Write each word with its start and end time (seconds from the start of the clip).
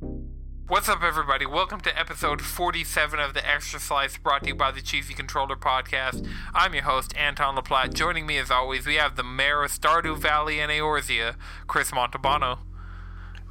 What's 0.00 0.90
up, 0.90 1.02
everybody? 1.02 1.46
Welcome 1.46 1.80
to 1.82 1.98
episode 1.98 2.42
47 2.42 3.18
of 3.18 3.32
the 3.32 3.48
Extra 3.48 3.80
Slice 3.80 4.18
brought 4.18 4.42
to 4.42 4.48
you 4.48 4.54
by 4.54 4.70
the 4.70 4.82
Cheesy 4.82 5.14
Controller 5.14 5.56
Podcast. 5.56 6.28
I'm 6.52 6.74
your 6.74 6.82
host, 6.82 7.16
Anton 7.16 7.56
LaPlatte. 7.56 7.94
Joining 7.94 8.26
me, 8.26 8.36
as 8.36 8.50
always, 8.50 8.86
we 8.86 8.96
have 8.96 9.16
the 9.16 9.22
mayor 9.22 9.62
of 9.62 9.70
Stardew 9.70 10.18
Valley 10.18 10.60
and 10.60 10.70
Eorzea, 10.70 11.36
Chris 11.66 11.92
Montalbano. 11.92 12.58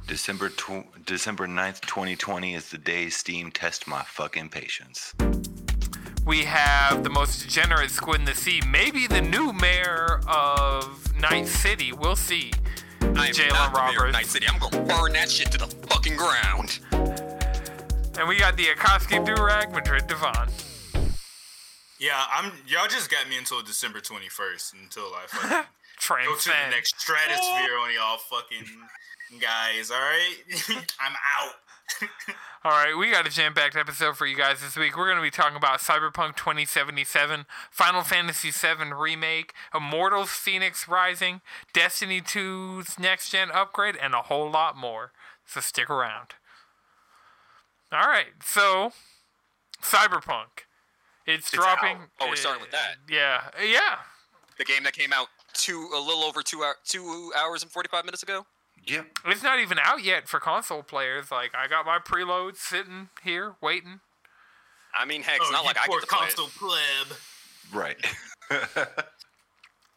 December 0.06 0.50
tw- 0.50 1.04
December 1.04 1.48
9th, 1.48 1.80
2020 1.80 2.54
is 2.54 2.70
the 2.70 2.78
day 2.78 3.08
Steam 3.08 3.50
test 3.50 3.88
my 3.88 4.02
fucking 4.02 4.48
patience. 4.50 5.14
We 6.24 6.44
have 6.44 7.02
the 7.02 7.10
most 7.10 7.42
degenerate 7.42 7.90
squid 7.90 8.20
in 8.20 8.24
the 8.24 8.34
sea, 8.34 8.60
maybe 8.68 9.08
the 9.08 9.20
new 9.20 9.52
mayor 9.52 10.20
of 10.28 11.12
Night 11.16 11.48
City. 11.48 11.92
We'll 11.92 12.14
see. 12.14 12.52
I 13.18 13.28
am 13.28 13.34
Jalen 13.34 13.50
not 13.50 13.72
the 13.72 13.78
mayor 13.78 13.96
Roberts. 13.98 14.12
Night 14.12 14.26
City. 14.26 14.46
I'm 14.48 14.58
gonna 14.58 14.82
burn 14.84 15.12
that 15.14 15.30
shit 15.30 15.50
to 15.52 15.58
the 15.58 15.66
fucking 15.88 16.16
ground. 16.16 16.78
And 18.18 18.28
we 18.28 18.38
got 18.38 18.56
the 18.56 18.64
Akatsuki 18.64 19.24
Durag, 19.26 19.72
Madrid 19.72 20.06
Devon. 20.06 20.48
Yeah, 21.98 22.24
I'm. 22.30 22.52
Y'all 22.66 22.88
just 22.88 23.10
got 23.10 23.28
me 23.28 23.38
until 23.38 23.62
December 23.62 24.00
21st 24.00 24.74
until 24.82 25.10
I 25.14 25.26
fucking 25.98 26.26
go 26.26 26.36
to 26.36 26.48
the 26.48 26.70
next 26.70 27.00
stratosphere 27.00 27.78
on 27.80 27.92
y'all 27.94 28.18
fucking 28.18 28.66
guys. 29.40 29.90
All 29.90 29.98
right, 29.98 30.36
I'm 31.00 31.12
out. 31.12 31.54
All 32.64 32.72
right, 32.72 32.96
we 32.98 33.10
got 33.10 33.26
a 33.26 33.30
jam-packed 33.30 33.76
episode 33.76 34.16
for 34.16 34.26
you 34.26 34.36
guys 34.36 34.60
this 34.60 34.76
week. 34.76 34.96
We're 34.96 35.06
going 35.06 35.18
to 35.18 35.22
be 35.22 35.30
talking 35.30 35.56
about 35.56 35.78
Cyberpunk 35.80 36.36
2077, 36.36 37.46
Final 37.70 38.02
Fantasy 38.02 38.50
VII 38.50 38.92
Remake, 38.92 39.52
Immortals 39.74 40.28
Fenyx 40.30 40.88
Rising, 40.88 41.42
Destiny 41.72 42.20
2's 42.20 42.98
next-gen 42.98 43.50
upgrade, 43.52 43.94
and 43.96 44.14
a 44.14 44.22
whole 44.22 44.50
lot 44.50 44.76
more. 44.76 45.12
So 45.46 45.60
stick 45.60 45.88
around. 45.88 46.30
All 47.92 48.00
right, 48.08 48.26
so 48.44 48.92
Cyberpunk. 49.80 50.64
It's, 51.24 51.46
It's 51.46 51.50
dropping. 51.52 51.96
out. 51.98 52.08
Oh, 52.20 52.28
we're 52.28 52.36
starting 52.36 52.62
with 52.62 52.72
that. 52.72 52.96
Eh, 53.10 53.14
yeah, 53.14 53.42
yeah. 53.64 53.96
The 54.58 54.64
game 54.64 54.82
that 54.84 54.92
came 54.92 55.12
out 55.12 55.28
two 55.52 55.88
a 55.94 55.98
little 56.00 56.24
over 56.24 56.42
two 56.42 56.62
hour, 56.62 56.74
two 56.84 57.32
hours 57.36 57.62
and 57.62 57.70
forty 57.70 57.88
five 57.88 58.04
minutes 58.04 58.22
ago. 58.22 58.46
Yep. 58.86 59.06
It's 59.26 59.42
not 59.42 59.58
even 59.58 59.78
out 59.80 60.02
yet 60.04 60.28
for 60.28 60.38
console 60.40 60.82
players. 60.82 61.30
Like 61.30 61.54
I 61.54 61.66
got 61.66 61.84
my 61.86 61.98
preload 61.98 62.56
sitting 62.56 63.08
here 63.22 63.56
waiting. 63.60 64.00
I 64.98 65.04
mean, 65.04 65.22
heck, 65.22 65.36
it's 65.36 65.46
Oh, 65.48 65.52
not 65.52 65.62
you 65.62 65.66
like 65.66 65.78
I 65.78 65.86
poor 65.86 66.00
get 66.00 66.08
to 66.08 66.14
play 66.16 66.26
console 66.26 66.48
pleb. 66.48 67.18
Right. 67.72 67.96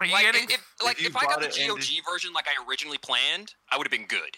Are 0.02 0.06
you 0.06 0.14
Like, 0.14 0.24
getting? 0.24 0.50
if, 0.50 0.74
like, 0.84 0.98
If 0.98 1.02
you 1.04 1.10
if 1.10 1.16
I 1.18 1.24
got 1.26 1.40
the 1.42 1.48
it 1.48 1.58
and 1.60 1.70
GOG 1.70 1.86
version 2.10 2.32
like 2.34 2.48
I 2.48 2.66
originally 2.70 2.98
planned, 2.98 3.54
I 3.70 3.78
would 3.78 3.86
have 3.86 3.92
been 3.92 4.08
good. 4.08 4.38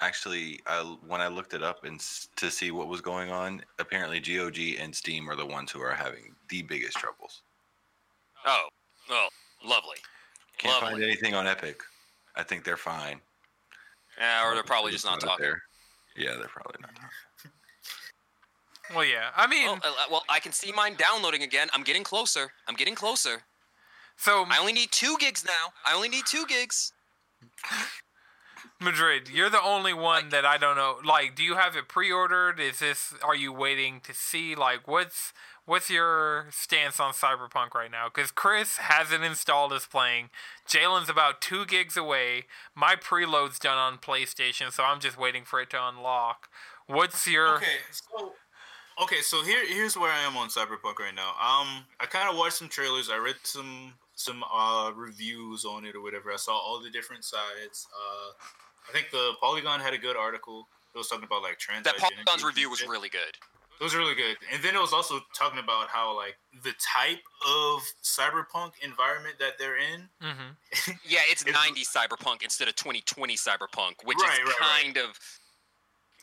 Actually, 0.00 0.60
I, 0.66 0.80
when 1.06 1.20
I 1.20 1.28
looked 1.28 1.54
it 1.54 1.62
up 1.62 1.84
and 1.84 1.96
s- 2.00 2.28
to 2.36 2.50
see 2.50 2.70
what 2.70 2.88
was 2.88 3.00
going 3.00 3.30
on, 3.30 3.62
apparently 3.78 4.20
GOG 4.20 4.76
and 4.80 4.94
Steam 4.94 5.28
are 5.28 5.36
the 5.36 5.46
ones 5.46 5.70
who 5.70 5.80
are 5.80 5.92
having 5.92 6.34
the 6.48 6.62
biggest 6.62 6.96
troubles. 6.96 7.42
Oh, 8.46 8.68
oh, 9.10 9.28
lovely. 9.64 9.96
Can't 10.58 10.74
Lovely. 10.74 10.90
find 11.00 11.04
anything 11.04 11.34
on 11.34 11.46
Epic. 11.46 11.80
I 12.36 12.42
think 12.42 12.64
they're 12.64 12.76
fine. 12.76 13.20
Yeah, 14.22 14.48
or 14.48 14.54
they're 14.54 14.62
probably 14.62 14.92
just 14.92 15.04
not 15.04 15.14
up 15.14 15.20
talking. 15.30 15.42
there. 15.44 15.62
Yeah, 16.16 16.36
they're 16.38 16.46
probably 16.46 16.80
not 16.80 16.94
talking. 16.94 17.50
well, 18.94 19.04
yeah. 19.04 19.30
I 19.36 19.48
mean, 19.48 19.66
Well, 19.66 19.80
uh, 19.84 20.06
well, 20.10 20.22
I 20.28 20.38
can 20.38 20.52
see 20.52 20.70
mine 20.70 20.94
downloading 20.96 21.42
again. 21.42 21.68
I'm 21.72 21.82
getting 21.82 22.04
closer. 22.04 22.52
I'm 22.68 22.76
getting 22.76 22.94
closer. 22.94 23.42
so 24.16 24.44
I 24.48 24.58
only 24.60 24.72
need 24.72 24.92
two 24.92 25.16
gigs 25.18 25.44
now. 25.44 25.72
I 25.84 25.94
only 25.94 26.08
need 26.08 26.24
two 26.26 26.46
gigs. 26.46 26.92
Madrid, 28.80 29.28
you're 29.28 29.50
the 29.50 29.62
only 29.62 29.92
one 29.92 30.28
that 30.28 30.44
I 30.44 30.56
don't 30.56 30.76
know. 30.76 30.98
Like, 31.04 31.34
do 31.34 31.42
you 31.42 31.54
have 31.56 31.74
it 31.76 31.88
pre-ordered? 31.88 32.60
Is 32.60 32.78
this? 32.78 33.14
Are 33.22 33.34
you 33.34 33.52
waiting 33.52 34.00
to 34.04 34.12
see? 34.14 34.54
Like, 34.54 34.86
what's 34.86 35.32
what's 35.64 35.90
your 35.90 36.46
stance 36.50 36.98
on 37.00 37.12
Cyberpunk 37.12 37.74
right 37.74 37.90
now? 37.90 38.08
Because 38.12 38.30
Chris 38.30 38.78
has 38.78 39.12
it 39.12 39.22
installed 39.22 39.72
as 39.72 39.86
playing. 39.86 40.30
Jalen's 40.68 41.08
about 41.08 41.40
two 41.40 41.64
gigs 41.64 41.96
away. 41.96 42.44
My 42.74 42.96
preload's 42.96 43.58
done 43.58 43.78
on 43.78 43.98
PlayStation, 43.98 44.72
so 44.72 44.84
I'm 44.84 45.00
just 45.00 45.18
waiting 45.18 45.44
for 45.44 45.60
it 45.60 45.70
to 45.70 45.88
unlock. 45.88 46.48
What's 46.86 47.26
your? 47.26 47.56
Okay, 47.56 47.78
so 47.90 48.32
okay, 49.02 49.20
so 49.20 49.42
here 49.42 49.64
here's 49.66 49.96
where 49.96 50.12
I 50.12 50.20
am 50.20 50.36
on 50.36 50.48
Cyberpunk 50.48 50.98
right 50.98 51.14
now. 51.14 51.30
Um, 51.30 51.84
I 52.00 52.06
kind 52.08 52.28
of 52.28 52.36
watched 52.36 52.56
some 52.56 52.68
trailers. 52.68 53.10
I 53.10 53.18
read 53.18 53.36
some 53.42 53.94
some 54.14 54.44
uh 54.52 54.92
reviews 54.94 55.64
on 55.64 55.84
it 55.84 55.94
or 55.94 56.02
whatever. 56.02 56.32
I 56.32 56.36
saw 56.36 56.52
all 56.52 56.80
the 56.80 56.90
different 56.90 57.24
sides. 57.24 57.86
Uh, 57.92 58.32
I 58.88 58.92
think 58.92 59.10
the 59.10 59.32
Polygon 59.40 59.80
had 59.80 59.94
a 59.94 59.98
good 59.98 60.16
article. 60.16 60.66
It 60.94 60.98
was 60.98 61.08
talking 61.08 61.24
about 61.24 61.42
like 61.42 61.58
trans. 61.58 61.84
That 61.84 61.94
identity 61.94 62.16
Polygon's 62.26 62.44
review 62.44 62.68
was 62.68 62.82
really 62.86 63.08
good. 63.08 63.38
It 63.82 63.84
was 63.84 63.96
really 63.96 64.14
good. 64.14 64.36
And 64.52 64.62
then 64.62 64.76
it 64.76 64.80
was 64.80 64.92
also 64.92 65.18
talking 65.36 65.58
about 65.58 65.88
how 65.88 66.14
like 66.14 66.36
the 66.62 66.72
type 66.78 67.18
of 67.44 67.82
cyberpunk 68.04 68.74
environment 68.80 69.34
that 69.40 69.58
they're 69.58 69.76
in. 69.76 70.08
hmm 70.20 70.52
Yeah, 71.04 71.18
it's 71.28 71.42
It's- 71.42 71.52
90 71.66 71.82
cyberpunk 71.82 72.42
instead 72.44 72.68
of 72.68 72.76
2020 72.76 73.34
cyberpunk, 73.36 73.94
which 74.04 74.18
Right, 74.18 74.34
is 74.34 74.46
right, 74.46 74.54
right. 74.60 74.82
kind 74.84 74.96
of 74.98 75.18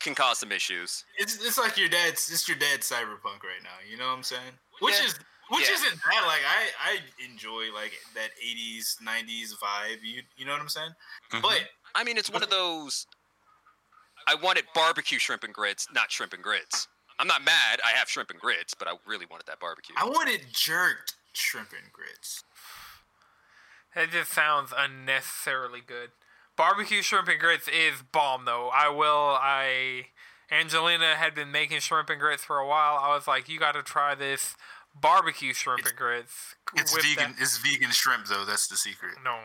can 0.00 0.14
cause 0.14 0.38
some 0.38 0.52
issues. 0.52 1.04
It's 1.18 1.36
it's 1.44 1.58
like 1.58 1.76
your 1.76 1.90
dad's 1.90 2.30
it's 2.32 2.48
your 2.48 2.56
dad's 2.56 2.88
cyberpunk 2.88 3.42
right 3.44 3.62
now. 3.62 3.76
You 3.86 3.98
know 3.98 4.06
what 4.08 4.16
I'm 4.16 4.22
saying? 4.22 4.52
Which 4.78 4.94
Yeah. 4.98 5.04
is 5.04 5.14
which 5.50 5.68
Yeah. 5.68 5.74
isn't 5.74 6.02
bad. 6.02 6.24
Like 6.26 6.40
I 6.48 6.70
I 6.80 6.98
enjoy 7.30 7.74
like 7.74 7.92
that 8.14 8.30
80s 8.42 8.96
90s 9.02 9.52
vibe. 9.62 9.98
You 10.02 10.22
you 10.38 10.46
know 10.46 10.52
what 10.52 10.62
I'm 10.62 10.70
saying? 10.70 10.94
Mhm. 11.32 11.42
But 11.42 11.68
I 11.94 12.04
mean, 12.04 12.16
it's 12.16 12.30
one 12.30 12.42
of 12.42 12.48
those. 12.48 13.06
I 14.26 14.34
wanted 14.34 14.64
barbecue 14.74 15.18
shrimp 15.18 15.44
and 15.44 15.52
grits, 15.52 15.86
not 15.92 16.10
shrimp 16.10 16.32
and 16.32 16.42
grits. 16.42 16.88
I'm 17.20 17.26
not 17.26 17.44
mad. 17.44 17.80
I 17.84 17.90
have 17.98 18.08
shrimp 18.08 18.30
and 18.30 18.40
grits, 18.40 18.74
but 18.74 18.88
I 18.88 18.92
really 19.06 19.26
wanted 19.30 19.46
that 19.46 19.60
barbecue. 19.60 19.94
I 19.98 20.06
wanted 20.08 20.46
jerked 20.52 21.14
shrimp 21.32 21.68
and 21.72 21.92
grits. 21.92 22.42
That 23.94 24.10
just 24.10 24.32
sounds 24.32 24.72
unnecessarily 24.76 25.80
good. 25.86 26.10
Barbecue 26.56 27.02
shrimp 27.02 27.28
and 27.28 27.38
grits 27.40 27.68
is 27.68 28.02
bomb 28.12 28.44
though. 28.44 28.70
I 28.72 28.88
will. 28.88 29.36
I 29.40 30.06
Angelina 30.50 31.14
had 31.16 31.34
been 31.34 31.52
making 31.52 31.80
shrimp 31.80 32.10
and 32.10 32.20
grits 32.20 32.42
for 32.44 32.58
a 32.58 32.66
while. 32.66 32.98
I 33.00 33.14
was 33.14 33.26
like, 33.28 33.48
you 33.48 33.58
got 33.58 33.72
to 33.72 33.82
try 33.82 34.14
this 34.14 34.56
barbecue 35.00 35.52
shrimp 35.52 35.86
and 35.86 35.96
grits. 35.96 36.54
It's 36.76 36.94
vegan. 36.94 37.32
that- 37.32 37.40
It's 37.42 37.58
vegan 37.58 37.90
shrimp 37.90 38.26
though. 38.26 38.44
That's 38.44 38.66
the 38.68 38.76
secret. 38.76 39.14
No. 39.24 39.38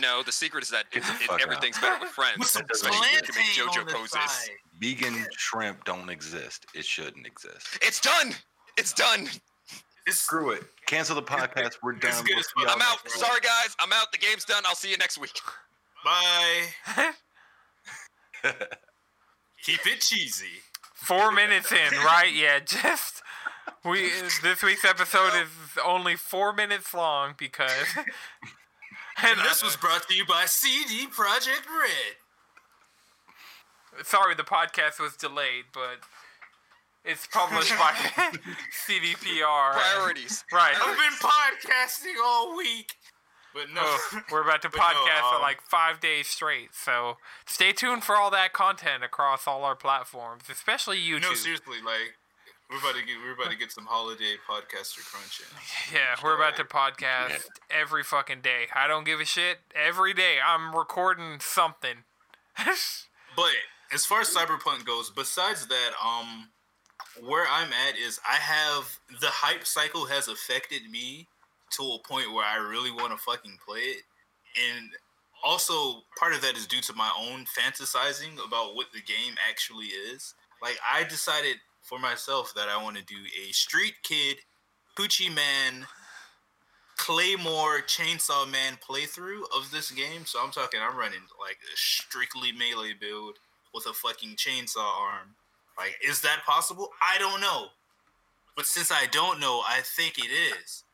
no, 0.00 0.22
the 0.22 0.32
secret 0.32 0.62
is 0.64 0.70
that 0.70 0.84
it, 0.92 0.98
it- 0.98 1.02
fuck 1.04 1.40
everything's 1.42 1.78
better 1.78 2.00
with 2.00 2.10
friends. 2.10 2.38
With 2.38 2.48
some 2.48 2.62
especially 2.72 3.06
if 3.18 3.24
plantain 3.34 3.44
you 3.56 3.68
can 3.70 3.84
make 3.84 3.88
JoJo 3.88 3.92
poses. 3.94 4.10
side. 4.30 4.50
Vegan 4.80 5.26
shrimp 5.36 5.84
don't 5.84 6.08
exist. 6.08 6.66
It 6.74 6.84
shouldn't 6.84 7.26
exist. 7.26 7.78
It's 7.82 8.00
done. 8.00 8.32
It's 8.78 8.92
done. 8.92 9.28
It's 10.06 10.18
Screw 10.18 10.52
it. 10.52 10.64
Cancel 10.86 11.14
the 11.14 11.22
podcast. 11.22 11.76
We're 11.82 11.92
done. 11.92 12.24
We'll 12.26 12.38
as 12.38 12.46
see 12.46 12.66
I'm 12.66 12.80
out. 12.80 13.08
Sorry, 13.08 13.40
guys. 13.40 13.76
I'm 13.78 13.92
out. 13.92 14.10
The 14.12 14.18
game's 14.18 14.44
done. 14.44 14.62
I'll 14.66 14.74
see 14.74 14.90
you 14.90 14.96
next 14.96 15.18
week. 15.18 15.38
bye. 16.04 17.12
Keep 19.62 19.86
it 19.86 20.00
cheesy. 20.00 20.46
Four 20.94 21.30
minutes 21.32 21.70
in, 21.70 21.90
right? 21.98 22.32
Yeah, 22.34 22.60
just 22.60 23.22
we. 23.84 24.10
This 24.42 24.62
week's 24.62 24.84
episode 24.84 25.32
is 25.40 25.48
only 25.84 26.16
four 26.16 26.52
minutes 26.54 26.94
long 26.94 27.34
because. 27.36 27.86
And 27.96 28.06
And 29.22 29.40
this 29.44 29.62
was 29.62 29.76
brought 29.76 30.08
to 30.08 30.14
you 30.14 30.24
by 30.24 30.46
CD 30.46 31.06
Projekt 31.06 31.66
Red. 31.68 32.16
Sorry, 34.04 34.34
the 34.34 34.42
podcast 34.42 35.00
was 35.00 35.16
delayed, 35.16 35.66
but 35.72 36.00
it's 37.04 37.26
published 37.26 37.76
by 37.78 37.92
CDPR. 38.86 39.72
Priorities. 39.72 40.44
Right. 40.52 40.74
I've 40.80 40.96
been 40.96 41.18
podcasting 41.18 42.22
all 42.24 42.56
week. 42.56 42.94
But 43.52 43.68
no. 43.74 43.80
Oh, 43.82 44.20
we're 44.30 44.42
about 44.42 44.62
to 44.62 44.68
But 44.68 44.78
no, 44.78 44.84
podcast 44.84 45.28
for 45.30 45.36
um, 45.36 45.42
like 45.42 45.60
five 45.62 45.98
days 46.00 46.28
straight. 46.28 46.68
So 46.72 47.16
stay 47.46 47.72
tuned 47.72 48.04
for 48.04 48.14
all 48.16 48.30
that 48.30 48.52
content 48.52 49.02
across 49.02 49.48
all 49.48 49.64
our 49.64 49.74
platforms, 49.74 50.44
especially 50.48 50.98
YouTube. 50.98 51.22
no, 51.22 51.34
seriously, 51.34 51.78
like 51.84 52.14
we're 52.70 52.78
about 52.78 52.94
to 52.94 53.04
get 53.04 53.16
we're 53.24 53.32
about 53.34 53.50
to 53.50 53.56
get 53.58 53.72
some 53.72 53.86
holiday 53.86 54.36
podcaster 54.48 55.04
crunch 55.04 55.40
in. 55.40 55.92
yeah, 55.96 56.14
we're 56.22 56.36
about 56.36 56.54
to 56.58 56.64
podcast 56.64 57.46
every 57.68 58.04
fucking 58.04 58.40
day. 58.40 58.66
I 58.72 58.86
don't 58.86 59.02
give 59.04 59.18
a 59.18 59.24
shit. 59.24 59.58
Every 59.74 60.14
day 60.14 60.36
I'm 60.44 60.74
recording 60.76 61.38
something. 61.40 62.04
But 63.36 63.52
as 63.92 64.04
far 64.04 64.20
as 64.20 64.34
Cyberpunk 64.34 64.84
goes, 64.84 65.10
besides 65.10 65.66
that, 65.66 65.90
um, 66.04 66.48
where 67.26 67.46
I'm 67.50 67.70
at 67.88 67.98
is 67.98 68.20
I 68.28 68.36
have 68.36 68.98
the 69.20 69.28
hype 69.28 69.66
cycle 69.66 70.06
has 70.06 70.28
affected 70.28 70.90
me 70.90 71.26
to 71.76 71.82
a 71.82 72.08
point 72.08 72.32
where 72.32 72.44
I 72.44 72.56
really 72.56 72.90
want 72.90 73.12
to 73.12 73.18
fucking 73.18 73.58
play 73.66 73.80
it, 73.80 74.02
and 74.68 74.90
also 75.42 76.02
part 76.18 76.34
of 76.34 76.42
that 76.42 76.56
is 76.56 76.66
due 76.66 76.80
to 76.82 76.92
my 76.94 77.10
own 77.18 77.46
fantasizing 77.46 78.34
about 78.44 78.74
what 78.74 78.86
the 78.92 79.00
game 79.00 79.34
actually 79.48 79.86
is. 79.86 80.34
Like 80.62 80.78
I 80.92 81.04
decided 81.04 81.56
for 81.82 81.98
myself 81.98 82.52
that 82.54 82.68
I 82.68 82.82
want 82.82 82.96
to 82.96 83.04
do 83.04 83.16
a 83.16 83.52
Street 83.52 83.94
Kid, 84.02 84.36
Poochie 84.96 85.34
Man, 85.34 85.86
Claymore 86.96 87.80
Chainsaw 87.80 88.50
Man 88.50 88.78
playthrough 88.86 89.42
of 89.56 89.70
this 89.72 89.90
game. 89.90 90.26
So 90.26 90.38
I'm 90.42 90.50
talking, 90.50 90.80
I'm 90.80 90.96
running 90.96 91.20
like 91.40 91.58
a 91.72 91.76
strictly 91.76 92.52
melee 92.52 92.92
build, 93.00 93.38
with 93.74 93.86
a 93.86 93.92
fucking 93.92 94.36
chainsaw 94.36 94.78
arm. 94.78 95.34
Like, 95.78 95.96
is 96.06 96.20
that 96.22 96.42
possible? 96.46 96.88
I 97.02 97.18
don't 97.18 97.40
know. 97.40 97.66
But 98.56 98.66
since 98.66 98.90
I 98.92 99.06
don't 99.06 99.40
know, 99.40 99.62
I 99.66 99.80
think 99.82 100.18
it 100.18 100.30
is. 100.30 100.84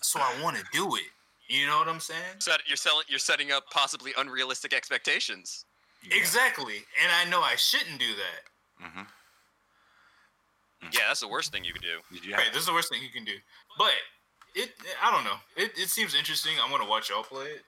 So 0.00 0.18
I 0.18 0.42
want 0.42 0.56
to 0.56 0.64
do 0.72 0.96
it. 0.96 1.02
You 1.48 1.66
know 1.66 1.78
what 1.78 1.88
I'm 1.88 2.00
saying? 2.00 2.38
Set, 2.38 2.60
you're 2.66 2.76
selling. 2.76 3.04
You're 3.08 3.18
setting 3.18 3.52
up 3.52 3.64
possibly 3.70 4.12
unrealistic 4.16 4.72
expectations. 4.72 5.64
Exactly. 6.10 6.76
And 7.02 7.12
I 7.12 7.28
know 7.30 7.42
I 7.42 7.56
shouldn't 7.56 7.98
do 7.98 8.06
that. 8.06 8.86
Mm-hmm. 8.86 9.02
Yeah, 10.92 11.00
that's 11.08 11.20
the 11.20 11.28
worst 11.28 11.52
thing 11.52 11.64
you 11.64 11.72
could 11.72 11.82
do. 11.82 11.98
Did 12.12 12.24
you 12.24 12.34
Right, 12.34 12.48
this 12.52 12.62
is 12.62 12.66
the 12.66 12.72
worst 12.72 12.90
thing 12.90 13.02
you 13.02 13.10
can 13.10 13.24
do. 13.24 13.36
But 13.76 13.92
it, 14.54 14.70
I 15.02 15.10
don't 15.10 15.24
know. 15.24 15.36
It, 15.56 15.72
it 15.76 15.88
seems 15.88 16.14
interesting. 16.14 16.52
I'm 16.62 16.70
gonna 16.70 16.88
watch 16.88 17.10
y'all 17.10 17.22
play 17.22 17.46
it. 17.46 17.64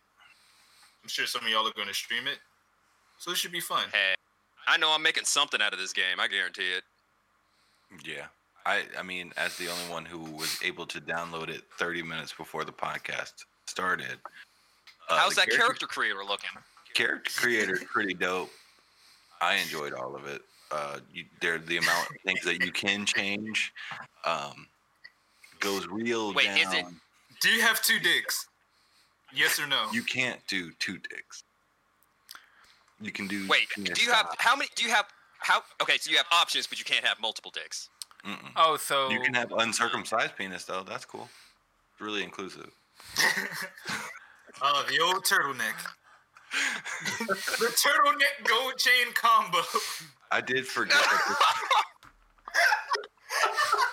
I'm 1.03 1.09
sure 1.09 1.27
some 1.27 1.45
of 1.45 1.51
y'all 1.51 1.67
are 1.67 1.73
gonna 1.77 1.93
stream 1.93 2.27
it, 2.27 2.39
so 3.23 3.31
it 3.31 3.37
should 3.37 3.53
be 3.53 3.61
fun. 3.61 3.85
Hey, 3.93 4.15
I 4.67 4.77
know 4.77 4.91
I'm 4.93 5.03
making 5.03 5.25
something 5.25 5.63
out 5.63 5.73
of 5.73 5.79
this 5.79 5.93
game. 5.93 6.19
I 6.19 6.27
guarantee 6.29 6.73
it. 6.77 6.83
yeah. 8.05 8.27
I 8.67 8.83
I 8.99 9.03
mean, 9.03 9.33
as 9.37 9.57
the 9.57 9.69
only 9.69 9.85
one 9.91 10.05
who 10.05 10.19
was 10.19 10.59
able 10.63 10.87
to 10.87 11.01
download 11.01 11.49
it 11.49 11.63
30 11.79 12.03
minutes 12.03 12.33
before 12.33 12.65
the 12.65 12.73
podcast 12.73 13.33
started. 13.67 14.19
uh, 15.09 15.17
How's 15.19 15.35
the 15.37 15.43
that 15.43 15.51
character 15.51 15.87
creator 15.87 16.25
looking? 16.27 16.51
character 16.95 17.31
creator 17.41 17.75
is 17.75 17.85
pretty 17.85 18.15
dope. 18.15 18.51
I 19.41 19.55
enjoyed 19.57 19.93
all 19.95 20.15
of 20.15 20.27
it. 20.27 20.43
Uh, 20.71 20.99
you, 21.13 21.25
there, 21.41 21.59
the 21.59 21.77
amount 21.79 22.09
of 22.11 22.17
things 22.25 22.41
that 22.43 22.65
you 22.65 22.71
can 22.73 23.05
change, 23.05 23.73
um, 24.25 24.67
goes 25.61 25.87
real 25.87 26.33
Wait, 26.33 26.47
down. 26.47 26.59
is 26.59 26.73
it- 26.75 26.87
Do 27.41 27.51
you 27.51 27.61
have 27.63 27.83
two 27.83 27.99
dicks? 27.99 28.47
Yes 29.35 29.59
or 29.61 29.67
no? 29.67 29.89
You 29.93 30.03
can't 30.03 30.41
do 30.49 30.71
two 30.79 30.99
dicks. 30.99 31.43
You 33.03 33.13
can 33.13 33.27
do. 33.27 33.47
Wait, 33.49 33.69
penis 33.75 33.99
do 33.99 34.05
you 34.05 34.13
have 34.13 34.35
how 34.39 34.55
many? 34.57 34.69
Do 34.77 34.85
you 34.85 34.91
have 34.91 35.07
how? 35.39 35.63
Okay, 35.83 35.99
so 35.99 36.11
you 36.11 36.17
have 36.17 36.27
options, 36.33 36.67
but 36.67 36.79
you 36.79 36.85
can't 36.85 37.05
have 37.05 37.21
multiple 37.21 37.51
dicks. 37.51 37.89
Mm-mm. 38.25 38.53
Oh, 38.57 38.77
so 38.77 39.11
You 39.11 39.21
can 39.21 39.35
have 39.35 39.53
uncircumcised 39.53 40.37
penis 40.37 40.65
though. 40.65 40.85
That's 40.85 41.05
cool. 41.05 41.29
It's 41.93 42.01
really 42.01 42.23
inclusive. 42.23 42.71
Oh, 44.65 44.85
the 44.89 45.01
old 45.01 45.25
turtleneck. 45.25 45.75
the 47.27 47.67
turtleneck 47.67 48.45
gold 48.47 48.77
chain 48.79 49.13
combo. 49.15 49.59
I 50.31 50.41
did 50.41 50.67
forget. 50.67 50.95
that 50.99 51.23
this- 52.55 52.55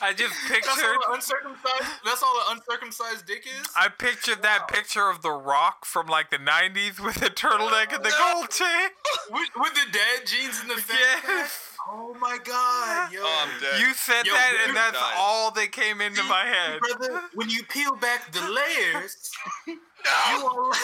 I 0.00 0.12
just 0.12 0.32
That's 0.48 0.68
all 0.68 0.74
pictured. 0.76 0.96
uncircumcised. 1.14 1.84
That's 2.04 2.22
all 2.22 2.34
the 2.34 2.52
uncircumcised 2.54 3.26
dick 3.26 3.46
is. 3.46 3.66
I 3.76 3.88
pictured 3.88 4.42
that 4.42 4.68
picture 4.68 5.08
of 5.10 5.22
The 5.22 5.30
Rock 5.32 5.84
from 5.84 6.06
like 6.06 6.30
the 6.30 6.38
'90s 6.38 7.00
with 7.00 7.16
the 7.16 7.30
turtleneck 7.30 7.94
and 7.94 8.04
the 8.04 8.14
gold 8.16 8.50
chain. 8.50 8.88
with, 9.30 9.48
with 9.56 9.74
the 9.74 9.90
dad 9.92 10.26
jeans 10.26 10.60
and 10.60 10.70
the 10.70 10.76
fat. 10.76 11.22
Yes, 11.26 11.64
Oh 11.90 12.14
my 12.20 12.36
god, 12.44 13.12
yo. 13.12 13.20
Oh, 13.22 13.46
I'm 13.48 13.60
dead. 13.60 13.80
you 13.80 13.94
said 13.94 14.26
Yo, 14.26 14.34
that, 14.34 14.52
and 14.66 14.76
that's 14.76 14.92
guys. 14.98 15.14
all 15.16 15.50
that 15.52 15.72
came 15.72 16.00
into 16.02 16.22
my 16.24 16.44
head. 16.44 16.80
brother. 16.80 17.22
When 17.34 17.48
you 17.48 17.62
peel 17.64 17.96
back 17.96 18.30
the 18.30 18.40
layers, 18.94 19.30
you 19.66 19.80
No! 20.04 20.68
are. 20.68 20.74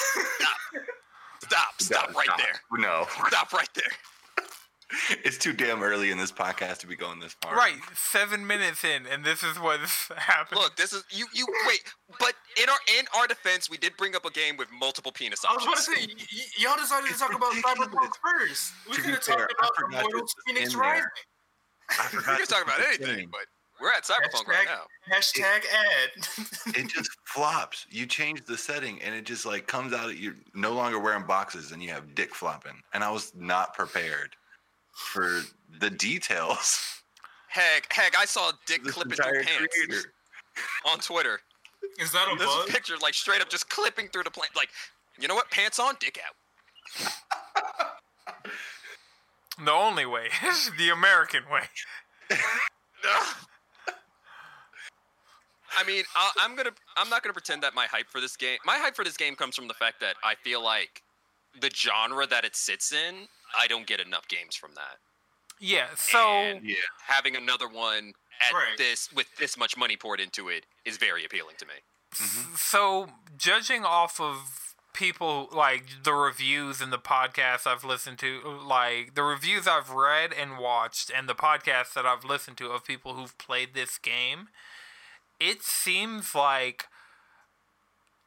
Stop! 1.43 1.69
Stop 1.81 2.15
right 2.15 2.25
Stop. 2.25 2.39
there! 2.39 2.61
No, 2.79 3.07
Stop 3.29 3.53
right 3.53 3.69
there! 3.75 3.93
it's 5.25 5.39
too 5.39 5.53
damn 5.53 5.83
early 5.83 6.11
in 6.11 6.19
this 6.19 6.33
podcast 6.33 6.79
to 6.79 6.87
be 6.87 6.97
going 6.97 7.21
this 7.21 7.35
far. 7.43 7.55
Right, 7.57 7.77
seven 7.95 8.47
minutes 8.47 8.85
in, 8.85 9.07
and 9.07 9.25
this 9.25 9.43
is 9.43 9.59
what's 9.59 10.09
happening. 10.17 10.63
Look, 10.63 10.77
this 10.77 10.93
is 10.93 11.05
you. 11.11 11.27
You 11.35 11.47
wait, 11.67 11.83
but 12.19 12.35
in 12.63 12.69
our 12.69 12.79
in 12.99 13.07
our 13.19 13.27
defense, 13.27 13.69
we 13.71 13.77
did 13.77 13.97
bring 13.97 14.15
up 14.15 14.25
a 14.25 14.31
game 14.31 14.57
with 14.57 14.69
multiple 14.79 15.13
penis 15.13 15.45
I 15.45 15.53
was 15.55 15.67
options. 15.67 15.89
about 15.89 15.97
to 15.97 16.01
say, 16.03 16.15
y- 16.17 16.27
y- 16.33 16.69
y'all 16.69 16.77
decided 16.77 17.11
to 17.11 17.19
talk 17.19 17.35
about 17.35 17.53
Cyberpunk 17.65 18.11
first. 18.23 18.73
We 18.89 18.97
To 18.97 18.99
be 18.99 19.05
could 19.05 19.15
have 19.15 19.23
fair, 19.25 19.37
talked 19.37 19.55
I 19.61 19.67
about 19.67 19.77
forgot 19.77 20.01
Immortals 20.01 20.35
this 20.47 20.65
was 20.65 20.75
Fenyx. 20.75 20.81
Rising. 20.81 21.07
I 21.91 22.09
we 22.13 22.19
forgot 22.19 22.39
can 22.39 22.47
talk 22.47 22.65
about 22.65 22.81
anything, 22.81 23.07
thing. 23.17 23.29
but 23.31 23.41
we're 23.81 23.93
at 23.93 24.05
Cyberpunk 24.05 24.47
right 24.47 24.67
now. 24.67 24.83
Hashtag 25.15 25.43
ad. 25.45 26.77
it 26.77 26.89
just 26.89 27.11
flops. 27.27 27.87
You 27.91 28.07
change 28.07 28.45
the 28.47 28.57
setting 28.57 29.03
and 29.03 29.15
it 29.15 29.25
just 29.27 29.45
like 29.45 29.67
comes 29.67 29.93
out. 29.93 30.17
You're 30.17 30.37
no 30.55 30.73
longer 30.73 30.99
wearing 30.99 31.27
boxes 31.27 31.73
and 31.73 31.83
you 31.83 31.91
have 31.91 32.15
dick 32.15 32.35
flopping. 32.35 32.81
And 32.95 33.03
I 33.05 33.11
was 33.11 33.33
not 33.35 33.75
prepared 33.75 34.37
for 34.95 35.43
the 35.81 35.91
details. 35.91 37.03
Heck, 37.49 37.93
heck, 37.93 38.17
I 38.17 38.25
saw 38.25 38.53
Dick 38.67 38.83
This 38.83 38.95
clipping 38.95 39.17
through 39.17 39.43
pants 39.45 39.77
creator. 39.87 40.13
on 40.91 40.99
Twitter. 40.99 41.41
Is 42.01 42.11
that 42.13 42.27
a 42.33 42.37
This 42.37 42.47
bug? 42.47 42.69
picture, 42.69 42.95
like 43.01 43.15
straight 43.15 43.41
up, 43.41 43.49
just 43.49 43.69
clipping 43.69 44.09
through 44.09 44.25
the 44.25 44.31
plane. 44.31 44.49
Like, 44.57 44.69
you 45.21 45.29
know 45.29 45.35
what? 45.35 45.51
Pants 45.51 45.79
on, 45.79 45.95
dick 46.01 46.19
out. 46.27 46.35
the 49.65 49.71
only 49.71 50.07
way, 50.07 50.29
is 50.47 50.71
the 50.79 50.91
American 50.91 51.43
way. 51.51 51.63
Ugh. 52.31 53.37
I 55.77 55.83
mean, 55.85 56.05
I, 56.15 56.31
I'm 56.41 56.55
gonna. 56.57 56.71
I'm 56.97 57.09
not 57.11 57.23
gonna 57.23 57.33
pretend 57.33 57.63
that 57.65 57.75
my 57.75 57.87
hype 57.87 58.09
for 58.09 58.21
this 58.21 58.37
game. 58.37 58.59
My 58.65 58.79
hype 58.79 58.95
for 58.95 59.05
this 59.05 59.17
game 59.17 59.35
comes 59.35 59.57
from 59.57 59.67
the 59.67 59.75
fact 59.75 60.01
that 60.01 60.15
I 60.23 60.35
feel 60.37 60.63
like 60.63 61.03
the 61.61 61.69
genre 61.75 62.27
that 62.29 62.45
it 62.45 62.55
sits 62.55 62.93
in. 62.93 63.27
I 63.57 63.67
don't 63.67 63.87
get 63.87 64.01
enough 64.01 64.29
games 64.29 64.55
from 64.57 64.75
that. 64.75 64.99
Yeah. 65.59 65.95
So 65.95 66.19
And 66.19 66.69
Yeah. 66.69 66.77
having 67.07 67.37
another 67.37 67.69
one 67.69 68.15
at 68.41 68.53
Right. 68.53 68.77
this 68.77 69.11
with 69.13 69.35
this 69.37 69.57
much 69.57 69.77
money 69.77 69.97
poured 69.97 70.21
into 70.21 70.49
it 70.49 70.67
is 70.85 70.97
very 70.97 71.25
appealing 71.25 71.57
to 71.57 71.67
me. 71.67 71.75
Mhm. 72.15 72.57
so 72.57 73.13
judging 73.37 73.85
off 73.85 74.21
of 74.21 74.75
people 74.93 75.49
like 75.51 76.05
the 76.05 76.15
reviews 76.15 76.81
and 76.81 76.93
the 76.93 76.99
podcasts 76.99 77.67
I've 77.67 77.83
listened 77.83 78.21
to, 78.21 78.41
like 78.43 79.17
the 79.17 79.25
reviews 79.25 79.67
I've 79.67 79.91
read 79.91 80.33
and 80.33 80.57
watched, 80.59 81.11
and 81.11 81.29
the 81.29 81.35
podcasts 81.35 81.93
that 81.95 82.07
I've 82.07 82.25
listened 82.25 82.57
to 82.59 82.71
of 82.71 82.85
people 82.85 83.15
who've 83.17 83.37
played 83.37 83.75
this 83.75 83.99
game, 83.99 84.49
it 85.41 85.65
seems 85.65 86.37
like 86.37 86.87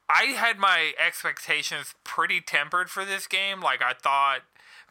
I 0.10 0.26
had 0.26 0.58
my 0.58 0.94
expectations 0.98 1.96
pretty 2.04 2.42
tempered 2.42 2.90
for 2.92 3.06
this 3.06 3.26
game. 3.28 3.62
Like 3.62 3.82
I 3.82 3.94
thought. 3.94 4.42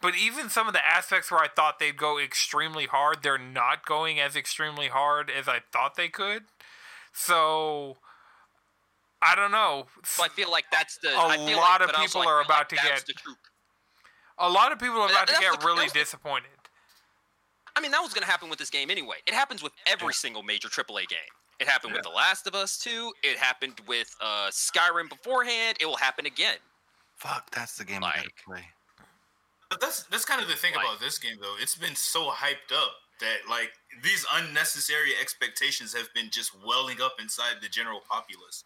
But 0.02 0.14
even 0.16 0.50
some 0.50 0.66
of 0.69 0.75
the 0.75 0.84
aspects 0.87 1.31
where 1.31 1.40
I 1.40 1.48
thought 1.48 1.78
they'd 1.78 1.96
go 1.96 2.19
extremely 2.19 2.87
hard, 2.87 3.22
they're 3.22 3.38
not 3.38 3.84
going 3.87 4.20
as 4.20 4.37
extremely 4.37 4.88
hard 4.88 5.31
as 5.31 5.48
I 5.48 5.60
thought 5.72 5.94
they 5.96 6.08
could. 6.08 6.44
So 7.12 7.96
I 9.22 9.34
don't 9.34 9.50
know. 9.50 9.87
So 10.04 10.22
I 10.22 10.28
feel 10.28 10.50
like 10.50 10.66
that's 10.70 10.98
the. 10.98 11.08
A 11.08 11.19
I 11.19 11.37
feel 11.38 11.56
lot 11.56 11.81
like, 11.81 11.81
of 11.81 11.87
but 11.88 11.96
I 11.96 12.00
also, 12.02 12.19
people 12.19 12.20
like, 12.20 12.28
are 12.28 12.31
feel 12.31 12.37
like 12.38 12.46
about 12.46 12.69
to 12.70 12.76
get- 12.76 13.06
the 13.06 13.12
truth. 13.14 13.37
A 14.38 14.50
lot 14.50 14.70
of 14.70 14.79
people 14.79 15.00
are 15.00 15.08
That- 15.08 15.24
about 15.24 15.34
to 15.34 15.41
get 15.41 15.60
the- 15.60 15.67
really 15.67 15.81
that's 15.84 15.93
the- 15.94 15.98
disappointed. 16.00 16.50
I 17.74 17.81
mean, 17.81 17.91
that 17.93 18.00
was 18.03 18.12
going 18.12 18.24
to 18.24 18.31
happen 18.31 18.48
with 18.50 18.58
this 18.58 18.70
game 18.70 18.91
anyway. 18.91 19.17
It 19.26 19.32
happens 19.34 19.62
with 19.62 19.72
every 19.86 20.12
single 20.15 20.43
major 20.43 20.69
AAA 20.69 21.06
game. 21.06 21.19
It 21.58 21.69
happened 21.69 21.94
with 21.94 22.03
The 22.03 22.10
Last 22.10 22.46
of 22.46 22.55
Us 22.55 22.76
2. 22.79 23.12
It 23.22 23.38
happened 23.38 23.81
with 23.86 24.15
uh, 24.20 24.48
Skyrim 24.50 25.08
beforehand. 25.08 25.79
It 25.81 25.86
will 25.86 25.96
happen 25.96 26.26
again. 26.26 26.56
Fuck, 27.17 27.50
that's 27.50 27.76
the 27.76 27.84
game 27.84 28.05
I 28.05 28.17
gotta 28.17 28.31
play. 28.44 28.69
But 29.70 29.81
that's 29.81 30.05
that's 30.05 30.25
kind 30.25 30.41
of 30.43 30.49
the 30.49 30.55
thing 30.55 30.75
Like- 30.75 30.85
about 30.85 31.01
this 31.01 31.19
game 31.19 31.37
though. 31.41 31.56
It's 31.61 31.75
been 31.75 31.96
so 31.96 32.31
hyped 32.31 32.73
up 32.73 32.93
that 33.20 33.49
like 33.49 33.73
these 34.03 34.25
unnecessary 34.32 35.13
expectations 35.20 35.94
have 35.94 36.13
been 36.15 36.31
just 36.31 36.53
welling 36.65 37.01
up 37.01 37.15
inside 37.20 37.56
the 37.63 37.69
general 37.69 38.01
populace. 38.08 38.65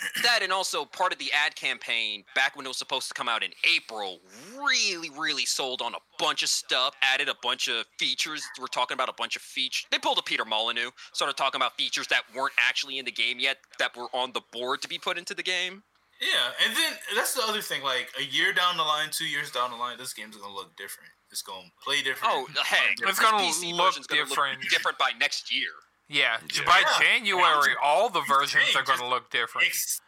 that 0.22 0.40
and 0.42 0.50
also 0.50 0.84
part 0.86 1.12
of 1.12 1.18
the 1.18 1.30
ad 1.32 1.54
campaign 1.56 2.24
back 2.34 2.56
when 2.56 2.64
it 2.64 2.68
was 2.68 2.78
supposed 2.78 3.08
to 3.08 3.12
come 3.14 3.28
out 3.28 3.42
in 3.42 3.50
April 3.76 4.20
really 4.56 5.10
really 5.10 5.44
sold 5.44 5.82
on 5.82 5.94
a 5.94 5.98
bunch 6.18 6.42
of 6.42 6.48
stuff 6.48 6.94
added 7.02 7.28
a 7.28 7.34
bunch 7.42 7.68
of 7.68 7.84
features 7.98 8.42
we're 8.58 8.66
talking 8.66 8.94
about 8.94 9.10
a 9.10 9.14
bunch 9.18 9.36
of 9.36 9.42
features 9.42 9.86
they 9.90 9.98
pulled 9.98 10.16
a 10.16 10.22
Peter 10.22 10.46
Molyneux 10.46 10.88
started 11.12 11.36
talking 11.36 11.60
about 11.60 11.76
features 11.76 12.06
that 12.06 12.22
weren't 12.34 12.54
actually 12.66 12.98
in 12.98 13.04
the 13.04 13.12
game 13.12 13.38
yet 13.38 13.58
that 13.78 13.94
were 13.94 14.08
on 14.14 14.32
the 14.32 14.40
board 14.52 14.80
to 14.80 14.88
be 14.88 14.98
put 14.98 15.18
into 15.18 15.34
the 15.34 15.42
game 15.42 15.82
Yeah, 16.20 16.50
and 16.64 16.76
then 16.76 16.92
that's 17.16 17.32
the 17.34 17.42
other 17.42 17.62
thing. 17.62 17.82
Like 17.82 18.10
a 18.18 18.22
year 18.24 18.52
down 18.52 18.76
the 18.76 18.82
line, 18.82 19.08
two 19.10 19.24
years 19.26 19.50
down 19.50 19.70
the 19.70 19.76
line, 19.76 19.96
this 19.98 20.12
game's 20.12 20.36
gonna 20.36 20.54
look 20.54 20.76
different. 20.76 21.10
It's 21.30 21.42
gonna 21.42 21.68
play 21.82 22.02
different. 22.02 22.34
oh 22.34 22.42
run 22.46 22.56
heck 22.64 22.96
different. 22.96 23.10
It's 23.10 23.20
gonna 23.20 23.38
this 23.46 23.58
PC 23.64 23.72
look 23.72 23.86
version's 23.86 24.06
gonna 24.06 24.24
different. 24.26 24.62
different 24.70 24.98
by 24.98 25.12
next 25.18 25.54
year 25.54 25.70
Yeah, 26.08 26.38
Yeah. 26.52 26.64
by 26.64 26.80
Yeah. 26.80 26.98
January, 26.98 27.74
all 27.82 28.10
the 28.10 28.18
I'm 28.20 28.26
saying, 28.26 28.38
versions 28.40 28.76
are 28.76 28.82
going 28.82 28.98
to 28.98 29.06
look 29.06 29.30
different. 29.30 29.68
Ex- 29.68 30.00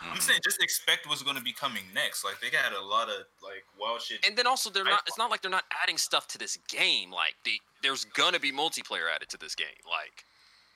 I'm 0.00 0.16
Mhm. 0.16 0.22
saying 0.22 0.40
just 0.42 0.62
expect 0.62 1.06
what's 1.06 1.22
gonna 1.22 1.42
be 1.42 1.52
coming 1.52 1.92
next. 1.92 2.24
Like 2.24 2.40
they 2.40 2.48
got 2.48 2.72
a 2.72 2.80
lot 2.80 3.10
of 3.10 3.26
like 3.42 3.64
wild 3.76 4.00
shit. 4.02 4.24
and 4.24 4.36
then 4.38 4.46
also 4.46 4.70
they're 4.70 4.82
not 4.84 5.02
it's 5.06 5.18
not 5.18 5.30
like 5.30 5.42
they're 5.42 5.50
not 5.50 5.66
adding 5.82 5.98
stuff 5.98 6.26
to 6.28 6.38
this 6.38 6.56
game 6.68 7.10
like 7.12 7.34
the, 7.44 7.60
there's 7.82 8.06
gonna 8.06 8.40
be 8.40 8.50
multiplayer 8.50 9.14
added 9.14 9.28
to 9.28 9.36
this 9.36 9.54
game 9.54 9.68
like 9.86 10.24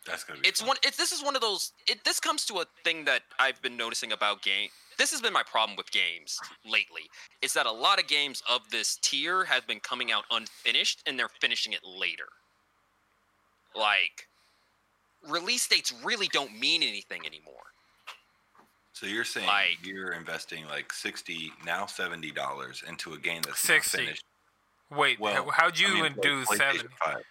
That's 0.06 0.24
gonna 0.24 0.40
be. 0.40 0.48
it's 0.48 0.60
fun. 0.60 0.68
one 0.68 0.76
it's 0.82 0.96
this 0.96 1.12
is 1.12 1.22
one 1.24 1.34
of 1.34 1.40
those 1.42 1.72
it 1.88 2.04
this 2.04 2.20
comes 2.20 2.44
to 2.46 2.56
a 2.60 2.64
thing 2.84 3.04
that 3.06 3.22
i've 3.38 3.60
been 3.62 3.76
noticing 3.76 4.12
about 4.12 4.42
game 4.42 4.68
this 4.98 5.10
has 5.10 5.20
been 5.20 5.32
my 5.32 5.42
problem 5.42 5.76
with 5.76 5.90
games 5.90 6.38
lately 6.64 7.02
is 7.42 7.52
that 7.54 7.66
a 7.66 7.72
lot 7.72 7.98
of 7.98 8.06
games 8.06 8.42
of 8.48 8.68
this 8.70 8.98
tier 9.02 9.44
have 9.44 9.66
been 9.66 9.80
coming 9.80 10.12
out 10.12 10.24
unfinished 10.30 11.02
and 11.06 11.18
they're 11.18 11.30
finishing 11.40 11.72
it 11.72 11.80
later 11.84 12.26
like 13.76 14.28
release 15.28 15.66
dates 15.66 15.92
really 16.04 16.28
don't 16.32 16.58
mean 16.58 16.82
anything 16.82 17.22
anymore 17.26 17.64
So 18.92 19.06
you're 19.06 19.24
saying 19.24 19.46
Like- 19.46 19.78
you're 19.84 20.12
investing 20.12 20.66
like 20.68 20.92
sixty 20.92 21.52
now 21.64 21.86
seventy 21.86 22.30
dollars 22.30 22.82
into 22.86 23.14
a 23.14 23.18
game 23.18 23.42
that's 23.42 23.60
60. 23.60 23.98
not 23.98 24.04
finished. 24.04 24.24
Wait, 24.90 25.18
Well, 25.18 25.50
how'd 25.50 25.78
you 25.78 25.88
I 25.88 25.90
mean, 25.94 25.98
even 26.04 26.20
do 26.20 26.44
PlayStation 26.44 26.88
seventy? 27.04 27.24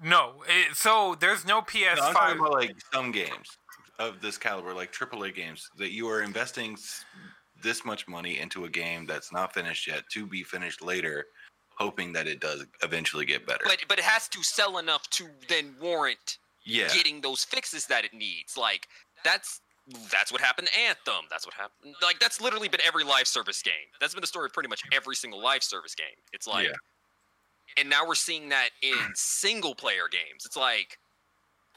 5. 0.00 0.08
No, 0.08 0.42
it, 0.48 0.76
so 0.76 1.16
there's 1.20 1.44
no 1.46 1.54
No, 1.54 1.58
I'm 1.60 1.64
PS5. 1.66 2.12
talking 2.12 2.38
about 2.40 2.52
like 2.52 2.76
some 2.92 3.10
games 3.12 3.58
of 3.98 4.20
this 4.20 4.36
caliber, 4.38 4.74
like 4.74 4.92
AAA 4.92 5.34
games, 5.34 5.68
that 5.78 5.92
you 5.92 6.08
are 6.08 6.22
investing 6.22 6.76
this 7.62 7.84
much 7.84 8.08
money 8.08 8.38
into 8.38 8.64
a 8.64 8.68
game 8.68 9.06
that's 9.06 9.32
not 9.32 9.54
finished 9.54 9.86
yet 9.86 10.02
to 10.12 10.26
be 10.26 10.42
finished 10.42 10.82
later, 10.82 11.26
hoping 11.78 12.12
that 12.12 12.26
it 12.26 12.40
does 12.40 12.66
eventually 12.82 13.24
get 13.24 13.46
better. 13.46 13.64
But 13.64 13.78
but 13.88 13.98
it 13.98 14.04
has 14.04 14.28
to 14.28 14.42
sell 14.42 14.78
enough 14.78 15.08
to 15.10 15.26
then 15.48 15.74
warrant 15.80 16.38
yeah, 16.64 16.88
getting 16.88 17.20
those 17.20 17.44
fixes 17.44 17.86
that 17.86 18.04
it 18.04 18.12
needs. 18.14 18.56
Like 18.56 18.88
that's 19.24 19.60
that's 20.10 20.32
what 20.32 20.40
happened 20.40 20.68
to 20.68 20.78
Anthem. 20.80 21.26
That's 21.30 21.46
what 21.46 21.54
happened. 21.54 21.94
Like 22.02 22.18
that's 22.18 22.40
literally 22.40 22.68
been 22.68 22.80
every 22.86 23.04
live 23.04 23.26
service 23.26 23.62
game. 23.62 23.74
That's 24.00 24.14
been 24.14 24.22
the 24.22 24.26
story 24.26 24.46
of 24.46 24.52
pretty 24.52 24.68
much 24.68 24.82
every 24.92 25.14
single 25.14 25.42
live 25.42 25.62
service 25.62 25.94
game. 25.94 26.06
It's 26.32 26.46
like, 26.46 26.66
Yeah. 26.66 26.72
And 27.78 27.88
now 27.88 28.06
we're 28.06 28.14
seeing 28.14 28.48
that 28.50 28.70
in 28.82 28.98
single 29.14 29.74
player 29.74 30.08
games. 30.10 30.44
It's 30.44 30.56
like 30.56 30.98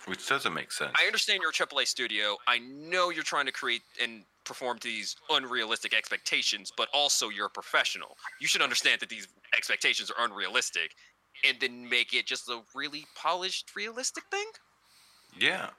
which 0.06 0.28
doesn't 0.28 0.54
make 0.54 0.72
sense. 0.72 0.92
I 1.02 1.06
understand 1.06 1.42
you're 1.42 1.50
a 1.50 1.54
AAA 1.54 1.88
studio. 1.88 2.38
I 2.48 2.60
know 2.60 3.10
you're 3.10 3.24
trying 3.24 3.46
to 3.48 3.52
create 3.52 3.82
and 4.02 4.24
perform 4.46 4.80
to 4.80 4.88
these 4.88 5.16
unrealistic 5.30 5.94
expectations, 5.94 6.72
but 6.78 6.88
also 6.94 7.30
you're 7.30 7.48
a 7.48 7.50
professional. 7.50 8.16
You 8.40 8.48
should 8.48 8.62
understand 8.62 9.02
that 9.02 9.10
these 9.10 9.28
expectations 9.56 10.10
are 10.12 10.24
unrealistic, 10.26 10.92
and 11.48 11.58
then 11.60 11.90
make 11.90 12.14
it 12.14 12.26
just 12.26 12.48
a 12.48 12.62
really 12.74 13.06
polished, 13.16 13.76
realistic 13.76 14.24
thing. 14.32 14.46
yeah, 15.40 15.70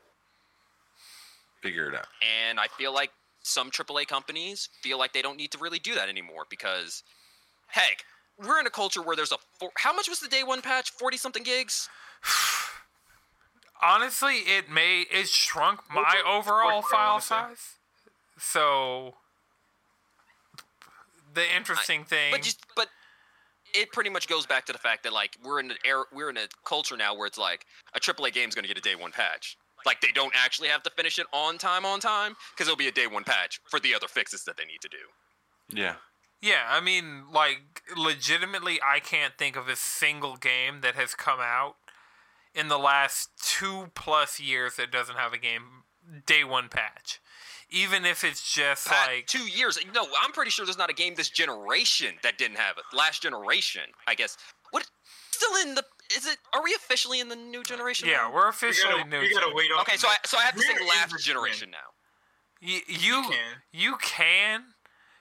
figure 1.62 1.88
it 1.88 1.94
out. 1.94 2.06
And 2.46 2.60
I 2.60 2.66
feel 2.76 2.92
like 2.92 3.10
some 3.42 3.70
AAA 3.70 4.06
companies 4.06 4.68
feel 4.82 4.98
like 4.98 5.12
they 5.12 5.22
don't 5.22 5.38
need 5.38 5.52
to 5.52 5.58
really 5.58 5.78
do 5.78 5.94
that 5.94 6.08
anymore 6.08 6.44
because, 6.50 7.02
heck, 7.68 8.04
we're 8.38 8.60
in 8.60 8.66
a 8.66 8.70
culture 8.70 9.02
where 9.02 9.16
there's 9.16 9.32
a 9.32 9.38
four, 9.58 9.70
how 9.78 9.92
much 9.92 10.08
was 10.08 10.20
the 10.20 10.28
day 10.28 10.42
one 10.42 10.62
patch? 10.62 10.90
Forty 10.90 11.16
something 11.16 11.42
gigs. 11.42 11.88
Honestly, 13.82 14.38
it 14.38 14.68
may 14.70 15.06
it 15.10 15.28
shrunk 15.28 15.80
my 15.92 16.22
Over- 16.26 16.62
overall 16.62 16.82
file 16.82 17.20
size. 17.20 17.74
So 18.38 19.14
the 21.34 21.44
interesting 21.56 22.04
thing, 22.04 22.32
But 22.32 22.42
just 22.42 22.64
but 22.74 22.88
it 23.74 23.92
pretty 23.92 24.10
much 24.10 24.28
goes 24.28 24.46
back 24.46 24.66
to 24.66 24.72
the 24.72 24.78
fact 24.78 25.04
that 25.04 25.12
like 25.12 25.36
we're 25.44 25.60
in 25.60 25.70
an 25.70 25.76
era, 25.84 26.04
we're 26.12 26.30
in 26.30 26.36
a 26.36 26.48
culture 26.64 26.96
now 26.96 27.14
where 27.16 27.26
it's 27.26 27.38
like 27.38 27.66
a 27.94 28.00
AAA 28.00 28.32
game's 28.32 28.54
going 28.54 28.64
to 28.64 28.68
get 28.68 28.78
a 28.78 28.80
day 28.80 28.94
one 28.94 29.12
patch. 29.12 29.56
Like 29.86 30.00
they 30.00 30.10
don't 30.12 30.32
actually 30.34 30.68
have 30.68 30.82
to 30.84 30.90
finish 30.90 31.18
it 31.18 31.26
on 31.32 31.58
time 31.58 31.84
on 31.84 32.00
time 32.00 32.36
because 32.52 32.66
it'll 32.66 32.76
be 32.76 32.88
a 32.88 32.92
day 32.92 33.06
one 33.06 33.24
patch 33.24 33.60
for 33.66 33.78
the 33.78 33.94
other 33.94 34.08
fixes 34.08 34.44
that 34.44 34.56
they 34.56 34.64
need 34.64 34.80
to 34.80 34.88
do. 34.88 34.96
Yeah, 35.70 35.94
yeah, 36.40 36.64
I 36.68 36.80
mean, 36.80 37.24
like 37.32 37.82
legitimately, 37.96 38.78
I 38.84 39.00
can't 39.00 39.34
think 39.38 39.56
of 39.56 39.68
a 39.68 39.76
single 39.76 40.36
game 40.36 40.80
that 40.82 40.94
has 40.94 41.14
come 41.14 41.40
out 41.40 41.76
in 42.54 42.68
the 42.68 42.78
last 42.78 43.30
two 43.42 43.90
plus 43.94 44.40
years 44.40 44.76
that 44.76 44.90
doesn't 44.90 45.16
have 45.16 45.32
a 45.32 45.38
game 45.38 45.84
day 46.26 46.44
one 46.44 46.68
patch. 46.68 47.20
Even 47.70 48.06
if 48.06 48.24
it's 48.24 48.50
just 48.54 48.86
Pat, 48.86 49.08
like 49.08 49.26
two 49.26 49.46
years. 49.46 49.78
No, 49.94 50.06
I'm 50.22 50.32
pretty 50.32 50.50
sure 50.50 50.64
there's 50.64 50.78
not 50.78 50.88
a 50.88 50.94
game 50.94 51.14
this 51.16 51.28
generation 51.28 52.14
that 52.22 52.38
didn't 52.38 52.56
have 52.56 52.78
it. 52.78 52.96
Last 52.96 53.20
generation, 53.22 53.82
I 54.06 54.14
guess. 54.14 54.38
What? 54.70 54.88
Still 55.30 55.54
in 55.62 55.74
the? 55.74 55.84
Is 56.16 56.26
it? 56.26 56.38
Are 56.54 56.62
we 56.64 56.72
officially 56.74 57.20
in 57.20 57.28
the 57.28 57.36
new 57.36 57.62
generation? 57.62 58.08
yeah, 58.08 58.26
now? 58.28 58.32
we're 58.34 58.44
We 58.44 58.50
officially 58.50 58.94
gotta, 58.96 59.10
new. 59.10 59.20
we 59.20 59.34
gotta 59.34 59.54
wait. 59.54 59.70
Okay, 59.82 59.96
so 59.98 60.08
I 60.08 60.16
so 60.24 60.38
I 60.38 60.44
have 60.44 60.54
to 60.54 60.60
say 60.62 60.72
last 60.88 61.22
generation 61.22 61.70
now. 61.70 61.76
Y- 62.62 62.80
you 62.88 63.22
can. 63.22 63.62
you 63.70 63.96
can 63.98 64.62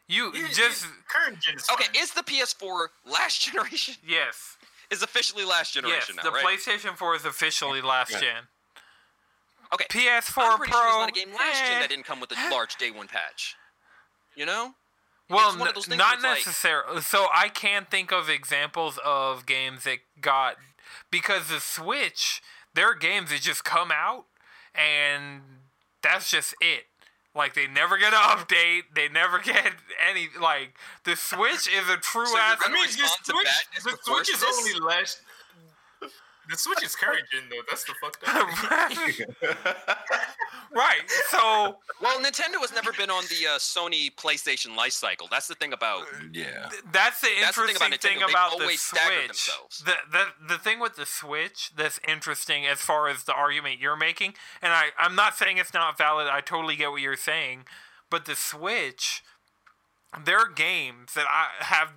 you 0.07 0.31
Yeah, 0.33 0.47
just 0.53 0.85
yeah, 0.85 0.91
current 1.07 1.39
gen 1.39 1.55
Okay, 1.73 1.85
fine. 1.85 1.95
is 2.01 2.11
the 2.13 2.23
PS4 2.23 2.87
last 3.05 3.41
generation? 3.41 3.95
yes 4.07 4.57
Is 4.89 5.03
officially 5.03 5.43
last 5.45 5.75
yes 5.75 5.83
generation 5.83 6.15
the 6.23 6.29
now, 6.29 6.35
right? 6.35 6.45
PlayStation 6.59 6.95
4 6.97 7.15
is 7.15 7.25
officially 7.25 7.81
last 7.81 8.11
Yeah. 8.11 8.19
gen. 8.19 8.43
Okay, 9.73 9.85
PS4 9.89 10.43
I'm 10.43 10.57
pretty 10.57 10.71
Pro. 10.71 10.79
sure 10.79 10.87
there's 10.89 10.99
not 11.01 11.09
a 11.09 11.11
game 11.11 11.33
last 11.33 11.59
gen 11.59 11.73
eh. 11.75 11.79
that 11.81 11.89
didn't 11.89 12.05
come 12.05 12.19
with 12.21 12.31
a 12.31 12.49
large 12.49 12.75
day 12.77 12.89
one 12.91 13.07
patch. 13.07 13.55
You 14.35 14.45
know? 14.45 14.73
Well, 15.29 15.49
It's 15.49 15.57
one 15.57 15.67
of 15.67 15.71
n- 15.71 15.75
those 15.75 15.85
things 15.87 15.97
not 15.97 16.07
where 16.07 16.15
it's 16.15 16.23
like- 16.23 16.47
necessarily. 16.47 17.01
So 17.01 17.27
I 17.33 17.49
can 17.49 17.85
think 17.85 18.11
of 18.13 18.29
examples 18.29 18.97
of 19.03 19.45
games 19.45 19.83
that 19.83 19.99
got 20.21 20.55
because 21.11 21.49
the 21.49 21.59
Switch, 21.59 22.41
their 22.73 22.93
games 22.93 23.29
that 23.31 23.41
just 23.41 23.65
come 23.65 23.91
out 23.91 24.25
and 24.73 25.41
that's 26.01 26.29
just 26.31 26.55
it. 26.61 26.87
Like 27.37 27.53
they 27.53 27.67
never 27.67 27.97
get 27.97 28.13
an 28.13 28.19
update. 28.19 28.83
They 28.95 29.07
never 29.09 29.39
get 29.43 29.73
any. 30.09 30.29
Like 30.41 30.73
the 31.05 31.15
Switch 31.15 31.67
is 31.67 31.87
a 31.89 31.97
true 31.97 32.25
So 32.25 32.37
ass. 32.37 32.57
I 32.65 32.71
mean, 32.73 32.83
the 32.85 32.91
Switch, 32.91 33.67
the 33.83 33.97
Switch 34.01 34.29
is 34.29 34.41
this? 34.41 34.57
only 34.57 34.79
last. 34.85 35.21
The 36.49 36.57
Switch 36.57 36.83
is 36.83 36.95
current 36.95 37.23
gen 37.31 37.43
though. 37.49 37.61
That's 37.69 37.83
the 37.83 37.93
fucked 38.01 38.23
up. 38.27 39.97
right. 40.73 41.01
So 41.29 41.77
Well, 42.01 42.19
Nintendo 42.19 42.59
has 42.61 42.73
never 42.73 42.91
been 42.93 43.09
on 43.09 43.23
the 43.25 43.47
uh, 43.47 43.57
Sony 43.57 44.13
PlayStation 44.15 44.75
life 44.75 44.93
cycle. 44.93 45.27
That's 45.29 45.47
the 45.47 45.55
thing 45.55 45.73
about. 45.73 46.05
yeah. 46.31 46.69
That's 46.91 47.21
the 47.21 47.29
That's 47.41 47.57
the 47.57 47.63
thing 47.63 47.75
interesting 47.75 47.83
about 47.89 48.01
thing 48.01 48.21
about 48.29 48.59
the 48.59 48.77
Switch. 48.77 49.49
The, 49.85 49.95
the 50.11 50.25
the 50.47 50.57
thing 50.57 50.79
with 50.79 50.95
the 50.95 51.05
Switch 51.05 51.71
that's 51.75 51.99
interesting 52.07 52.65
as 52.65 52.79
far 52.79 53.07
as 53.07 53.23
the 53.23 53.33
argument 53.33 53.79
you're 53.79 53.97
making, 53.97 54.33
and 54.61 54.73
I 54.73 54.87
I'm 54.97 55.15
not 55.15 55.35
saying 55.37 55.57
it's 55.57 55.73
not 55.73 55.97
valid. 55.97 56.27
I 56.27 56.41
totally 56.41 56.75
get 56.75 56.91
what 56.91 57.01
you're 57.01 57.15
saying, 57.15 57.65
but 58.09 58.25
the 58.25 58.35
Switch, 58.35 59.23
there 60.23 60.39
are 60.39 60.49
games 60.49 61.13
that 61.13 61.25
I 61.29 61.63
have 61.63 61.93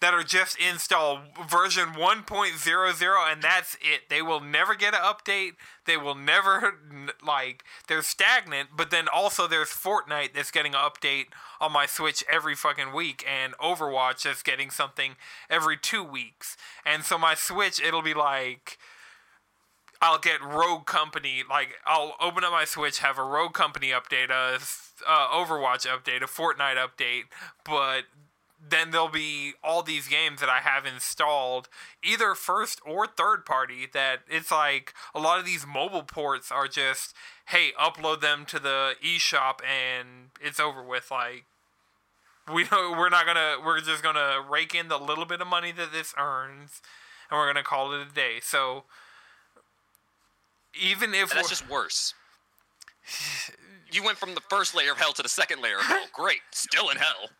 that 0.00 0.14
are 0.14 0.22
just 0.22 0.56
installed 0.58 1.20
version 1.48 1.94
1.00 1.94 3.32
and 3.32 3.42
that's 3.42 3.76
it. 3.80 4.08
They 4.08 4.22
will 4.22 4.40
never 4.40 4.74
get 4.74 4.94
an 4.94 5.00
update. 5.00 5.52
They 5.86 5.96
will 5.96 6.14
never 6.14 6.78
like 7.24 7.64
they're 7.88 8.02
stagnant, 8.02 8.70
but 8.76 8.90
then 8.90 9.06
also 9.12 9.48
there's 9.48 9.70
Fortnite 9.70 10.34
that's 10.34 10.50
getting 10.50 10.74
an 10.74 10.80
update 10.80 11.26
on 11.60 11.72
my 11.72 11.86
Switch 11.86 12.22
every 12.30 12.54
fucking 12.54 12.92
week 12.92 13.24
and 13.28 13.56
Overwatch 13.58 14.22
that's 14.22 14.42
getting 14.42 14.70
something 14.70 15.16
every 15.50 15.76
2 15.76 16.04
weeks. 16.04 16.56
And 16.86 17.04
so 17.04 17.18
my 17.18 17.34
Switch 17.34 17.80
it'll 17.80 18.02
be 18.02 18.14
like 18.14 18.78
I'll 20.00 20.18
get 20.18 20.40
Rogue 20.42 20.86
Company. 20.86 21.42
Like 21.48 21.74
I'll 21.84 22.14
open 22.20 22.44
up 22.44 22.52
my 22.52 22.64
Switch, 22.64 23.00
have 23.00 23.18
a 23.18 23.24
Rogue 23.24 23.54
Company 23.54 23.88
update, 23.88 24.30
a 24.30 24.60
uh, 25.06 25.28
Overwatch 25.28 25.86
update, 25.86 26.22
a 26.22 26.26
Fortnite 26.26 26.76
update, 26.76 27.24
but 27.64 28.04
then 28.60 28.90
there'll 28.90 29.08
be 29.08 29.54
all 29.62 29.82
these 29.82 30.08
games 30.08 30.40
that 30.40 30.48
I 30.48 30.58
have 30.58 30.84
installed, 30.86 31.68
either 32.02 32.34
first 32.34 32.80
or 32.84 33.06
third 33.06 33.44
party. 33.46 33.86
That 33.92 34.20
it's 34.28 34.50
like 34.50 34.94
a 35.14 35.20
lot 35.20 35.38
of 35.38 35.44
these 35.46 35.66
mobile 35.66 36.02
ports 36.02 36.50
are 36.50 36.68
just, 36.68 37.14
hey, 37.46 37.70
upload 37.80 38.20
them 38.20 38.44
to 38.46 38.58
the 38.58 38.94
eShop 39.04 39.60
and 39.64 40.30
it's 40.40 40.60
over 40.60 40.82
with. 40.82 41.10
Like 41.10 41.44
we 42.52 42.64
don't, 42.64 42.98
we're 42.98 43.08
not 43.10 43.26
gonna, 43.26 43.56
we're 43.64 43.80
just 43.80 44.02
gonna 44.02 44.38
rake 44.48 44.74
in 44.74 44.88
the 44.88 44.98
little 44.98 45.24
bit 45.26 45.40
of 45.40 45.46
money 45.46 45.72
that 45.72 45.92
this 45.92 46.14
earns, 46.18 46.82
and 47.30 47.38
we're 47.38 47.46
gonna 47.46 47.62
call 47.62 47.92
it 47.92 48.06
a 48.06 48.12
day. 48.12 48.38
So 48.42 48.84
even 50.80 51.14
if 51.14 51.30
And 51.30 51.38
that's 51.38 51.48
just 51.48 51.68
worse. 51.68 52.14
You 53.90 54.02
went 54.02 54.18
from 54.18 54.34
the 54.34 54.40
first 54.42 54.74
layer 54.74 54.92
of 54.92 54.98
hell 54.98 55.12
to 55.14 55.22
the 55.22 55.28
second 55.28 55.62
layer 55.62 55.78
of 55.78 55.84
hell. 55.84 56.06
Great, 56.12 56.40
still 56.52 56.90
in 56.90 56.98
hell. 56.98 57.30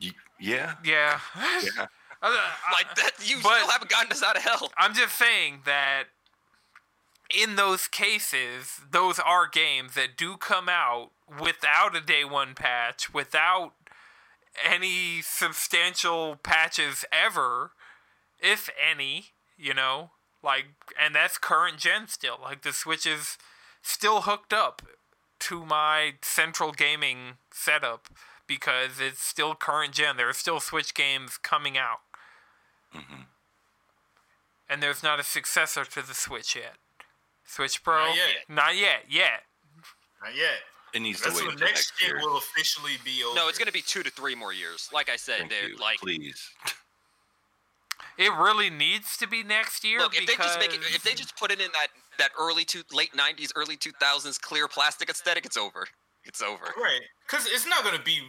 Y- 0.00 0.14
yeah. 0.40 0.74
yeah, 0.84 1.20
Yeah. 1.76 1.86
Uh, 2.22 2.36
Like 2.72 2.94
that, 2.96 3.12
you 3.24 3.38
But- 3.42 3.56
still 3.56 3.70
haven't 3.70 3.90
gotten 3.90 4.12
us 4.12 4.22
out 4.22 4.36
of 4.36 4.42
hell. 4.42 4.70
I'm 4.76 4.92
just 4.94 5.16
saying 5.16 5.62
that 5.64 6.04
in 7.34 7.56
those 7.56 7.88
cases, 7.88 8.80
those 8.90 9.18
are 9.18 9.46
games 9.46 9.94
that 9.94 10.16
do 10.18 10.36
come 10.36 10.68
out 10.68 11.12
without 11.40 11.96
a 11.96 12.00
day 12.00 12.24
one 12.24 12.54
patch, 12.54 13.14
without 13.14 13.72
any 14.62 15.22
substantial 15.22 16.36
patches 16.36 17.04
ever, 17.12 17.70
if 18.38 18.68
any, 18.78 19.26
you 19.56 19.72
know, 19.72 20.10
like, 20.42 20.66
and 21.00 21.14
that's 21.14 21.38
current 21.38 21.78
gen 21.78 22.08
still. 22.08 22.38
Like, 22.42 22.62
the 22.62 22.72
Switch 22.72 23.06
is 23.06 23.38
still 23.80 24.22
hooked 24.22 24.52
up 24.52 24.82
to 25.40 25.64
my 25.64 26.14
central 26.20 26.72
gaming 26.72 27.38
setup 27.50 28.08
because 28.50 28.98
it's 29.00 29.22
still 29.22 29.54
current 29.54 29.92
gen. 29.94 30.16
There 30.16 30.28
are 30.28 30.32
still 30.34 30.58
Switch 30.58 30.92
games 30.92 31.38
coming 31.38 31.78
out 31.78 32.00
hmm 32.92 33.22
and 34.68 34.80
there's 34.82 35.02
not 35.02 35.18
a 35.18 35.24
successor 35.24 35.84
to 35.84 36.00
the 36.06 36.14
Switch 36.14 36.54
yet. 36.54 36.74
Switch 37.44 37.82
Pro, 37.82 38.06
Not 38.06 38.16
yet. 38.16 38.26
not 38.48 38.76
yet, 38.76 39.00
yet. 39.08 39.42
Not 40.22 40.36
yet. 40.36 40.60
It 40.94 41.00
needs 41.02 41.20
That's 41.20 41.34
to 41.34 41.38
wait 41.40 41.46
when 41.46 41.52
until 41.54 41.66
next 41.66 41.90
next 41.92 41.98
gen 42.00 42.10
year. 42.10 42.20
will 42.20 42.36
officially 42.38 42.92
be 43.04 43.24
over. 43.24 43.34
No, 43.34 43.48
it's 43.48 43.58
gonna 43.58 43.72
be 43.72 43.82
two 43.82 44.02
to 44.04 44.10
three 44.10 44.34
more 44.36 44.52
years. 44.52 44.88
Like 44.92 45.08
I 45.10 45.16
said, 45.16 45.38
Thank 45.40 45.50
they're 45.50 45.68
you. 45.70 45.76
like 45.78 45.98
Please. 45.98 46.50
it 48.16 48.32
really 48.32 48.70
needs 48.70 49.16
to 49.16 49.26
be 49.26 49.42
next 49.42 49.82
year 49.84 49.98
Look, 49.98 50.14
if 50.14 50.20
they 50.26 50.34
because 50.34 50.46
just 50.46 50.60
make 50.60 50.72
it, 50.74 50.80
if 50.94 51.02
they 51.02 51.14
just 51.14 51.36
put 51.36 51.50
it 51.50 51.60
in 51.60 51.68
that 51.72 51.88
that 52.18 52.30
early 52.38 52.64
two 52.64 52.82
late 52.92 53.12
'90s, 53.12 53.50
early 53.56 53.76
2000s 53.76 54.40
clear 54.40 54.68
plastic 54.68 55.10
aesthetic, 55.10 55.44
it's 55.46 55.56
over. 55.56 55.88
It's 56.24 56.42
over. 56.42 56.64
Right. 56.76 57.00
Because 57.26 57.46
it's 57.46 57.66
not 57.66 57.82
going 57.84 57.96
to 57.96 58.02
be 58.02 58.20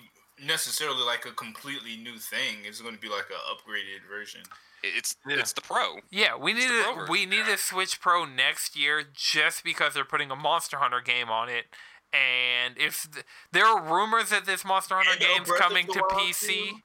necessarily 0.43 1.03
like 1.03 1.25
a 1.25 1.31
completely 1.31 1.97
new 1.97 2.17
thing. 2.17 2.57
It's 2.63 2.81
going 2.81 2.95
to 2.95 2.99
be 3.01 3.09
like 3.09 3.25
an 3.29 3.37
upgraded 3.51 4.07
version. 4.09 4.41
It's 4.83 5.15
Yeah. 5.27 5.37
it's 5.37 5.53
the 5.53 5.61
pro. 5.61 5.97
yeah, 6.09 6.35
we 6.35 6.53
need 6.53 6.67
the 6.69 6.89
a 6.89 7.05
we 7.07 7.27
need 7.27 7.47
a 7.47 7.57
Switch 7.57 8.01
Pro 8.01 8.25
next 8.25 8.75
year 8.75 9.03
just 9.13 9.63
because 9.63 9.93
they're 9.93 10.03
putting 10.05 10.31
a 10.31 10.35
Monster 10.35 10.77
Hunter 10.77 11.01
game 11.01 11.29
on 11.29 11.49
it. 11.49 11.65
And 12.11 12.75
if 12.79 13.07
th- 13.13 13.23
there 13.51 13.65
are 13.65 13.79
rumors 13.81 14.31
that 14.31 14.45
this 14.45 14.65
Monster 14.65 14.95
Hunter 14.95 15.11
And 15.11 15.19
no 15.21 15.27
game's 15.45 15.51
coming 15.59 15.85
to 15.87 15.99
PC, 16.11 16.69
2? 16.71 16.75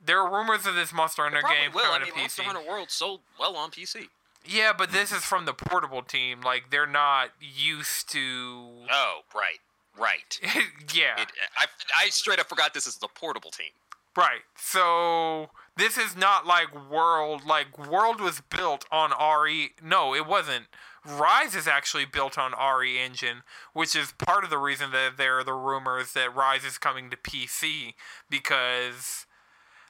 there 0.00 0.20
are 0.22 0.32
rumors 0.32 0.64
of 0.66 0.74
this 0.74 0.92
Monster 0.92 1.22
Hunter 1.24 1.40
Probably 1.40 1.58
game 1.58 1.72
will. 1.74 1.92
I 1.92 1.98
mean, 1.98 2.12
to 2.12 2.18
Monster 2.18 2.42
Hunter 2.44 2.66
World 2.66 2.90
sold 2.90 3.20
well 3.38 3.54
on 3.56 3.70
PC. 3.70 4.08
Yeah, 4.46 4.72
but 4.76 4.92
this 4.92 5.12
is 5.12 5.24
from 5.24 5.44
the 5.44 5.52
portable 5.52 6.02
team. 6.02 6.40
Like 6.40 6.70
they're 6.70 6.86
not 6.86 7.30
used 7.40 8.10
to. 8.12 8.68
Oh, 8.90 9.20
right, 9.34 9.58
right. 9.98 10.38
yeah, 10.94 11.20
It, 11.20 11.28
I 11.56 11.66
I 11.98 12.08
straight 12.08 12.38
up 12.40 12.48
forgot 12.48 12.74
this 12.74 12.86
is 12.86 12.96
the 12.96 13.08
portable 13.08 13.50
team. 13.50 13.70
right. 14.16 14.40
So 14.56 15.50
this 15.76 15.98
is 15.98 16.16
not 16.16 16.46
like 16.46 16.68
World. 16.90 17.44
Like 17.46 17.78
World 17.88 18.20
was 18.20 18.40
built 18.40 18.84
on 18.90 19.10
RE. 19.42 19.70
No, 19.82 20.14
it 20.14 20.26
wasn't. 20.26 20.66
Rise 21.06 21.54
is 21.54 21.66
actually 21.68 22.04
built 22.04 22.36
on 22.36 22.52
RE 22.52 22.98
engine, 22.98 23.42
which 23.72 23.94
is 23.94 24.12
part 24.12 24.44
of 24.44 24.50
the 24.50 24.58
reason 24.58 24.90
that 24.90 25.16
there 25.16 25.38
are 25.38 25.44
the 25.44 25.54
rumors 25.54 26.12
that 26.12 26.34
Rise 26.34 26.64
is 26.64 26.76
coming 26.76 27.08
to 27.10 27.16
PC 27.16 27.94
because 28.28 29.24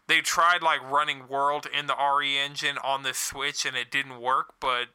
they 0.08 0.20
tried 0.20 0.62
like 0.62 0.82
running 0.90 1.28
World 1.28 1.66
in 1.72 1.86
the 1.86 1.94
RE 1.94 2.36
engine 2.38 2.78
on 2.82 3.02
the 3.02 3.14
Switch 3.14 3.64
and 3.64 3.76
it 3.76 3.90
didn't 3.90 4.20
work, 4.20 4.54
but 4.60 4.86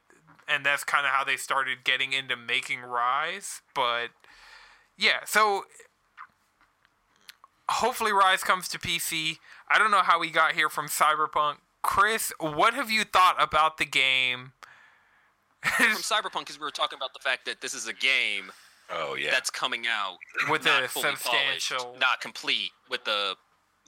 and 0.47 0.65
that's 0.65 0.83
kind 0.83 1.05
of 1.05 1.11
how 1.13 1.23
they 1.23 1.37
started 1.37 1.83
getting 1.85 2.11
into 2.13 2.35
making 2.35 2.81
Rise, 2.81 3.61
but 3.73 4.07
yeah, 4.97 5.19
so 5.25 5.63
hopefully 7.69 8.11
Rise 8.11 8.43
comes 8.43 8.67
to 8.69 8.79
PC. 8.79 9.37
I 9.69 9.79
don't 9.79 9.91
know 9.91 10.01
how 10.03 10.19
we 10.19 10.29
got 10.29 10.53
here 10.53 10.69
from 10.69 10.87
Cyberpunk. 10.87 11.55
Chris, 11.81 12.31
what 12.39 12.73
have 12.73 12.91
you 12.91 13.03
thought 13.03 13.35
about 13.41 13.77
the 13.77 13.85
game? 13.85 14.51
From 15.63 15.85
Cyberpunk, 15.95 16.39
because 16.39 16.59
we 16.59 16.63
were 16.65 16.71
talking 16.71 16.97
about 16.97 17.13
the 17.13 17.19
fact 17.21 17.45
that 17.45 17.61
this 17.61 17.73
is 17.73 17.87
a 17.87 17.93
game 17.93 18.51
Oh 18.91 19.15
yeah. 19.15 19.31
that's 19.31 19.49
coming 19.49 19.85
out 19.89 20.17
With 20.49 20.65
not 20.65 20.83
a 20.83 20.87
fully 20.89 21.09
substantial- 21.15 21.77
polished, 21.77 21.99
not 22.01 22.19
complete, 22.21 22.71
with 22.89 23.05
the 23.05 23.35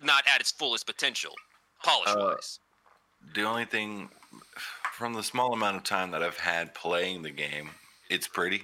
not 0.04 0.24
at 0.34 0.42
its 0.42 0.52
fullest 0.52 0.86
potential, 0.86 1.34
polish 1.84 2.08
Uh, 2.10 2.36
the 3.34 3.44
only 3.44 3.66
thing 3.66 4.10
from 4.94 5.14
the 5.14 5.24
small 5.24 5.54
amount 5.54 5.78
of 5.78 5.84
time 5.84 6.12
that 6.12 6.22
I've 6.24 6.38
had 6.38 6.74
playing 6.76 7.22
the 7.24 7.32
game, 7.32 7.70
it's 8.10 8.28
pretty. 8.28 8.64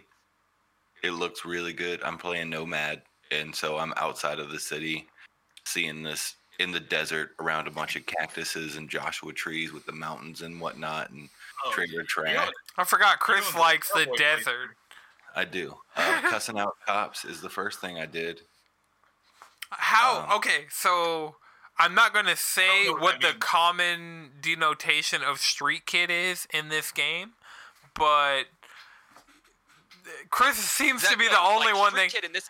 It 1.03 1.11
looks 1.11 1.45
really 1.45 1.73
good. 1.73 2.01
I'm 2.03 2.17
playing 2.17 2.49
Nomad, 2.49 3.01
and 3.31 3.55
so 3.55 3.77
I'm 3.77 3.93
outside 3.97 4.39
of 4.39 4.51
the 4.51 4.59
city, 4.59 5.07
seeing 5.65 6.03
this 6.03 6.35
in 6.59 6.71
the 6.71 6.79
desert 6.79 7.31
around 7.39 7.67
a 7.67 7.71
bunch 7.71 7.95
of 7.95 8.05
cactuses 8.05 8.75
and 8.75 8.87
Joshua 8.87 9.33
trees 9.33 9.73
with 9.73 9.85
the 9.87 9.91
mountains 9.93 10.41
and 10.41 10.61
whatnot, 10.61 11.09
and 11.09 11.27
Oh, 11.65 11.71
trailer 11.71 12.05
you 12.27 12.33
know, 12.35 12.49
I 12.77 12.83
forgot 12.83 13.19
Chris 13.19 13.41
doing 13.41 13.53
the 13.53 13.59
likes 13.59 13.87
the 13.91 13.99
cowboy 14.05 14.17
thing. 14.17 14.17
desert. 14.17 14.69
I 15.35 15.45
do. 15.45 15.77
Uh, 15.95 16.21
cussing 16.29 16.59
out 16.59 16.75
cops 16.85 17.23
is 17.25 17.39
the 17.41 17.49
first 17.49 17.79
thing 17.79 17.99
I 17.99 18.05
did. 18.05 18.41
How? 19.71 20.27
Um, 20.29 20.37
okay, 20.37 20.65
so 20.69 21.35
I'm 21.77 21.95
not 21.95 22.13
going 22.13 22.25
to 22.25 22.35
say 22.35 22.89
what 22.89 23.01
what 23.01 23.21
the 23.21 23.27
means. 23.27 23.37
common 23.39 24.29
denotation 24.41 25.21
of 25.23 25.39
street 25.39 25.85
kid 25.85 26.09
is 26.09 26.47
in 26.53 26.69
this 26.69 26.91
game, 26.91 27.31
but 27.95 28.43
Chris 30.29 30.57
seems 30.57 31.07
to 31.07 31.17
be 31.17 31.25
no, 31.25 31.31
the 31.31 31.39
only 31.39 31.67
like, 31.67 31.77
one 31.77 31.91
Street 31.91 32.03
that. 32.03 32.13
Kid 32.13 32.25
in 32.25 32.33
this 32.33 32.49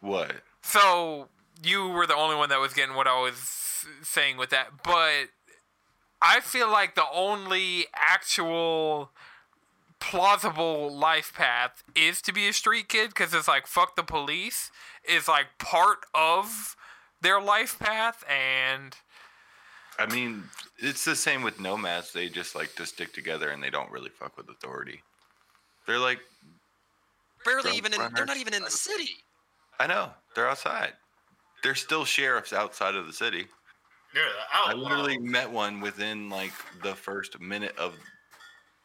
What? 0.00 0.32
So 0.62 1.28
you 1.62 1.88
were 1.88 2.06
the 2.06 2.16
only 2.16 2.36
one 2.36 2.48
that 2.50 2.60
was 2.60 2.72
getting 2.74 2.94
what 2.94 3.06
I 3.06 3.20
was 3.20 3.86
saying 4.02 4.36
with 4.36 4.50
that, 4.50 4.82
but 4.82 5.30
I 6.20 6.40
feel 6.40 6.70
like 6.70 6.94
the 6.94 7.06
only 7.12 7.86
actual 7.94 9.10
plausible 10.00 10.94
life 10.94 11.32
path 11.34 11.82
is 11.94 12.20
to 12.20 12.32
be 12.32 12.46
a 12.46 12.52
street 12.52 12.88
kid 12.88 13.08
because 13.08 13.32
it's 13.32 13.48
like 13.48 13.66
fuck 13.66 13.96
the 13.96 14.02
police 14.02 14.70
is 15.08 15.28
like 15.28 15.46
part 15.58 15.98
of 16.14 16.76
their 17.20 17.40
life 17.40 17.78
path 17.78 18.24
and 18.28 18.96
I 19.98 20.06
mean, 20.06 20.42
it's 20.78 21.04
the 21.04 21.14
same 21.14 21.42
with 21.42 21.60
nomads. 21.60 22.12
They 22.12 22.28
just 22.28 22.54
like 22.54 22.74
to 22.76 22.86
stick 22.86 23.12
together 23.12 23.50
and 23.50 23.62
they 23.62 23.70
don't 23.70 23.90
really 23.90 24.10
fuck 24.10 24.36
with 24.36 24.48
authority. 24.48 25.02
They're 25.86 25.98
like, 25.98 26.18
barely 27.44 27.76
even 27.76 27.94
in, 27.94 28.00
they're 28.14 28.26
not 28.26 28.36
even 28.36 28.54
in 28.54 28.62
the 28.62 28.70
city. 28.70 29.10
I 29.78 29.86
know, 29.86 30.10
they're 30.34 30.48
outside. 30.48 30.92
They're 31.62 31.74
still 31.74 32.04
sheriffs 32.04 32.52
outside 32.52 32.94
of 32.94 33.06
the 33.06 33.12
city. 33.12 33.46
they're 34.12 34.24
I 34.66 34.72
literally 34.72 35.18
met 35.18 35.50
one 35.50 35.80
within 35.80 36.28
like 36.28 36.52
the 36.82 36.94
first 36.94 37.40
minute 37.40 37.76
of 37.78 37.94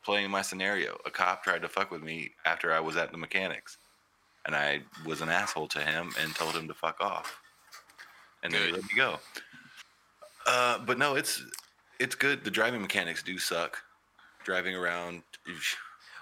playing 0.03 0.31
my 0.31 0.41
scenario. 0.41 0.97
A 1.05 1.11
cop 1.11 1.43
tried 1.43 1.61
to 1.61 1.69
fuck 1.69 1.91
with 1.91 2.03
me 2.03 2.31
after 2.45 2.73
I 2.73 2.79
was 2.79 2.97
at 2.97 3.11
the 3.11 3.17
mechanics, 3.17 3.77
and 4.45 4.55
I 4.55 4.81
was 5.05 5.21
an 5.21 5.29
asshole 5.29 5.67
to 5.69 5.79
him 5.79 6.11
and 6.19 6.33
told 6.35 6.55
him 6.55 6.67
to 6.67 6.73
fuck 6.73 6.99
off. 7.01 7.39
And 8.43 8.53
then 8.53 8.67
he 8.67 8.71
let 8.71 8.83
me 8.83 8.89
go. 8.95 9.19
Uh, 10.45 10.79
but 10.79 10.97
no, 10.97 11.15
it's 11.15 11.43
it's 11.99 12.15
good. 12.15 12.43
The 12.43 12.51
driving 12.51 12.81
mechanics 12.81 13.21
do 13.23 13.37
suck. 13.37 13.83
Driving 14.45 14.73
around, 14.73 15.23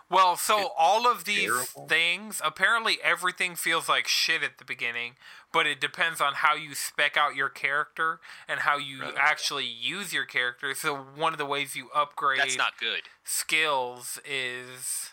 well 0.10 0.36
so 0.36 0.72
all 0.78 1.08
of 1.10 1.26
these 1.26 1.46
terrible. 1.52 1.88
things 1.88 2.42
apparently 2.44 2.98
everything 3.04 3.56
feels 3.56 3.88
like 3.88 4.08
shit 4.08 4.42
at 4.42 4.58
the 4.58 4.66
beginning 4.66 5.14
but 5.54 5.68
it 5.68 5.80
depends 5.80 6.20
on 6.20 6.34
how 6.36 6.56
you 6.56 6.74
spec 6.74 7.16
out 7.16 7.36
your 7.36 7.50
character 7.50 8.20
and 8.48 8.62
how 8.62 8.78
you 8.78 9.02
Right. 9.02 9.14
actually 9.18 9.66
use 9.66 10.14
your 10.14 10.26
character 10.26 10.74
so 10.74 10.96
one 10.96 11.32
of 11.34 11.38
the 11.38 11.46
ways 11.46 11.76
you 11.76 11.90
upgrade 11.94 12.40
That's 12.40 12.58
not 12.58 12.78
good. 12.80 13.02
skills 13.24 14.20
is 14.26 15.12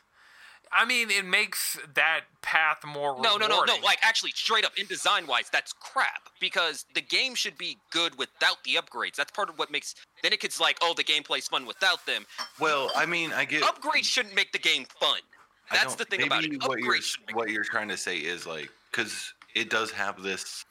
I 0.72 0.85
mean 0.85 1.11
it 1.11 1.24
makes 1.24 1.79
that 1.94 2.22
path 2.42 2.85
more 2.85 3.20
No, 3.20 3.37
no, 3.37 3.46
no, 3.46 3.64
no. 3.64 3.77
Like 3.83 3.98
actually, 4.03 4.33
straight 4.33 4.64
up 4.64 4.72
in 4.79 4.87
design 4.87 5.27
wise, 5.27 5.48
that's 5.50 5.72
crap. 5.72 6.29
Because 6.40 6.85
the 6.94 7.00
game 7.00 7.35
should 7.35 7.57
be 7.57 7.79
good 7.90 8.18
without 8.18 8.62
the 8.64 8.74
upgrades. 8.74 9.16
That's 9.16 9.33
part 9.33 9.48
of 9.48 9.59
what 9.59 9.70
makes. 9.70 9.94
Then 10.22 10.33
it 10.33 10.40
gets 10.40 10.61
like, 10.61 10.79
oh, 10.83 10.94
the 10.94 11.05
gameplay's 11.05 11.48
fun 11.48 11.66
without 11.66 12.05
them. 12.07 12.27
well, 12.61 12.90
I 12.96 13.07
mean, 13.07 13.33
I 13.33 13.44
get 13.44 13.62
Upgrades 13.62 14.05
shouldn't 14.05 14.35
make 14.35 14.53
the 14.53 14.59
game 14.59 14.85
fun. 15.00 15.20
That's 15.70 15.94
the 15.94 16.05
thing 16.05 16.22
about 16.22 16.44
it. 16.44 16.50
maybe 16.50 16.66
What 16.66 16.79
you're, 16.79 16.92
make 16.92 17.37
what 17.37 17.50
you're 17.50 17.64
trying 17.64 17.88
to 17.88 17.96
say 17.96 18.18
is 18.18 18.46
like, 18.46 18.70
because 18.90 19.33
it 19.55 19.70
does 19.70 19.90
have 19.92 20.22
this 20.22 20.64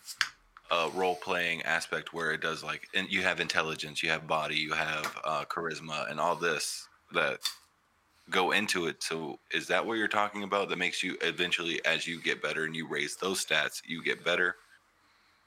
uh, 0.69 0.89
role 0.93 1.15
playing 1.15 1.61
aspect 1.63 2.13
where 2.13 2.31
it 2.31 2.41
does 2.41 2.63
like, 2.63 2.87
and 2.93 3.11
you 3.11 3.21
have 3.21 3.39
intelligence, 3.39 4.03
you 4.03 4.09
have 4.09 4.27
body, 4.27 4.55
you 4.55 4.73
have 4.73 5.19
uh, 5.23 5.45
charisma, 5.45 6.09
and 6.09 6.19
all 6.19 6.35
this 6.35 6.87
that 7.13 7.39
go 8.29 8.51
into 8.51 8.87
it. 8.87 9.01
So, 9.03 9.39
is 9.51 9.67
that 9.67 9.85
what 9.85 9.97
you're 9.97 10.07
talking 10.07 10.43
about? 10.43 10.69
That 10.69 10.77
makes 10.77 11.03
you 11.03 11.17
eventually, 11.21 11.83
as 11.85 12.07
you 12.07 12.21
get 12.21 12.41
better 12.41 12.63
and 12.65 12.75
you 12.75 12.87
raise 12.87 13.15
those 13.15 13.45
stats, 13.45 13.81
you 13.85 14.03
get 14.03 14.23
better. 14.23 14.55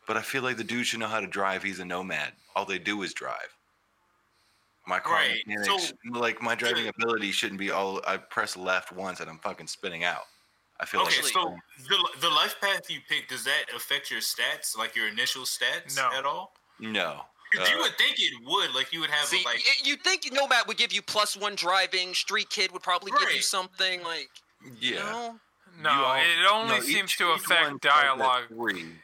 But 0.07 0.17
I 0.17 0.23
feel 0.23 0.43
like 0.43 0.57
the 0.57 0.65
dude 0.65 0.87
should 0.87 1.01
know 1.01 1.09
how 1.09 1.21
to 1.21 1.27
drive. 1.27 1.63
He's 1.63 1.81
a 1.81 1.85
nomad. 1.85 2.33
All 2.55 2.65
they 2.65 2.79
do 2.79 3.03
is 3.03 3.13
drive. 3.13 3.49
My 4.87 5.01
car 5.01 5.15
Right, 5.17 5.43
mechanics, 5.47 5.89
so- 5.89 6.19
like 6.19 6.41
my 6.41 6.55
driving 6.55 6.85
Good. 6.85 6.95
ability, 6.97 7.33
shouldn't 7.33 7.59
be 7.59 7.73
all. 7.73 8.01
I 8.07 8.19
press 8.19 8.57
left 8.57 8.93
once 8.93 9.19
and 9.21 9.29
I'm 9.29 9.39
fucking 9.41 9.67
spinning 9.67 10.05
out. 10.05 10.23
I 10.79 10.85
feel 10.87 11.01
Okay, 11.01 11.23
like 11.23 11.33
so 11.33 11.57
the 11.89 12.09
the 12.21 12.31
life 12.31 12.55
path 12.61 12.89
you 12.91 13.01
pick 13.09 13.29
does 13.29 13.43
that 13.45 13.65
affect 13.75 14.11
your 14.13 14.21
stats, 14.21 14.77
like 14.77 14.95
your 14.95 15.09
initial 15.09 15.43
stats, 15.43 15.97
No. 15.97 16.11
at 16.13 16.25
all? 16.25 16.53
no. 16.79 17.25
'Cause 17.53 17.69
you 17.71 17.77
Uh, 17.77 17.83
would 17.83 17.97
think 17.99 18.17
it 18.19 18.33
would, 18.43 18.75
like 18.75 18.93
you 18.93 19.01
would 19.01 19.11
have 19.11 19.27
See, 19.29 19.45
like 19.45 19.59
y- 19.59 19.75
you 19.85 19.97
think 19.97 20.31
Nomad 20.33 20.67
would 20.67 20.77
give 20.77 20.93
you 20.93 21.01
plus 21.03 21.37
one 21.37 21.55
driving? 21.55 22.15
Street 22.15 22.51
Kid 22.51 22.73
would 22.73 22.83
probably 22.83 23.13
give 23.19 23.33
you 23.33 23.43
something 23.43 24.03
like. 24.03 24.31
yeah. 24.63 24.91
You 24.91 24.95
know? 24.97 25.41
no, 25.79 25.93
You 25.93 26.05
all- 26.05 26.15
it 26.17 26.47
only 26.51 26.75
no, 26.79 26.81
seems 26.83 27.11
each- 27.13 27.19
to 27.19 27.31
affect 27.31 27.81
dialogue. 27.83 28.49
Three, 28.49 28.99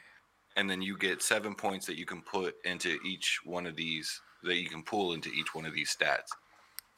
and 0.57 0.69
then 0.69 0.83
you 0.83 0.97
get 0.99 1.23
seven 1.23 1.55
points 1.55 1.87
that 1.87 1.97
you 1.97 2.05
can 2.07 2.21
put 2.23 2.57
into 2.65 2.99
each 3.05 3.41
one 3.45 3.67
of 3.67 3.77
these. 3.77 4.21
That 4.43 4.57
you 4.57 4.69
can 4.69 4.83
pull 4.83 5.13
into 5.13 5.29
each 5.31 5.55
one 5.55 5.65
of 5.67 5.73
these 5.75 5.95
stats. 5.97 6.29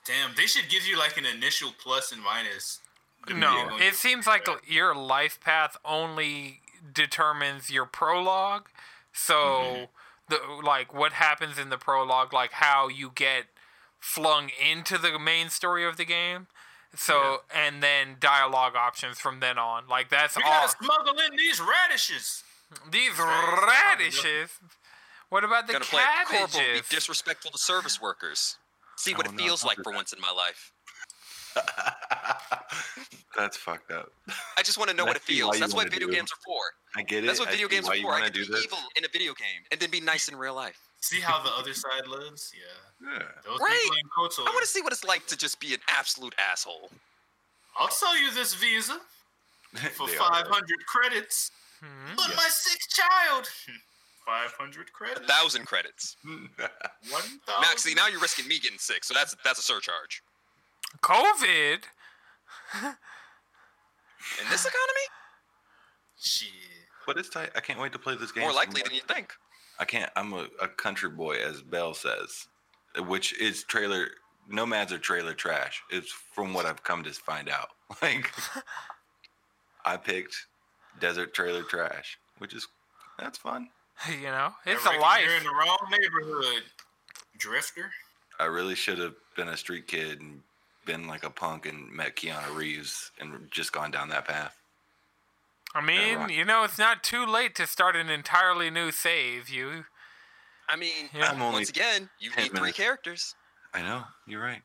damn. 0.06 0.34
They 0.34 0.46
should 0.46 0.68
give 0.70 0.86
you 0.86 0.96
like 0.98 1.16
an 1.18 1.24
initial 1.26 1.72
plus 1.72 2.10
and 2.12 2.22
minus. 2.22 2.80
No, 3.28 3.48
on- 3.70 3.80
it 3.82 3.94
seems 3.96 4.26
like 4.26 4.46
your 4.66 4.94
life 4.94 5.40
path 5.40 5.76
only 5.84 6.62
determines 6.92 7.70
your 7.70 7.86
prologue. 7.86 8.68
So, 9.12 9.90
the 10.28 10.38
like 10.64 10.94
what 10.94 11.12
happens 11.12 11.58
in 11.58 11.70
the 11.70 11.78
prologue, 11.78 12.32
like 12.32 12.52
how 12.52 12.88
you 12.88 13.10
get 13.14 13.44
flung 13.98 14.50
into 14.70 14.98
the 14.98 15.18
main 15.18 15.48
story 15.48 15.86
of 15.86 15.96
the 15.96 16.04
game. 16.04 16.46
So, 16.96 17.38
and 17.52 17.82
then 17.82 18.16
dialogue 18.20 18.74
options 18.76 19.18
from 19.18 19.40
then 19.40 19.58
on. 19.58 19.88
Like 19.88 20.10
that's 20.10 20.36
we 20.36 20.42
all. 20.44 20.50
gotta 20.50 20.76
smuggle 20.80 21.14
in 21.28 21.36
these 21.36 21.60
radishes. 21.60 22.44
These 22.90 23.18
radishes. 23.18 24.50
What 25.28 25.42
about 25.42 25.66
the 25.66 25.72
Gonna 25.74 25.84
play 25.84 26.02
a 26.02 26.26
corporal, 26.26 26.62
be 26.74 26.80
disrespectful 26.88 27.50
to 27.50 27.58
service 27.58 28.00
workers. 28.00 28.56
See 28.96 29.14
oh, 29.14 29.16
what 29.16 29.26
Oh, 29.26 29.32
it 29.32 29.36
feels 29.36 29.64
like 29.64 29.78
for 29.82 29.92
once 29.92 30.12
in 30.12 30.20
my 30.20 30.30
life. 30.30 30.72
That's 33.36 33.56
fucked 33.56 33.90
up. 33.90 34.10
I 34.56 34.62
just 34.62 34.78
want 34.78 34.90
to 34.90 34.96
know 34.96 35.04
what 35.04 35.16
it 35.16 35.22
feels. 35.22 35.58
That's 35.58 35.74
what 35.74 35.90
video 35.90 36.08
games 36.08 36.30
are 36.30 36.42
for. 36.44 36.60
I 36.96 37.02
get 37.02 37.24
it. 37.24 37.26
That's 37.26 37.40
what 37.40 37.50
video 37.50 37.68
see 37.68 37.74
games 37.76 37.88
are 37.88 37.96
you 37.96 38.02
for. 38.02 38.08
I 38.08 38.20
wanna 38.20 38.24
get 38.26 38.34
to 38.34 38.40
do 38.40 38.46
be 38.46 38.52
this. 38.52 38.64
evil 38.64 38.78
in 38.96 39.04
a 39.04 39.08
video 39.08 39.34
game 39.34 39.62
and 39.72 39.80
then 39.80 39.90
be 39.90 40.00
nice 40.00 40.28
in 40.28 40.36
real 40.36 40.54
life. 40.54 40.78
See 41.00 41.20
how 41.20 41.42
the 41.42 41.50
other 41.50 41.74
side 41.74 42.06
lives? 42.06 42.52
Yeah. 42.56 43.08
Yeah. 43.12 43.22
Those 43.44 43.60
Right. 43.60 43.80
people 43.82 43.96
in 43.98 44.08
KOTOR. 44.16 44.46
I 44.48 44.50
want 44.52 44.62
to 44.64 44.70
see 44.70 44.80
what 44.80 44.92
it's 44.92 45.04
like 45.04 45.26
to 45.26 45.36
just 45.36 45.58
be 45.60 45.74
an 45.74 45.80
absolute 45.88 46.34
asshole. 46.38 46.90
I'll 47.76 47.90
sell 47.90 48.16
you 48.16 48.30
this 48.30 48.54
visa 48.54 49.00
for 49.94 50.06
They 50.06 50.16
are. 50.16 50.30
500 50.46 50.86
credits. 50.86 51.50
Hmm? 51.80 52.14
But 52.16 52.28
Yeah. 52.30 52.36
my 52.36 52.48
sixth 52.48 52.90
child. 52.90 53.48
500 54.24 54.88
A 54.88 54.90
credits. 54.92 55.26
thousand 55.26 55.66
credits. 55.66 56.16
1,000. 56.24 57.40
Max, 57.60 57.82
see, 57.82 57.92
now 57.92 58.06
you're 58.06 58.20
risking 58.20 58.48
me 58.48 58.58
getting 58.58 58.78
sick, 58.78 59.04
so 59.04 59.12
that's 59.12 59.34
that's 59.44 59.58
a 59.58 59.62
surcharge. 59.62 60.22
COVID. 61.02 61.82
In 62.82 64.48
this 64.48 64.64
economy, 64.64 65.06
Shit. 66.18 66.48
But 67.06 67.16
it's 67.18 67.28
tight. 67.28 67.50
I 67.56 67.60
can't 67.60 67.80
wait 67.80 67.92
to 67.92 67.98
play 67.98 68.16
this 68.16 68.32
game. 68.32 68.42
more 68.44 68.52
likely 68.52 68.82
than 68.82 68.94
you 68.94 69.00
think. 69.02 69.32
I 69.78 69.84
can't. 69.84 70.10
I'm 70.16 70.32
a, 70.32 70.46
a 70.60 70.68
country 70.68 71.10
boy, 71.10 71.36
as 71.36 71.62
Bell 71.62 71.94
says, 71.94 72.46
which 73.06 73.38
is 73.40 73.64
trailer. 73.64 74.08
Nomads 74.48 74.92
are 74.92 74.98
trailer 74.98 75.34
trash. 75.34 75.82
It's 75.90 76.12
from 76.12 76.52
what 76.52 76.66
I've 76.66 76.82
come 76.82 77.02
to 77.04 77.12
find 77.12 77.48
out. 77.48 77.68
Like, 78.02 78.32
I 79.84 79.96
picked 79.96 80.46
desert 80.98 81.34
trailer 81.34 81.62
trash, 81.62 82.18
which 82.38 82.54
is 82.54 82.66
that's 83.18 83.38
fun. 83.38 83.68
You 84.10 84.24
know, 84.24 84.52
it's 84.66 84.82
a 84.84 84.88
reckon 84.88 85.00
life. 85.02 85.22
You're 85.24 85.36
in 85.36 85.44
the 85.44 85.50
wrong 85.50 85.78
neighborhood, 85.90 86.64
Drifter. 87.38 87.90
I 88.40 88.46
really 88.46 88.74
should 88.74 88.98
have 88.98 89.14
been 89.36 89.48
a 89.48 89.56
street 89.56 89.86
kid 89.86 90.20
and 90.20 90.40
been 90.84 91.06
like 91.06 91.24
a 91.24 91.30
punk 91.30 91.66
and 91.66 91.90
met 91.92 92.16
Keanu 92.16 92.54
Reeves 92.56 93.12
and 93.20 93.48
just 93.50 93.72
gone 93.72 93.92
down 93.92 94.08
that 94.08 94.26
path. 94.26 94.56
I 95.74 95.80
mean, 95.80 96.18
right. 96.18 96.30
you 96.30 96.44
know, 96.44 96.62
it's 96.62 96.78
not 96.78 97.02
too 97.02 97.26
late 97.26 97.54
to 97.56 97.66
start 97.66 97.96
an 97.96 98.08
entirely 98.08 98.70
new 98.70 98.92
save. 98.92 99.48
You, 99.48 99.86
I 100.68 100.76
mean, 100.76 101.10
Yeah. 101.12 101.30
I'm 101.30 101.42
only 101.42 101.58
once 101.58 101.70
again, 101.70 102.10
you 102.20 102.30
10 102.30 102.44
need 102.44 102.56
three 102.56 102.72
characters. 102.72 103.34
I 103.72 103.82
know 103.82 104.04
you're 104.26 104.42
right. 104.42 104.62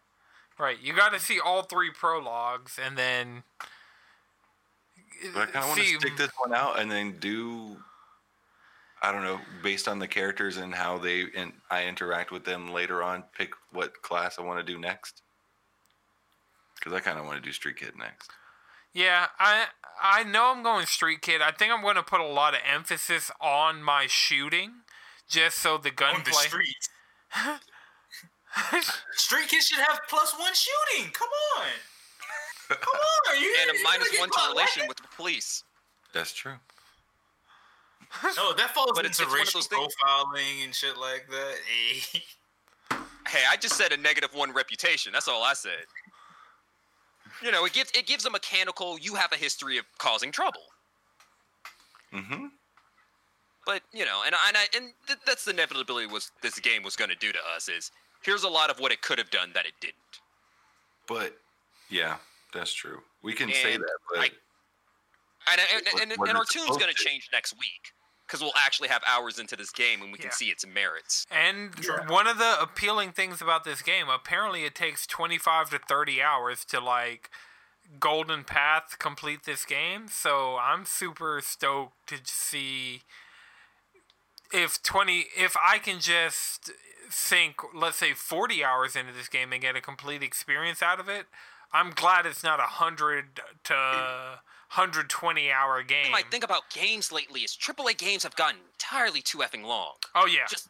right? 0.60 0.78
You 0.80 0.96
got 0.96 1.14
to 1.14 1.20
see 1.20 1.40
all 1.40 1.64
three 1.64 1.90
prologues 1.92 2.78
and 2.84 2.96
then. 2.96 3.44
But 5.34 5.50
I 5.50 5.52
kind 5.52 5.64
of 5.64 5.70
want 5.70 5.82
to 5.82 6.00
stick 6.00 6.16
this 6.16 6.32
one 6.38 6.54
out 6.54 6.80
and 6.80 6.92
then 6.92 7.18
do. 7.20 7.78
I 9.02 9.14
don't 9.14 9.24
know, 9.24 9.40
based 9.64 9.88
on 9.88 9.98
the 9.98 10.10
characters 10.10 10.58
and 10.58 10.76
how 10.76 10.98
they 10.98 11.26
and 11.36 11.54
I 11.72 11.86
interact 11.86 12.32
with 12.32 12.44
them 12.44 12.72
later 12.72 13.02
on, 13.02 13.24
pick 13.36 13.52
what 13.72 14.02
class 14.02 14.38
I 14.38 14.44
want 14.44 14.66
to 14.66 14.74
do 14.74 14.78
next. 14.78 15.22
Because 16.76 16.94
I 16.94 17.00
kind 17.00 17.18
of 17.18 17.26
want 17.26 17.38
to 17.38 17.42
do 17.42 17.52
Street 17.52 17.78
Kid 17.78 17.94
next. 17.98 18.30
Yeah, 19.00 19.28
I 19.40 19.68
I 20.04 20.24
know 20.26 20.52
I'm 20.54 20.62
going 20.62 20.86
Street 20.86 21.22
Kid. 21.22 21.42
I 21.42 21.52
think 21.52 21.72
I'm 21.72 21.82
going 21.82 21.96
to 21.96 22.04
put 22.04 22.20
a 22.20 22.28
lot 22.28 22.54
of 22.54 22.60
emphasis 22.70 23.32
on 23.40 23.82
my 23.82 24.08
shooting, 24.08 24.82
just 25.30 25.60
so 25.60 25.78
the 25.78 25.78
On 25.78 25.84
the 25.84 25.92
gunplay. 25.92 26.34
street. 26.34 26.90
Street 29.14 29.48
kids 29.48 29.68
should 29.68 29.80
have 29.80 30.02
plus 30.10 30.38
one 30.38 30.52
shooting. 30.54 31.12
Come 31.14 31.30
on. 31.58 31.68
Come 32.68 32.94
on. 32.94 33.42
You, 33.42 33.56
And 33.62 33.72
a 33.72 33.80
you 33.80 33.86
gonna 33.86 34.04
get 34.12 34.20
one 34.20 34.30
to 34.32 34.50
relation 34.50 34.86
with 34.90 34.98
the 34.98 35.08
police. 35.16 35.64
That's 36.14 36.34
true. 36.34 36.56
No, 38.36 38.52
that 38.54 38.72
falls 38.74 38.92
But 38.96 39.06
into 39.06 39.10
it's 39.10 39.20
one 39.20 39.28
of 39.28 39.34
racial 39.34 39.62
those 39.62 39.96
profiling 39.96 40.66
and 40.66 40.76
shit 40.76 40.98
like 40.98 41.26
that. 41.30 41.56
Hey. 41.66 42.22
Hey, 43.28 43.44
I 43.48 43.58
just 43.58 43.76
said 43.78 43.92
a 43.92 43.98
negative 43.98 44.32
one 44.34 44.52
reputation. 44.54 45.14
That's 45.14 45.28
all 45.28 45.44
I 45.44 45.54
said. 45.54 45.86
You 47.44 47.52
know, 47.52 47.66
it 47.66 47.74
gives 47.74 47.92
it 47.92 48.06
gives 48.06 48.26
a 48.26 48.30
mechanical. 48.30 48.98
You 49.00 49.16
have 49.16 49.32
a 49.32 49.36
history 49.38 49.78
of 49.78 49.86
causing 49.98 50.32
trouble. 50.32 50.64
Mm-hmm. 52.14 52.46
But 53.66 53.82
you 53.94 54.06
know, 54.06 54.24
and 54.26 54.34
I, 54.36 54.38
and 54.48 54.58
I, 54.58 54.78
and 54.78 54.94
th- 55.08 55.20
that's 55.26 55.46
the 55.46 55.52
inevitability 55.52 56.08
was 56.08 56.32
this 56.42 56.60
game 56.60 56.84
was 56.84 56.96
going 56.96 57.10
to 57.10 57.16
do 57.16 57.32
to 57.32 57.40
us 57.56 57.70
is 57.70 57.92
here's 58.24 58.44
a 58.44 58.50
lot 58.50 58.70
of 58.70 58.80
what 58.80 58.92
it 58.92 59.02
could 59.02 59.18
have 59.20 59.30
done 59.30 59.52
that 59.54 59.66
it 59.66 59.74
didn't. 59.80 59.96
But 61.08 61.34
yeah, 61.90 62.16
that's 62.54 62.74
true. 62.74 63.00
We 63.24 63.34
can 63.34 63.52
say 63.52 63.78
that, 63.78 63.98
but 64.14 64.20
I- 64.20 64.32
And 65.52 65.62
and, 65.76 66.02
and, 66.02 66.12
and, 66.12 66.30
it 66.30 66.36
our 66.36 66.46
tune's 66.46 66.78
going 66.78 66.94
to? 66.94 67.04
change 67.04 67.30
next 67.32 67.54
week 67.60 67.94
because 68.30 68.42
we'll 68.42 68.52
actually 68.56 68.90
have 68.90 69.02
hours 69.08 69.40
into 69.40 69.56
this 69.56 69.72
game 69.72 70.04
and 70.04 70.12
we 70.12 70.18
can 70.20 70.28
Yeah. 70.28 70.34
see 70.34 70.52
its 70.52 70.64
merits. 70.66 71.26
And 71.32 71.74
Yeah. 71.84 72.06
one 72.06 72.28
of 72.28 72.38
the 72.38 72.62
appealing 72.62 73.12
things 73.12 73.42
about 73.42 73.64
this 73.64 73.82
game, 73.82 74.08
apparently 74.08 74.66
it 74.66 74.76
takes 74.76 75.08
25 75.08 75.72
to 75.72 75.80
30 75.80 76.22
hours 76.22 76.64
to 76.66 76.80
like 76.80 77.32
golden 78.00 78.44
path 78.44 79.00
complete 79.00 79.46
this 79.46 79.66
game. 79.66 80.08
So 80.08 80.58
I'm 80.60 80.86
super 80.86 81.42
stoked 81.42 82.06
to 82.08 82.20
see 82.24 83.02
if 84.52 84.82
20 84.84 85.30
if 85.36 85.58
I 85.58 85.80
can 85.80 86.00
just 86.00 86.70
sink 87.10 87.62
let's 87.74 87.98
say 87.98 88.14
40 88.14 88.64
hours 88.64 88.96
into 88.96 89.12
this 89.12 89.28
game 89.28 89.52
and 89.52 89.60
get 89.62 89.76
a 89.76 89.82
complete 89.82 90.22
experience 90.22 90.84
out 90.84 91.00
of 91.00 91.10
it. 91.10 91.26
I'm 91.72 91.90
glad 91.92 92.28
it's 92.28 92.44
not 92.44 92.60
a 92.60 92.64
100 92.64 93.42
to 93.64 94.42
120 94.76 95.52
hour 95.52 95.82
game. 95.84 96.06
You 96.06 96.12
might 96.12 96.30
think 96.30 96.44
about 96.44 96.70
games 96.70 97.12
lately 97.12 97.42
is 97.42 97.56
AAA 97.58 97.98
games 97.98 98.24
have 98.24 98.36
gotten 98.36 98.60
entirely 98.74 99.22
too 99.22 99.40
effing 99.40 99.64
long. 99.66 99.94
oh 100.16 100.26
yeah. 100.26 100.46
Just 100.50 100.68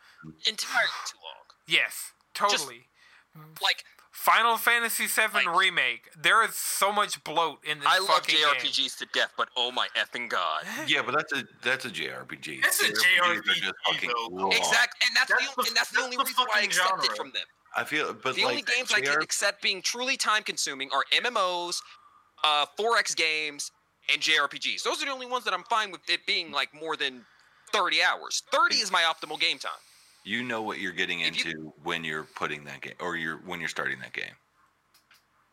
entirely 0.47 0.89
too 1.05 1.17
long. 1.23 1.45
yes. 1.67 2.11
Totally. 2.33 2.87
Like 3.61 3.83
Final 4.11 4.55
Fantasy 4.57 5.05
VII 5.07 5.23
Like- 5.33 5.55
Remake. 5.57 6.09
There 6.17 6.43
is 6.45 6.55
so 6.55 6.91
much 6.93 7.21
bloat 7.25 7.59
in 7.65 7.79
this 7.79 7.87
I 7.89 7.99
love 7.99 8.07
fucking 8.07 8.35
game. 8.35 8.45
JRPGs 8.71 8.97
to 8.99 9.05
death, 9.13 9.33
but 9.37 9.49
oh 9.57 9.71
my 9.71 9.87
effing 9.97 10.29
god. 10.29 10.63
yeah, 10.87 11.01
but 11.05 11.15
that's 11.15 11.33
a 11.33 11.43
that's 11.61 11.85
a 11.85 11.89
JRPG. 11.89 12.61
That's 12.61 12.81
a 12.81 12.85
JRPGs 12.85 13.21
are 13.21 13.35
JRPG 13.41 13.45
just 13.61 13.73
fucking 13.85 14.09
though. 14.15 14.27
long. 14.35 14.51
Exact, 14.53 15.03
and 15.05 15.15
that's, 15.15 15.29
That's 15.29 15.55
the, 15.55 15.61
the- 15.61 15.67
and 15.67 15.75
that's 15.77 15.89
the 15.91 16.01
only 16.01 16.15
the 16.17 16.23
reason 16.23 16.45
why 16.47 16.61
I 16.61 16.63
accept 16.63 17.03
it 17.05 17.11
from 17.17 17.31
them. 17.31 17.43
I 17.75 17.83
feel, 17.83 18.13
but 18.13 18.35
The 18.35 18.43
like 18.45 18.51
only 18.51 18.61
games 18.63 18.91
I 18.93 19.01
can 19.01 19.21
accept 19.21 19.61
being 19.61 19.81
truly 19.81 20.15
time 20.17 20.43
consuming 20.43 20.89
are 20.93 21.03
MMOs, 21.13 21.81
uh, 22.43 22.65
4X 22.79 23.15
games, 23.15 23.71
and 24.11 24.21
JRPGs. 24.21 24.83
Those 24.83 25.01
are 25.01 25.05
the 25.05 25.11
only 25.11 25.25
ones 25.25 25.43
that 25.45 25.53
I'm 25.53 25.63
fine 25.63 25.91
with 25.91 26.01
it 26.09 26.25
being 26.25 26.51
like 26.51 26.73
more 26.73 26.95
than 26.95 27.25
30 27.71 27.97
hours. 28.01 28.43
30 28.51 28.75
is 28.77 28.91
my 28.91 29.01
optimal 29.01 29.39
game 29.39 29.57
time. 29.59 29.71
you 30.25 30.43
know 30.43 30.61
what 30.61 30.79
you're 30.79 30.91
getting 30.91 31.21
If 31.21 31.43
you- 31.43 31.51
into 31.51 31.73
when 31.83 32.03
you're 32.03 32.23
putting 32.23 32.63
that 32.65 32.81
game 32.81 32.95
or 32.99 33.15
you're 33.15 33.37
when 33.37 33.59
you're 33.59 33.69
starting 33.69 33.99
that 33.99 34.13
game. 34.13 34.35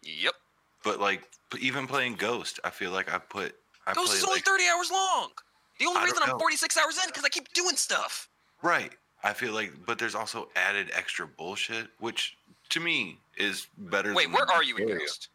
Yep. 0.03 0.35
But 0.83 1.01
like 1.01 1.23
even 1.59 1.87
playing 1.87 2.14
Ghost, 2.16 2.61
I 2.64 2.71
feel 2.71 2.90
like 2.90 3.12
I 3.12 3.19
put 3.19 3.55
I 3.87 3.92
play 3.95 4.03
is 4.03 4.23
only 4.25 4.37
like 4.37 4.45
30 4.45 4.64
hours 4.69 4.90
long. 4.90 5.31
The 5.79 5.87
only 5.87 6.01
I 6.01 6.05
reason 6.05 6.19
I'm 6.23 6.31
know. 6.31 6.38
46 6.38 6.77
hours 6.77 6.97
in 6.99 7.05
because 7.07 7.25
I 7.25 7.29
keep 7.29 7.53
doing 7.53 7.77
stuff. 7.77 8.29
right. 8.62 8.92
I 9.25 9.33
feel 9.33 9.53
like, 9.55 9.73
but 9.87 9.99
there's 9.99 10.14
also 10.14 10.51
added 10.55 10.90
extra 10.92 11.27
bullshit, 11.27 11.88
which 11.99 12.37
to 12.69 12.79
me 12.79 13.19
is 13.37 13.66
better. 13.77 14.14
Wait, 14.14 14.31
where 14.31 14.49
are 14.49 14.62
you 14.62 14.77
in. 14.77 14.87
Ghost? 14.99 15.29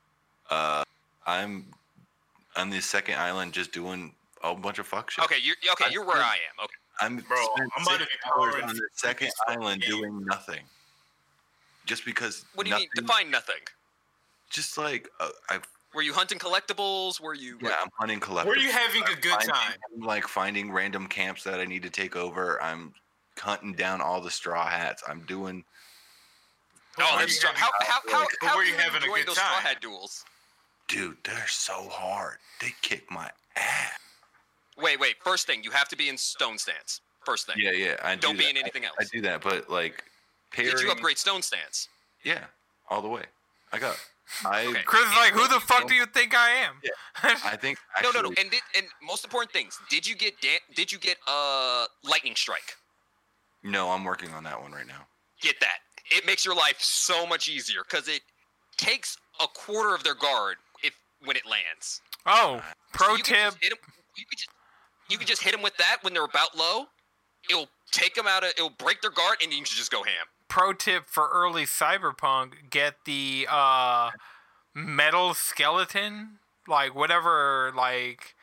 Uh, 0.50 0.84
I'm 1.26 1.66
on 2.56 2.70
the 2.70 2.82
second 2.82 3.16
island, 3.16 3.54
just 3.54 3.72
doing 3.72 4.14
a 4.44 4.54
bunch 4.56 4.80
of 4.80 4.88
fuck 4.88 5.12
shit. 5.12 5.24
Okay, 5.26 5.38
you're 5.44 5.56
okay. 5.74 5.86
I 5.88 5.90
You're 5.92 6.06
where 6.06 6.18
I 6.18 6.36
am. 6.36 6.64
Okay. 6.64 6.74
I'm 7.00 7.18
Bro, 7.18 7.38
I'm 7.58 7.84
about 7.84 8.00
to 8.00 8.06
six 8.06 8.10
be 8.24 8.30
hours 8.42 8.56
on 8.64 8.76
the 8.76 8.82
second 8.94 9.32
island 9.48 9.82
game. 9.82 9.90
doing 10.02 10.26
nothing. 10.26 10.62
Just 11.86 12.06
because. 12.06 12.46
What 12.56 12.66
do 12.66 12.70
you 12.70 12.76
nothing, 12.76 12.90
mean? 12.96 13.06
Define 13.08 13.32
nothing. 13.32 13.56
Just 14.50 14.78
like 14.78 15.10
uh, 15.20 15.30
I, 15.50 15.60
Were 15.96 16.02
you 16.04 16.14
hunting 16.14 16.38
collectibles? 16.38 17.20
Were 17.20 17.34
you? 17.34 17.58
yeah, 17.62 17.76
I'm 17.82 17.90
hunting 17.98 18.20
collectibles. 18.20 18.46
Were 18.48 18.58
you 18.58 18.72
having 18.72 19.04
a 19.04 19.16
good 19.20 19.32
finding- 19.32 19.50
time? 19.50 19.74
I'm 19.96 20.02
like 20.06 20.28
finding 20.28 20.72
random 20.72 21.08
camps 21.08 21.44
that 21.46 21.60
I 21.60 21.66
need 21.66 21.84
to 21.84 21.90
take 21.90 22.16
over. 22.16 22.62
I'm 22.62 22.94
hunting 23.40 23.74
down 23.74 24.02
all 24.02 24.22
the 24.22 24.30
straw 24.32 24.68
hats. 24.68 25.02
I'm 25.08 25.22
doing. 25.22 25.64
Oh, 27.00 27.10
Were 27.14 27.20
that's 27.20 27.32
you 27.32 27.38
straw. 27.38 27.52
having- 27.56 27.62
How 27.62 27.70
how 27.80 28.00
how, 28.20 28.26
But 28.42 28.48
how 28.50 28.56
were 28.58 28.62
are 28.62 28.66
you 28.66 28.74
you 28.74 28.78
having 28.78 29.02
a 29.02 29.06
enjoying 29.06 29.22
good 29.22 29.28
those 29.30 29.38
straw 29.38 29.48
time? 29.56 29.62
hat 29.64 29.82
duels? 29.82 30.26
Dude, 30.92 31.16
they're 31.24 31.48
so 31.48 31.88
hard. 31.90 32.36
They 32.60 32.74
kick 32.82 33.10
my 33.10 33.30
ass. 33.56 33.94
Wait, 34.78 35.00
wait. 35.00 35.16
First 35.24 35.48
thing, 35.48 35.64
you 35.64 35.72
have 35.72 35.88
to 35.88 35.96
be 35.96 36.10
in 36.10 36.18
stone 36.18 36.58
stance. 36.58 37.00
First 37.26 37.48
thing. 37.48 37.56
Yeah, 37.58 37.72
yeah. 37.72 37.96
I 38.04 38.16
Don't 38.16 38.34
do 38.34 38.40
be 38.40 38.44
that. 38.44 38.50
in 38.52 38.58
anything 38.58 38.84
else. 38.84 38.96
I 39.00 39.06
do 39.06 39.22
that, 39.22 39.42
but 39.42 39.70
like, 39.70 40.04
Did 40.56 40.82
you 40.82 40.92
upgrade 40.92 41.18
stone 41.18 41.42
stance? 41.42 41.88
Yeah, 42.26 42.44
all 42.90 43.02
the 43.02 43.08
way. 43.08 43.24
I 43.72 43.80
got. 43.80 43.96
I. 44.46 44.66
Okay. 44.66 44.82
Chris 44.84 45.04
is 45.04 45.16
like, 45.16 45.32
who 45.32 45.48
the 45.48 45.62
fuck 45.62 45.88
do 45.88 45.96
you 45.96 46.06
think 46.08 46.36
I 46.36 46.50
am? 46.50 46.74
Yeah. 46.84 46.90
I 47.46 47.56
think. 47.56 47.78
no, 48.04 48.10
Actually, 48.10 48.22
no, 48.24 48.30
no. 48.30 48.36
And 48.38 48.52
did, 48.52 48.62
and 48.76 48.86
most 49.02 49.24
important 49.24 49.54
things. 49.54 49.80
Did 49.90 50.06
you 50.06 50.16
get 50.16 50.40
da- 50.42 50.60
did 50.76 50.92
you 50.92 50.98
get 51.00 51.18
uh 51.26 51.86
lightning 52.04 52.36
strike? 52.36 52.76
No, 53.64 53.92
I'm 53.92 54.04
working 54.04 54.32
on 54.32 54.44
that 54.44 54.62
one 54.62 54.74
right 54.74 54.88
now. 54.88 55.06
Get 55.42 55.56
that. 55.62 55.78
It 56.10 56.26
makes 56.26 56.44
your 56.44 56.56
life 56.56 56.80
so 56.80 57.26
much 57.26 57.48
easier 57.48 57.82
because 57.90 58.10
it 58.10 58.22
takes 58.78 59.18
a 59.42 59.48
quarter 59.48 59.96
of 59.96 60.04
their 60.04 60.16
guard 60.16 60.58
if 60.71 60.71
when 61.24 61.36
it 61.38 61.46
lands. 61.46 62.02
oh, 62.26 62.58
So 62.60 62.74
pro 62.94 63.16
you 63.16 63.24
can 63.24 63.52
tip. 63.54 63.64
'em- 63.64 63.94
you 64.16 64.26
could 64.26 64.38
just 64.38 64.50
you 65.10 65.18
could 65.18 65.28
just 65.28 65.42
hit 65.44 65.52
them 65.52 65.62
with 65.62 65.76
that 65.78 65.98
when 66.04 66.14
they're 66.14 66.24
about 66.26 66.56
low. 66.58 66.88
It'll 67.50 67.70
take 67.92 68.14
them 68.16 68.28
out 68.28 68.44
of. 68.44 68.52
It'll 68.52 68.70
break 68.70 69.02
their 69.02 69.12
guard, 69.12 69.38
and 69.42 69.52
you 69.52 69.58
can 69.58 69.66
just 69.66 69.92
go 69.92 70.04
ham. 70.04 70.26
Pro 70.48 70.72
tip 70.74 71.08
for 71.10 71.28
early 71.34 71.66
Cyberpunk: 71.66 72.70
get 72.70 73.04
the 73.06 73.48
uh, 73.50 74.12
metal 74.74 75.34
skeleton, 75.34 76.40
like 76.68 76.96
whatever, 76.96 77.74
like 77.76 78.36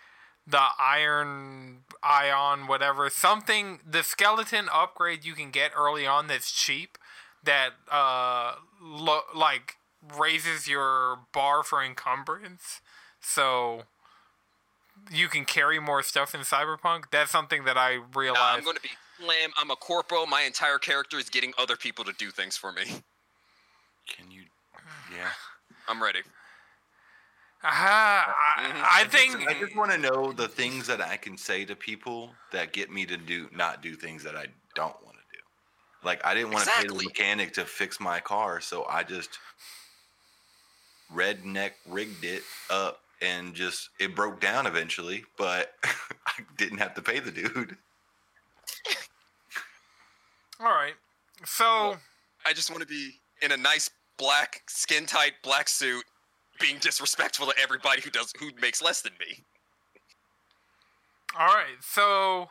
the 0.46 0.60
iron 0.78 1.84
ion, 2.02 2.66
whatever, 2.66 3.08
something. 3.08 3.80
The 3.88 4.02
skeleton 4.02 4.68
upgrade 4.72 5.24
you 5.24 5.34
can 5.34 5.50
get 5.50 5.72
early 5.76 6.06
on 6.06 6.26
that's 6.26 6.50
cheap, 6.52 6.98
that 7.44 7.70
uh, 7.90 8.56
lo- 8.80 9.24
like 9.34 9.76
raises 10.16 10.68
your 10.68 11.20
bar 11.32 11.62
for 11.62 11.82
encumbrance, 11.82 12.80
so 13.20 13.84
you 15.10 15.28
can 15.28 15.44
carry 15.44 15.78
more 15.78 16.02
stuff 16.02 16.34
in 16.34 16.40
Cyberpunk. 16.42 17.04
That's 17.10 17.30
something 17.30 17.64
that 17.64 17.76
I 17.76 17.96
Nah, 17.96 18.04
realized. 18.14 18.58
I'm 18.58 18.64
going 18.64 18.76
to 18.76 18.82
be 18.82 18.90
slam. 19.18 19.50
I'm 19.56 19.70
a 19.70 19.76
corporal. 19.76 20.26
My 20.26 20.42
entire 20.42 20.78
character 20.78 21.18
is 21.18 21.28
getting 21.28 21.52
other 21.58 21.76
people 21.76 22.04
to 22.04 22.12
do 22.12 22.30
things 22.30 22.56
for 22.56 22.72
me. 22.72 22.84
Can 24.06 24.30
you? 24.30 24.44
Yeah. 25.14 25.30
I'm 25.86 26.02
ready. 26.02 26.20
Ah, 27.62 28.56
Mhm. 28.58 28.82
I, 28.84 29.00
I 29.00 29.04
think 29.04 29.48
I 29.48 29.54
just 29.54 29.74
want 29.74 29.90
to 29.90 29.98
know 29.98 30.32
the 30.32 30.48
things 30.48 30.86
that 30.86 31.00
I 31.00 31.16
can 31.16 31.36
say 31.36 31.64
to 31.64 31.74
people 31.74 32.34
that 32.52 32.72
get 32.72 32.90
me 32.90 33.04
to 33.06 33.16
do 33.16 33.48
not 33.52 33.82
do 33.82 33.96
things 33.96 34.22
that 34.22 34.36
I 34.36 34.46
don't 34.74 34.94
want 35.04 35.16
to 35.16 35.24
do. 35.32 35.42
Like 36.04 36.24
I 36.24 36.34
didn't 36.34 36.52
want 36.52 36.66
to 36.66 36.70
pay 36.70 36.86
the 36.86 36.94
mechanic 36.94 37.52
to 37.54 37.64
fix 37.64 37.98
my 37.98 38.20
car, 38.20 38.60
so 38.60 38.84
I 38.86 39.02
just 39.02 39.38
redneck 41.14 41.72
rigged 41.86 42.24
it 42.24 42.42
up 42.70 43.00
and 43.20 43.54
just 43.54 43.90
it 43.98 44.14
broke 44.14 44.40
down 44.40 44.66
eventually, 44.66 45.24
but 45.36 45.72
I 45.84 46.42
didn't 46.56 46.78
have 46.78 46.94
to 46.94 47.02
pay 47.02 47.20
the 47.20 47.30
dude. 47.30 47.76
All 50.60 50.66
right. 50.66 50.94
So 51.44 51.96
I 52.44 52.52
just 52.52 52.70
want 52.70 52.82
to 52.82 52.88
be 52.88 53.12
in 53.42 53.52
a 53.52 53.56
nice 53.56 53.90
black, 54.16 54.62
skin 54.66 55.06
tight 55.06 55.34
black 55.42 55.68
suit, 55.68 56.04
being 56.60 56.78
disrespectful 56.80 57.46
to 57.46 57.54
everybody 57.62 58.02
who 58.02 58.10
does 58.10 58.32
who 58.38 58.50
makes 58.60 58.82
less 58.82 59.00
than 59.00 59.12
me. 59.20 59.44
all 61.38 61.46
right. 61.46 61.76
So 61.80 62.48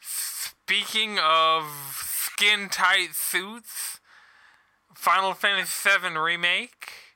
speaking 0.00 1.18
of 1.22 1.64
skin 1.96 2.68
tight 2.68 3.14
suits, 3.14 4.00
Final 4.94 5.34
Fantasy 5.34 5.88
VII 5.88 6.16
remake. 6.16 7.09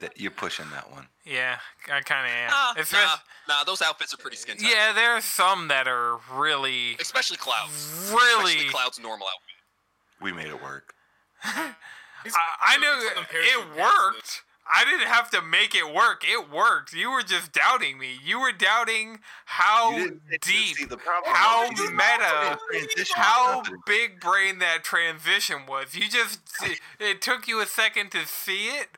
That 0.00 0.18
you're 0.20 0.30
pushing 0.30 0.70
that 0.70 0.90
one. 0.92 1.08
Yeah, 1.24 1.58
I 1.92 2.00
kind 2.02 2.26
of 2.26 2.32
am. 2.32 2.50
Nah, 2.50 2.80
It's 2.80 2.92
nah, 2.92 2.98
just- 3.00 3.22
nah, 3.48 3.64
those 3.64 3.82
outfits 3.82 4.14
are 4.14 4.16
pretty 4.18 4.36
skin 4.36 4.56
tight. 4.56 4.70
yeah, 4.70 4.92
there 4.92 5.12
are 5.12 5.20
some 5.20 5.68
that 5.68 5.88
are 5.88 6.18
really, 6.32 6.94
Especially 7.00 7.36
Clouds. 7.36 8.08
really. 8.12 8.52
Especially 8.52 8.70
Cloud's 8.70 9.00
normal 9.00 9.26
outfit. 9.26 10.22
We 10.22 10.32
made 10.32 10.46
it 10.48 10.62
work. 10.62 10.94
I, 11.44 11.74
I 12.60 12.78
knew 12.78 13.06
it 13.08 13.14
to 13.16 13.24
past 13.24 13.78
worked. 13.78 14.42
I 14.70 14.84
didn't 14.84 15.06
have 15.08 15.30
to 15.30 15.40
make 15.40 15.74
it 15.74 15.94
work. 15.94 16.24
It 16.28 16.50
worked. 16.50 16.92
You 16.92 17.10
were 17.10 17.22
just 17.22 17.52
doubting 17.52 17.98
me. 17.98 18.18
You 18.22 18.38
were 18.38 18.52
doubting 18.52 19.20
how 19.46 19.92
You 19.96 20.04
didn't 20.04 20.30
get 20.30 20.42
to 20.42 20.50
deep, 20.50 20.88
the 20.90 20.98
how 21.24 21.62
was 21.62 21.70
you 21.70 21.76
didn't 21.86 21.96
meta, 21.96 22.58
how 23.14 23.62
big 23.86 24.20
brain 24.20 24.58
that 24.58 24.84
transition 24.84 25.64
was. 25.66 25.94
You 25.94 26.08
just 26.10 26.40
it 27.00 27.22
took 27.22 27.48
you 27.48 27.60
a 27.60 27.66
second 27.66 28.10
to 28.12 28.26
see 28.26 28.66
it, 28.66 28.88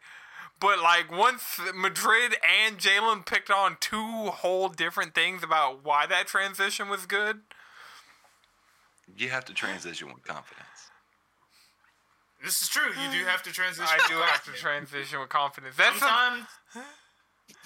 but 0.61 0.81
like 0.81 1.11
once 1.11 1.59
Madrid 1.75 2.37
and 2.67 2.79
Jalen 2.79 3.27
picked 3.27 3.51
on 3.51 3.77
two 3.81 4.27
whole 4.27 4.69
different 4.69 5.15
things 5.15 5.43
about 5.43 5.85
why 5.85 6.07
that 6.07 6.27
transition 6.27 6.89
was 6.89 7.07
good. 7.07 7.41
You 9.17 9.31
have 9.31 9.45
to 9.47 9.55
transition 9.55 10.09
with 10.09 10.23
confidence. 10.23 10.67
This 12.43 12.63
is 12.63 12.69
true. 12.69 12.89
You 12.89 13.11
do 13.11 13.25
have 13.27 13.43
to 13.43 13.53
transition. 13.53 13.89
I 13.89 14.07
do 14.09 14.15
have 14.15 14.45
to 14.45 14.53
transition 14.53 15.21
with 15.21 15.29
confidence. 15.29 15.77
That's 15.77 15.99
some, 15.99 16.47
Sometimes, 16.73 16.95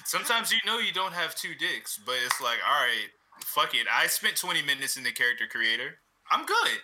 sometimes 0.04 0.52
you 0.52 0.58
know 0.64 0.78
you 0.78 0.92
don't 0.92 1.12
have 1.12 1.34
two 1.34 1.54
dicks, 1.54 1.98
but 2.04 2.16
it's 2.24 2.40
like, 2.40 2.58
all 2.66 2.82
right, 2.82 3.08
fuck 3.40 3.74
it. 3.74 3.86
I 3.92 4.06
spent 4.06 4.36
20 4.36 4.62
minutes 4.62 4.96
in 4.96 5.02
the 5.02 5.12
character 5.12 5.44
creator. 5.50 5.98
I'm 6.30 6.46
good. 6.46 6.78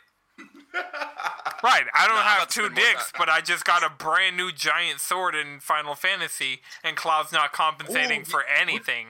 Right, 1.63 1.85
I 1.95 2.07
don't 2.07 2.17
No, 2.17 2.23
have 2.23 2.49
two 2.49 2.71
dicks, 2.71 3.13
but 3.19 3.29
I 3.29 3.43
just 3.43 3.67
got 3.67 3.83
a 3.85 3.91
brand 3.91 4.35
new 4.35 4.51
giant 4.51 4.99
sword 5.01 5.35
in 5.35 5.61
Final 5.61 5.95
Fantasy, 5.95 6.61
and 6.83 6.97
Cloud's 6.97 7.33
not 7.33 7.53
compensating 7.53 8.23
Ooh, 8.23 8.25
for 8.25 8.45
anything. 8.45 9.09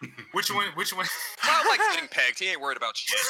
Which 0.32 0.52
one? 0.52 0.66
Which 0.74 0.92
one? 0.92 1.06
Cloud 1.36 1.64
likes 1.68 1.94
getting 1.94 2.08
pegged. 2.08 2.40
He 2.40 2.48
ain't 2.50 2.60
worried 2.60 2.76
about 2.76 2.96
shit. 2.96 3.20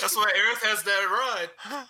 That's 0.00 0.16
why 0.16 0.30
Aerith 0.32 0.62
has 0.62 0.82
that 0.84 1.04
rod. 1.10 1.86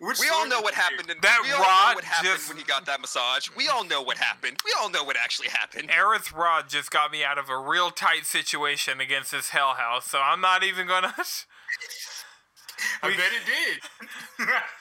Which 0.00 0.18
We 0.18 0.30
all 0.30 0.46
know 0.48 0.62
what 0.62 0.72
happened. 0.72 1.10
In, 1.10 1.18
That 1.20 1.40
we 1.44 1.52
all 1.52 1.60
rod 1.60 1.90
know 1.90 1.94
what 1.96 2.04
happened 2.04 2.32
just- 2.34 2.48
when 2.48 2.56
he 2.56 2.64
got 2.64 2.86
that 2.86 3.02
massage. 3.02 3.48
We 3.54 3.68
all 3.68 3.84
know 3.84 4.00
what 4.00 4.16
happened. 4.16 4.58
We 4.64 4.72
all 4.80 4.88
know 4.88 5.04
what 5.04 5.16
actually 5.18 5.48
happened. 5.48 5.90
Aerith 5.90 6.34
Rod 6.34 6.70
just 6.70 6.90
got 6.90 7.12
me 7.12 7.22
out 7.22 7.36
of 7.36 7.50
a 7.50 7.58
real 7.58 7.90
tight 7.90 8.24
situation 8.24 8.98
against 8.98 9.30
this 9.30 9.50
Hell 9.50 9.74
House, 9.74 10.06
so 10.06 10.18
I'm 10.18 10.40
not 10.40 10.64
even 10.64 10.86
gonna. 10.86 11.14
I 13.02 13.08
bet 13.10 13.32
it 13.32 13.44
did. 13.44 14.48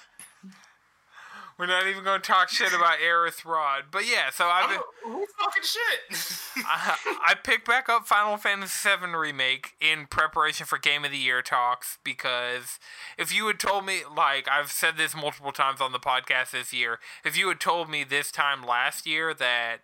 We're 1.60 1.66
not 1.66 1.88
even 1.88 2.06
gonna 2.06 2.20
talk 2.20 2.48
shit 2.48 2.72
about 2.74 3.00
Aerith 3.00 3.44
Rod. 3.44 3.86
But 3.92 4.08
yeah, 4.10 4.30
so 4.32 4.46
I've 4.46 4.64
oh, 4.64 4.68
been. 4.70 4.78
I'm- 4.78 5.20
Who's 5.20 5.28
talking 5.38 5.64
shit? 5.64 6.64
I, 6.66 6.96
I 7.28 7.34
picked 7.36 7.68
back 7.68 7.90
up 7.90 8.08
Final 8.08 8.38
Fantasy 8.38 8.88
VII 8.90 9.08
Remake 9.14 9.74
in 9.82 10.08
preparation 10.08 10.66
for 10.66 10.78
Game 10.78 11.04
of 11.04 11.12
the 11.12 11.18
Year 11.18 11.42
talks 11.42 11.98
because 12.02 12.80
if 13.18 13.36
you 13.36 13.46
had 13.48 13.60
told 13.60 13.86
me, 13.86 14.04
like 14.16 14.48
I've 14.48 14.72
said 14.72 14.96
this 14.96 15.14
multiple 15.14 15.52
times 15.52 15.82
on 15.82 15.92
the 15.92 16.00
podcast 16.00 16.52
this 16.52 16.72
year, 16.72 17.00
if 17.26 17.38
you 17.38 17.50
had 17.50 17.60
told 17.60 17.90
me 17.90 18.06
this 18.06 18.32
time 18.32 18.66
last 18.66 19.06
year 19.06 19.34
that 19.34 19.80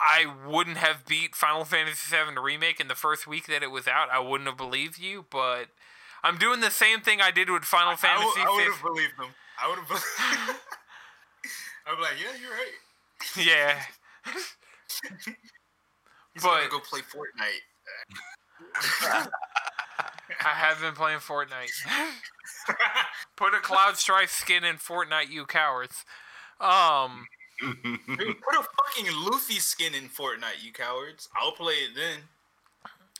I 0.00 0.26
wouldn't 0.44 0.78
have 0.78 1.06
beat 1.06 1.36
Final 1.36 1.64
Fantasy 1.64 2.16
VII 2.16 2.40
Remake 2.40 2.80
in 2.80 2.88
the 2.88 2.96
first 2.96 3.28
week 3.28 3.46
that 3.46 3.62
it 3.62 3.70
was 3.70 3.86
out, 3.86 4.08
I 4.10 4.18
wouldn't 4.18 4.48
have 4.48 4.58
believed 4.58 4.98
you. 4.98 5.26
But 5.30 5.66
I'm 6.24 6.38
doing 6.38 6.58
the 6.58 6.72
same 6.72 7.02
thing 7.02 7.20
I 7.20 7.30
did 7.30 7.50
with 7.50 7.62
Final 7.62 7.92
I, 7.92 7.96
Fantasy 7.96 8.40
would- 8.40 8.48
I 8.48 8.50
would 8.50 8.64
have 8.64 8.82
believed 8.82 9.16
them. 9.16 9.28
I 9.62 9.68
would 9.68 9.78
have. 9.78 9.90
I'd 11.86 11.96
be 11.96 12.02
like, 12.02 12.12
yeah, 12.20 12.36
you're 12.40 12.50
right. 12.50 13.46
Yeah. 13.46 13.78
He's 16.34 16.42
But- 16.42 16.58
gonna 16.58 16.70
go 16.70 16.80
play 16.80 17.00
Fortnite. 17.00 17.62
I 20.44 20.48
have 20.48 20.80
been 20.80 20.94
playing 20.94 21.18
Fortnite. 21.18 21.70
Put 23.36 23.54
a 23.54 23.58
Cloud 23.60 23.96
Strife 23.96 24.30
skin 24.30 24.64
in 24.64 24.76
Fortnite, 24.76 25.30
you 25.30 25.44
cowards. 25.44 26.04
Um, 26.60 27.26
Dude, 27.60 27.82
put 28.06 28.54
a 28.58 28.62
fucking 28.62 29.12
Luffy 29.24 29.58
skin 29.60 29.94
in 29.94 30.08
Fortnite, 30.08 30.62
you 30.64 30.72
cowards. 30.72 31.28
I'll 31.36 31.52
play 31.52 31.74
it 31.74 31.90
then. 31.94 32.18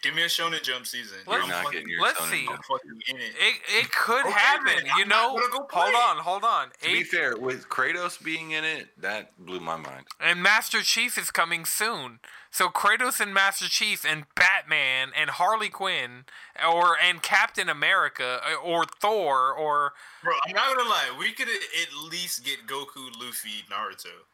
Give 0.03 0.15
me 0.17 0.23
a 0.23 0.27
Shonen 0.27 0.61
Jump 0.63 0.85
season. 0.87 1.19
Let's- 1.27 1.39
You're 1.47 1.49
not 1.55 1.63
fucking, 1.65 1.73
getting 1.81 1.89
your 1.89 2.03
let's 2.03 2.19
Shonen 2.19 2.31
see. 2.31 2.45
Jump. 2.47 2.61
in 3.09 3.17
it. 3.21 3.35
it 3.39 3.55
it 3.69 3.93
could 3.93 4.27
Okay, 4.27 4.33
happen. 4.33 4.67
then, 4.77 4.87
You 4.97 5.03
I'm 5.05 5.09
know. 5.09 5.41
go 5.51 5.67
Hold 5.71 5.95
on, 5.95 6.17
hold 6.19 6.45
on. 6.45 6.71
To 6.83 6.89
be 6.89 7.05
fair, 7.05 7.37
with 7.37 7.69
Kratos 7.69 8.21
being 8.23 8.51
in 8.51 8.65
it, 8.65 8.89
that 9.01 9.39
blew 9.39 9.61
my 9.61 9.77
mind. 9.77 10.07
and 10.19 10.43
Master 10.43 10.83
Chief 10.83 11.17
is 11.17 11.31
coming 11.31 11.65
soon. 11.65 12.19
So 12.51 12.69
Kratos 12.69 13.19
and 13.21 13.33
Master 13.33 13.67
Chief 13.69 14.05
and 14.05 14.27
Batman 14.35 15.13
and 15.17 15.31
Harley 15.31 15.71
Quinn, 15.71 16.25
or 16.69 16.99
and 16.99 17.23
Captain 17.23 17.69
America 17.71 18.41
uh, 18.45 18.55
or 18.57 18.85
Thor 19.01 19.53
or 19.55 19.95
Bro, 20.23 20.35
I'm 20.47 20.53
not 20.55 20.77
gonna 20.77 20.89
lie. 20.89 21.17
We 21.19 21.33
could 21.33 21.49
at 21.49 21.95
least 22.11 22.45
get 22.45 22.67
Goku, 22.67 23.09
Luffy, 23.21 23.65
Naruto. 23.71 24.27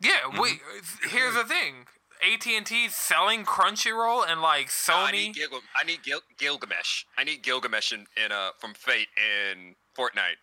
yeah. 0.00 0.28
We 0.40 0.60
here's 1.08 1.34
the 1.34 1.44
thing. 1.44 1.86
AT 2.32 2.46
and 2.46 2.64
T 2.66 2.88
selling 2.88 3.44
Crunchyroll 3.44 4.24
and 4.28 4.40
like 4.40 4.66
I 4.88 5.10
Sony. 5.10 5.12
need, 5.12 5.34
Gil- 5.34 5.60
I 5.80 5.84
need 5.86 6.02
Gil- 6.02 6.20
Gilgamesh. 6.38 7.04
I 7.18 7.24
need 7.24 7.42
Gilgamesh 7.42 7.92
in, 7.92 8.06
in 8.22 8.32
uh, 8.32 8.50
from 8.58 8.74
Fate 8.74 9.08
in 9.16 9.74
Fortnite. 9.96 10.36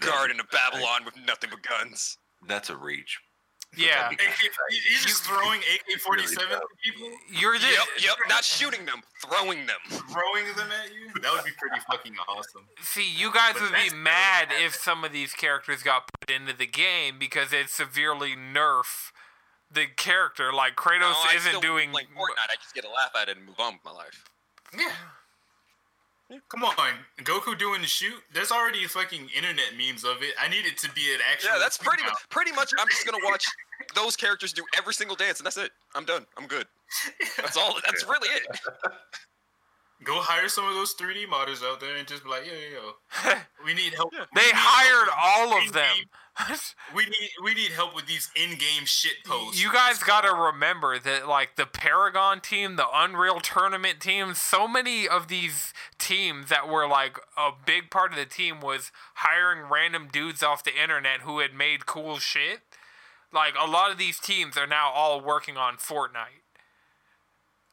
Garden 0.00 0.40
of 0.40 0.46
Babylon 0.50 1.04
with 1.04 1.14
nothing 1.26 1.50
but 1.50 1.60
guns. 1.62 2.18
That's 2.46 2.70
a 2.70 2.76
reach. 2.76 3.20
yeah. 3.76 4.10
AK, 4.10 4.18
he's 4.88 5.04
just 5.04 5.22
throwing 5.24 5.60
AK-47 5.60 6.08
Really 6.10 6.24
at 6.24 6.50
dope. 6.50 6.62
people, 6.82 7.08
You're 7.30 7.54
just 7.56 7.70
Yep, 7.70 7.86
yep. 8.02 8.16
Not 8.28 8.42
shooting 8.42 8.84
them, 8.86 9.00
throwing 9.24 9.66
them. 9.66 9.76
throwing 10.10 10.46
them 10.56 10.68
at 10.82 10.92
you. 10.92 11.08
That 11.22 11.32
would 11.32 11.44
be 11.44 11.52
pretty 11.56 11.80
fucking 11.88 12.14
awesome. 12.28 12.66
See, 12.82 13.08
you 13.08 13.32
guys 13.32 13.52
But 13.54 13.62
would 13.70 13.90
be 13.90 13.94
mad 13.94 14.48
if 14.64 14.74
some 14.74 15.04
of 15.04 15.12
these 15.12 15.34
characters 15.34 15.82
got 15.84 16.08
put 16.20 16.30
into 16.34 16.52
the 16.56 16.66
game 16.66 17.16
because 17.20 17.52
it 17.52 17.68
severely 17.68 18.30
nerf 18.34 19.12
the 19.70 19.86
character. 19.96 20.52
Like 20.52 20.76
Kratos 20.76 21.00
No, 21.00 21.14
I 21.30 21.34
isn't 21.36 21.60
doing. 21.62 21.92
like 21.92 22.06
Fortnite. 22.08 22.50
I 22.50 22.56
just 22.62 22.74
get 22.74 22.84
a 22.84 22.88
laugh 22.90 23.12
at 23.20 23.28
it 23.28 23.36
and 23.36 23.46
move 23.46 23.58
on 23.58 23.74
with 23.74 23.84
my 23.84 23.92
life. 23.92 24.24
Yeah. 24.76 24.92
Come 26.48 26.62
on, 26.62 26.74
Goku 27.24 27.58
doing 27.58 27.80
the 27.80 27.88
shoot. 27.88 28.14
There's 28.32 28.52
already 28.52 28.86
fucking 28.86 29.30
internet 29.36 29.76
memes 29.76 30.04
of 30.04 30.22
it. 30.22 30.32
I 30.40 30.48
need 30.48 30.64
it 30.64 30.78
to 30.78 30.90
be 30.92 31.12
an 31.12 31.18
actual. 31.28 31.50
Yeah, 31.52 31.58
that's 31.58 31.76
pretty 31.76 32.04
now. 32.04 32.10
much 32.10 32.18
pretty 32.30 32.52
much. 32.52 32.72
I'm 32.78 32.86
just 32.88 33.04
gonna 33.04 33.18
watch 33.24 33.44
those 33.96 34.14
characters 34.14 34.52
do 34.52 34.62
every 34.78 34.94
single 34.94 35.16
dance, 35.16 35.40
and 35.40 35.46
that's 35.46 35.56
it. 35.56 35.72
I'm 35.96 36.04
done. 36.04 36.26
I'm 36.38 36.46
good. 36.46 36.66
That's 37.36 37.56
all. 37.56 37.74
That's 37.84 38.04
really 38.06 38.28
it. 38.28 38.46
Go 40.04 40.20
hire 40.20 40.48
some 40.48 40.66
of 40.66 40.74
those 40.74 40.94
3D 40.94 41.26
modders 41.26 41.62
out 41.62 41.78
there 41.80 41.96
and 41.96 42.08
just 42.08 42.24
be 42.24 42.30
like, 42.30 42.46
yo, 42.46 42.52
yo, 42.52 43.34
yo. 43.34 43.34
We 43.66 43.74
need 43.74 43.92
help. 43.92 44.12
Yeah. 44.14 44.24
we 44.34 44.40
They 44.40 44.46
need 44.46 44.54
hired 44.54 45.10
help 45.12 45.50
all 45.52 45.58
of 45.58 45.72
them. 45.74 45.96
In-game- 46.38 46.56
We 46.94 47.04
need 47.04 47.30
we 47.44 47.54
need 47.54 47.70
help 47.72 47.94
with 47.94 48.06
these 48.06 48.30
in-game 48.34 48.84
shit 48.84 49.24
posts. 49.24 49.62
You 49.62 49.72
guys 49.72 49.96
Just 49.98 50.06
got 50.06 50.22
to 50.22 50.28
come 50.28 50.40
remember 50.40 50.98
that, 50.98 51.28
like 51.28 51.56
the 51.56 51.66
Paragon 51.66 52.40
team, 52.40 52.76
the 52.76 52.86
Unreal 52.92 53.40
Tournament 53.40 54.00
team, 54.00 54.34
so 54.34 54.66
many 54.66 55.06
of 55.08 55.28
these 55.28 55.72
teams 55.98 56.48
that 56.48 56.68
were 56.68 56.88
like 56.88 57.18
a 57.36 57.50
big 57.64 57.90
part 57.90 58.12
of 58.12 58.18
the 58.18 58.24
team 58.24 58.60
was 58.60 58.90
hiring 59.14 59.68
random 59.70 60.08
dudes 60.10 60.42
off 60.42 60.64
the 60.64 60.80
internet 60.80 61.20
who 61.20 61.38
had 61.40 61.54
made 61.54 61.86
cool 61.86 62.18
shit. 62.18 62.60
Like 63.32 63.54
a 63.60 63.66
lot 63.70 63.90
of 63.92 63.98
these 63.98 64.18
teams 64.18 64.56
are 64.56 64.66
now 64.66 64.90
all 64.90 65.20
working 65.20 65.56
on 65.56 65.76
Fortnite 65.76 66.42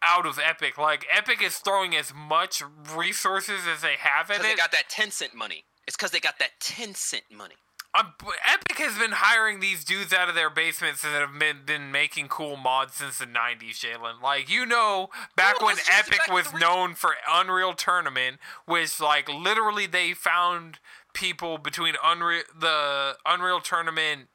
out 0.03 0.25
of 0.27 0.37
Epic. 0.37 0.77
Like 0.77 1.07
Epic 1.11 1.41
is 1.41 1.57
throwing 1.57 1.95
as 1.95 2.13
much 2.13 2.61
resources 2.95 3.61
as 3.67 3.81
they 3.81 3.95
have 3.97 4.29
at 4.29 4.37
Because 4.37 4.43
they 4.45 4.51
it. 4.51 4.57
got 4.57 4.71
that 4.71 4.89
Tencent 4.89 5.33
money. 5.33 5.63
It's 5.87 5.95
because 5.97 6.11
they 6.11 6.19
got 6.19 6.37
that 6.39 6.59
Tencent 6.59 7.31
money. 7.35 7.55
Um, 7.97 8.13
Epic 8.45 8.77
has 8.77 8.97
been 8.97 9.11
hiring 9.11 9.59
these 9.59 9.83
dudes 9.83 10.13
out 10.13 10.29
of 10.29 10.35
their 10.35 10.49
basements 10.49 11.01
that 11.01 11.13
have 11.13 11.39
been, 11.39 11.57
been 11.65 11.91
making 11.91 12.27
cool 12.27 12.55
mods 12.55 12.95
since 12.95 13.17
the 13.17 13.25
90s, 13.25 13.79
Jalen. 13.79 14.21
Like, 14.21 14.49
you 14.49 14.65
know, 14.65 15.09
back 15.35 15.55
No, 15.59 15.67
when 15.67 15.77
Epic 15.91 16.19
back 16.19 16.31
was 16.31 16.53
known 16.53 16.93
for 16.93 17.15
Unreal 17.29 17.73
Tournament, 17.73 18.37
which, 18.65 18.99
like, 18.99 19.27
literally 19.29 19.87
they 19.87 20.13
found 20.13 20.79
people 21.13 21.57
between 21.57 21.95
Unreal, 22.03 22.43
the 22.59 23.15
Unreal 23.25 23.61
Tournament, 23.61 24.27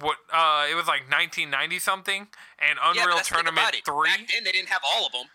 what, 0.00 0.18
uh, 0.32 0.66
it 0.70 0.74
was 0.74 0.86
like 0.86 1.08
1990 1.10 1.78
something, 1.78 2.28
and 2.58 2.78
Unreal 2.82 3.16
thing 3.16 3.24
Tournament 3.24 3.76
3. 3.84 4.04
Back 4.04 4.18
then, 4.32 4.44
they 4.44 4.52
didn't 4.52 4.68
have 4.68 4.82
all 4.84 5.06
of 5.06 5.12
them. 5.12 5.26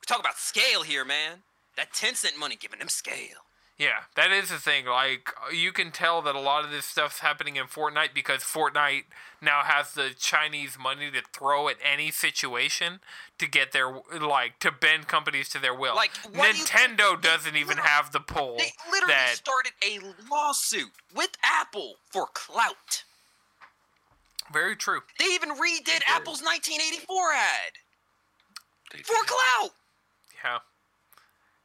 We 0.00 0.04
talk 0.06 0.20
about 0.20 0.36
scale 0.36 0.82
here, 0.82 1.04
man. 1.04 1.42
That 1.76 1.92
Tencent 1.92 2.38
money 2.38 2.56
giving 2.56 2.78
them 2.78 2.88
scale. 2.88 3.49
Yeah, 3.80 4.00
that 4.14 4.30
is 4.30 4.50
the 4.50 4.58
thing. 4.58 4.84
Like, 4.84 5.30
uh, 5.42 5.52
you 5.52 5.72
can 5.72 5.90
tell 5.90 6.20
that 6.20 6.34
a 6.34 6.40
lot 6.40 6.66
of 6.66 6.70
this 6.70 6.84
stuff's 6.84 7.20
happening 7.20 7.56
in 7.56 7.64
Fortnite 7.64 8.12
because 8.12 8.42
Fortnite 8.42 9.04
now 9.40 9.62
has 9.64 9.92
the 9.94 10.10
Chinese 10.18 10.76
money 10.78 11.10
to 11.10 11.22
throw 11.32 11.66
at 11.66 11.76
any 11.82 12.10
situation 12.10 13.00
to 13.38 13.48
get 13.48 13.72
their 13.72 13.90
like 14.20 14.58
to 14.58 14.70
bend 14.70 15.08
companies 15.08 15.48
to 15.48 15.58
their 15.58 15.72
will. 15.74 15.94
Like, 15.94 16.10
what 16.30 16.54
do 16.54 16.62
Nintendo 16.62 17.18
doesn't 17.22 17.56
even 17.56 17.78
have 17.78 18.12
the 18.12 18.20
pull 18.20 18.58
They 18.58 18.72
literally 18.90 19.14
that 19.14 19.36
started 19.36 19.72
a 19.82 19.98
lawsuit 20.30 20.90
with 21.16 21.30
Apple 21.42 21.94
for 22.10 22.26
clout. 22.34 23.04
very 24.52 24.76
true. 24.76 25.00
They 25.18 25.24
even 25.32 25.52
redid 25.52 26.02
Apple's 26.06 26.42
1984 26.42 27.32
ad 27.32 27.72
They 28.92 28.98
for 28.98 29.14
did. 29.14 29.26
clout. 29.26 29.70
Yeah. 30.44 30.58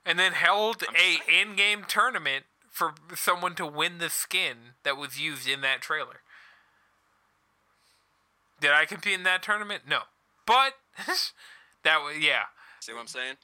And 0.05 0.19
then 0.19 0.33
held 0.33 0.83
a 0.83 1.41
in-game 1.41 1.85
tournament 1.87 2.45
for 2.69 2.93
someone 3.15 3.55
to 3.55 3.65
win 3.65 3.97
the 3.97 4.09
skin 4.09 4.75
that 4.83 4.97
was 4.97 5.19
used 5.19 5.47
in 5.47 5.61
that 5.61 5.81
trailer. 5.81 6.21
Did 8.59 8.71
I 8.71 8.85
compete 8.85 9.13
in 9.13 9.23
that 9.23 9.41
tournament? 9.41 9.83
No. 9.87 10.01
But 10.45 10.73
that 11.83 12.01
was 12.03 12.17
yeah. 12.19 12.43
See 12.79 12.93
what 12.93 13.01
I'm 13.01 13.07
saying? 13.07 13.35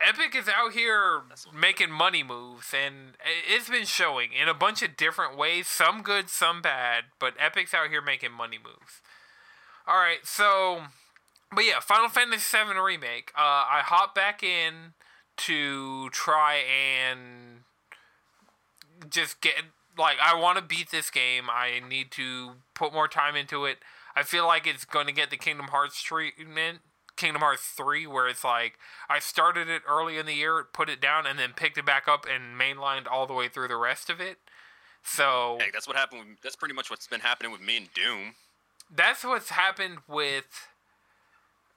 Epic 0.00 0.34
is 0.36 0.48
out 0.48 0.72
here 0.72 1.22
making 1.58 1.90
money 1.90 2.22
moves, 2.22 2.74
and 2.74 3.14
it's 3.48 3.70
been 3.70 3.86
showing 3.86 4.30
in 4.32 4.46
a 4.46 4.54
bunch 4.54 4.82
of 4.82 4.96
different 4.96 5.38
ways. 5.38 5.66
Some 5.66 6.02
good, 6.02 6.28
some 6.28 6.60
bad, 6.60 7.04
but 7.18 7.32
Epic's 7.38 7.72
out 7.72 7.88
here 7.88 8.02
making 8.02 8.32
money 8.32 8.58
moves. 8.62 9.00
All 9.86 9.96
right, 9.96 10.18
so, 10.24 10.82
but 11.50 11.64
yeah, 11.64 11.80
Final 11.80 12.10
Fantasy 12.10 12.58
VII 12.58 12.78
remake. 12.78 13.32
Uh, 13.34 13.40
I 13.40 13.80
hop 13.84 14.14
back 14.14 14.42
in 14.42 14.92
to 15.38 16.10
try 16.10 16.56
and 16.56 17.62
just 19.10 19.40
get 19.40 19.54
like 19.98 20.16
I 20.22 20.38
want 20.38 20.58
to 20.58 20.64
beat 20.64 20.90
this 20.90 21.10
game. 21.10 21.44
I 21.50 21.80
need 21.86 22.10
to 22.12 22.52
put 22.74 22.92
more 22.92 23.08
time 23.08 23.36
into 23.36 23.64
it. 23.64 23.78
I 24.14 24.22
feel 24.22 24.46
like 24.46 24.66
it's 24.66 24.84
going 24.84 25.06
to 25.06 25.12
get 25.12 25.30
the 25.30 25.36
Kingdom 25.36 25.68
Hearts 25.68 26.02
treatment, 26.02 26.78
Kingdom 27.16 27.42
Hearts 27.42 27.62
3, 27.76 28.06
where 28.06 28.28
it's 28.28 28.44
like 28.44 28.78
I 29.08 29.18
started 29.18 29.68
it 29.68 29.82
early 29.88 30.16
in 30.18 30.26
the 30.26 30.34
year, 30.34 30.66
put 30.72 30.88
it 30.88 31.00
down, 31.00 31.26
and 31.26 31.38
then 31.38 31.52
picked 31.54 31.76
it 31.76 31.84
back 31.84 32.08
up 32.08 32.26
and 32.30 32.58
mainlined 32.58 33.06
all 33.10 33.26
the 33.26 33.34
way 33.34 33.48
through 33.48 33.68
the 33.68 33.76
rest 33.76 34.08
of 34.08 34.20
it. 34.20 34.38
So 35.02 35.58
that's 35.72 35.86
what 35.86 35.96
happened. 35.96 36.20
With, 36.20 36.40
that's 36.42 36.56
pretty 36.56 36.74
much 36.74 36.90
what's 36.90 37.06
been 37.06 37.20
happening 37.20 37.52
with 37.52 37.60
me 37.60 37.76
and 37.76 37.94
Doom. 37.94 38.34
that's 38.94 39.22
what's 39.24 39.50
happened 39.50 39.98
with 40.08 40.68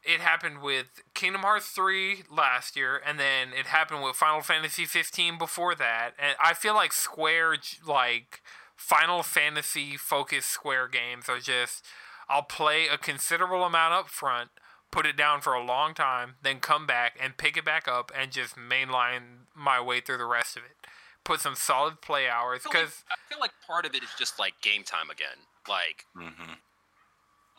it 0.04 0.20
happened 0.22 0.62
with 0.62 1.02
Kingdom 1.14 1.42
Hearts 1.42 1.68
3 1.70 2.24
last 2.32 2.76
year 2.76 3.02
and 3.06 3.20
then 3.20 3.50
it 3.54 3.68
happened 3.68 4.04
with 4.04 4.16
Final 4.16 4.42
Fantasy 4.42 4.86
15 4.86 5.38
before 5.38 5.76
that 5.76 6.12
and 6.18 6.36
I 6.40 6.54
feel 6.54 6.74
like 6.74 6.94
Square 6.94 7.58
like 7.86 8.42
Final 8.76 9.24
Fantasy 9.24 9.98
focused 9.98 10.50
Square 10.50 10.90
games 10.90 11.28
are 11.28 11.40
just 11.40 11.86
I'll 12.30 12.44
play 12.44 12.88
a 12.88 12.98
considerable 12.98 13.64
amount 13.64 13.94
up 13.94 14.10
front 14.10 14.50
put 14.92 15.06
it 15.06 15.18
down 15.18 15.42
for 15.42 15.54
a 15.54 15.64
long 15.64 15.94
time 15.94 16.36
then 16.42 16.60
come 16.60 16.88
back 16.88 17.18
and 17.22 17.38
pick 17.38 17.58
it 17.58 17.66
back 17.66 17.88
up 17.88 18.12
and 18.18 18.32
just 18.32 18.56
mainline 18.56 19.46
my 19.56 19.80
way 19.82 20.00
through 20.00 20.18
the 20.18 20.26
rest 20.26 20.56
of 20.58 20.64
it 20.64 20.88
put 21.24 21.42
some 21.42 21.56
solid 21.56 22.02
play 22.02 22.28
hours 22.30 22.62
I 22.66 22.70
like, 22.70 22.86
cuz 22.86 23.04
I 23.12 23.16
feel 23.30 23.40
like 23.40 23.52
part 23.68 23.86
of 23.86 23.94
it 23.94 24.02
is 24.04 24.10
just 24.18 24.40
like 24.40 24.62
game 24.62 24.84
time 24.84 25.10
again. 25.10 25.46
Like, 25.68 26.06
Mhm. 26.16 26.58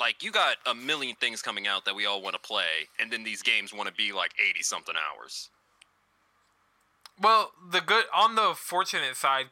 Like 0.00 0.22
you 0.24 0.32
got 0.32 0.56
a 0.66 0.74
million 0.74 1.14
things 1.16 1.42
coming 1.42 1.68
out 1.68 1.84
that 1.84 1.94
we 1.94 2.06
all 2.06 2.22
want 2.22 2.34
to 2.34 2.40
play, 2.40 2.88
and 2.98 3.12
then 3.12 3.22
these 3.22 3.42
games 3.42 3.72
want 3.72 3.88
to 3.88 3.94
be 3.94 4.12
like 4.12 4.32
eighty 4.40 4.62
something 4.62 4.94
hours. 4.96 5.50
Well, 7.20 7.52
the 7.70 7.80
good 7.80 8.06
on 8.14 8.34
the 8.34 8.54
fortunate 8.56 9.14
side, 9.16 9.46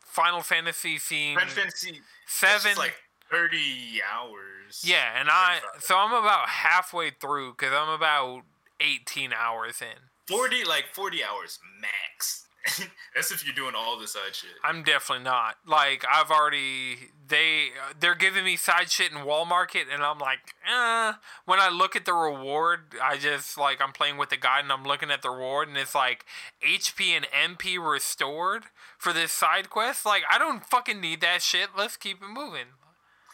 Final 0.00 0.40
Fantasy 0.40 0.98
seems 0.98 1.38
Final 1.38 1.54
Fantasy 1.54 2.00
seven. 2.26 2.76
Like 2.76 2.94
30 3.30 4.02
hours. 4.12 4.82
yeah, 4.84 5.18
and 5.18 5.30
I 5.30 5.60
so 5.78 5.96
I'm 5.96 6.12
about 6.12 6.50
halfway 6.50 7.10
through 7.10 7.52
because 7.52 7.72
I'm 7.72 7.88
about 7.88 8.42
18 8.80 9.32
hours 9.32 9.80
in. 9.80 10.10
40 10.28 10.64
like 10.64 10.84
40 10.92 11.24
hours 11.24 11.58
max. 11.80 12.46
That's 13.14 13.32
if 13.32 13.44
you're 13.44 13.54
doing 13.54 13.74
all 13.76 13.98
the 13.98 14.06
side 14.06 14.34
shit. 14.34 14.50
I'm 14.62 14.84
definitely 14.84 15.24
not. 15.24 15.56
Like 15.66 16.04
I've 16.10 16.30
already 16.30 17.10
they 17.26 17.68
they're 17.98 18.14
giving 18.14 18.44
me 18.44 18.56
side 18.56 18.90
shit 18.90 19.10
in 19.10 19.24
Wall 19.24 19.44
Market, 19.44 19.86
and 19.92 20.02
I'm 20.02 20.18
like, 20.18 20.38
eh. 20.66 21.14
When 21.44 21.58
I 21.58 21.68
look 21.70 21.96
at 21.96 22.04
the 22.04 22.12
reward, 22.12 22.94
I 23.02 23.16
just 23.16 23.58
like 23.58 23.80
I'm 23.80 23.92
playing 23.92 24.16
with 24.16 24.30
the 24.30 24.36
guy, 24.36 24.60
and 24.60 24.70
I'm 24.70 24.84
looking 24.84 25.10
at 25.10 25.22
the 25.22 25.30
reward, 25.30 25.68
and 25.68 25.76
it's 25.76 25.94
like 25.94 26.24
HP 26.64 27.16
and 27.16 27.26
MP 27.32 27.84
restored 27.84 28.64
for 28.96 29.12
this 29.12 29.32
side 29.32 29.68
quest. 29.68 30.06
Like 30.06 30.22
I 30.30 30.38
don't 30.38 30.64
fucking 30.64 31.00
need 31.00 31.20
that 31.22 31.42
shit. 31.42 31.70
Let's 31.76 31.96
keep 31.96 32.22
it 32.22 32.28
moving. 32.28 32.66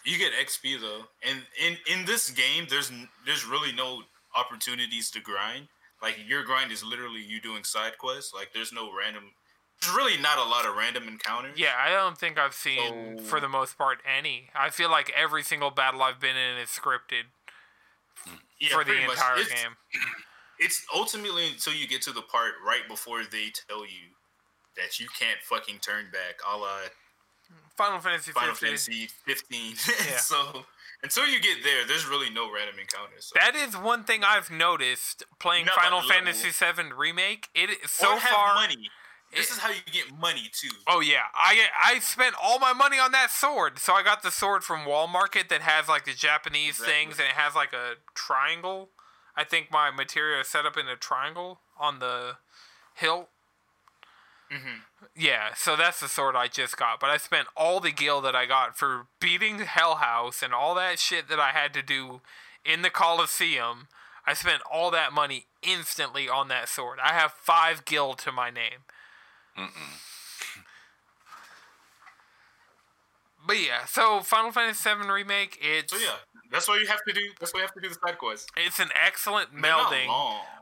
You 0.04 0.16
get 0.16 0.32
XP 0.32 0.80
though, 0.80 1.02
and 1.22 1.42
in 1.62 1.76
in 1.86 2.06
this 2.06 2.30
game, 2.30 2.66
there's 2.70 2.90
there's 3.26 3.44
really 3.44 3.72
no 3.72 4.04
opportunities 4.34 5.10
to 5.10 5.20
grind. 5.20 5.68
Like 6.02 6.16
your 6.26 6.44
grind 6.44 6.70
is 6.72 6.84
literally 6.84 7.20
you 7.20 7.40
doing 7.40 7.64
side 7.64 7.98
quests. 7.98 8.32
Like 8.34 8.50
there's 8.54 8.72
no 8.72 8.90
random. 8.96 9.24
There's 9.80 9.94
really 9.94 10.20
not 10.20 10.38
a 10.38 10.44
lot 10.44 10.66
of 10.66 10.76
random 10.76 11.06
encounters. 11.06 11.58
Yeah, 11.58 11.74
I 11.78 11.90
don't 11.90 12.18
think 12.18 12.36
I've 12.38 12.54
seen, 12.54 13.18
for 13.18 13.38
the 13.40 13.48
most 13.48 13.78
part, 13.78 13.98
any. 14.04 14.50
I 14.54 14.70
feel 14.70 14.90
like 14.90 15.12
every 15.16 15.44
single 15.44 15.70
battle 15.70 16.02
I've 16.02 16.18
been 16.18 16.36
in 16.36 16.58
is 16.58 16.68
scripted 16.68 17.30
mm. 18.28 18.38
Yeah, 18.58 18.70
for 18.70 18.78
the 18.78 18.90
pretty 18.90 19.06
much. 19.06 19.16
entire 19.16 19.38
It's- 19.38 19.62
game. 19.62 19.76
It's 20.60 20.84
ultimately 20.92 21.46
until 21.50 21.72
you 21.72 21.86
get 21.86 22.02
to 22.02 22.12
the 22.12 22.20
part 22.20 22.54
right 22.66 22.82
before 22.88 23.22
they 23.22 23.52
tell 23.68 23.82
you 23.84 24.10
that 24.76 24.98
you 24.98 25.06
can't 25.16 25.38
fucking 25.40 25.78
turn 25.78 26.06
back, 26.12 26.40
a 26.52 26.56
la 26.56 26.78
Final 27.76 28.00
Fantasy 28.00 28.32
Final 28.32 28.54
15. 28.54 28.68
Fantasy 28.68 29.08
15. 29.24 29.74
Yeah. 30.10 30.16
so 30.16 30.64
until 31.02 31.26
you 31.26 31.40
get 31.40 31.62
there, 31.62 31.86
there's 31.86 32.06
really 32.06 32.30
no 32.30 32.52
random 32.52 32.76
encounters. 32.78 33.26
So. 33.26 33.38
That 33.38 33.54
is 33.54 33.76
one 33.76 34.04
thing 34.04 34.22
I've 34.24 34.50
noticed 34.50 35.24
playing 35.38 35.66
Not 35.66 35.74
Final. 35.76 36.02
Fantasy 36.02 36.50
VII 36.50 36.92
Remake. 36.96 37.48
It 37.54 37.70
so 37.88 38.16
have 38.16 38.30
far. 38.30 38.54
money. 38.54 38.88
This 39.34 39.50
it- 39.50 39.52
is 39.54 39.58
how 39.58 39.68
you 39.70 39.80
get 39.92 40.10
money 40.18 40.50
too. 40.52 40.70
Oh 40.86 41.00
yeah, 41.00 41.24
I 41.34 41.54
get- 41.54 41.70
I 41.82 41.98
spent 41.98 42.34
all 42.40 42.58
my 42.58 42.72
money 42.72 42.98
on 42.98 43.12
that 43.12 43.30
sword. 43.30 43.78
So 43.78 43.92
I 43.94 44.02
got 44.02 44.22
the 44.22 44.30
sword 44.30 44.64
from 44.64 44.84
Wall 44.86 45.06
Market 45.06 45.48
that 45.50 45.60
has 45.60 45.86
like 45.88 46.04
the 46.06 46.14
Japanese 46.14 46.80
Exactly. 46.80 46.92
things 46.94 47.18
and 47.18 47.28
it 47.28 47.34
has 47.34 47.54
like 47.54 47.72
a 47.74 47.96
triangle. 48.14 48.90
I 49.36 49.44
think 49.44 49.70
my 49.70 49.90
materia 49.90 50.40
is 50.40 50.48
set 50.48 50.64
up 50.66 50.76
in 50.76 50.88
a 50.88 50.96
triangle 50.96 51.60
on 51.78 51.98
the 51.98 52.38
hilt. 52.94 53.28
Hmm 54.50 54.80
Yeah, 55.16 55.54
so 55.56 55.76
that's 55.76 56.00
the 56.00 56.08
sword 56.08 56.36
I 56.36 56.48
just 56.48 56.76
got. 56.76 57.00
But 57.00 57.10
I 57.10 57.16
spent 57.16 57.48
all 57.56 57.80
the 57.80 57.90
gil 57.92 58.20
that 58.22 58.34
I 58.34 58.46
got 58.46 58.76
for 58.76 59.06
beating 59.20 59.60
Hell 59.60 59.96
House 59.96 60.42
and 60.42 60.52
all 60.54 60.74
that 60.74 60.98
shit 60.98 61.28
that 61.28 61.38
I 61.40 61.50
had 61.50 61.72
to 61.74 61.82
do 61.82 62.20
in 62.64 62.82
the 62.82 62.90
Coliseum. 62.90 63.88
I 64.26 64.34
spent 64.34 64.62
all 64.70 64.90
that 64.90 65.12
money 65.12 65.46
instantly 65.62 66.28
on 66.28 66.48
that 66.48 66.68
sword. 66.68 66.98
I 67.02 67.12
have 67.14 67.32
five 67.32 67.84
gil 67.84 68.14
to 68.14 68.32
my 68.32 68.50
name. 68.50 68.84
Mm-mm. 69.56 69.70
But 73.46 73.56
yeah, 73.60 73.86
so 73.86 74.20
Final 74.20 74.52
Fantasy 74.52 74.90
VII 74.90 75.08
remake. 75.08 75.58
It's 75.62 75.92
So 75.92 75.98
yeah, 75.98 76.16
that's 76.52 76.68
why 76.68 76.78
you 76.78 76.86
have 76.86 77.00
to 77.06 77.14
do. 77.14 77.20
That's 77.40 77.54
why 77.54 77.60
you 77.60 77.66
have 77.66 77.74
to 77.74 77.80
do 77.80 77.88
the 77.88 77.94
side 77.94 78.18
quests. 78.18 78.46
it's 78.56 78.78
an 78.78 78.90
excellent 78.94 79.54
melding 79.54 80.08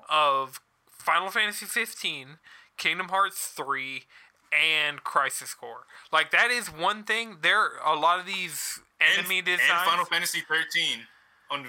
of 0.09 0.61
Final 0.91 1.31
Fantasy 1.31 1.67
15, 1.67 2.39
Kingdom 2.77 3.09
Hearts 3.09 3.47
3, 3.49 4.05
and 4.53 5.03
Crisis 5.05 5.55
Core. 5.55 5.85
Like 6.13 6.31
that 6.31 6.51
is 6.51 6.67
one 6.69 7.05
thing. 7.05 7.39
There 7.43 7.59
are 7.59 7.95
a 7.97 7.99
lot 7.99 8.21
of 8.21 8.27
these 8.27 8.81
And, 9.01 9.19
enemy 9.19 9.39
and 9.39 9.47
designs. 9.47 9.89
Final 9.89 10.05
Fantasy 10.05 10.41
13. 10.49 11.01
On, 11.51 11.65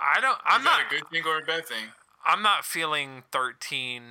I 0.00 0.20
don't. 0.20 0.38
I'm 0.44 0.62
that 0.62 0.86
not. 0.88 0.92
a 0.92 1.00
good 1.00 1.08
thing 1.10 1.22
or 1.26 1.38
a 1.38 1.44
bad 1.44 1.66
thing? 1.66 1.86
I'm 2.24 2.40
not 2.42 2.64
feeling 2.64 3.24
13 3.32 4.02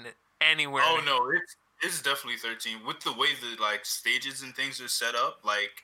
anywhere. 0.41 0.83
Oh 0.85 1.01
no, 1.05 1.29
it's 1.31 1.55
it's 1.81 2.01
definitely 2.01 2.37
13 2.37 2.85
with 2.85 2.99
the 2.99 3.13
way 3.13 3.27
the 3.39 3.61
like 3.61 3.85
stages 3.85 4.41
and 4.41 4.53
things 4.53 4.81
are 4.81 4.89
set 4.89 5.15
up. 5.15 5.39
Like 5.45 5.83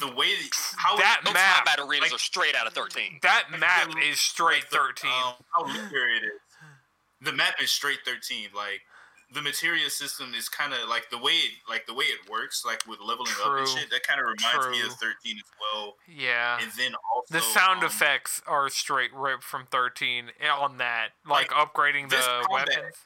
the 0.00 0.08
way 0.08 0.26
that, 0.34 0.50
how 0.78 0.96
That 0.96 1.20
Those 1.24 1.34
map, 1.34 1.64
combat 1.66 1.78
arenas 1.78 2.10
like- 2.10 2.16
are 2.16 2.18
straight 2.18 2.56
out 2.56 2.66
of 2.66 2.72
13. 2.72 3.20
That 3.22 3.44
like, 3.52 3.60
map 3.60 3.90
the- 3.92 3.98
is 4.00 4.18
straight 4.18 4.62
like 4.64 4.70
the, 4.70 4.76
13. 4.78 5.08
Um, 5.10 5.34
how 5.54 5.64
linear 5.64 6.08
it 6.16 6.24
is. 6.24 6.40
The 7.22 7.32
map 7.32 7.54
is 7.62 7.70
straight 7.70 8.00
13. 8.04 8.48
Like 8.56 8.80
the 9.32 9.42
materia 9.42 9.90
system 9.90 10.32
is 10.34 10.48
kind 10.48 10.72
of 10.72 10.88
like 10.88 11.10
the 11.10 11.18
way 11.18 11.32
it 11.32 11.52
like 11.68 11.86
the 11.86 11.94
way 11.94 12.04
it 12.04 12.30
works, 12.30 12.64
like 12.64 12.86
with 12.86 13.00
leveling 13.00 13.32
up 13.44 13.58
and 13.58 13.68
shit. 13.68 13.90
That 13.90 14.02
kind 14.06 14.20
of 14.20 14.26
reminds 14.26 14.68
me 14.78 14.86
of 14.86 14.92
13 14.94 15.36
as 15.36 15.42
well. 15.60 15.94
yeah. 16.08 16.58
And 16.62 16.70
then 16.78 16.92
also 17.14 17.34
The 17.34 17.40
sound 17.40 17.80
um, 17.80 17.86
effects 17.86 18.40
are 18.46 18.68
straight 18.70 19.12
ripped 19.12 19.42
from 19.42 19.66
13 19.70 20.30
on 20.58 20.78
that. 20.78 21.08
Like, 21.28 21.50
Like, 21.52 21.72
upgrading 21.74 22.10
the 22.10 22.16
combat- 22.16 22.68
weapons. 22.68 22.96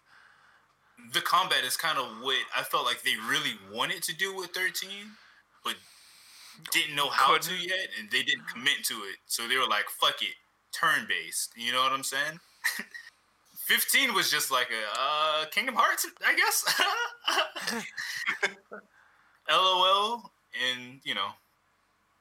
the 1.15 1.23
combat 1.23 1.65
is 1.65 1.77
kind 1.79 1.99
of 1.99 2.07
what 2.23 2.37
I 2.55 2.63
felt 2.65 2.85
like 2.85 3.03
they 3.03 3.17
really 3.17 3.57
wanted 3.73 4.03
to 4.05 4.15
do 4.15 4.35
with 4.37 4.51
13, 4.51 4.91
but 5.65 5.77
didn't 6.71 6.95
know 6.95 7.09
how 7.09 7.39
to 7.39 7.49
Couldn't. 7.49 7.63
yet, 7.67 7.89
and 7.99 8.11
they 8.11 8.23
didn't 8.23 8.47
commit 8.47 8.85
to 8.85 8.95
it. 9.05 9.17
So 9.27 9.49
they 9.49 9.57
were 9.57 9.67
like, 9.67 9.89
"Fuck 9.89 10.21
it, 10.21 10.35
turn 10.71 11.07
based." 11.09 11.55
You 11.57 11.73
know 11.73 11.81
what 11.83 11.93
I'm 11.93 12.05
saying? 12.05 12.41
15 13.71 14.15
was 14.15 14.29
just 14.29 14.51
like 14.51 14.67
a 14.71 15.01
uh, 15.01 15.45
Kingdom 15.53 15.77
Hearts, 15.79 16.05
I 16.27 16.35
guess. 16.35 17.85
LOL, 19.49 20.33
and 20.69 20.99
you 21.05 21.15
know, 21.15 21.29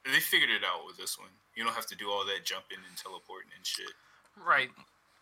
they 0.04 0.20
figured 0.20 0.50
it 0.50 0.62
out 0.64 0.86
with 0.86 0.96
this 0.96 1.18
one. 1.18 1.30
You 1.56 1.64
don't 1.64 1.74
have 1.74 1.86
to 1.86 1.96
do 1.96 2.08
all 2.08 2.24
that 2.26 2.44
jumping 2.44 2.78
and 2.88 2.96
teleporting 2.96 3.50
and 3.56 3.66
shit. 3.66 3.90
Right. 4.40 4.70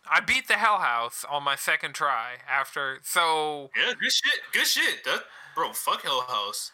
I 0.07 0.19
beat 0.19 0.47
the 0.47 0.53
Hell 0.53 0.77
House 0.77 1.25
on 1.27 1.43
my 1.43 1.55
second 1.55 1.95
try 1.95 2.35
after. 2.47 2.99
So, 3.01 3.71
Yeah, 3.75 3.93
good 3.99 4.11
shit. 4.11 4.39
Good 4.53 4.67
shit. 4.67 5.03
That 5.05 5.23
bro, 5.55 5.73
fuck 5.73 6.03
Hell 6.03 6.25
House. 6.27 6.71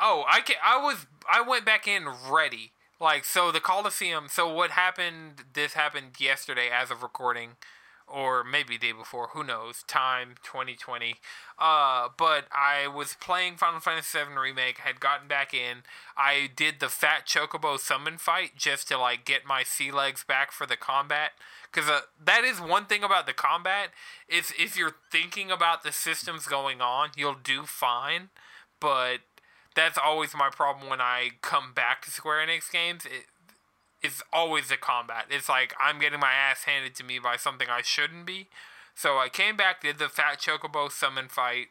oh, 0.00 0.24
I 0.28 0.40
can, 0.40 0.56
I 0.64 0.76
was 0.76 1.06
I 1.30 1.40
went 1.40 1.64
back 1.64 1.86
in 1.86 2.08
ready. 2.28 2.72
Like 3.00 3.24
so 3.24 3.52
the 3.52 3.60
Coliseum, 3.60 4.26
so 4.28 4.52
what 4.52 4.72
happened 4.72 5.44
this 5.52 5.74
happened 5.74 6.18
yesterday 6.18 6.68
as 6.68 6.90
of 6.90 7.04
recording 7.04 7.50
or 8.12 8.44
maybe 8.44 8.78
day 8.78 8.92
before, 8.92 9.28
who 9.28 9.44
knows? 9.44 9.82
Time 9.86 10.34
2020. 10.42 11.16
Uh 11.58 12.08
but 12.16 12.46
I 12.52 12.86
was 12.88 13.16
playing 13.20 13.56
Final 13.56 13.80
Fantasy 13.80 14.18
VII 14.18 14.38
remake, 14.38 14.78
had 14.78 15.00
gotten 15.00 15.28
back 15.28 15.52
in. 15.52 15.82
I 16.16 16.50
did 16.54 16.80
the 16.80 16.88
Fat 16.88 17.26
Chocobo 17.26 17.78
summon 17.78 18.18
fight 18.18 18.52
just 18.56 18.88
to 18.88 18.98
like 18.98 19.24
get 19.24 19.46
my 19.46 19.62
sea 19.62 19.90
legs 19.90 20.24
back 20.26 20.52
for 20.52 20.66
the 20.66 20.76
combat 20.76 21.32
because 21.70 21.88
uh, 21.88 22.00
that 22.22 22.44
is 22.44 22.60
one 22.60 22.86
thing 22.86 23.02
about 23.02 23.26
the 23.26 23.32
combat 23.32 23.90
is 24.28 24.52
if 24.58 24.76
you're 24.76 24.96
thinking 25.10 25.50
about 25.50 25.82
the 25.82 25.92
systems 25.92 26.46
going 26.46 26.80
on 26.80 27.10
you'll 27.16 27.36
do 27.42 27.64
fine 27.64 28.28
but 28.80 29.18
that's 29.74 29.98
always 29.98 30.34
my 30.34 30.48
problem 30.50 30.88
when 30.88 31.00
i 31.00 31.30
come 31.42 31.72
back 31.74 32.02
to 32.02 32.10
square 32.10 32.44
enix 32.44 32.70
games 32.70 33.04
it, 33.04 33.26
it's 34.02 34.22
always 34.32 34.68
the 34.68 34.76
combat 34.76 35.26
it's 35.30 35.48
like 35.48 35.74
i'm 35.80 35.98
getting 35.98 36.20
my 36.20 36.32
ass 36.32 36.64
handed 36.64 36.94
to 36.94 37.04
me 37.04 37.18
by 37.18 37.36
something 37.36 37.68
i 37.68 37.82
shouldn't 37.82 38.26
be 38.26 38.46
so 38.94 39.18
i 39.18 39.28
came 39.28 39.56
back 39.56 39.80
did 39.82 39.98
the 39.98 40.08
fat 40.08 40.38
chocobo 40.38 40.90
summon 40.90 41.28
fight 41.28 41.68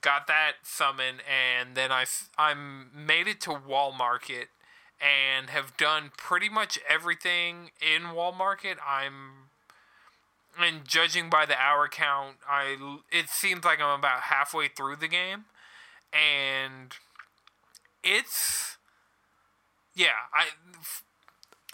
got 0.00 0.26
that 0.26 0.52
summon 0.62 1.16
and 1.28 1.74
then 1.74 1.92
I 1.92 2.06
I 2.38 2.54
made 2.54 3.28
it 3.28 3.42
to 3.42 3.52
wall 3.52 3.92
market 3.92 4.48
and 5.02 5.50
have 5.50 5.76
done 5.76 6.12
pretty 6.16 6.48
much 6.48 6.78
everything 6.88 7.72
in 7.80 8.14
Wall 8.14 8.32
Market. 8.32 8.78
I'm 8.86 9.50
and 10.58 10.86
judging 10.86 11.28
by 11.28 11.44
the 11.46 11.58
hour 11.58 11.88
count, 11.88 12.36
I 12.48 13.00
it 13.10 13.28
seems 13.28 13.64
like 13.64 13.80
I'm 13.80 13.98
about 13.98 14.22
halfway 14.22 14.68
through 14.68 14.96
the 14.96 15.08
game, 15.08 15.46
and 16.12 16.94
it's 18.04 18.76
yeah. 19.94 20.28
I 20.32 20.48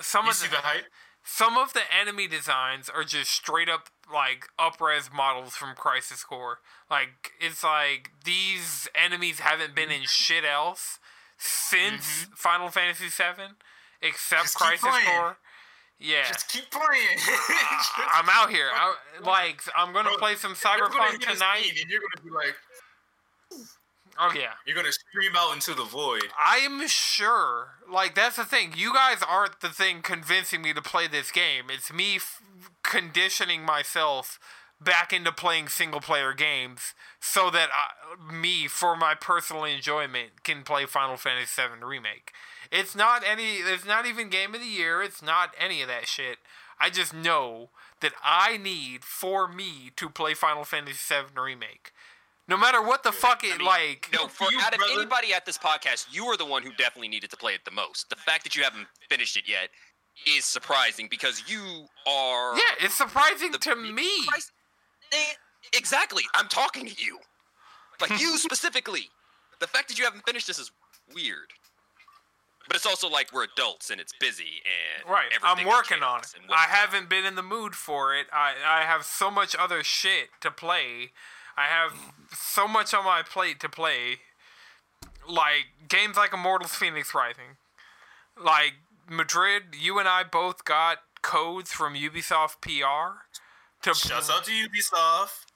some 0.01 0.25
You 0.27 0.31
of 0.31 0.37
see 0.37 0.47
the, 0.49 0.57
the 0.57 0.63
hype? 0.63 0.85
some 1.25 1.59
of 1.59 1.73
the 1.75 1.83
enemy 1.95 2.27
designs 2.27 2.89
are 2.89 3.05
just 3.05 3.31
straight 3.31 3.69
up 3.69 3.89
like 4.13 4.47
upres 4.59 5.13
models 5.13 5.55
from 5.55 5.75
Crisis 5.75 6.25
Core. 6.25 6.59
Like 6.91 7.33
it's 7.41 7.63
like 7.63 8.11
these 8.25 8.89
enemies 8.95 9.41
haven't 9.41 9.75
been 9.75 9.91
in 9.91 10.03
shit 10.05 10.45
else 10.45 10.99
since 11.37 12.27
Final 12.35 12.69
Fantasy 12.69 13.07
VII, 13.09 13.55
except 14.03 14.43
Mm-hmm. 14.43 14.45
Just 14.45 14.57
Crisis. 14.57 15.05
Core. 15.07 15.37
Yeah, 16.01 16.23
Just 16.29 16.49
keep 16.49 16.71
playing. 16.71 17.19
I'm 18.15 18.29
out 18.31 18.51
here. 18.51 18.69
I, 18.73 18.95
like 19.21 19.61
I'm 19.77 19.93
gonna 19.93 20.11
Bro, 20.11 20.19
play 20.19 20.35
some 20.37 20.55
Cyberpunk 20.55 21.19
tonight. 21.19 21.67
And 21.69 21.91
you're 21.91 21.99
gonna 22.01 22.25
be 22.25 22.31
like, 22.31 22.55
Oh 24.21 24.33
yeah. 24.35 24.53
you're 24.67 24.77
gonna 24.77 24.93
scream 24.93 25.33
out 25.37 25.55
into 25.55 25.75
the 25.75 25.85
void. 25.85 26.25
I'm 26.39 26.87
sure. 26.89 27.69
Like 27.91 28.15
that's 28.15 28.37
the 28.37 28.45
thing. 28.45 28.75
You 28.77 28.93
guys 28.93 29.19
aren't 29.27 29.61
the 29.61 29.69
thing 29.69 30.03
convincing 30.03 30.63
me 30.63 30.73
to 30.73 30.83
play 30.83 31.07
this 31.07 31.31
game. 31.31 31.65
It's 31.71 31.93
me 31.93 32.17
f- 32.17 32.43
conditioning 32.83 33.63
myself 33.63 34.39
back 34.81 35.13
into 35.13 35.33
playing 35.33 35.69
single 35.69 36.01
player 36.01 36.33
games 36.33 36.95
so 37.21 37.51
that 37.51 37.69
I, 37.73 38.33
me 38.33 38.67
for 38.69 38.97
my 38.97 39.15
personal 39.15 39.65
enjoyment 39.65 40.43
can 40.45 40.63
play 40.63 40.87
Final 40.87 41.17
Fantasy 41.17 41.61
VII 41.63 41.85
remake. 41.85 42.33
It's 42.71 42.95
not 42.95 43.23
any 43.29 43.57
it's 43.57 43.85
not 43.87 44.07
even 44.07 44.29
game 44.31 44.55
of 44.55 44.61
the 44.61 44.67
year. 44.67 45.03
It's 45.03 45.23
not 45.23 45.55
any 45.59 45.83
of 45.83 45.89
that 45.89 46.09
shit. 46.09 46.39
I 46.81 46.91
just 46.91 47.13
know 47.15 47.71
that 48.01 48.13
I 48.23 48.57
need 48.57 49.05
for 49.05 49.49
me 49.49 49.91
to 49.97 50.09
play 50.09 50.35
Final 50.35 50.65
Fantasy 50.65 51.15
VII 51.15 51.41
remake. 51.41 51.93
No 52.49 52.57
matter 52.57 52.81
what 52.83 53.03
the 53.03 53.13
fuck 53.13 53.45
it 53.45 53.55
I 53.55 53.59
mean, 53.59 53.67
like 53.67 54.09
No, 54.13 54.23
Good 54.23 54.31
for 54.31 54.47
for 54.47 54.53
you, 54.53 54.59
out 54.61 54.73
of 54.73 54.79
brother. 54.79 54.93
anybody 54.95 55.33
at 55.35 55.45
this 55.45 55.59
podcast, 55.59 56.07
you 56.11 56.25
are 56.27 56.37
the 56.37 56.47
one 56.47 56.63
who 56.63 56.71
definitely 56.73 57.09
needed 57.09 57.31
to 57.31 57.37
play 57.37 57.53
it 57.55 57.65
the 57.65 57.71
most. 57.71 58.09
The 58.09 58.17
fact 58.17 58.45
that 58.45 58.57
you 58.57 58.63
haven't 58.63 58.87
finished 59.09 59.37
it 59.37 59.45
yet 59.47 59.69
is 60.27 60.45
surprising 60.45 61.09
because 61.11 61.43
you 61.47 61.87
are. 62.07 62.57
Yeah, 62.57 62.63
it's 62.81 62.95
surprising 62.97 63.53
the- 63.53 63.59
to 63.59 63.77
me. 63.77 64.09
Christ- 64.27 64.53
exactly. 65.75 66.23
I'm 66.35 66.49
talking 66.49 66.87
to 66.87 67.05
you. 67.05 67.19
Like 68.01 68.19
you 68.21 68.39
specifically. 68.39 69.11
The 69.61 69.67
fact 69.67 69.89
that 69.89 69.99
you 69.99 70.05
haven't 70.05 70.25
finished 70.25 70.47
this 70.47 70.59
is 70.59 70.71
weird. 71.15 71.53
But 72.67 72.77
it's 72.77 72.87
also 72.87 73.09
like 73.09 73.33
we're 73.33 73.45
adults 73.45 73.91
and 73.91 73.99
it's 74.01 74.13
busy 74.21 74.63
and 74.65 75.11
Right, 75.11 75.29
I'm 75.43 75.67
working 75.67 76.03
on 76.03 76.21
it. 76.21 76.35
I 76.51 76.65
haven't 76.69 77.09
been 77.09 77.25
in 77.25 77.35
the 77.35 77.43
mood 77.43 77.75
for 77.75 78.15
it. 78.15 78.27
I, 78.33 78.53
I 78.67 78.83
have 78.85 79.05
so 79.05 79.31
much 79.31 79.57
other 79.59 79.83
shit 79.83 80.29
to 80.43 80.51
play. 80.51 81.13
I 81.59 81.65
have 81.65 81.93
so 82.33 82.69
much 82.69 82.95
on 82.95 83.05
my 83.05 83.23
plate 83.23 83.59
to 83.61 83.69
play. 83.69 84.21
Like 85.29 85.67
games 85.89 86.17
like 86.17 86.33
Immortals 86.33 86.71
Fenyx 86.71 87.13
Rising. 87.13 87.57
Like 88.41 88.75
Madrid, 89.11 89.75
you 89.79 89.99
and 89.99 90.09
I 90.09 90.23
both 90.23 90.65
got 90.65 90.99
codes 91.21 91.73
from 91.73 91.95
Ubisoft 91.95 92.61
PR 92.61 93.25
to 93.83 93.95
Shouts 93.95 94.31
out 94.31 94.45
to 94.45 94.53
Ubisoft. 94.53 95.47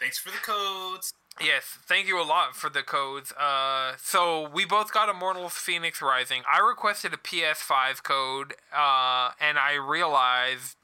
Thanks 0.00 0.18
for 0.18 0.30
the 0.30 0.38
codes. 0.38 1.12
Yes, 1.40 1.78
thank 1.86 2.06
you 2.06 2.20
a 2.20 2.22
lot 2.22 2.54
for 2.54 2.70
the 2.70 2.82
codes. 2.82 3.32
Uh, 3.32 3.94
so 4.00 4.48
we 4.48 4.64
both 4.64 4.92
got 4.92 5.08
Immortals 5.08 5.52
Fenyx 5.52 6.00
Rising. 6.00 6.42
I 6.52 6.60
requested 6.60 7.12
a 7.12 7.16
PS5 7.16 8.02
code, 8.04 8.54
uh, 8.72 9.30
and 9.40 9.58
I 9.58 9.74
realized 9.74 10.76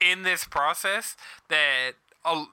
in 0.00 0.22
this 0.22 0.44
process 0.44 1.16
that 1.48 1.92
all 2.24 2.48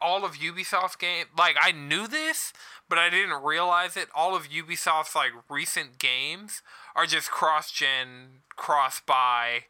all 0.00 0.24
of 0.24 0.36
Ubisoft's 0.36 0.96
game, 0.96 1.26
like 1.36 1.56
I 1.60 1.72
knew 1.72 2.06
this, 2.06 2.52
but 2.88 2.98
I 2.98 3.10
didn't 3.10 3.42
realize 3.42 3.96
it. 3.96 4.08
All 4.14 4.34
of 4.34 4.48
Ubisoft's 4.48 5.14
like 5.14 5.30
recent 5.48 5.98
games 5.98 6.62
are 6.94 7.06
just 7.06 7.30
cross-gen, 7.30 8.42
cross-buy. 8.56 9.64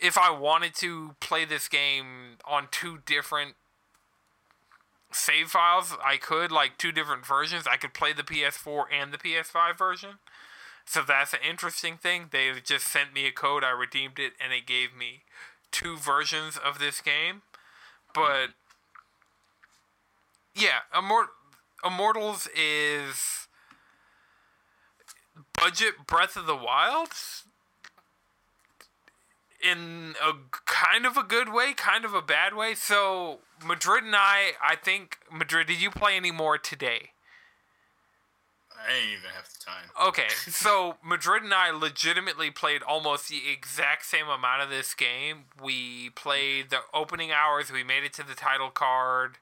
If 0.00 0.18
I 0.18 0.30
wanted 0.30 0.74
to 0.76 1.14
play 1.20 1.44
this 1.44 1.68
game 1.68 2.38
on 2.44 2.68
two 2.70 2.98
different 3.06 3.54
save 5.12 5.48
files 5.48 5.94
I 6.04 6.16
could 6.18 6.52
like 6.52 6.78
two 6.78 6.92
different 6.92 7.24
versions. 7.24 7.66
I 7.66 7.76
could 7.76 7.94
play 7.94 8.12
the 8.12 8.22
PS4 8.22 8.84
and 8.92 9.12
the 9.12 9.18
PS5 9.18 9.78
version. 9.78 10.18
So 10.84 11.02
that's 11.02 11.32
an 11.32 11.40
interesting 11.48 11.96
thing. 11.96 12.26
They 12.30 12.50
just 12.62 12.86
sent 12.86 13.12
me 13.12 13.26
a 13.26 13.32
code, 13.32 13.64
I 13.64 13.70
redeemed 13.70 14.18
it, 14.18 14.34
and 14.42 14.52
it 14.52 14.66
gave 14.66 14.94
me 14.94 15.22
two 15.72 15.96
versions 15.96 16.56
of 16.56 16.78
this 16.78 17.00
game, 17.00 17.42
but 18.14 18.50
yeah, 20.56 20.80
Immort- 20.94 21.28
Immortals 21.84 22.48
is 22.56 23.48
budget 25.58 26.06
Breath 26.06 26.36
of 26.36 26.46
the 26.46 26.56
Wild 26.56 27.10
in 29.62 30.14
a 30.22 30.32
kind 30.66 31.06
of 31.06 31.16
a 31.16 31.22
good 31.22 31.52
way, 31.52 31.72
kind 31.74 32.04
of 32.04 32.14
a 32.14 32.22
bad 32.22 32.54
way. 32.54 32.74
So 32.74 33.38
Madrid 33.64 34.04
and 34.04 34.14
I, 34.16 34.52
I 34.62 34.76
think 34.76 35.18
Madrid. 35.32 35.66
Did 35.66 35.80
you 35.80 35.90
play 35.90 36.16
any 36.16 36.30
more 36.30 36.58
today? 36.58 37.10
I 38.76 38.94
ain't 38.94 39.18
even 39.18 39.30
have 39.34 39.48
the 39.48 39.64
time. 39.64 40.08
Okay, 40.08 40.28
so 40.48 40.96
Madrid 41.04 41.42
and 41.42 41.52
I 41.52 41.70
legitimately 41.70 42.50
played 42.50 42.82
almost 42.82 43.28
the 43.28 43.40
exact 43.50 44.04
same 44.04 44.28
amount 44.28 44.62
of 44.62 44.70
this 44.70 44.94
game. 44.94 45.44
We 45.60 46.10
played 46.10 46.70
the 46.70 46.80
opening 46.94 47.32
hours, 47.32 47.72
we 47.72 47.82
made 47.82 48.04
it 48.04 48.12
to 48.14 48.26
the 48.26 48.34
title 48.34 48.70
card, 48.70 49.38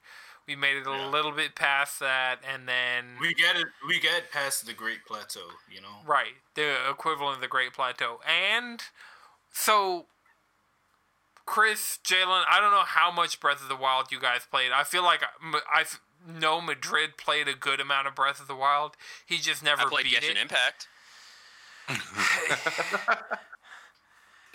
we 0.47 0.57
made 0.57 0.77
it 0.77 0.87
a 0.87 0.91
Yeah. 0.91 1.07
little 1.07 1.33
bit 1.33 1.55
past 1.55 1.99
that, 2.01 2.41
and 2.45 2.69
then 2.69 3.17
We 3.21 3.35
get 3.35 3.57
it. 3.57 3.67
We 3.87 3.99
get 4.01 4.31
past 4.31 4.67
the 4.67 4.73
Great 4.73 5.05
Plateau. 5.07 5.49
You 5.71 5.81
know. 5.81 6.03
right, 6.05 6.35
the 6.55 6.89
equivalent 6.89 7.37
of 7.37 7.41
the 7.41 7.49
Great 7.49 7.73
Plateau. 7.73 8.21
And 8.27 8.83
so 9.53 10.07
Chris, 11.47 11.99
Jalen, 12.05 12.45
I 12.49 12.59
don't 12.61 12.71
know 12.73 12.85
how 12.85 13.11
much 13.11 13.39
Breath 13.41 13.61
of 13.63 13.69
the 13.69 13.77
Wild 13.77 14.11
you 14.11 14.19
guys 14.21 14.47
played. 14.51 14.73
I 14.73 14.83
feel 14.85 15.03
like 15.03 15.23
um, 15.43 15.55
I 15.73 15.85
know 16.27 16.61
Madrid 16.63 17.17
played 17.19 17.49
a 17.49 17.55
good 17.55 17.81
amount 17.81 18.07
of 18.07 18.15
Breath 18.15 18.41
of 18.41 18.49
the 18.49 18.55
Wild. 18.57 18.97
He 19.27 19.37
just 19.39 19.63
never 19.63 19.83
I 19.83 19.87
played 19.87 20.05
beat 20.05 20.15
Genshin 20.21 20.31
it. 20.31 20.39
Impact. 20.39 20.89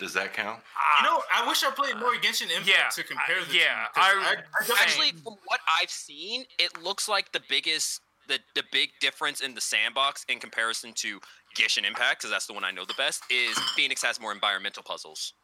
Does 0.00 0.14
that 0.14 0.32
count? 0.32 0.60
Ah, 0.76 0.98
You 1.04 1.10
know, 1.10 1.22
I 1.32 1.46
wish 1.46 1.62
I 1.62 1.70
played 1.70 1.96
more 1.96 2.14
Genshin 2.14 2.50
Impact 2.50 2.66
yeah, 2.66 2.88
to 2.88 3.04
compare 3.04 3.44
the 3.44 3.54
yeah, 3.54 3.84
two. 3.94 4.00
'cause 4.00 4.04
I- 4.16 4.36
I, 4.72 4.74
I 4.74 4.82
Actually, 4.82 5.12
from 5.12 5.36
what 5.44 5.60
I've 5.80 5.90
seen, 5.90 6.46
it 6.58 6.82
looks 6.82 7.06
like 7.06 7.30
the 7.32 7.42
biggest, 7.48 8.00
the 8.26 8.40
the 8.54 8.64
big 8.72 8.90
difference 9.00 9.40
in 9.42 9.54
the 9.54 9.60
sandbox 9.60 10.24
in 10.24 10.40
comparison 10.40 10.94
to 10.94 11.20
Genshin 11.56 11.84
Impact, 11.86 12.20
because 12.20 12.30
that's 12.30 12.46
the 12.46 12.54
one 12.54 12.64
I 12.64 12.70
know 12.70 12.84
the 12.86 12.94
best, 12.94 13.22
is 13.30 13.56
Fenyx 13.76 14.02
has 14.02 14.18
more 14.18 14.32
environmental 14.32 14.82
puzzles. 14.82 15.34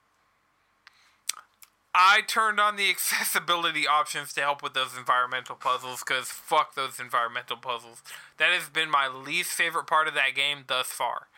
I 1.95 2.23
turned 2.27 2.61
on 2.61 2.77
the 2.77 2.91
accessibility 2.97 3.87
options 3.87 4.33
to 4.35 4.41
help 4.41 4.63
with 4.63 4.75
those 4.75 4.97
environmental 4.97 5.57
puzzles 5.57 6.01
because 6.07 6.29
fuck 6.29 6.75
those 6.75 6.99
environmental 7.01 7.57
puzzles. 7.57 8.03
That 8.39 8.51
has 8.53 8.69
been 8.69 8.91
my 8.91 9.09
least 9.09 9.51
favorite 9.53 9.87
part 9.87 10.09
of 10.09 10.15
that 10.15 10.35
game 10.35 10.65
thus 10.67 10.87
far. 10.89 11.29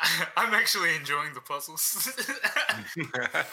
I'm 0.36 0.54
actually 0.54 0.94
enjoying 0.96 1.34
the 1.34 1.40
puzzles. 1.40 2.08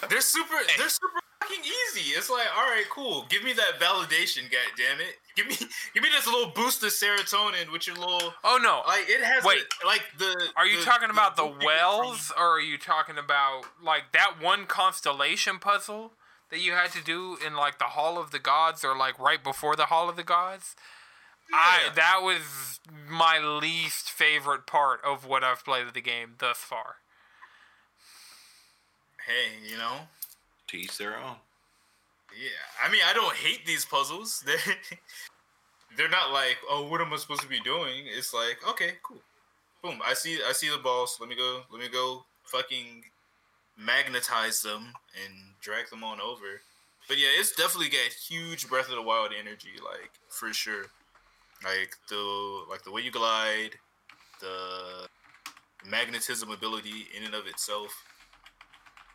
they're 0.09 0.21
super. 0.21 0.55
They're 0.77 0.89
super 0.89 1.19
fucking 1.41 1.63
easy. 1.63 2.11
It's 2.11 2.29
like, 2.29 2.47
all 2.57 2.63
right, 2.63 2.85
cool. 2.89 3.25
Give 3.29 3.43
me 3.43 3.53
that 3.53 3.79
validation. 3.79 4.43
God 4.51 4.59
damn 4.77 4.99
it. 4.99 5.15
Give 5.35 5.47
me, 5.47 5.55
give 5.93 6.03
me 6.03 6.09
this 6.15 6.25
little 6.27 6.51
boost 6.51 6.83
of 6.83 6.89
serotonin 6.89 7.71
with 7.71 7.87
your 7.87 7.95
little. 7.95 8.33
Oh 8.43 8.59
no. 8.61 8.81
Like 8.87 9.09
it 9.09 9.21
has. 9.23 9.43
Wait. 9.43 9.63
a- 9.83 9.85
like 9.87 10.03
the. 10.17 10.49
Are 10.55 10.65
you 10.65 10.79
the- 10.79 10.85
talking 10.85 11.09
about 11.09 11.35
the 11.35 11.43
boosting 11.43 11.65
wells 11.65 12.31
or 12.37 12.57
are 12.57 12.61
you 12.61 12.77
talking 12.77 13.17
about 13.17 13.63
like 13.83 14.11
that 14.13 14.41
one 14.41 14.65
constellation 14.65 15.59
puzzle 15.59 16.13
that 16.51 16.59
you 16.61 16.71
had 16.71 16.91
to 16.91 17.03
do 17.03 17.37
in 17.45 17.55
like 17.55 17.77
the 17.79 17.85
Hall 17.85 18.17
of 18.17 18.31
the 18.31 18.39
Gods 18.39 18.83
or 18.83 18.97
like 18.97 19.19
right 19.19 19.43
before 19.43 19.75
the 19.75 19.85
Hall 19.85 20.09
of 20.09 20.15
the 20.15 20.23
Gods? 20.23 20.75
I 21.54 21.89
that 21.95 22.20
was 22.22 22.80
my 23.10 23.39
least 23.39 24.12
favorite 24.12 24.68
part 24.68 25.02
of 25.06 25.26
what 25.26 25.43
I've 25.43 25.64
played 25.64 25.88
of 25.88 25.93
the 25.93 26.02
game 26.02 26.36
thus 26.39 26.58
far. 26.58 26.97
Hey, 29.26 29.70
you 29.70 29.78
know. 29.78 30.08
To 30.68 30.78
each 30.78 30.97
their 30.97 31.18
own. 31.18 31.36
Yeah, 32.39 32.50
I 32.84 32.91
mean, 32.91 33.02
I 33.08 33.14
don't 33.14 33.36
hate 33.36 33.66
these 33.66 33.86
puzzles. 33.86 34.43
They 35.91 35.97
they're 35.97 36.10
not 36.10 36.32
like, 36.32 36.58
oh, 36.70 36.88
what 36.88 37.02
am 37.02 37.12
I 37.12 37.18
supposed 37.18 37.41
to 37.41 37.47
be 37.47 37.60
doing? 37.62 38.06
It's 38.06 38.32
like, 38.34 38.60
okay, 38.70 38.91
cool, 39.02 39.18
boom. 39.82 40.00
I 40.06 40.14
see, 40.14 40.38
I 40.47 40.52
see 40.52 40.70
the 40.70 40.78
balls. 40.78 41.18
Let 41.20 41.30
me 41.30 41.36
go. 41.36 41.62
Let 41.72 41.82
me 41.82 41.89
go. 41.89 42.26
Fucking 42.43 43.04
magnetize 43.76 44.62
them 44.62 44.93
and 45.26 45.34
drag 45.62 45.89
them 45.89 46.04
on 46.04 46.22
over. 46.22 46.62
But 47.08 47.18
yeah, 47.18 47.30
it's 47.39 47.56
definitely 47.56 47.89
got 47.89 48.14
huge 48.14 48.70
Breath 48.70 48.89
of 48.89 48.95
the 48.95 49.02
Wild 49.02 49.32
energy, 49.38 49.72
like 49.84 50.12
for 50.30 50.54
sure. 50.54 50.86
Like 51.64 51.93
the 52.10 52.64
like 52.70 52.84
the 52.84 52.91
way 52.91 53.01
you 53.01 53.12
glide, 53.12 53.72
the 54.39 55.07
magnetism 55.86 56.49
ability 56.51 57.07
in 57.18 57.24
and 57.26 57.34
of 57.36 57.47
itself. 57.47 57.91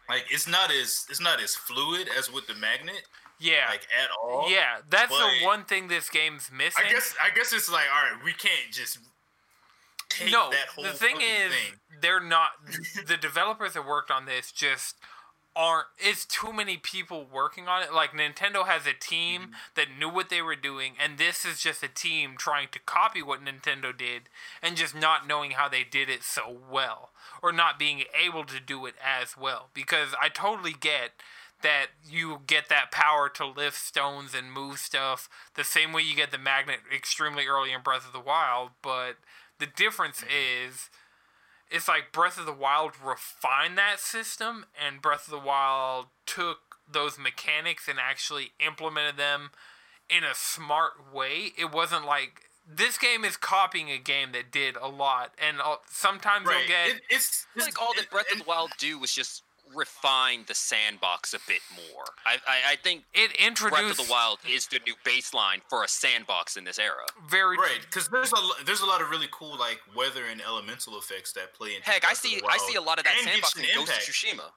Like 0.08 0.24
it's 0.30 0.46
not 0.46 0.70
as 0.70 1.06
it's 1.08 1.20
not 1.20 1.40
as 1.42 1.54
fluid 1.54 2.08
as 2.16 2.30
with 2.30 2.46
the 2.46 2.54
magnet, 2.54 3.02
Yeah. 3.40 3.66
like 3.70 3.86
at 3.98 4.10
all. 4.22 4.50
Yeah, 4.50 4.78
that's 4.90 5.10
the 5.10 5.44
one 5.44 5.64
thing 5.64 5.88
this 5.88 6.10
game's 6.10 6.50
missing. 6.52 6.84
I 6.86 6.90
guess 6.90 7.14
I 7.22 7.30
guess 7.34 7.52
it's 7.52 7.70
like 7.70 7.86
all 7.94 8.12
right, 8.14 8.22
we 8.24 8.32
can't 8.34 8.70
just 8.70 8.98
take 10.10 10.30
no, 10.30 10.50
that 10.50 10.68
whole 10.74 10.84
the 10.84 10.90
thing 10.92 11.16
is, 11.22 11.50
thing. 11.52 11.80
they're 12.02 12.20
not. 12.22 12.50
the 13.06 13.16
developers 13.16 13.72
that 13.72 13.86
worked 13.86 14.10
on 14.10 14.26
this 14.26 14.52
just 14.52 14.96
aren't. 15.56 15.86
It's 15.98 16.24
too 16.24 16.52
many 16.52 16.76
people 16.76 17.26
working 17.32 17.68
on 17.68 17.82
it. 17.82 17.92
Like 17.92 18.12
Nintendo 18.12 18.66
has 18.66 18.86
a 18.86 18.92
team 18.92 19.42
Mm-hmm. 19.42 19.52
that 19.74 19.98
knew 19.98 20.08
what 20.08 20.28
they 20.28 20.42
were 20.42 20.56
doing, 20.56 20.92
and 21.02 21.18
this 21.18 21.44
is 21.44 21.60
just 21.60 21.82
a 21.82 21.88
team 21.88 22.34
trying 22.36 22.68
to 22.72 22.78
copy 22.78 23.22
what 23.22 23.40
Nintendo 23.44 23.96
did, 23.96 24.22
and 24.62 24.76
just 24.76 24.94
not 24.94 25.26
knowing 25.26 25.52
how 25.52 25.68
they 25.68 25.84
did 25.84 26.08
it 26.08 26.22
so 26.22 26.56
well, 26.70 27.10
or 27.42 27.52
not 27.52 27.78
being 27.78 28.04
able 28.14 28.44
to 28.44 28.60
do 28.60 28.86
it 28.86 28.94
as 29.02 29.36
well. 29.36 29.68
Because 29.74 30.14
I 30.20 30.28
totally 30.28 30.72
get 30.78 31.10
that 31.62 31.86
you 32.08 32.40
get 32.46 32.68
that 32.68 32.90
power 32.92 33.28
to 33.30 33.46
lift 33.46 33.76
stones 33.78 34.34
and 34.34 34.52
move 34.52 34.78
stuff 34.78 35.28
the 35.54 35.64
same 35.64 35.92
way 35.92 36.02
you 36.02 36.14
get 36.16 36.30
the 36.30 36.38
magnet 36.38 36.80
extremely 36.94 37.46
early 37.46 37.72
in 37.72 37.80
Breath 37.82 38.06
of 38.06 38.12
the 38.12 38.20
Wild, 38.20 38.70
but 38.82 39.16
the 39.58 39.66
difference 39.66 40.22
is 40.22 40.90
it's 41.74 41.88
like 41.88 42.12
Breath 42.12 42.38
of 42.38 42.46
the 42.46 42.52
Wild 42.52 42.92
refined 43.04 43.76
that 43.78 43.98
system 44.00 44.66
and 44.80 45.02
Breath 45.02 45.26
of 45.26 45.32
the 45.32 45.38
Wild 45.46 46.06
took 46.24 46.58
those 46.90 47.18
mechanics 47.18 47.88
and 47.88 47.98
actually 47.98 48.52
implemented 48.64 49.16
them 49.16 49.50
in 50.08 50.22
a 50.22 50.34
smart 50.34 50.92
way. 51.12 51.52
It 51.58 51.72
wasn't 51.72 52.04
like 52.06 52.42
this 52.66 52.96
game 52.96 53.24
is 53.24 53.36
copying 53.36 53.90
a 53.90 53.98
game 53.98 54.32
that 54.32 54.50
did 54.52 54.76
a 54.76 54.86
lot 54.88 55.32
and 55.38 55.60
uh, 55.60 55.76
sometimes 55.90 56.46
Right. 56.46 56.58
you'll 56.60 56.68
get 56.68 56.88
It, 56.96 57.02
it's, 57.10 57.46
I 57.54 57.58
feel 57.58 57.66
like 57.66 57.82
all 57.82 57.94
that 57.94 58.04
it- 58.04 58.10
Breath 58.10 58.30
of 58.32 58.38
the 58.38 58.44
Wild 58.44 58.70
do 58.78 58.98
was 58.98 59.12
just 59.12 59.42
refine 59.74 60.44
the 60.46 60.54
sandbox 60.54 61.34
a 61.34 61.38
bit 61.46 61.60
more. 61.76 62.04
I, 62.26 62.36
I, 62.46 62.72
I 62.72 62.76
think 62.76 63.04
it 63.12 63.36
Breath 63.36 63.48
introduced 63.48 64.00
of 64.00 64.06
the 64.06 64.12
Wild 64.12 64.38
is 64.48 64.66
the 64.66 64.80
new 64.86 64.94
baseline 65.04 65.60
for 65.68 65.84
a 65.84 65.88
sandbox 65.88 66.56
in 66.56 66.64
this 66.64 66.78
era. 66.78 67.04
very 67.28 67.56
Right, 67.56 67.80
because 67.80 68.08
there's 68.08 68.32
a 68.32 68.64
there's 68.64 68.80
a 68.80 68.86
lot 68.86 69.00
of 69.00 69.10
really 69.10 69.28
cool 69.32 69.58
like 69.58 69.80
weather 69.96 70.24
and 70.30 70.40
elemental 70.40 70.98
effects 70.98 71.32
that 71.32 71.54
play 71.54 71.74
into. 71.74 71.88
Heck, 71.90 72.04
I 72.04 72.08
Breath 72.08 72.12
of 72.12 72.18
see 72.18 72.40
the 72.40 72.46
I 72.46 72.56
see 72.58 72.74
a 72.76 72.80
lot 72.82 72.98
of 72.98 73.04
that 73.04 73.14
and 73.18 73.28
sandbox 73.28 73.56
in 73.56 73.64
Genshin 73.64 73.74
Ghost 73.74 73.88
of 73.88 73.94
Impact. 73.94 74.10
Tsushima. 74.10 74.50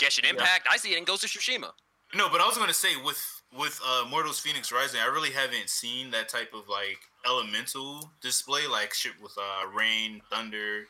Genshin 0.00 0.24
Yeah. 0.24 0.30
Impact, 0.30 0.68
I 0.70 0.76
see 0.76 0.92
it 0.92 0.98
in 0.98 1.04
Ghost 1.04 1.24
of 1.24 1.30
Tsushima. 1.30 1.72
No, 2.14 2.28
but 2.30 2.40
I 2.40 2.46
was 2.46 2.56
gonna 2.56 2.72
say 2.72 2.96
with 2.96 3.42
with 3.56 3.80
uh, 3.84 4.04
Mortals 4.08 4.40
Fenyx 4.42 4.72
Rising, 4.72 5.00
I 5.00 5.06
really 5.06 5.30
haven't 5.30 5.68
seen 5.68 6.10
that 6.10 6.28
type 6.28 6.52
of 6.54 6.68
like 6.68 6.98
elemental 7.26 8.10
display, 8.20 8.66
like 8.66 8.94
shit 8.94 9.12
with 9.22 9.32
uh, 9.38 9.66
rain, 9.68 10.20
thunder, 10.30 10.86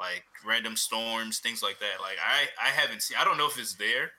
like 0.00 0.24
random 0.46 0.76
storms, 0.76 1.38
things 1.38 1.62
like 1.62 1.78
that. 1.80 2.00
Like 2.00 2.16
I 2.24 2.46
I 2.64 2.70
haven't 2.70 3.02
seen. 3.02 3.16
I 3.20 3.24
don't 3.24 3.36
know 3.38 3.46
if 3.46 3.58
it's 3.58 3.74
there, 3.74 4.12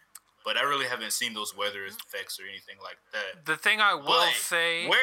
but 0.45 0.57
I 0.57 0.63
really 0.63 0.86
haven't 0.88 1.13
seen 1.13 1.34
those 1.34 1.55
weather 1.55 1.86
effects 1.86 2.39
or 2.39 2.43
anything 2.43 2.75
like 2.84 2.97
that. 3.13 3.45
the 3.45 3.55
thing 3.55 3.80
I 3.82 3.93
will 3.93 4.05
But 4.05 4.34
say 4.36 4.88
where 4.88 4.99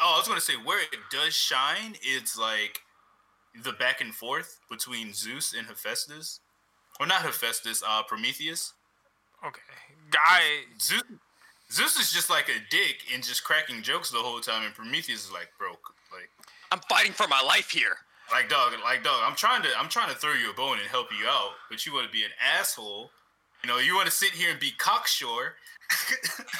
oh, 0.00 0.14
I 0.14 0.18
was 0.18 0.28
gonna 0.28 0.40
say 0.40 0.54
where 0.54 0.80
it 0.80 1.00
does 1.10 1.34
shine, 1.34 1.96
it's 2.02 2.36
like 2.38 2.80
the 3.62 3.72
back 3.72 4.00
and 4.00 4.14
forth 4.14 4.58
between 4.70 5.12
Zeus 5.12 5.54
and 5.56 5.66
Hephaestus, 5.66 6.40
or 6.98 7.06
not 7.06 7.22
Hephaestus, 7.22 7.82
uh, 7.86 8.02
Prometheus. 8.02 8.72
okay. 9.46 9.60
guy. 10.10 10.40
Zeus, 10.80 11.02
Zeus 11.70 11.96
is 11.98 12.12
just 12.12 12.30
like 12.30 12.48
a 12.48 12.58
dick 12.70 12.96
and 13.12 13.22
just 13.22 13.44
cracking 13.44 13.82
jokes 13.82 14.10
the 14.10 14.18
whole 14.18 14.40
time, 14.40 14.64
and 14.64 14.74
Prometheus 14.74 15.26
is 15.26 15.32
like, 15.32 15.48
bro, 15.58 15.70
like, 16.12 16.30
I'm 16.70 16.80
fighting 16.88 17.12
for 17.12 17.28
my 17.28 17.42
life 17.42 17.70
here. 17.70 17.96
Like 18.32 18.48
dog, 18.48 18.72
like 18.82 19.04
dog. 19.04 19.22
I'm 19.24 19.36
trying 19.36 19.62
to, 19.62 19.68
I'm 19.78 19.88
trying 19.88 20.10
to 20.10 20.16
throw 20.16 20.32
you 20.32 20.50
a 20.50 20.54
bone 20.54 20.78
and 20.80 20.88
help 20.88 21.08
you 21.12 21.26
out, 21.28 21.50
but 21.70 21.86
you 21.86 21.92
want 21.92 22.06
to 22.06 22.12
be 22.12 22.24
an 22.24 22.30
asshole. 22.58 23.10
You 23.62 23.68
know, 23.68 23.78
you 23.78 23.94
want 23.94 24.06
to 24.06 24.12
sit 24.12 24.30
here 24.30 24.50
and 24.50 24.58
be 24.58 24.72
cocksure. 24.76 25.54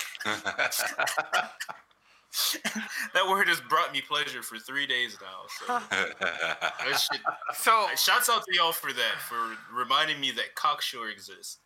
that 3.14 3.28
word 3.28 3.48
has 3.48 3.60
brought 3.60 3.92
me 3.92 4.00
pleasure 4.00 4.42
for 4.42 4.58
three 4.58 4.86
days 4.86 5.18
now. 5.20 5.46
So 5.48 5.80
that 5.90 6.98
shit, 6.98 7.20
so 7.54 7.86
shouts 7.96 8.28
out 8.28 8.44
to 8.44 8.54
y'all 8.54 8.72
for 8.72 8.92
that, 8.92 9.20
for 9.28 9.56
reminding 9.74 10.20
me 10.20 10.30
that 10.32 10.54
cocksure 10.54 11.08
exists. 11.08 11.58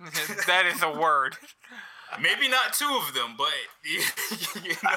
that 0.46 0.66
is 0.66 0.82
a 0.82 0.90
word. 0.90 1.36
Maybe 2.20 2.48
not 2.48 2.72
two 2.72 3.00
of 3.06 3.14
them, 3.14 3.34
but 3.38 3.52
you 3.84 4.00
know. 4.82 4.96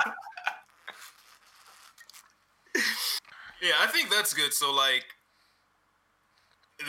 Yeah, 3.61 3.73
I 3.81 3.87
think 3.87 4.09
that's 4.09 4.33
good. 4.33 4.53
So 4.53 4.73
like, 4.73 5.05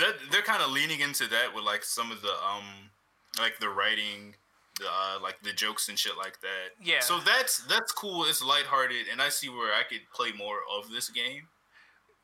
that 0.00 0.16
they're 0.30 0.42
kind 0.42 0.62
of 0.62 0.70
leaning 0.70 1.00
into 1.00 1.28
that 1.28 1.54
with 1.54 1.64
like 1.64 1.84
some 1.84 2.10
of 2.10 2.22
the 2.22 2.32
um 2.32 2.90
like 3.38 3.58
the 3.60 3.68
writing, 3.68 4.34
the 4.78 4.86
uh, 4.86 5.18
like 5.22 5.40
the 5.42 5.52
jokes 5.52 5.88
and 5.88 5.98
shit 5.98 6.16
like 6.16 6.40
that. 6.40 6.74
Yeah. 6.82 7.00
So 7.00 7.20
that's 7.20 7.58
that's 7.66 7.92
cool. 7.92 8.24
It's 8.24 8.42
lighthearted, 8.42 9.06
and 9.10 9.20
I 9.22 9.28
see 9.28 9.48
where 9.48 9.72
I 9.74 9.82
could 9.88 10.02
play 10.12 10.32
more 10.32 10.58
of 10.76 10.90
this 10.90 11.08
game. 11.08 11.48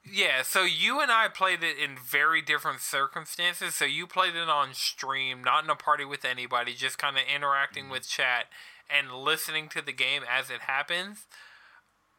Yeah, 0.04 0.42
so 0.42 0.64
you 0.64 1.00
and 1.00 1.12
I 1.12 1.28
played 1.28 1.62
it 1.62 1.78
in 1.78 1.96
very 1.96 2.42
different 2.42 2.80
circumstances. 2.80 3.76
So 3.76 3.84
you 3.84 4.08
played 4.08 4.34
it 4.34 4.48
on 4.48 4.74
stream, 4.74 5.44
not 5.44 5.62
in 5.62 5.70
a 5.70 5.76
party 5.76 6.04
with 6.04 6.24
anybody, 6.24 6.74
just 6.74 6.98
kind 6.98 7.16
of 7.16 7.22
interacting 7.32 7.88
with 7.88 8.08
chat 8.08 8.46
and 8.90 9.12
listening 9.12 9.68
to 9.68 9.80
the 9.80 9.92
game 9.92 10.22
as 10.28 10.50
it 10.50 10.62
happens. 10.62 11.26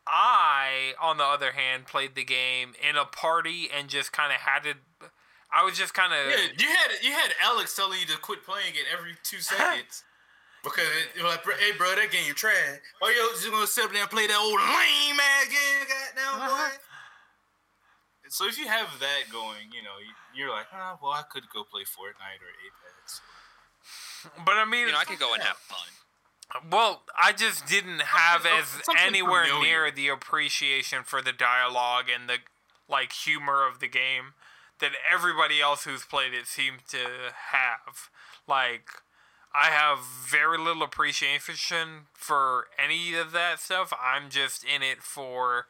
I, 0.07 0.43
on 1.01 1.17
the 1.17 1.23
other 1.23 1.51
hand, 1.53 1.86
played 1.88 2.15
the 2.15 2.23
game 2.23 2.73
in 2.88 2.95
a 2.95 3.05
party 3.05 3.69
and 3.75 3.88
just 3.89 4.11
kind 4.11 4.31
of 4.34 4.39
had 4.39 4.65
it. 4.65 4.77
I 5.53 5.63
was 5.63 5.77
just 5.77 5.93
kind 5.93 6.11
of. 6.13 6.19
Yeah, 6.29 6.47
you 6.57 6.67
had 6.67 6.89
you 7.01 7.11
had 7.11 7.31
Alex 7.41 7.75
telling 7.75 7.99
you 7.99 8.05
to 8.07 8.17
quit 8.17 8.43
playing 8.43 8.73
it 8.75 8.86
every 8.91 9.13
two 9.23 9.38
seconds. 9.41 10.03
Because 10.63 10.88
it, 10.88 11.19
you're 11.19 11.27
like, 11.27 11.43
hey, 11.59 11.71
bro, 11.77 11.93
that 11.93 12.09
game 12.09 12.34
trash. 12.34 12.79
Oh, 13.01 13.09
you 13.09 13.19
just 13.36 13.51
gonna 13.51 13.67
sit 13.67 13.84
up 13.84 13.91
there 13.91 14.01
and 14.01 14.09
play 14.09 14.27
that 14.27 14.39
old 14.39 14.55
lame 14.59 15.19
ass 15.19 15.47
game, 15.51 15.84
goddamn 15.91 16.39
boy. 16.39 16.55
Uh-huh. 16.55 16.71
so 18.29 18.47
if 18.47 18.57
you 18.57 18.67
have 18.67 18.88
that 18.99 19.27
going, 19.31 19.67
you 19.75 19.84
know, 19.84 19.99
you- 19.99 20.15
you're 20.34 20.49
like, 20.49 20.65
oh, 20.73 20.97
well, 21.03 21.11
I 21.11 21.21
could 21.29 21.43
go 21.53 21.63
play 21.63 21.84
Fortnite 21.84 22.41
or 22.41 22.49
Apex. 22.65 23.21
But 24.45 24.55
I 24.55 24.65
mean, 24.65 24.88
You 24.88 24.93
know, 24.93 24.99
I 24.99 25.03
could 25.03 25.19
go 25.19 25.34
and 25.36 25.43
have 25.43 25.57
fun. 25.57 25.86
Well, 26.70 27.04
I 27.22 27.32
just 27.32 27.66
didn't 27.66 28.02
have 28.02 28.46
as 28.46 28.66
something 28.68 28.96
anywhere 29.00 29.46
familiar. 29.46 29.68
near 29.68 29.91
the 29.91 30.10
appreciation 30.10 31.04
for 31.04 31.22
the 31.22 31.32
dialogue 31.32 32.06
and 32.14 32.30
the 32.30 32.38
like 32.88 33.14
humor 33.14 33.66
of 33.68 33.80
the 33.80 33.88
game 33.88 34.34
that 34.80 34.91
everybody 35.12 35.62
else 35.62 35.86
who's 35.86 36.06
played 36.06 36.34
it 36.34 36.48
seemed 36.48 36.86
to 36.89 37.32
have. 37.52 38.10
Like 38.48 38.89
I 39.56 39.68
have 39.68 40.00
very 40.04 40.58
little 40.58 40.84
appreciation 40.84 42.08
for 42.14 42.68
any 42.84 43.16
of 43.16 43.32
that 43.32 43.60
stuff. 43.60 43.94
I'm 44.02 44.30
just 44.30 44.64
in 44.64 44.82
it 44.82 45.02
for 45.02 45.68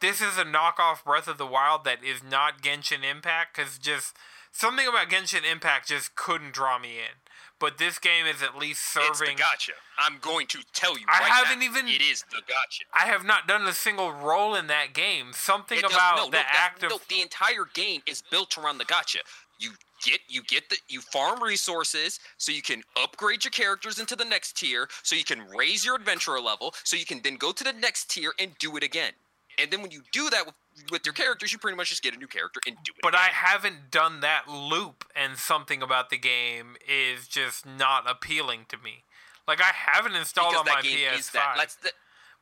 this 0.00 0.20
is 0.20 0.36
a 0.36 0.44
knockoff 0.44 1.04
Breath 1.04 1.28
of 1.28 1.38
the 1.38 1.46
Wild 1.46 1.84
that 1.84 2.04
is 2.04 2.22
not 2.22 2.60
Genshin 2.60 3.08
Impact 3.08 3.56
cuz 3.56 3.78
just 3.78 4.16
something 4.52 4.86
about 4.86 5.08
Genshin 5.08 5.50
Impact 5.50 5.88
just 5.88 6.14
couldn't 6.16 6.52
draw 6.52 6.78
me 6.78 6.98
in. 6.98 7.14
But 7.58 7.78
this 7.78 7.98
game 7.98 8.26
is 8.26 8.42
at 8.42 8.56
least 8.58 8.82
serving. 8.92 9.08
It's 9.10 9.20
the 9.20 9.32
gotcha. 9.34 9.72
I'm 9.98 10.18
going 10.20 10.46
to 10.48 10.58
tell 10.74 10.98
you. 10.98 11.06
I 11.08 11.20
right 11.20 11.30
haven't 11.32 11.60
now, 11.60 11.64
even- 11.64 11.88
It 11.88 12.02
is 12.02 12.22
the 12.30 12.42
gotcha. 12.46 12.84
I 12.92 13.06
have 13.06 13.24
not 13.24 13.48
done 13.48 13.66
a 13.66 13.72
single 13.72 14.12
role 14.12 14.54
in 14.54 14.66
that 14.66 14.92
game. 14.92 15.32
Something 15.32 15.80
does- 15.80 15.90
about 15.90 16.16
no, 16.16 16.24
the 16.26 16.30
no, 16.32 16.38
that- 16.38 16.54
act 16.54 16.82
of 16.82 16.90
no, 16.90 17.00
the 17.08 17.22
entire 17.22 17.64
game 17.72 18.02
is 18.06 18.22
built 18.30 18.58
around 18.58 18.76
the 18.78 18.84
gotcha. 18.84 19.20
You 19.58 19.70
get 20.04 20.20
you 20.28 20.42
get 20.42 20.68
the 20.68 20.76
you 20.88 21.00
farm 21.00 21.42
resources 21.42 22.20
so 22.36 22.52
you 22.52 22.60
can 22.60 22.82
upgrade 22.94 23.42
your 23.42 23.52
characters 23.52 23.98
into 23.98 24.14
the 24.14 24.24
next 24.26 24.58
tier, 24.58 24.86
so 25.02 25.16
you 25.16 25.24
can 25.24 25.48
raise 25.48 25.82
your 25.82 25.94
adventurer 25.94 26.38
level, 26.40 26.74
so 26.84 26.94
you 26.94 27.06
can 27.06 27.22
then 27.22 27.36
go 27.36 27.52
to 27.52 27.64
the 27.64 27.72
next 27.72 28.10
tier 28.10 28.34
and 28.38 28.58
do 28.58 28.76
it 28.76 28.82
again. 28.82 29.12
And 29.56 29.70
then 29.70 29.80
when 29.80 29.90
you 29.90 30.02
do 30.12 30.28
that 30.28 30.44
with, 30.44 30.54
with 30.90 31.06
your 31.06 31.12
characters, 31.12 31.52
you 31.52 31.58
pretty 31.58 31.76
much 31.76 31.88
just 31.88 32.02
get 32.02 32.14
a 32.14 32.18
new 32.18 32.26
character 32.26 32.60
and 32.66 32.76
do 32.84 32.92
it. 32.96 33.02
but 33.02 33.14
I 33.14 33.28
haven't 33.32 33.90
done 33.90 34.20
that 34.20 34.48
loop, 34.48 35.04
and 35.14 35.36
something 35.36 35.82
about 35.82 36.10
the 36.10 36.18
game 36.18 36.76
is 36.86 37.28
just 37.28 37.66
not 37.66 38.08
appealing 38.08 38.66
to 38.68 38.76
me. 38.76 39.04
Like 39.46 39.60
I 39.60 39.72
haven't 39.74 40.14
installed 40.14 40.52
because 40.52 40.68
on 40.68 40.74
my 40.74 40.82
game 40.82 40.98
PS5, 40.98 41.18
is 41.18 41.30
that. 41.30 41.76
The, 41.82 41.90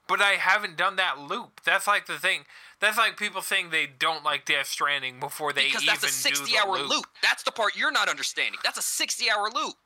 but 0.06 0.20
I 0.20 0.32
haven't 0.32 0.76
done 0.76 0.96
that 0.96 1.18
loop. 1.18 1.60
That's 1.64 1.86
like 1.86 2.06
the 2.06 2.18
thing. 2.18 2.44
That's 2.80 2.98
like 2.98 3.16
people 3.16 3.40
saying 3.40 3.70
they 3.70 3.86
don't 3.86 4.24
like 4.24 4.44
Death 4.44 4.66
Stranding 4.66 5.20
before 5.20 5.52
they 5.52 5.66
because 5.66 5.82
even 5.82 5.92
that's 5.94 6.04
a 6.04 6.08
sixty-hour 6.08 6.78
loop. 6.78 6.90
loop. 6.90 7.06
That's 7.22 7.42
the 7.42 7.52
part 7.52 7.76
you're 7.76 7.92
not 7.92 8.08
understanding. 8.08 8.60
That's 8.62 8.78
a 8.78 8.82
60 8.82 9.30
hour 9.30 9.48
loop. 9.54 9.76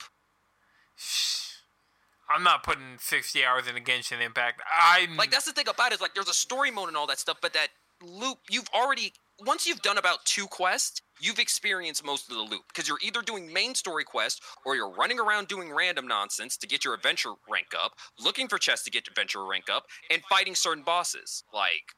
I'm 2.30 2.42
not 2.42 2.62
putting 2.62 2.98
60 2.98 3.44
hours 3.44 3.66
in 3.68 3.76
a 3.76 3.80
Genshin 3.80 4.20
Impact. 4.20 4.60
I'm 4.70 5.16
Like 5.16 5.30
that's 5.30 5.46
the 5.46 5.52
thing 5.52 5.68
about 5.68 5.92
it 5.92 5.96
is 5.96 6.00
like 6.00 6.14
there's 6.14 6.28
a 6.28 6.34
story 6.34 6.70
mode 6.70 6.88
and 6.88 6.96
all 6.96 7.06
that 7.06 7.18
stuff, 7.18 7.38
but 7.40 7.52
that 7.54 7.68
loop 8.02 8.38
you've 8.48 8.68
already 8.74 9.12
once 9.44 9.66
you've 9.66 9.82
done 9.82 9.98
about 9.98 10.24
two 10.24 10.46
quests, 10.46 11.00
you've 11.20 11.38
experienced 11.38 12.04
most 12.04 12.28
of 12.28 12.36
the 12.36 12.42
loop 12.42 12.62
because 12.68 12.88
you're 12.88 12.98
either 13.04 13.22
doing 13.22 13.52
main 13.52 13.74
story 13.74 14.04
quests 14.04 14.40
or 14.64 14.74
you're 14.74 14.90
running 14.90 15.20
around 15.20 15.46
doing 15.46 15.72
random 15.72 16.08
nonsense 16.08 16.56
to 16.56 16.66
get 16.66 16.84
your 16.84 16.94
adventure 16.94 17.34
rank 17.48 17.68
up, 17.80 17.92
looking 18.18 18.48
for 18.48 18.58
chests 18.58 18.84
to 18.84 18.90
get 18.90 19.06
adventure 19.06 19.44
rank 19.44 19.64
up, 19.70 19.86
and 20.10 20.22
fighting 20.28 20.54
certain 20.54 20.82
bosses. 20.82 21.44
Like 21.54 21.94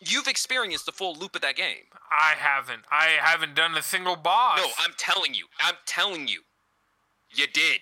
you've 0.00 0.26
experienced 0.26 0.86
the 0.86 0.92
full 0.92 1.14
loop 1.14 1.36
of 1.36 1.42
that 1.42 1.56
game. 1.56 1.86
I 2.10 2.34
haven't. 2.36 2.82
I 2.90 3.16
haven't 3.20 3.54
done 3.54 3.76
a 3.76 3.82
single 3.82 4.16
boss. 4.16 4.58
No, 4.58 4.66
I'm 4.80 4.94
telling 4.96 5.34
you. 5.34 5.46
I'm 5.60 5.76
telling 5.86 6.26
you. 6.26 6.42
You 7.34 7.46
did. 7.46 7.80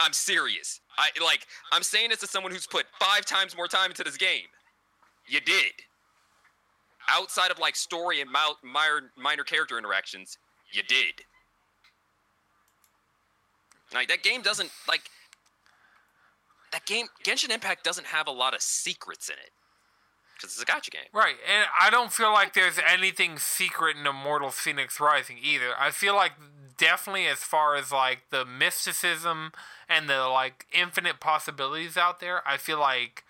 I'm 0.00 0.12
serious. 0.12 0.80
I 0.96 1.10
like 1.22 1.46
I'm 1.70 1.82
saying 1.82 2.10
this 2.10 2.20
to 2.20 2.26
someone 2.26 2.52
who's 2.52 2.66
put 2.66 2.86
5 2.98 3.24
times 3.26 3.56
more 3.56 3.68
time 3.68 3.90
into 3.90 4.04
this 4.04 4.16
game. 4.16 4.46
You 5.26 5.40
did. 5.40 5.72
Outside 7.08 7.50
of 7.50 7.58
like 7.58 7.76
story 7.76 8.20
and 8.20 8.30
minor 8.30 9.10
minor 9.16 9.44
character 9.44 9.78
interactions, 9.78 10.38
you 10.72 10.82
did. 10.82 11.22
Like 13.92 14.08
that 14.08 14.22
game 14.22 14.42
doesn't 14.42 14.70
like 14.88 15.02
that 16.72 16.84
game 16.86 17.06
Genshin 17.24 17.50
Impact 17.50 17.84
doesn't 17.84 18.08
have 18.08 18.26
a 18.26 18.32
lot 18.32 18.54
of 18.54 18.62
secrets 18.62 19.28
in 19.28 19.34
it. 19.34 19.50
Cuz 20.40 20.50
it's 20.50 20.62
a 20.62 20.64
gotcha 20.64 20.90
game. 20.90 21.06
Right, 21.12 21.36
and 21.46 21.68
I 21.80 21.90
don't 21.90 22.12
feel 22.12 22.32
like 22.32 22.54
there's 22.54 22.78
anything 22.78 23.38
secret 23.38 23.96
in 23.96 24.06
Immortal 24.06 24.48
Fenyx 24.48 24.98
Rising 24.98 25.38
either. 25.40 25.78
I 25.78 25.90
feel 25.90 26.14
like 26.14 26.32
definitely 26.76 27.26
as 27.26 27.38
far 27.38 27.76
as 27.76 27.92
like 27.92 28.30
the 28.30 28.44
mysticism 28.44 29.52
and 29.88 30.08
the 30.08 30.26
like 30.26 30.66
infinite 30.72 31.20
possibilities 31.20 31.96
out 31.96 32.18
there, 32.18 32.46
I 32.46 32.56
feel 32.56 32.80
like 32.80 33.24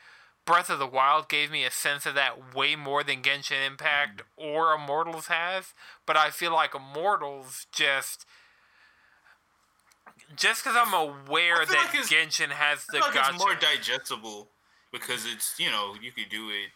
Breath 0.44 0.68
of 0.68 0.78
the 0.78 0.86
Wild 0.86 1.28
gave 1.28 1.50
me 1.50 1.64
a 1.64 1.70
sense 1.70 2.06
of 2.06 2.14
that 2.14 2.54
way 2.54 2.76
more 2.76 3.02
than 3.02 3.22
Genshin 3.22 3.66
Impact 3.66 4.22
or 4.36 4.74
Immortals 4.74 5.28
has. 5.28 5.72
But 6.06 6.16
I 6.16 6.30
feel 6.30 6.52
like 6.52 6.74
Immortals 6.74 7.66
just 7.72 8.26
just 10.36 10.64
because 10.64 10.76
I'm 10.78 10.94
aware 10.94 11.64
that 11.64 11.90
like 11.94 12.04
Genshin 12.04 12.50
has 12.50 12.86
I 12.90 12.92
the 12.92 12.92
feel 12.92 13.00
like 13.00 13.14
gotcha. 13.14 13.34
it's 13.34 13.44
more 13.44 13.54
digestible 13.54 14.48
because 14.92 15.26
it's 15.26 15.54
you 15.58 15.70
know 15.70 15.94
you 16.00 16.12
could 16.12 16.28
do 16.30 16.48
it. 16.50 16.70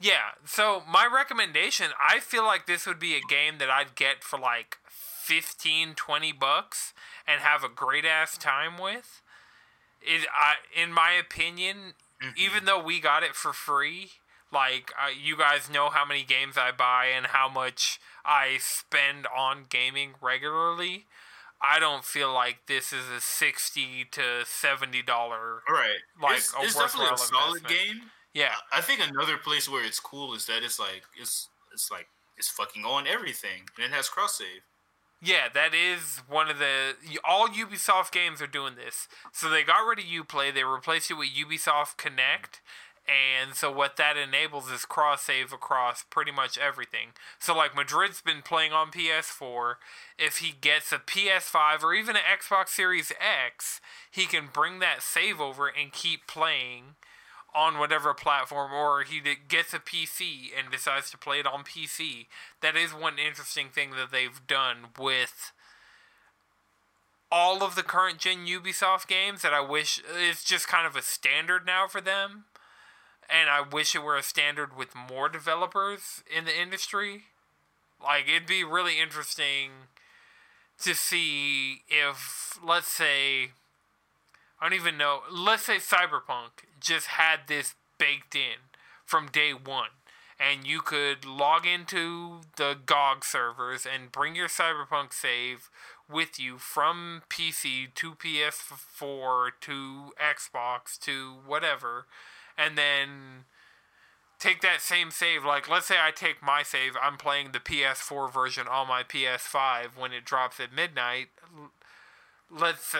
Yeah, 0.00 0.34
so 0.44 0.82
my 0.90 1.08
recommendation, 1.12 1.90
I 2.00 2.18
feel 2.18 2.42
like 2.42 2.66
this 2.66 2.86
would 2.86 2.98
be 2.98 3.14
a 3.14 3.20
game 3.20 3.58
that 3.58 3.70
I'd 3.70 3.94
get 3.94 4.24
for 4.24 4.36
like 4.36 4.78
15, 4.88 5.94
20 5.94 6.32
bucks 6.32 6.92
and 7.24 7.40
have 7.40 7.62
a 7.62 7.68
great 7.68 8.04
ass 8.04 8.36
time 8.36 8.78
with. 8.78 9.22
Is 10.02 10.26
I 10.34 10.54
in 10.74 10.92
my 10.92 11.12
opinion, 11.12 11.94
even 12.36 12.64
though 12.64 12.82
we 12.82 13.00
got 13.00 13.22
it 13.22 13.34
for 13.34 13.52
free, 13.52 14.12
like 14.52 14.92
uh, 15.00 15.10
you 15.10 15.36
guys 15.36 15.70
know 15.70 15.88
how 15.90 16.04
many 16.04 16.22
games 16.24 16.56
I 16.56 16.70
buy 16.72 17.06
and 17.14 17.26
how 17.26 17.48
much 17.48 17.98
I 18.24 18.58
spend 18.60 19.26
on 19.34 19.64
gaming 19.68 20.12
regularly. 20.20 21.06
I 21.64 21.78
don't 21.78 22.04
feel 22.04 22.32
like 22.32 22.66
this 22.66 22.92
is 22.92 23.08
a 23.08 23.20
60 23.20 24.06
to 24.12 24.22
70 24.44 25.02
dollar 25.02 25.62
Right. 25.68 26.00
Like, 26.20 26.38
it's, 26.38 26.52
a 26.54 26.62
it's 26.62 26.74
definitely 26.74 27.14
a 27.14 27.16
solid 27.18 27.62
investment. 27.62 27.68
game. 27.68 28.10
Yeah. 28.34 28.54
I 28.72 28.80
think 28.80 29.00
another 29.00 29.36
place 29.36 29.68
where 29.68 29.84
it's 29.84 30.00
cool 30.00 30.34
is 30.34 30.46
that 30.46 30.62
it's 30.64 30.80
like 30.80 31.02
it's 31.18 31.48
it's 31.72 31.90
like 31.90 32.08
it's 32.36 32.48
fucking 32.48 32.84
on 32.84 33.06
everything 33.06 33.68
and 33.76 33.86
it 33.86 33.92
has 33.94 34.08
cross 34.08 34.38
save. 34.38 34.62
Yeah, 35.24 35.48
that 35.54 35.72
is 35.72 36.20
one 36.28 36.50
of 36.50 36.58
the 36.58 36.94
all 37.24 37.46
Ubisoft 37.46 38.10
games 38.10 38.42
are 38.42 38.48
doing 38.48 38.74
this. 38.74 39.06
So 39.30 39.48
they 39.48 39.62
got 39.62 39.86
rid 39.86 40.00
of 40.00 40.04
UPlay, 40.04 40.52
they 40.52 40.64
replaced 40.64 41.12
it 41.12 41.14
with 41.14 41.28
Ubisoft 41.28 41.96
Connect, 41.96 42.60
and 43.06 43.54
so 43.54 43.70
what 43.70 43.96
that 43.96 44.16
enables 44.16 44.68
is 44.70 44.84
cross 44.84 45.22
save 45.22 45.52
across 45.52 46.02
pretty 46.02 46.32
much 46.32 46.58
everything. 46.58 47.10
So 47.38 47.56
like 47.56 47.74
Madrid's 47.74 48.20
been 48.20 48.42
playing 48.42 48.72
on 48.72 48.90
PS4, 48.90 49.74
if 50.18 50.38
he 50.38 50.54
gets 50.60 50.90
a 50.90 50.98
PS5 50.98 51.84
or 51.84 51.94
even 51.94 52.16
an 52.16 52.22
Xbox 52.22 52.70
Series 52.70 53.12
X, 53.20 53.80
he 54.10 54.26
can 54.26 54.48
bring 54.52 54.80
that 54.80 55.02
save 55.02 55.40
over 55.40 55.68
and 55.68 55.92
keep 55.92 56.26
playing 56.26 56.96
on 57.54 57.78
whatever 57.78 58.14
platform, 58.14 58.72
or 58.72 59.02
he 59.02 59.20
gets 59.48 59.74
a 59.74 59.78
PC 59.78 60.50
and 60.58 60.70
decides 60.70 61.10
to 61.10 61.18
play 61.18 61.38
it 61.38 61.46
on 61.46 61.64
PC. 61.64 62.26
That 62.62 62.76
is 62.76 62.92
one 62.92 63.18
interesting 63.18 63.68
thing 63.68 63.90
that 63.90 64.10
they've 64.10 64.40
done 64.46 64.88
with 64.98 65.52
all 67.30 67.62
of 67.62 67.74
the 67.74 67.82
current 67.82 68.18
gen 68.18 68.46
Ubisoft 68.46 69.06
games 69.06 69.42
that 69.42 69.54
I 69.54 69.60
wish 69.60 70.02
it's 70.18 70.44
just 70.44 70.68
kind 70.68 70.86
of 70.86 70.96
a 70.96 71.02
standard 71.02 71.66
now 71.66 71.86
for 71.86 72.00
them. 72.00 72.44
And 73.30 73.48
I 73.48 73.62
wish 73.62 73.94
it 73.94 74.02
were 74.02 74.16
a 74.16 74.22
standard 74.22 74.76
with 74.76 74.94
more 74.94 75.28
developers 75.28 76.22
in 76.34 76.44
the 76.44 76.58
industry. 76.58 77.24
Like, 78.02 78.28
it'd 78.28 78.46
be 78.46 78.64
really 78.64 79.00
interesting 79.00 79.70
to 80.82 80.94
see 80.94 81.82
if, 81.88 82.58
let's 82.62 82.88
say, 82.88 83.52
I 84.60 84.68
don't 84.68 84.74
even 84.74 84.98
know. 84.98 85.20
Let's 85.30 85.64
say 85.64 85.76
Cyberpunk 85.76 86.64
just 86.82 87.06
had 87.06 87.40
this 87.46 87.74
baked 87.98 88.34
in 88.34 88.70
from 89.04 89.28
day 89.28 89.52
one, 89.52 89.90
and 90.38 90.66
you 90.66 90.80
could 90.80 91.24
log 91.24 91.66
into 91.66 92.40
the 92.56 92.76
GOG 92.84 93.24
servers 93.24 93.86
and 93.86 94.12
bring 94.12 94.34
your 94.34 94.48
Cyberpunk 94.48 95.12
save 95.12 95.70
with 96.10 96.38
you 96.38 96.58
from 96.58 97.22
PC 97.30 97.94
to 97.94 98.14
PS4 98.14 99.50
to 99.60 100.12
Xbox 100.20 100.98
to 101.00 101.34
whatever, 101.46 102.06
and 102.58 102.76
then 102.76 103.44
take 104.38 104.60
that 104.60 104.80
same 104.80 105.10
save. 105.10 105.44
Like, 105.44 105.68
let's 105.68 105.86
say 105.86 105.96
I 106.02 106.10
take 106.10 106.42
my 106.42 106.62
save, 106.62 106.96
I'm 107.00 107.16
playing 107.16 107.52
the 107.52 107.60
PS4 107.60 108.32
version 108.32 108.66
on 108.66 108.88
my 108.88 109.02
PS5 109.02 109.96
when 109.96 110.12
it 110.12 110.24
drops 110.24 110.58
at 110.58 110.72
midnight. 110.72 111.28
Let's 112.50 112.94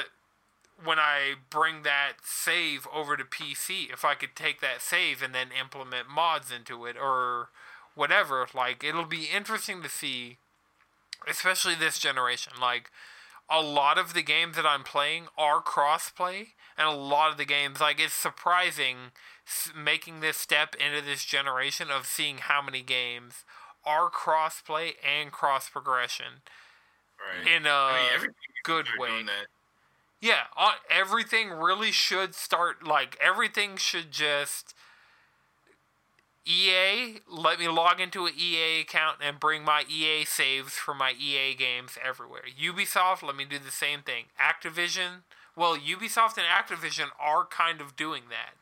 when 0.85 0.99
I 0.99 1.35
bring 1.51 1.83
that 1.83 2.15
save 2.23 2.87
over 2.93 3.17
to 3.17 3.25
PC, 3.25 3.93
if 3.93 4.05
I 4.05 4.15
could 4.15 4.35
take 4.35 4.61
that 4.61 4.81
save 4.81 5.23
and 5.23 5.35
then 5.35 5.49
implement 5.59 6.09
mods 6.09 6.51
into 6.51 6.87
it 6.87 6.97
or 6.97 7.49
whatever, 7.95 8.47
like 8.55 8.83
it'll 8.85 9.05
be 9.05 9.27
interesting 9.35 9.83
to 9.83 9.89
see, 9.89 10.39
especially 11.29 11.75
this 11.75 11.99
generation. 11.99 12.55
Like 12.61 12.91
a 13.51 13.61
lot 13.61 13.99
of 13.99 14.15
the 14.15 14.23
games 14.23 14.57
that 14.57 14.67
I'm 14.67 14.83
playing 14.85 15.27
are 15.37 15.63
crossplay, 15.63 16.49
and 16.79 16.89
a 16.89 16.93
lot 16.93 17.31
of 17.31 17.37
the 17.39 17.45
games, 17.45 17.81
like 17.81 18.01
it's 18.01 18.15
surprising 18.15 18.97
making 19.77 20.21
this 20.21 20.37
step 20.37 20.75
into 20.75 21.05
this 21.05 21.25
generation 21.25 21.91
of 21.91 22.07
seeing 22.07 22.39
how 22.39 22.63
many 22.63 22.83
games 22.83 23.45
are 23.85 24.09
crossplay 24.09 24.93
and 25.05 25.33
cross 25.33 25.69
progression 25.69 26.43
Right. 27.19 27.47
in 27.57 27.67
a 27.67 27.71
I 27.71 28.19
mean, 28.21 28.31
good 28.65 28.87
way. 28.99 29.23
that. 29.25 29.47
Yeah, 30.23 30.45
uh, 30.57 30.75
everything 30.89 31.51
really 31.51 31.91
should 31.91 32.37
start 32.37 32.87
like 32.87 33.19
everything 33.21 33.77
should 33.77 34.13
just 34.13 34.73
EA 36.47 37.19
let 37.29 37.59
me 37.59 37.67
log 37.67 38.01
into 38.01 38.27
an 38.27 38.33
EA 38.39 38.83
account 38.83 39.17
and 39.21 39.41
bring 39.41 39.65
my 39.65 39.83
EA 39.91 40.25
saves 40.25 40.75
for 40.75 40.95
my 40.95 41.13
EA 41.19 41.57
games 41.57 41.99
everywhere. 42.01 42.43
Ubisoft 42.57 43.25
let 43.25 43.35
me 43.35 43.45
do 43.45 43.59
the 43.59 43.73
same 43.73 44.03
thing. 44.03 44.27
Activision, 44.41 45.23
well, 45.57 45.77
Ubisoft 45.77 46.39
and 46.39 46.47
Activision 46.47 47.09
are 47.21 47.45
kind 47.45 47.81
of 47.81 47.97
doing 47.97 48.23
that. 48.31 48.55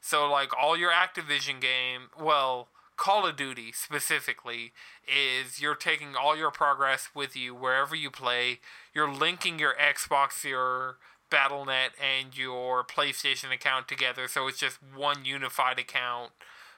So 0.00 0.30
like 0.30 0.50
all 0.56 0.76
your 0.76 0.92
Activision 0.92 1.60
game, 1.60 2.02
well, 2.16 2.68
Call 3.00 3.26
of 3.26 3.34
Duty 3.34 3.72
specifically 3.72 4.72
is 5.08 5.58
you're 5.58 5.74
taking 5.74 6.14
all 6.14 6.36
your 6.36 6.50
progress 6.50 7.08
with 7.14 7.34
you 7.34 7.54
wherever 7.54 7.96
you 7.96 8.10
play. 8.10 8.60
You're 8.92 9.10
linking 9.10 9.58
your 9.58 9.74
Xbox, 9.74 10.44
your 10.44 10.98
BattleNet, 11.30 11.92
and 11.98 12.36
your 12.36 12.84
PlayStation 12.84 13.54
account 13.54 13.88
together, 13.88 14.28
so 14.28 14.48
it's 14.48 14.58
just 14.58 14.80
one 14.94 15.24
unified 15.24 15.78
account 15.78 16.32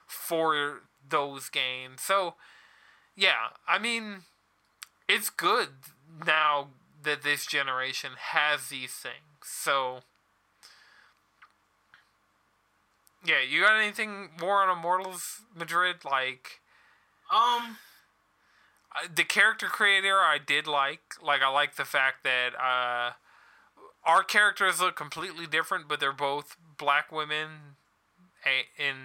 for 0.06 0.82
those 1.06 1.48
games. 1.48 2.02
So, 2.02 2.34
yeah, 3.16 3.56
I 3.66 3.80
mean, 3.80 4.18
it's 5.08 5.28
good 5.28 5.70
now 6.24 6.68
that 7.02 7.24
this 7.24 7.46
generation 7.46 8.12
has 8.16 8.68
these 8.68 8.92
things. 8.92 9.42
So, 9.42 10.02
yeah, 13.24 13.40
you 13.40 13.62
got 13.62 13.76
anything 13.80 14.30
more 14.40 14.62
on 14.62 14.76
Immortals 14.76 15.40
Madrid? 15.54 16.04
Like, 16.04 16.60
Um, 17.30 17.78
uh, 18.94 19.08
the 19.14 19.24
character 19.24 19.66
creator 19.66 20.16
I 20.18 20.38
did 20.44 20.66
like. 20.66 21.14
Like 21.22 21.42
I 21.42 21.48
like 21.48 21.76
the 21.76 21.84
fact 21.84 22.24
that 22.24 22.54
uh, 22.54 23.12
our 24.04 24.22
characters 24.22 24.80
look 24.80 24.96
completely 24.96 25.46
different, 25.46 25.88
but 25.88 26.00
they're 26.00 26.12
both 26.12 26.56
black 26.78 27.10
women. 27.12 27.76
In 28.76 28.96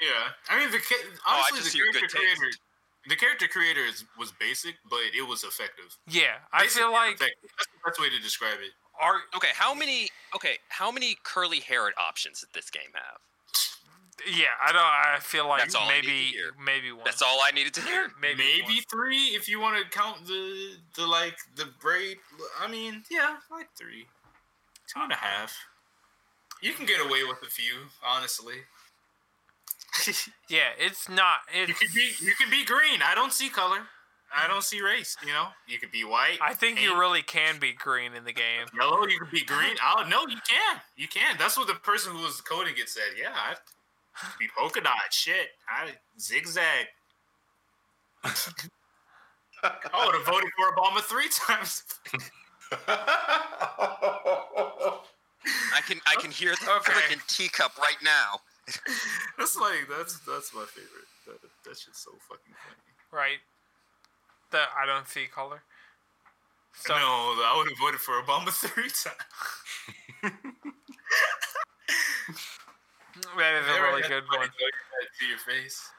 yeah. 0.00 0.36
I 0.50 0.58
mean, 0.58 0.70
the 0.70 0.78
ca- 0.78 0.94
Oh, 1.26 1.40
I 1.40 1.48
honestly, 1.52 1.60
just 1.62 1.72
the 1.72 1.78
character 2.00 2.16
creator, 2.18 2.50
the 3.08 3.16
character 3.16 3.48
creator 3.48 3.80
is, 3.80 4.04
was 4.18 4.30
basic, 4.38 4.74
but 4.90 5.00
it 5.16 5.26
was 5.26 5.42
effective. 5.42 5.96
yeah, 6.06 6.44
I 6.52 6.66
feel 6.66 6.92
like 6.92 7.14
effective. 7.14 7.50
that's 7.56 7.68
the 7.72 7.80
best 7.90 8.00
way 8.00 8.10
to 8.10 8.18
describe 8.20 8.58
it. 8.60 8.72
Our 9.00 9.14
Okay, 9.36 9.48
how 9.54 9.74
many? 9.74 10.08
Okay, 10.34 10.58
how 10.68 10.90
many 10.90 11.16
curly 11.22 11.60
haired 11.60 11.92
options 11.98 12.40
did 12.40 12.50
this 12.54 12.70
game 12.70 12.92
have? 12.94 13.18
yeah. 14.34 14.46
I 14.66 14.72
don't. 14.72 14.82
I 14.82 15.18
feel 15.20 15.46
like 15.46 15.60
That's 15.60 15.74
all 15.74 15.88
I 15.88 15.96
need 15.96 16.02
to 16.02 16.08
maybe 16.08 16.22
hear. 16.32 16.52
maybe 16.64 16.92
one. 16.92 17.02
That's 17.04 17.22
all 17.22 17.38
I 17.46 17.50
needed 17.52 17.74
to 17.74 17.80
hear. 17.82 18.10
Maybe, 18.20 18.38
Maybe 18.60 18.80
three 18.90 19.34
if 19.36 19.48
you 19.48 19.60
want 19.60 19.76
to 19.82 19.88
count 19.96 20.26
the 20.26 20.76
the 20.96 21.06
like 21.06 21.36
the 21.54 21.66
braid. 21.80 22.16
I 22.60 22.66
mean, 22.68 23.04
yeah, 23.10 23.36
like 23.50 23.68
three, 23.78 24.06
two 24.92 25.00
and 25.00 25.12
a 25.12 25.16
half. 25.16 25.54
You 26.62 26.72
can 26.72 26.86
get 26.86 27.00
away 27.04 27.22
with 27.24 27.38
a 27.46 27.50
few, 27.50 27.74
honestly. 28.04 28.54
Yeah, 30.48 30.70
it's 30.78 31.08
not. 31.08 31.38
It's. 31.52 31.68
you 31.68 31.74
could 31.74 31.94
be 31.94 32.10
you 32.20 32.32
could 32.38 32.50
be 32.50 32.64
green. 32.64 33.00
I 33.02 33.14
don't 33.14 33.32
see 33.32 33.48
color. 33.48 33.80
I 34.34 34.46
don't 34.48 34.62
see 34.62 34.80
race. 34.82 35.16
You 35.22 35.28
know, 35.32 35.46
you 35.66 35.78
could 35.78 35.90
be 35.92 36.04
white. 36.04 36.38
I 36.42 36.54
think 36.54 36.80
you 36.82 36.98
really 36.98 37.22
can 37.22 37.58
be 37.58 37.72
green 37.72 38.12
in 38.14 38.24
the 38.24 38.32
game. 38.32 38.66
yellow. 38.76 39.06
You 39.06 39.18
could 39.20 39.30
be 39.30 39.44
green. 39.44 39.76
Oh 39.84 40.04
no, 40.08 40.22
you 40.26 40.36
can. 40.48 40.80
You 40.96 41.08
can. 41.08 41.36
That's 41.38 41.56
what 41.56 41.66
the 41.68 41.74
person 41.74 42.12
who 42.12 42.22
was 42.22 42.40
coding 42.40 42.74
it 42.76 42.88
said. 42.88 43.14
Yeah, 43.18 43.32
I 43.34 43.54
could 43.54 44.38
be 44.38 44.48
polka 44.56 44.80
dot. 44.80 44.94
Shit, 45.10 45.48
I 45.68 45.90
zigzag. 46.20 46.86
I 49.62 50.04
would 50.06 50.14
have 50.14 50.26
voted 50.26 50.50
for 50.56 50.74
Obama 50.74 51.00
three 51.00 51.28
times. 51.30 51.84
I 55.74 55.80
can 55.86 56.00
I 56.06 56.16
can 56.20 56.30
hear 56.30 56.50
the 56.50 56.70
Okay. 56.78 56.92
freaking 56.92 57.26
teacup 57.28 57.76
right 57.78 57.96
now. 58.02 58.40
that's 59.38 59.56
like 59.56 59.86
that's 59.88 60.18
that's 60.20 60.52
my 60.54 60.64
favorite. 60.64 61.06
That, 61.26 61.40
that 61.64 61.78
shit's 61.78 62.00
so 62.02 62.10
fucking 62.28 62.54
funny. 62.64 62.82
Right. 63.12 63.38
That 64.56 64.68
I 64.72 64.86
don't 64.86 65.06
see 65.06 65.26
color. 65.26 65.60
So 66.72 66.94
no, 66.94 66.98
I 67.44 67.52
would 67.58 67.68
have 67.68 67.78
voted 67.78 68.00
for 68.00 68.14
Obama 68.22 68.48
three 68.50 68.84
times. 68.84 69.16
that 73.36 73.54
is 73.60 73.68
a 73.68 73.82
really 73.82 74.00
good 74.00 74.24
one. 74.34 74.48
to 74.48 75.26
your 75.26 75.36
face. 75.36 75.90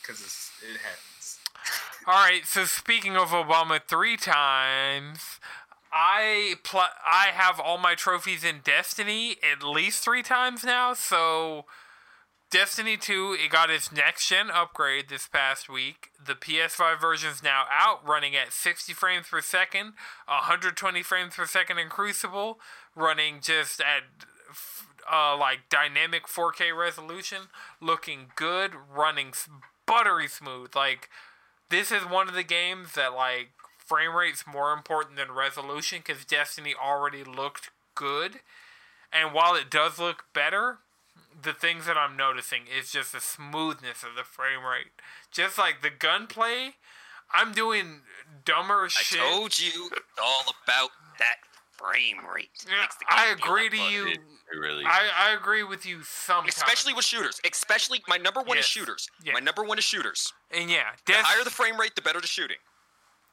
Because 0.00 0.20
it 0.62 0.78
happens. 0.78 1.40
All 2.06 2.14
right. 2.14 2.46
So 2.46 2.64
speaking 2.64 3.16
of 3.16 3.30
Obama 3.30 3.80
three 3.84 4.16
times, 4.16 5.40
I 5.92 6.54
pl- 6.62 6.94
I 7.04 7.30
have 7.32 7.58
all 7.58 7.78
my 7.78 7.96
trophies 7.96 8.44
in 8.44 8.60
Destiny 8.62 9.38
at 9.42 9.64
least 9.64 10.04
three 10.04 10.22
times 10.22 10.62
now. 10.62 10.94
So 10.94 11.64
Destiny 12.50 12.96
2, 12.96 13.36
it 13.40 13.50
got 13.50 13.70
its 13.70 13.90
next 13.90 14.28
gen 14.28 14.50
upgrade 14.50 15.08
this 15.08 15.26
past 15.26 15.68
week. 15.68 16.10
The 16.24 16.34
PS5 16.34 17.00
version 17.00 17.30
is 17.30 17.42
now 17.42 17.64
out, 17.70 18.06
running 18.06 18.36
at 18.36 18.52
60 18.52 18.92
frames 18.92 19.26
per 19.28 19.40
second, 19.40 19.94
120 20.26 21.02
frames 21.02 21.34
per 21.34 21.46
second 21.46 21.78
in 21.78 21.88
Crucible, 21.88 22.60
running 22.94 23.40
just 23.42 23.80
at 23.80 24.04
uh, 25.10 25.36
like 25.36 25.68
dynamic 25.68 26.26
4K 26.28 26.76
resolution, 26.76 27.48
looking 27.80 28.26
good, 28.36 28.72
running 28.94 29.32
buttery 29.84 30.28
smooth. 30.28 30.74
Like, 30.76 31.08
this 31.68 31.90
is 31.90 32.02
one 32.02 32.28
of 32.28 32.34
the 32.34 32.44
games 32.44 32.92
that, 32.94 33.12
like, 33.12 33.50
frame 33.76 34.14
rate's 34.14 34.44
more 34.46 34.72
important 34.72 35.16
than 35.16 35.32
resolution 35.32 36.00
because 36.04 36.24
Destiny 36.24 36.74
already 36.80 37.24
looked 37.24 37.70
good. 37.96 38.40
And 39.12 39.32
while 39.32 39.54
it 39.54 39.70
does 39.70 39.98
look 39.98 40.26
better, 40.32 40.78
the 41.40 41.52
things 41.52 41.86
that 41.86 41.96
I'm 41.96 42.16
noticing 42.16 42.62
is 42.66 42.90
just 42.90 43.12
the 43.12 43.20
smoothness 43.20 44.02
of 44.02 44.14
the 44.16 44.24
frame 44.24 44.64
rate. 44.64 44.92
Just 45.30 45.58
like 45.58 45.82
the 45.82 45.90
gunplay, 45.90 46.74
I'm 47.32 47.52
doing 47.52 48.00
dumber 48.44 48.84
I 48.84 48.88
shit. 48.88 49.20
I 49.20 49.30
told 49.30 49.58
you 49.58 49.90
all 50.22 50.54
about 50.64 50.90
that 51.18 51.36
frame 51.72 52.18
rate. 52.34 52.48
Yeah, 52.66 52.86
I 53.08 53.26
agree 53.32 53.64
like 53.64 53.70
to 53.72 53.76
fun. 53.76 53.92
you. 53.92 54.06
It, 54.06 54.18
it 54.52 54.58
really. 54.58 54.84
I, 54.86 55.08
I 55.30 55.34
agree 55.34 55.62
with 55.62 55.84
you 55.84 55.98
sometimes. 56.04 56.56
Especially 56.56 56.94
with 56.94 57.04
shooters. 57.04 57.40
Especially 57.50 58.00
my 58.08 58.16
number 58.16 58.40
one 58.42 58.56
Yes. 58.56 58.64
is 58.66 58.70
shooters. 58.70 59.10
Yeah. 59.22 59.32
My 59.34 59.40
number 59.40 59.62
one 59.64 59.76
is 59.78 59.84
shooters. 59.84 60.32
and 60.50 60.70
yeah, 60.70 60.84
The 61.06 61.12
higher 61.16 61.44
the 61.44 61.50
frame 61.50 61.78
rate, 61.78 61.94
the 61.96 62.02
better 62.02 62.20
the 62.20 62.26
shooting. 62.26 62.56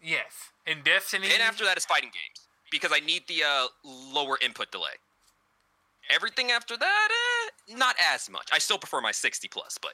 yes, 0.01 0.51
in 0.68 0.82
Destiny. 0.84 1.28
And 1.32 1.41
after 1.41 1.64
that 1.66 1.78
is 1.78 1.86
fighting 1.86 2.10
games 2.14 2.47
because 2.72 2.91
I 2.93 2.99
need 2.99 3.24
the 3.28 3.43
uh, 3.43 3.68
lower 3.86 4.38
input 4.43 4.72
delay. 4.72 4.97
Everything 6.14 6.51
after 6.51 6.76
that, 6.76 7.08
eh, 7.12 7.32
not 7.70 7.95
as 8.14 8.30
much. 8.30 8.49
I 8.51 8.59
still 8.59 8.78
prefer 8.78 9.01
my 9.01 9.11
60 9.11 9.47
plus, 9.47 9.78
but 9.82 9.93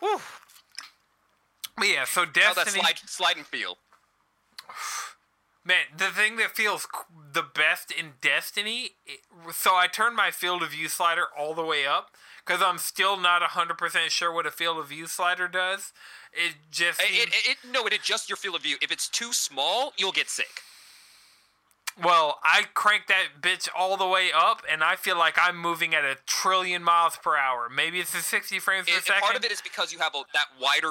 whew, 0.00 0.20
But 1.76 1.88
yeah, 1.88 2.04
so 2.04 2.20
how 2.20 2.26
that 2.26 2.54
Destiny. 2.54 2.80
slide, 2.80 2.98
slide 3.06 3.36
and 3.36 3.46
feel. 3.46 3.78
Man, 5.64 5.86
the 5.96 6.06
thing 6.10 6.36
that 6.36 6.52
feels 6.54 6.86
the 7.32 7.42
best 7.42 7.90
in 7.90 8.12
Destiny, 8.20 8.90
so 9.52 9.74
I 9.74 9.88
turned 9.88 10.14
my 10.14 10.30
field 10.30 10.62
of 10.62 10.70
view 10.70 10.88
slider 10.88 11.24
all 11.36 11.54
the 11.54 11.64
way 11.64 11.84
up 11.84 12.10
because 12.46 12.62
I'm 12.62 12.78
still 12.78 13.16
not 13.16 13.42
100% 13.42 14.10
sure 14.10 14.32
what 14.32 14.46
a 14.46 14.52
field 14.52 14.78
of 14.78 14.88
view 14.90 15.06
slider 15.08 15.48
does. 15.48 15.92
It 16.32 16.54
just. 16.70 17.00
It, 17.02 17.28
it, 17.28 17.34
it, 17.50 17.56
no, 17.68 17.84
it 17.84 17.92
adjusts 17.92 18.28
your 18.28 18.36
field 18.36 18.54
of 18.54 18.62
view. 18.62 18.76
If 18.80 18.92
it's 18.92 19.08
too 19.08 19.32
small, 19.32 19.92
you'll 19.96 20.12
get 20.12 20.30
sick. 20.30 20.62
Well, 22.02 22.40
I 22.42 22.64
crank 22.74 23.06
that 23.06 23.40
bitch 23.40 23.68
all 23.74 23.96
the 23.96 24.06
way 24.06 24.28
up, 24.34 24.62
and 24.70 24.84
I 24.84 24.96
feel 24.96 25.16
like 25.16 25.36
I'm 25.40 25.56
moving 25.56 25.94
at 25.94 26.04
a 26.04 26.16
trillion 26.26 26.82
miles 26.82 27.16
per 27.22 27.36
hour. 27.36 27.68
Maybe 27.74 28.00
it's 28.00 28.14
a 28.14 28.18
60 28.18 28.58
frames 28.58 28.86
per 28.86 28.94
and 28.94 29.02
second. 29.02 29.22
part 29.22 29.36
of 29.36 29.44
it 29.44 29.50
is 29.50 29.62
because 29.62 29.92
you 29.92 29.98
have 30.00 30.14
a, 30.14 30.22
that 30.34 30.46
wider, 30.60 30.90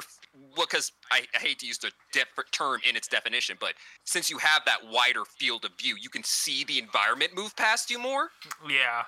well, 0.58 0.66
because 0.68 0.94
I, 1.12 1.22
I 1.36 1.40
hate 1.40 1.60
to 1.60 1.68
use 1.68 1.78
the 1.78 1.92
different 2.12 2.52
term 2.52 2.80
in 2.90 2.96
its 2.96 3.08
definition, 3.08 3.58
but 3.60 3.74
since 4.04 4.32
you 4.32 4.40
have 4.40 4.64
that 4.66 4.80
wider 4.92 5.26
field 5.26 5.64
of 5.64 5.72
view, 5.80 5.96
you 6.02 6.10
can 6.10 6.24
see 6.24 6.64
the 6.64 6.80
environment 6.80 7.36
move 7.36 7.56
past 7.56 7.92
you 7.92 8.00
more. 8.00 8.30
Yeah. 8.68 9.04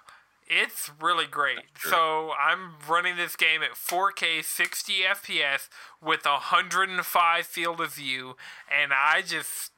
It's 0.50 0.90
really 1.02 1.26
great. 1.26 1.60
So 1.78 2.32
I'm 2.40 2.76
running 2.88 3.18
this 3.18 3.36
game 3.36 3.62
at 3.62 3.72
4K 3.72 4.44
60 4.46 4.94
FPS 5.02 5.68
with 6.02 6.26
105 6.26 7.46
field 7.46 7.82
of 7.82 7.94
view, 7.94 8.38
and 8.74 8.94
I 8.94 9.24
just 9.24 9.72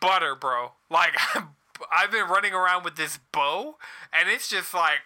butter, 0.00 0.34
bro. 0.34 0.72
Like 0.90 1.16
I've 1.92 2.10
been 2.10 2.28
running 2.28 2.52
around 2.52 2.84
with 2.84 2.96
this 2.96 3.18
bow, 3.32 3.76
and 4.12 4.28
it's 4.28 4.48
just 4.48 4.74
like. 4.74 5.00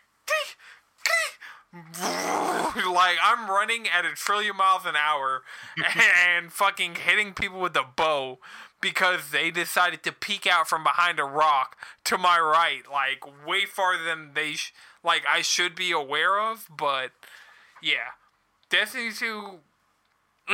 like 1.75 3.17
I'm 3.23 3.49
running 3.49 3.87
at 3.89 4.05
a 4.05 4.13
trillion 4.15 4.57
miles 4.59 4.85
an 4.85 4.95
hour 4.95 5.43
and 6.27 6.53
fucking 6.53 6.97
hitting 6.97 7.33
people 7.33 7.61
with 7.61 7.73
the 7.73 7.85
bow 7.97 8.39
because 8.83 9.31
they 9.31 9.51
decided 9.51 10.03
to 10.03 10.13
peek 10.13 10.47
out 10.47 10.69
from 10.69 10.83
behind 10.83 11.19
a 11.19 11.25
rock 11.25 11.79
to 12.05 12.19
my 12.19 12.39
right, 12.39 12.83
like 12.91 13.25
way 13.47 13.65
farther 13.65 14.05
than 14.05 14.33
they 14.35 14.53
sh- 14.53 14.75
like 15.03 15.23
I 15.31 15.41
should 15.41 15.75
be 15.75 15.93
aware 15.93 16.39
of. 16.39 16.69
But 16.77 17.13
yeah, 17.83 18.17
Destiny 18.69 19.13
Two, 19.13 19.61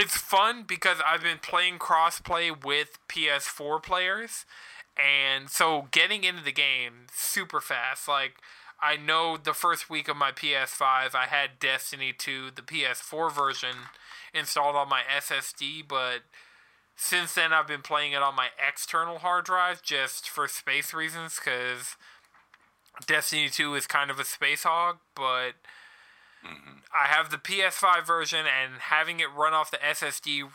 it's 0.00 0.16
fun 0.16 0.64
because 0.66 0.98
I've 1.04 1.22
been 1.22 1.38
playing 1.38 1.78
crossplay 1.78 2.64
with 2.64 2.98
PS4 3.08 3.82
players, 3.82 4.44
and 4.96 5.48
so 5.48 5.88
getting 5.90 6.24
into 6.24 6.42
the 6.42 6.52
game 6.52 7.06
super 7.14 7.60
fast. 7.60 8.08
Like 8.08 8.34
I 8.80 8.96
know 8.96 9.36
the 9.36 9.54
first 9.54 9.90
week 9.90 10.08
of 10.08 10.16
my 10.16 10.30
PS5, 10.30 11.14
I 11.14 11.26
had 11.28 11.58
Destiny 11.58 12.12
2, 12.16 12.50
the 12.54 12.62
PS4 12.62 13.32
version, 13.32 13.76
installed 14.32 14.76
on 14.76 14.88
my 14.88 15.02
SSD, 15.02 15.82
but 15.88 16.20
since 16.94 17.34
then 17.34 17.52
I've 17.52 17.66
been 17.66 17.82
playing 17.82 18.12
it 18.12 18.22
on 18.22 18.36
my 18.36 18.48
external 18.66 19.18
hard 19.18 19.44
drive 19.44 19.82
just 19.82 20.28
for 20.28 20.46
space 20.48 20.92
reasons 20.92 21.38
because 21.42 21.96
Destiny 23.06 23.48
2 23.48 23.74
is 23.74 23.86
kind 23.86 24.10
of 24.10 24.18
a 24.18 24.24
space 24.24 24.64
hog, 24.64 24.98
but 25.14 25.52
Mm-hmm. 26.44 26.78
I 26.94 27.08
have 27.08 27.30
the 27.30 27.36
PS5 27.36 28.06
version 28.06 28.40
and 28.46 28.80
having 28.80 29.20
it 29.20 29.32
run 29.34 29.52
off 29.52 29.70
the 29.70 29.78
SSD. 29.78 30.48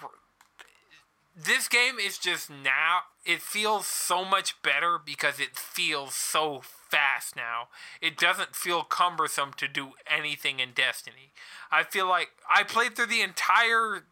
This 1.36 1.68
game 1.68 1.98
is 2.00 2.18
just 2.18 2.50
now, 2.50 3.02
it 3.26 3.42
feels 3.42 3.88
so 3.88 4.24
much 4.24 4.62
better 4.62 5.00
because 5.04 5.40
it 5.40 5.56
feels 5.56 6.14
so 6.14 6.62
fast 6.64 7.36
now. 7.36 7.70
It 8.02 8.18
doesn't 8.18 8.56
feel 8.56 8.84
cumbersome 8.84 9.54
to 9.58 9.68
do 9.68 9.94
anything 10.08 10.60
in 10.60 10.74
Destiny. 10.74 11.32
I 11.72 11.84
feel 11.84 12.08
like 12.08 12.30
I 12.54 12.64
played 12.64 12.96
through 12.96 13.08
the 13.08 13.22
entire 13.22 14.04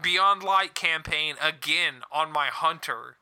Beyond 0.00 0.42
Light 0.42 0.74
campaign 0.74 1.34
again 1.42 2.02
on 2.12 2.32
my 2.32 2.46
Hunter 2.46 3.16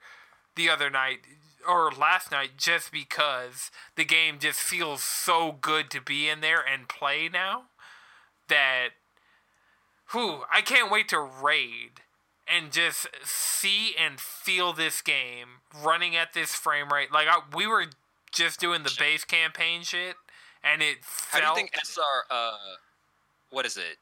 the 0.57 0.69
other 0.69 0.91
night 0.91 1.21
or 1.69 1.91
last 1.91 2.31
night 2.31 2.51
just 2.57 2.93
because 2.93 3.71
the 3.97 4.05
game 4.05 4.39
just 4.39 4.61
feels 4.61 5.03
so 5.03 5.57
good 5.61 5.91
to 5.91 6.01
be 6.01 6.29
in 6.29 6.41
there 6.41 6.61
and 6.61 6.89
play 6.89 7.29
now 7.29 7.65
that 8.49 8.89
whew, 10.13 10.45
I 10.53 10.61
can't 10.61 10.91
wait 10.91 11.09
to 11.09 11.21
raid 11.21 12.03
and 12.47 12.71
just 12.71 13.09
see 13.25 13.95
and 13.99 14.21
feel 14.21 14.73
this 14.73 15.03
game 15.03 15.61
running 15.83 16.15
at 16.15 16.33
this 16.33 16.55
frame 16.55 16.93
rate. 16.93 17.13
Like 17.13 17.27
I, 17.29 17.41
we 17.55 17.67
were 17.67 17.87
just 18.33 18.61
doing 18.61 18.83
the 18.83 18.95
base 18.99 19.25
campaign 19.25 19.83
shit 19.83 20.15
and 20.63 20.83
it 20.83 20.99
How 21.31 21.41
do 21.41 21.47
you 21.47 21.55
think 21.55 21.73
SR, 21.83 22.03
uh, 22.31 22.51
what 23.51 23.67
is 23.67 23.77
it, 23.77 23.99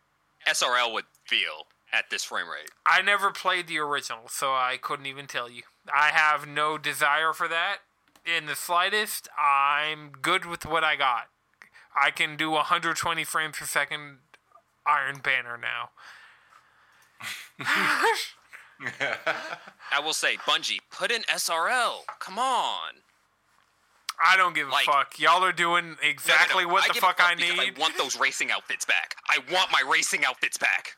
SRL 0.47 0.93
would 0.93 1.05
feel 1.27 1.67
at 1.93 2.11
this 2.11 2.25
frame 2.25 2.49
rate? 2.49 2.71
I 2.87 3.03
never 3.03 3.31
played 3.31 3.67
the 3.67 3.79
original, 3.79 4.29
so 4.29 4.53
I 4.53 4.79
couldn't 4.81 5.07
even 5.07 5.27
tell 5.27 5.51
you. 5.51 5.63
I 5.93 6.09
have 6.09 6.47
no 6.47 6.79
desire 6.79 7.33
for 7.33 7.49
that 7.49 7.79
in 8.25 8.47
the 8.47 8.57
slightest. 8.57 9.29
I'm 9.39 10.11
good 10.23 10.45
with 10.45 10.65
what 10.65 10.85
I 10.85 10.97
got. 10.97 11.29
I 12.01 12.11
can 12.11 12.37
do 12.37 12.51
120 12.51 13.25
frames 13.25 13.59
per 13.59 13.67
second 13.67 14.19
Iron 14.87 15.19
Banner 15.19 15.59
now. 15.59 15.91
I 19.93 20.01
will 20.03 20.13
say, 20.13 20.37
Bungie, 20.39 20.81
put 20.91 21.11
in 21.11 21.23
SRL. 21.23 21.99
Come 22.19 22.39
on. 22.39 22.95
I 24.25 24.37
don't 24.37 24.55
give 24.55 24.69
a 24.69 24.73
fuck. 24.85 25.19
Y'all 25.19 25.43
are 25.45 25.53
doing 25.53 25.85
No, 25.85 25.91
no, 26.03 26.09
exactly 26.09 26.65
no. 26.65 26.73
what 26.73 26.85
I 26.85 26.95
the 26.95 27.01
fuck 27.01 27.17
I 27.19 27.35
need. 27.35 27.59
I 27.59 27.71
want 27.79 27.97
those 27.99 28.19
racing 28.19 28.51
outfits 28.51 28.85
back. 28.85 29.17
I 29.29 29.39
want 29.53 29.71
my 29.73 29.83
racing 29.89 30.25
outfits 30.25 30.57
back. 30.57 30.97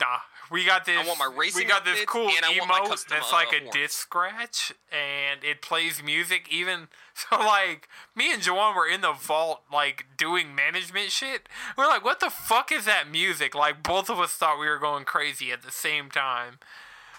Nah, 0.00 0.18
we 0.50 0.64
got 0.64 0.84
this. 0.84 1.06
want 1.06 1.18
my 1.18 1.28
we 1.54 1.64
got 1.64 1.84
this 1.84 2.04
cool 2.06 2.28
and 2.28 2.44
I 2.44 2.56
want 2.58 2.68
my 2.68 2.80
emote 2.80 3.06
that's 3.08 3.32
like 3.32 3.48
uh, 3.52 3.66
a 3.66 3.70
disc 3.70 3.98
scratch, 3.98 4.72
and 4.90 5.42
it 5.42 5.62
plays 5.62 6.02
music. 6.02 6.48
Even 6.50 6.88
so, 7.14 7.36
like 7.36 7.88
me 8.14 8.32
and 8.32 8.42
Jawan 8.42 8.76
were 8.76 8.88
in 8.88 9.00
the 9.00 9.12
vault, 9.12 9.62
like 9.72 10.06
doing 10.16 10.54
management 10.54 11.10
shit. 11.10 11.48
We're 11.76 11.86
like, 11.86 12.04
"What 12.04 12.20
the 12.20 12.30
fuck 12.30 12.70
is 12.72 12.84
that 12.84 13.10
music?" 13.10 13.54
Like 13.54 13.82
both 13.82 14.10
of 14.10 14.18
us 14.18 14.32
thought 14.32 14.58
we 14.60 14.66
were 14.66 14.78
going 14.78 15.04
crazy 15.04 15.50
at 15.52 15.62
the 15.62 15.72
same 15.72 16.10
time, 16.10 16.58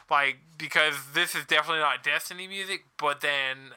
like 0.09 0.37
because 0.57 0.95
this 1.13 1.35
is 1.35 1.45
definitely 1.45 1.81
not 1.81 2.03
Destiny 2.03 2.47
music. 2.47 2.85
But 2.97 3.21
then 3.21 3.71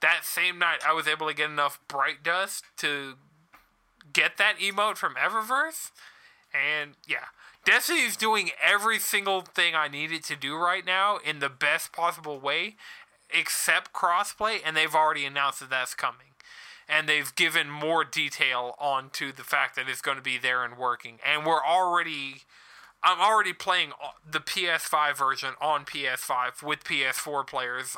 that 0.00 0.24
same 0.24 0.58
night, 0.58 0.80
I 0.86 0.92
was 0.92 1.08
able 1.08 1.26
to 1.28 1.34
get 1.34 1.50
enough 1.50 1.80
bright 1.88 2.22
dust 2.22 2.64
to 2.78 3.14
get 4.12 4.36
that 4.36 4.58
emote 4.58 4.96
from 4.96 5.14
Eververse. 5.14 5.90
And 6.52 6.92
yeah, 7.06 7.33
Destiny's 7.64 8.16
doing 8.16 8.50
every 8.62 8.98
single 8.98 9.40
thing 9.42 9.74
I 9.74 9.88
need 9.88 10.12
it 10.12 10.24
to 10.24 10.36
do 10.36 10.56
right 10.56 10.84
now 10.84 11.18
in 11.18 11.38
the 11.38 11.48
best 11.48 11.92
possible 11.92 12.38
way, 12.38 12.76
except 13.30 13.92
crossplay, 13.92 14.58
and 14.64 14.76
they've 14.76 14.94
already 14.94 15.24
announced 15.24 15.60
that 15.60 15.70
that's 15.70 15.94
coming. 15.94 16.26
And 16.86 17.08
they've 17.08 17.34
given 17.34 17.70
more 17.70 18.04
detail 18.04 18.74
onto 18.78 19.32
the 19.32 19.44
fact 19.44 19.76
that 19.76 19.88
it's 19.88 20.02
going 20.02 20.18
to 20.18 20.22
be 20.22 20.36
there 20.36 20.62
and 20.62 20.76
working. 20.76 21.18
And 21.26 21.46
we're 21.46 21.64
already, 21.64 22.42
I'm 23.02 23.20
already 23.20 23.54
playing 23.54 23.92
the 24.30 24.40
PS5 24.40 25.16
version 25.16 25.54
on 25.62 25.86
PS5 25.86 26.62
with 26.62 26.84
PS4 26.84 27.46
players 27.46 27.96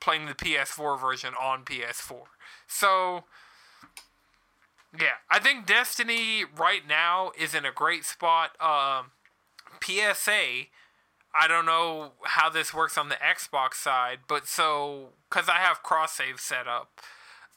playing 0.00 0.26
the 0.26 0.34
PS4 0.34 1.00
version 1.00 1.34
on 1.40 1.64
PS4. 1.64 2.22
So, 2.66 3.24
yeah, 4.96 5.18
I 5.30 5.38
think 5.38 5.66
Destiny 5.66 6.44
right 6.44 6.86
now 6.86 7.32
is 7.38 7.54
in 7.54 7.64
a 7.64 7.72
great 7.72 8.04
spot. 8.04 8.50
Um, 8.60 9.12
PSA, 9.82 10.68
I 11.34 11.46
don't 11.46 11.66
know 11.66 12.12
how 12.24 12.48
this 12.48 12.72
works 12.72 12.96
on 12.96 13.08
the 13.08 13.16
Xbox 13.16 13.74
side, 13.74 14.20
but 14.28 14.46
so 14.46 15.10
because 15.28 15.48
I 15.48 15.56
have 15.58 15.82
cross 15.82 16.12
save 16.12 16.40
set 16.40 16.66
up, 16.66 17.00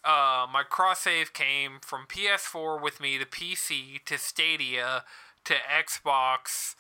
uh, 0.04 0.46
my 0.52 0.64
cross 0.68 1.02
save 1.02 1.34
came 1.34 1.80
from 1.82 2.06
PS4 2.08 2.82
with 2.82 3.00
me 3.00 3.18
to 3.18 3.26
PC 3.26 4.04
to 4.06 4.18
Stadia 4.18 5.04
to 5.46 5.54
Xbox, 5.54 6.76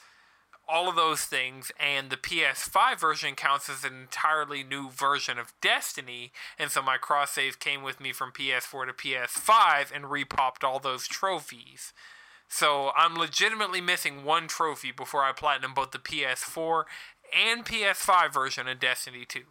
all 0.72 0.88
of 0.88 0.95
those 0.95 1.24
things, 1.24 1.72
and 1.80 2.09
the 2.09 2.17
PS5 2.17 2.99
version 2.99 3.36
counts 3.36 3.69
as 3.69 3.84
an 3.84 3.93
entirely 3.93 4.63
new 4.63 4.89
version 4.89 5.38
of 5.38 5.53
Destiny, 5.61 6.32
and 6.57 6.72
so 6.72 6.82
my 6.82 6.97
cross 6.97 7.32
save 7.32 7.59
came 7.59 7.84
with 7.84 7.99
me 7.99 8.13
from 8.13 8.32
PS4 8.32 8.88
to 8.88 8.93
PS5 8.93 9.93
and 9.93 10.05
repopped 10.05 10.63
all 10.63 10.80
those 10.80 11.07
trophies. 11.07 11.93
So 12.47 12.91
I'm 12.95 13.15
legitimately 13.15 13.82
missing 13.82 14.24
one 14.24 14.47
trophy 14.47 14.91
before 14.91 15.24
I 15.24 15.32
platinum 15.32 15.74
both 15.74 15.91
the 15.91 15.99
PS4 15.99 16.84
and 17.38 17.65
PS5 17.65 18.34
version 18.34 18.67
of 18.67 18.80
Destiny 18.80 19.26
2. 19.28 19.41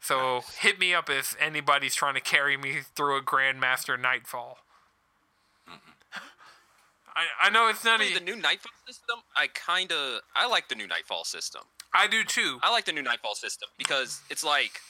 So 0.00 0.42
hit 0.58 0.80
me 0.80 0.94
up 0.94 1.08
if 1.08 1.36
anybody's 1.40 1.94
trying 1.94 2.14
to 2.14 2.20
carry 2.20 2.56
me 2.56 2.80
through 2.96 3.16
a 3.16 3.22
Grandmaster 3.22 4.00
Nightfall. 4.00 4.58
I, 7.14 7.46
I 7.46 7.50
know 7.50 7.68
it's 7.68 7.84
not 7.84 8.00
a, 8.00 8.14
the 8.14 8.20
new 8.20 8.36
Nightfall 8.36 8.72
system, 8.86 9.18
I 9.36 9.46
kind 9.48 9.92
of 9.92 10.20
I 10.34 10.46
like 10.48 10.68
the 10.68 10.74
new 10.74 10.86
Nightfall 10.86 11.24
system. 11.24 11.62
I 11.94 12.06
do 12.06 12.24
too. 12.24 12.58
I 12.62 12.70
like 12.70 12.84
the 12.86 12.92
new 12.92 13.02
Nightfall 13.02 13.34
system 13.34 13.68
because 13.76 14.22
it's 14.30 14.42
like, 14.44 14.80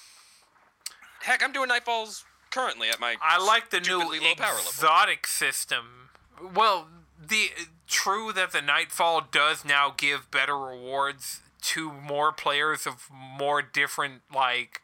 heck, 1.23 1.43
I'm 1.43 1.53
doing 1.53 1.68
Nightfalls 1.68 2.25
currently 2.51 2.89
at 2.89 3.01
my. 3.01 3.16
I 3.20 3.45
like 3.45 3.70
the 3.70 3.81
new 3.81 3.99
low 3.99 4.35
power 4.37 4.55
level. 4.55 4.62
exotic 4.68 5.27
system. 5.27 6.11
Well, 6.55 6.89
the 7.20 7.49
true 7.89 8.33
that 8.33 8.53
the 8.53 8.62
Nightfall 8.62 9.23
does 9.31 9.64
now 9.64 9.93
give 9.97 10.31
better 10.31 10.57
rewards 10.57 11.41
to 11.62 11.93
more 11.93 12.33
players 12.33 12.87
of 12.87 13.09
more 13.11 13.62
different 13.62 14.23
like 14.35 14.81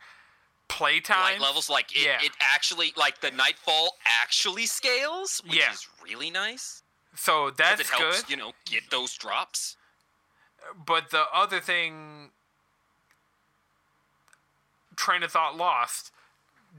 playtime 0.69 1.41
levels 1.41 1.69
like 1.71 1.91
it, 1.97 2.05
Yeah. 2.05 2.19
it 2.23 2.33
actually 2.41 2.93
like 2.97 3.21
the 3.21 3.31
nightfall 3.31 3.97
actually 4.23 4.67
scales 4.67 5.41
which 5.45 5.57
Yeah. 5.57 5.73
is 5.73 5.89
really 6.05 6.31
nice 6.31 6.83
So 7.21 7.51
that's 7.51 7.81
it 7.81 7.87
helps 7.89 8.23
good. 8.23 8.31
you 8.31 8.37
know 8.37 8.53
get 8.65 8.91
those 8.91 9.13
drops 9.15 9.77
But 10.87 11.11
the 11.11 11.25
other 11.35 11.61
thing, 11.61 12.31
train 14.97 15.23
of 15.23 15.33
thought 15.33 15.57
lost. 15.57 16.13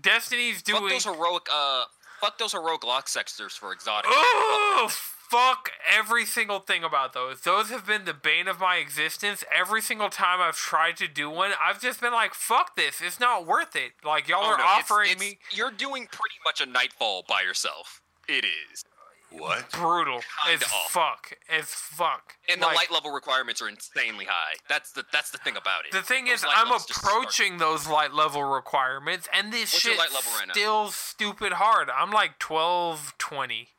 Destiny's 0.01 0.61
Fuck 0.61 0.79
doing. 0.79 0.89
those 0.93 1.03
heroic, 1.05 1.47
uh, 1.51 1.83
fuck 2.21 2.37
those 2.37 2.51
heroic 2.53 2.83
lost 2.85 3.09
sectors 3.09 3.53
for 3.55 3.73
exotic. 3.73 4.09
Oh, 4.13 4.87
fuck 4.91 5.71
every 5.91 6.25
single 6.25 6.59
thing 6.59 6.83
about 6.83 7.13
those. 7.13 7.41
Those 7.41 7.69
have 7.69 7.85
been 7.85 8.05
the 8.05 8.13
bane 8.13 8.47
of 8.47 8.59
my 8.59 8.77
existence. 8.77 9.43
Every 9.53 9.81
single 9.81 10.09
time 10.09 10.39
I've 10.41 10.55
tried 10.57 10.95
to 10.97 11.07
do 11.07 11.29
one, 11.29 11.51
I've 11.61 11.81
just 11.81 11.99
been 12.01 12.13
like, 12.13 12.33
fuck 12.33 12.75
this. 12.75 13.01
It's 13.01 13.19
not 13.19 13.45
worth 13.45 13.75
it. 13.75 13.93
Like, 14.05 14.27
y'all 14.27 14.43
Oh, 14.43 14.47
are 14.53 14.57
no, 14.57 14.63
it's- 14.63 14.79
offering 14.83 15.11
it's- 15.11 15.19
me 15.31 15.39
You're 15.51 15.71
doing 15.71 16.07
pretty 16.07 16.35
much 16.45 16.61
a 16.61 16.65
nightfall 16.65 17.23
by 17.27 17.41
yourself. 17.41 18.01
It 18.27 18.45
is, 18.45 18.85
What? 19.32 19.71
brutal 19.71 20.21
Kinda 20.45 20.63
as 20.65 20.71
off. 20.73 20.91
fuck. 20.91 21.34
As 21.47 21.65
fuck. 21.65 22.36
and 22.47 22.61
the 22.61 22.65
Like, 22.65 22.75
light 22.75 22.91
level 22.91 23.11
requirements 23.11 23.61
are 23.61 23.69
insanely 23.69 24.25
high. 24.25 24.55
That's 24.67 24.91
the 24.91 25.05
that's 25.11 25.30
the 25.30 25.38
thing 25.38 25.55
about 25.55 25.86
it. 25.86 25.91
The 25.91 26.01
thing 26.01 26.25
Those 26.25 26.39
is, 26.39 26.45
I'm 26.49 26.65
levels 26.65 26.86
just 26.88 26.99
start- 26.99 27.13
approaching 27.13 27.57
those 27.59 27.88
light 27.88 28.11
level 28.13 28.43
requirements, 28.43 29.27
and 29.32 29.53
this 29.53 29.71
What's 29.73 29.84
shit 29.84 29.97
light 29.97 30.11
level 30.11 30.32
right 30.34 30.47
now? 30.47 30.53
still 30.53 30.89
stupid 30.91 31.53
hard. 31.53 31.89
I'm 31.89 32.09
like 32.11 32.39
12, 32.39 33.13
20. 33.19 33.69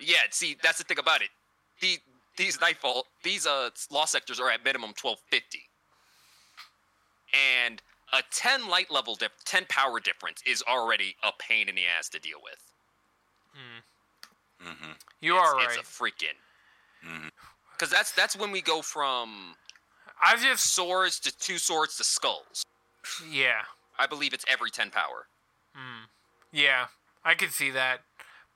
Yeah, 0.00 0.16
see, 0.30 0.56
that's 0.60 0.78
the 0.78 0.84
thing 0.84 0.98
about 0.98 1.22
it. 1.22 1.28
The 1.80 2.00
these 2.36 2.60
nightfall, 2.60 3.06
these 3.22 3.46
uh 3.46 3.70
lost 3.90 4.10
sectors 4.12 4.40
are 4.40 4.50
at 4.50 4.64
minimum 4.64 4.92
twelve 4.94 5.20
fifty, 5.30 5.68
and 7.62 7.80
a 8.12 8.22
ten 8.32 8.68
light 8.68 8.90
level 8.90 9.14
dip, 9.14 9.32
ten 9.44 9.64
power 9.68 10.00
difference 10.00 10.42
is 10.44 10.62
already 10.66 11.14
a 11.22 11.30
pain 11.38 11.68
in 11.68 11.76
the 11.76 11.84
ass 11.86 12.08
to 12.10 12.18
deal 12.18 12.38
with. 12.42 12.58
Mm-hmm. 14.64 14.92
You 15.20 15.36
it's, 15.36 15.48
are 15.48 15.54
right. 15.56 15.78
It's 15.78 15.78
a 15.78 16.02
freaking. 16.02 16.38
Because 17.72 17.90
that's 17.90 18.12
that's 18.12 18.36
when 18.36 18.50
we 18.50 18.62
go 18.62 18.80
from 18.82 19.54
I've 20.24 20.42
just, 20.42 20.74
swords 20.74 21.20
to 21.20 21.36
two 21.36 21.58
swords 21.58 21.96
to 21.98 22.04
skulls. 22.04 22.64
yeah. 23.30 23.62
I 23.98 24.06
believe 24.06 24.32
it's 24.32 24.44
every 24.50 24.70
ten 24.70 24.90
power. 24.90 25.26
Yeah, 26.52 26.86
I 27.24 27.34
could 27.34 27.50
see 27.50 27.70
that, 27.70 28.02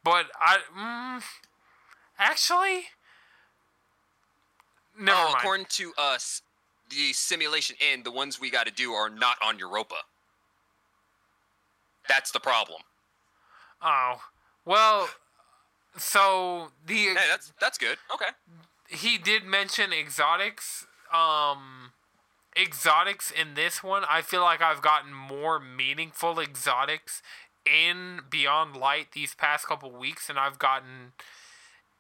but 0.05 0.27
I 0.41 0.59
mm, 0.77 1.23
actually 2.17 2.85
never 4.99 5.19
oh, 5.19 5.25
mind. 5.25 5.37
according 5.37 5.67
to 5.71 5.93
us, 5.99 6.43
the 6.91 7.13
simulation 7.13 7.75
in 7.93 8.05
the 8.05 8.13
ones 8.13 8.41
we 8.41 8.51
got 8.51 8.67
to 8.67 8.73
do 8.73 8.93
are 8.93 9.11
not 9.11 9.37
on 9.45 9.59
Europa. 9.59 9.97
That's 12.09 12.31
the 12.31 12.41
problem. 12.41 12.83
oh, 13.83 14.21
well, 14.65 15.09
so 15.97 16.69
the 16.87 16.95
Hey, 16.95 17.17
that's 17.31 17.53
that's 17.61 17.79
good. 17.79 17.99
Okay. 18.13 18.31
he 18.89 19.19
did 19.19 19.45
mention 19.45 19.93
exotics. 19.93 20.87
Um, 21.13 21.93
exotics 22.57 23.31
in 23.31 23.55
this 23.55 23.83
one, 23.83 24.03
I 24.09 24.21
feel 24.23 24.43
like 24.43 24.61
I've 24.61 24.83
gotten 24.83 25.13
more 25.13 25.59
meaningful 25.59 26.39
exotics 26.39 27.23
in 27.65 28.21
Beyond 28.29 28.77
Light 28.77 29.13
these 29.13 29.35
past 29.35 29.67
couple 29.67 29.91
weeks 29.91 30.27
than 30.27 30.39
I've 30.39 30.59
gotten 30.59 31.13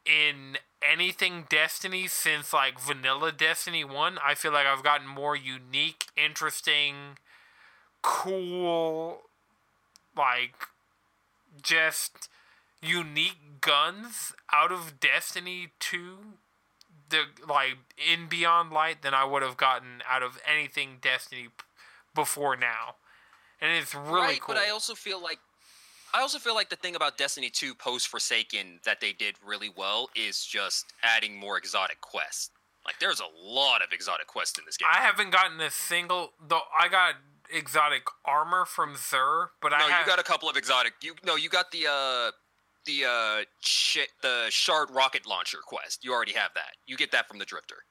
in 0.05 0.59
anything 0.82 1.45
Destiny 1.49 2.07
since 2.07 2.53
like 2.53 2.80
vanilla 2.80 3.32
Destiny 3.32 3.84
1. 3.84 4.18
I 4.24 4.34
feel 4.34 4.53
like 4.53 4.66
I've 4.66 4.82
gotten 4.84 5.07
more 5.07 5.36
unique, 5.36 6.07
interesting, 6.16 7.18
cool, 8.03 9.22
like 10.16 10.55
just 11.62 12.28
unique 12.83 13.61
guns 13.61 14.33
out 14.53 14.72
of 14.72 15.01
Destiny 15.01 15.68
2 15.81 16.16
the 17.11 17.24
like 17.49 17.76
in 17.97 18.29
Beyond 18.29 18.70
Light 18.70 19.03
than 19.03 19.14
I 19.14 19.24
would 19.24 19.43
have 19.43 19.57
gotten 19.57 20.03
out 20.09 20.22
of 20.22 20.39
anything 20.47 20.99
Destiny 21.01 21.49
before 22.14 22.57
now. 22.57 22.97
And 23.61 23.72
it's 23.72 23.95
really 23.95 24.20
right, 24.20 24.41
cool. 24.41 24.55
but 24.55 24.62
I 24.62 24.70
also 24.70 24.95
feel 24.95 25.22
like 25.22 25.39
I 26.14 26.20
also 26.20 26.39
feel 26.39 26.55
like 26.55 26.70
the 26.70 26.76
thing 26.76 26.97
about 26.97 27.18
Destiny 27.18 27.51
2 27.51 27.74
post 27.74 28.09
Forsaken 28.09 28.81
that 28.85 29.01
they 29.01 29.12
did 29.12 29.37
really 29.45 29.70
well 29.74 30.09
is 30.14 30.45
just 30.45 30.87
adding 31.03 31.37
more 31.39 31.59
exotic 31.59 32.01
quests. 32.01 32.51
Like 32.85 32.99
there's 33.01 33.20
a 33.20 33.47
lot 33.47 33.83
of 33.83 33.93
exotic 33.93 34.26
quests 34.26 34.59
in 34.59 34.64
this 34.64 34.76
game. 34.76 34.89
I 34.93 35.01
haven't 35.01 35.31
gotten 35.31 35.61
a 35.61 35.70
single 35.70 36.33
though 36.47 36.62
I 36.79 36.89
got 36.89 37.14
exotic 37.53 38.03
armor 38.24 38.64
from 38.64 38.95
Xur, 38.95 39.49
but 39.61 39.72
I 39.72 39.79
no, 39.79 39.89
have 39.89 40.01
you 40.01 40.07
got 40.07 40.18
a 40.18 40.22
couple 40.22 40.49
of 40.49 40.57
exotic. 40.57 40.95
You 41.03 41.14
no, 41.24 41.37
you 41.37 41.49
got 41.49 41.70
the 41.70 41.87
uh 41.91 42.31
the 42.89 43.05
uh 43.05 43.45
shit 43.61 44.09
the 44.22 44.47
shard 44.49 44.91
rocket 44.91 45.26
launcher 45.26 45.59
quest. 45.64 46.05
You 46.05 46.12
already 46.12 46.32
have 46.32 46.53
that. 46.55 46.76
You 46.86 46.97
get 46.97 47.12
that 47.12 47.28
from 47.28 47.39
the 47.39 47.45
Drifter. 47.45 47.84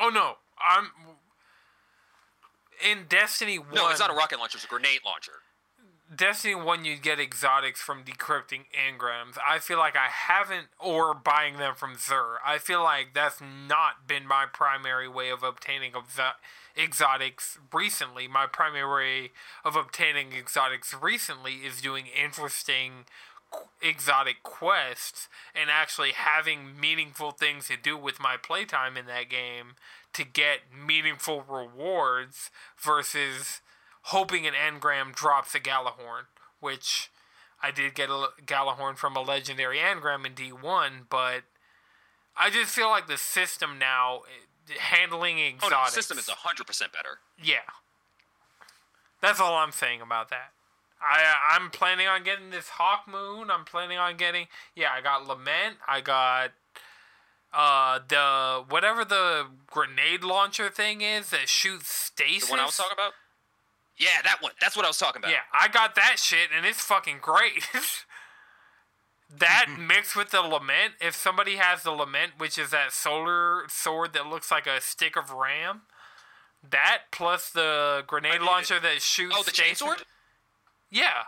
Oh 0.00 0.10
no. 0.10 0.34
I'm 0.60 0.90
in 2.84 3.06
Destiny 3.08 3.58
1. 3.58 3.68
No, 3.74 3.88
it's 3.88 4.00
not 4.00 4.10
a 4.10 4.14
rocket 4.14 4.38
launcher. 4.38 4.56
It's 4.56 4.64
a 4.64 4.68
grenade 4.68 5.00
launcher. 5.04 5.32
Destiny 6.14 6.54
1, 6.54 6.86
you 6.86 6.96
get 6.96 7.20
exotics 7.20 7.82
from 7.82 8.02
decrypting 8.02 8.64
engrams. 8.72 9.36
I 9.46 9.58
feel 9.58 9.76
like 9.76 9.94
I 9.94 10.08
haven't, 10.08 10.68
or 10.78 11.12
buying 11.12 11.58
them 11.58 11.74
from 11.74 11.96
Xur. 11.96 12.36
I 12.44 12.56
feel 12.56 12.82
like 12.82 13.08
that's 13.14 13.42
not 13.42 14.06
been 14.06 14.26
my 14.26 14.46
primary 14.50 15.06
way 15.06 15.28
of 15.28 15.42
obtaining 15.42 15.92
exo- 15.92 16.32
exotics 16.74 17.58
recently. 17.74 18.26
My 18.26 18.46
primary 18.46 18.88
way 18.88 19.30
of 19.66 19.76
obtaining 19.76 20.32
exotics 20.32 20.94
recently 20.94 21.56
is 21.56 21.82
doing 21.82 22.06
interesting 22.06 23.04
exotic 23.80 24.42
quests 24.42 25.28
and 25.54 25.70
actually 25.70 26.12
having 26.12 26.78
meaningful 26.78 27.30
things 27.30 27.68
to 27.68 27.76
do 27.76 27.96
with 27.96 28.20
my 28.20 28.36
playtime 28.36 28.96
in 28.96 29.06
that 29.06 29.28
game 29.28 29.74
to 30.12 30.24
get 30.24 30.60
meaningful 30.86 31.44
rewards 31.48 32.50
versus 32.76 33.60
hoping 34.02 34.46
an 34.46 34.54
engram 34.54 35.14
drops 35.14 35.54
a 35.54 35.60
Gjallarhorn, 35.60 36.26
which 36.60 37.10
I 37.62 37.70
did 37.70 37.94
get 37.94 38.10
a 38.10 38.28
Gjallarhorn 38.44 38.96
from 38.96 39.16
a 39.16 39.20
legendary 39.20 39.78
engram 39.78 40.26
in 40.26 40.32
D1, 40.32 41.06
but 41.08 41.42
I 42.36 42.50
just 42.50 42.74
feel 42.74 42.88
like 42.88 43.06
the 43.06 43.16
system 43.16 43.78
now 43.78 44.22
eh, 44.68 44.78
handling 44.78 45.58
Oh 45.62 45.68
no, 45.68 45.84
the 45.84 45.90
system 45.90 46.18
is 46.18 46.28
hundred 46.28 46.66
percent 46.66 46.92
better. 46.92 47.18
Yeah. 47.42 47.66
That's 49.20 49.40
all 49.40 49.54
I'm 49.56 49.72
saying 49.72 50.00
about 50.00 50.30
that. 50.30 50.52
I 51.00 51.22
uh, 51.22 51.60
I'm 51.60 51.70
planning 51.70 52.06
on 52.06 52.24
getting 52.24 52.50
this 52.50 52.70
Hawkmoon. 52.78 53.50
I'm 53.50 53.64
planning 53.64 53.98
on 53.98 54.16
getting 54.16 54.46
yeah. 54.74 54.88
I 54.96 55.00
got 55.00 55.26
Lament. 55.26 55.76
I 55.86 56.00
got 56.00 56.52
uh 57.52 58.00
the 58.06 58.64
whatever 58.68 59.04
the 59.04 59.46
grenade 59.66 60.22
launcher 60.22 60.68
thing 60.68 61.00
is 61.00 61.30
that 61.30 61.48
shoots 61.48 61.88
stasis. 61.88 62.48
The 62.48 62.52
one 62.52 62.60
I 62.60 62.64
was 62.66 62.76
talking 62.76 62.94
about. 62.94 63.12
Yeah, 63.98 64.22
that 64.24 64.38
one. 64.40 64.52
That's 64.60 64.76
what 64.76 64.84
I 64.84 64.88
was 64.88 64.98
talking 64.98 65.20
about. 65.20 65.30
Yeah, 65.30 65.46
I 65.52 65.68
got 65.68 65.94
that 65.96 66.18
shit, 66.18 66.50
and 66.56 66.64
it's 66.64 66.80
fucking 66.80 67.18
great. 67.20 67.68
that 69.38 69.66
mixed 69.78 70.14
with 70.16 70.30
the 70.30 70.40
lament, 70.40 70.94
if 71.00 71.14
somebody 71.16 71.56
has 71.56 71.82
the 71.82 71.90
lament, 71.90 72.32
which 72.38 72.58
is 72.58 72.70
that 72.70 72.92
solar 72.92 73.64
sword 73.68 74.12
that 74.12 74.26
looks 74.26 74.50
like 74.50 74.66
a 74.66 74.80
stick 74.80 75.16
of 75.16 75.32
ram, 75.32 75.82
that 76.68 77.02
plus 77.10 77.50
the 77.50 78.04
grenade 78.06 78.40
launcher 78.40 78.78
that 78.80 79.02
shoots. 79.02 79.34
Oh, 79.36 79.42
the 79.42 79.50
stasis- 79.50 79.82
chainsword. 79.82 80.02
Yeah. 80.90 81.24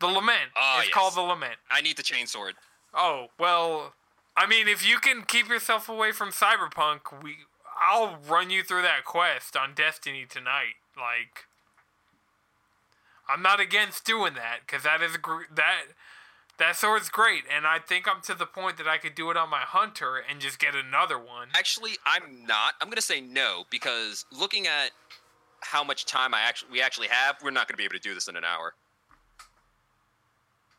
The 0.00 0.06
lament. 0.06 0.50
Ah, 0.56 0.78
it's 0.78 0.88
yes. 0.88 0.94
called 0.94 1.14
the 1.14 1.22
lament. 1.22 1.56
I 1.70 1.80
need 1.80 1.96
the 1.96 2.02
chainsword. 2.02 2.52
Oh 2.94 3.28
well, 3.38 3.94
I 4.36 4.46
mean, 4.46 4.68
if 4.68 4.86
you 4.86 4.98
can 4.98 5.22
keep 5.22 5.48
yourself 5.48 5.88
away 5.88 6.12
from 6.12 6.30
Cyberpunk, 6.30 7.22
we 7.22 7.36
I'll 7.80 8.18
run 8.28 8.50
you 8.50 8.62
through 8.62 8.82
that 8.82 9.04
quest 9.04 9.56
on 9.56 9.74
Destiny 9.74 10.26
tonight. 10.28 10.76
Like, 10.96 11.46
I'm 13.28 13.42
not 13.42 13.60
against 13.60 14.04
doing 14.04 14.34
that 14.34 14.60
because 14.66 14.82
that 14.82 15.02
is 15.02 15.16
gr- 15.16 15.44
that 15.54 15.84
that 16.58 16.76
sword's 16.76 17.08
great, 17.08 17.44
and 17.54 17.66
I 17.66 17.78
think 17.78 18.06
I'm 18.08 18.22
to 18.22 18.34
the 18.34 18.46
point 18.46 18.78
that 18.78 18.88
I 18.88 18.98
could 18.98 19.14
do 19.14 19.30
it 19.30 19.36
on 19.36 19.50
my 19.50 19.60
hunter 19.60 20.16
and 20.16 20.40
just 20.40 20.58
get 20.58 20.74
another 20.74 21.18
one. 21.18 21.48
Actually, 21.54 21.92
I'm 22.06 22.46
not. 22.46 22.74
I'm 22.80 22.88
gonna 22.88 23.00
say 23.00 23.20
no 23.20 23.64
because 23.70 24.24
looking 24.30 24.66
at 24.66 24.90
how 25.60 25.82
much 25.84 26.04
time 26.04 26.34
I 26.34 26.42
actually 26.42 26.72
we 26.72 26.82
actually 26.82 27.08
have, 27.08 27.36
we're 27.42 27.50
not 27.50 27.68
gonna 27.68 27.76
be 27.76 27.84
able 27.84 27.94
to 27.94 28.00
do 28.00 28.14
this 28.14 28.28
in 28.28 28.36
an 28.36 28.44
hour. 28.44 28.74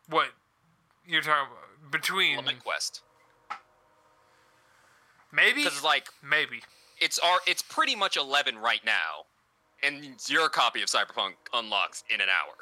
What 0.10 0.30
you're 1.06 1.22
talking 1.22 1.52
about 1.52 1.92
between 1.92 2.40
quest 2.64 3.02
maybe 5.32 5.64
because 5.64 5.84
like 5.84 6.10
maybe 6.28 6.62
it's 7.00 7.20
our 7.20 7.40
it's 7.46 7.62
pretty 7.62 7.96
much 7.96 8.18
11 8.18 8.58
right 8.58 8.84
now, 8.86 9.26
and 9.84 10.16
your 10.28 10.50
copy 10.50 10.82
of 10.82 10.90
Cyberpunk 10.90 11.34
unlocks 11.54 12.04
in 12.14 12.22
an 12.22 12.28
hour. 12.30 12.56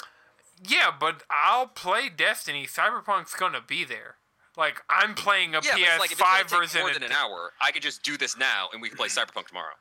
yeah, 0.67 0.91
but 0.97 1.23
I'll 1.29 1.67
play 1.67 2.09
Destiny. 2.09 2.67
Cyberpunk's 2.67 3.35
gonna 3.35 3.61
be 3.65 3.83
there. 3.85 4.15
Like 4.57 4.81
I'm 4.89 5.15
playing 5.15 5.55
a 5.55 5.59
Yeah, 5.63 5.71
but 5.73 5.81
it's 5.81 5.99
like 5.99 6.11
if 6.11 6.19
it's 6.19 6.27
PS5 6.27 6.49
gonna 6.51 6.61
version. 6.61 6.81
more 6.81 6.93
than 6.93 7.03
an 7.03 7.11
hour, 7.11 7.51
I 7.61 7.71
could 7.71 7.81
just 7.81 8.03
do 8.03 8.17
this 8.17 8.37
now 8.37 8.69
and 8.71 8.81
we 8.81 8.89
can 8.89 8.97
play 8.97 9.07
Cyberpunk 9.07 9.47
tomorrow. 9.47 9.73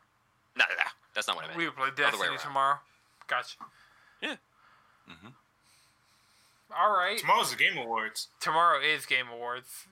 No, 0.57 0.65
no, 0.69 0.75
no, 0.77 0.91
that's 1.15 1.27
not 1.27 1.37
what 1.37 1.45
I 1.45 1.49
meant. 1.49 1.59
We 1.59 1.69
play 1.71 1.89
Other 1.89 1.97
Destiny 1.97 2.37
tomorrow. 2.43 2.79
Gotcha. 3.27 3.57
Yeah. 4.23 4.37
Mhm. 5.11 5.33
All 6.77 6.93
right. 6.93 7.19
Tomorrow's 7.19 7.51
the 7.51 7.57
Game 7.57 7.77
Awards. 7.79 8.29
Tomorrow 8.41 8.81
is 8.81 9.07
Game 9.07 9.27
Awards. 9.33 9.87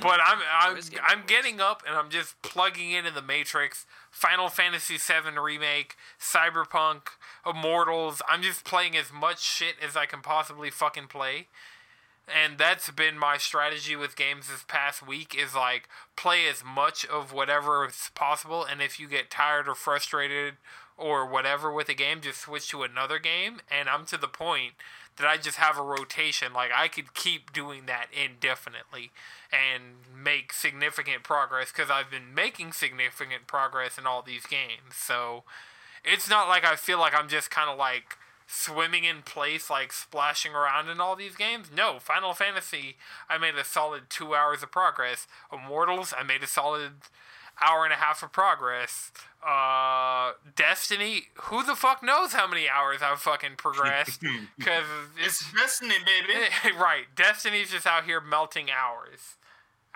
But 0.00 0.18
I'm 0.24 0.38
I'm, 0.50 0.76
I'm 1.06 1.20
Boys. 1.20 1.26
getting 1.28 1.60
up 1.60 1.82
and 1.86 1.94
I'm 1.96 2.08
just 2.08 2.40
plugging 2.42 2.90
into 2.92 3.10
the 3.10 3.20
Matrix, 3.22 3.84
Final 4.10 4.48
Fantasy 4.48 4.96
VII 4.96 5.38
remake, 5.38 5.96
Cyberpunk, 6.18 7.08
Immortals. 7.46 8.22
I'm 8.28 8.42
just 8.42 8.64
playing 8.64 8.96
as 8.96 9.12
much 9.12 9.42
shit 9.42 9.74
as 9.86 9.94
I 9.96 10.06
can 10.06 10.20
possibly 10.20 10.70
fucking 10.70 11.08
play. 11.08 11.48
And 12.26 12.56
that's 12.56 12.90
been 12.90 13.18
my 13.18 13.36
strategy 13.36 13.96
with 13.96 14.16
games 14.16 14.48
this 14.48 14.64
past 14.66 15.06
week 15.06 15.34
is 15.38 15.54
like 15.54 15.88
play 16.16 16.48
as 16.48 16.64
much 16.64 17.04
of 17.04 17.32
whatever 17.32 17.86
is 17.86 18.10
possible. 18.14 18.64
And 18.64 18.80
if 18.80 18.98
you 18.98 19.08
get 19.08 19.30
tired 19.30 19.68
or 19.68 19.74
frustrated 19.74 20.54
or 20.96 21.26
whatever 21.26 21.72
with 21.72 21.88
a 21.88 21.94
game 21.94 22.20
just 22.20 22.42
switch 22.42 22.68
to 22.68 22.82
another 22.82 23.18
game. 23.18 23.60
And 23.70 23.88
I'm 23.88 24.06
to 24.06 24.16
the 24.16 24.28
point 24.28 24.72
that 25.16 25.26
I 25.26 25.36
just 25.36 25.58
have 25.58 25.78
a 25.78 25.82
rotation. 25.82 26.52
Like 26.52 26.70
I 26.74 26.88
could 26.88 27.14
keep 27.14 27.52
doing 27.52 27.86
that 27.86 28.06
indefinitely 28.12 29.10
and 29.52 29.94
make 30.16 30.52
significant 30.52 31.22
progress 31.22 31.72
cuz 31.72 31.90
I've 31.90 32.10
been 32.10 32.34
making 32.34 32.72
significant 32.72 33.46
progress 33.46 33.98
in 33.98 34.06
all 34.06 34.22
these 34.22 34.46
games. 34.46 34.96
So 34.96 35.44
it's 36.04 36.28
not 36.28 36.48
like 36.48 36.64
I 36.64 36.76
feel 36.76 36.98
like 36.98 37.14
I'm 37.14 37.28
just 37.28 37.50
kind 37.50 37.68
of 37.68 37.78
like 37.78 38.16
swimming 38.54 39.04
in 39.04 39.22
place, 39.22 39.68
like 39.68 39.92
splashing 39.92 40.52
around 40.54 40.88
in 40.88 41.00
all 41.00 41.16
these 41.16 41.34
games. 41.36 41.68
No, 41.74 41.98
Final 41.98 42.32
Fantasy, 42.34 42.96
I 43.28 43.38
made 43.38 43.56
a 43.56 43.64
solid 43.64 44.04
two 44.08 44.34
hours 44.34 44.62
of 44.62 44.70
progress. 44.70 45.26
Immortals, 45.52 46.14
I 46.16 46.22
made 46.22 46.42
a 46.42 46.46
solid 46.46 46.92
hour 47.60 47.84
and 47.84 47.92
a 47.92 47.96
half 47.96 48.22
of 48.22 48.32
progress. 48.32 49.12
Uh, 49.46 50.32
Destiny, 50.56 51.24
who 51.34 51.62
the 51.64 51.76
fuck 51.76 52.02
knows 52.02 52.32
how 52.32 52.46
many 52.46 52.68
hours 52.68 53.00
I've 53.02 53.20
fucking 53.20 53.56
progressed? 53.56 54.22
Because 54.58 54.84
It's 55.18 55.40
it's 55.42 55.52
Destiny, 55.52 55.96
baby. 56.04 56.40
right. 56.78 57.04
Destiny's 57.14 57.70
just 57.70 57.86
out 57.86 58.04
here 58.04 58.20
melting 58.20 58.68
hours 58.70 59.36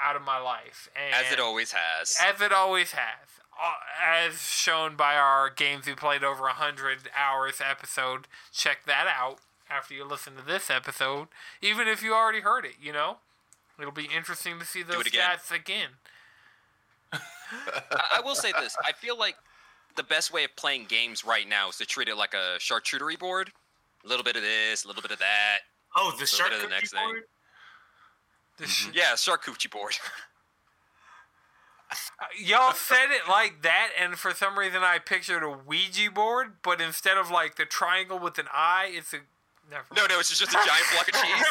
out 0.00 0.14
of 0.16 0.22
my 0.22 0.38
life, 0.38 0.88
and 0.94 1.12
As 1.14 1.32
it 1.32 1.40
always 1.40 1.72
has. 1.72 2.16
as 2.22 2.40
it 2.40 2.52
always 2.52 2.92
has. 2.92 3.28
As 4.00 4.40
shown 4.42 4.96
by 4.96 5.16
our 5.16 5.50
games 5.50 5.86
we 5.86 5.94
played 5.94 6.22
over 6.22 6.42
100 6.42 7.10
hours 7.16 7.60
episode. 7.60 8.28
Check 8.52 8.84
that 8.86 9.06
out 9.06 9.38
after 9.70 9.94
you 9.94 10.04
listen 10.04 10.36
to 10.36 10.44
this 10.44 10.70
episode. 10.70 11.28
Even 11.60 11.88
if 11.88 12.02
you 12.02 12.14
already 12.14 12.40
heard 12.40 12.64
it, 12.64 12.74
you 12.80 12.92
know? 12.92 13.18
It'll 13.78 13.92
be 13.92 14.08
interesting 14.14 14.58
to 14.58 14.64
see 14.64 14.82
those 14.82 15.06
again. 15.06 15.22
stats 15.22 15.54
again. 15.54 15.90
I, 17.12 18.18
I 18.18 18.20
will 18.24 18.34
say 18.34 18.52
this. 18.52 18.76
I 18.84 18.92
feel 18.92 19.18
like 19.18 19.36
the 19.96 20.02
best 20.02 20.32
way 20.32 20.44
of 20.44 20.54
playing 20.56 20.86
games 20.88 21.24
right 21.24 21.48
now 21.48 21.68
is 21.68 21.76
to 21.76 21.86
treat 21.86 22.08
it 22.08 22.16
like 22.16 22.34
a 22.34 22.56
charcuterie 22.58 23.18
board. 23.18 23.52
A 24.04 24.08
little 24.08 24.24
bit 24.24 24.36
of 24.36 24.42
this, 24.42 24.84
a 24.84 24.88
little 24.88 25.02
bit 25.02 25.10
of 25.10 25.18
that. 25.18 25.58
Oh, 25.96 26.12
the 26.12 26.20
bit 26.20 26.28
shark 26.28 26.50
the 26.60 26.68
next 26.68 26.92
thing. 26.92 27.00
board? 27.04 27.22
The 28.58 28.64
mm-hmm. 28.64 28.90
sh- 28.90 28.94
Yeah, 28.94 29.12
charcuterie 29.14 29.70
board. 29.70 29.94
Y'all 32.38 32.74
said 32.74 33.10
it 33.10 33.28
like 33.28 33.62
that, 33.62 33.90
and 33.98 34.14
for 34.16 34.32
some 34.32 34.58
reason 34.58 34.82
I 34.82 34.98
pictured 34.98 35.42
a 35.42 35.50
Ouija 35.50 36.10
board, 36.10 36.54
but 36.62 36.80
instead 36.80 37.16
of 37.16 37.30
like 37.30 37.56
the 37.56 37.64
triangle 37.64 38.18
with 38.18 38.38
an 38.38 38.46
eye, 38.52 38.90
it's 38.92 39.12
a. 39.12 39.18
Never 39.70 39.84
no, 39.94 40.06
no, 40.06 40.18
it's 40.18 40.36
just 40.36 40.50
a 40.50 40.54
giant 40.54 40.86
block 40.92 41.08
of 41.08 41.14
cheese. 41.14 41.44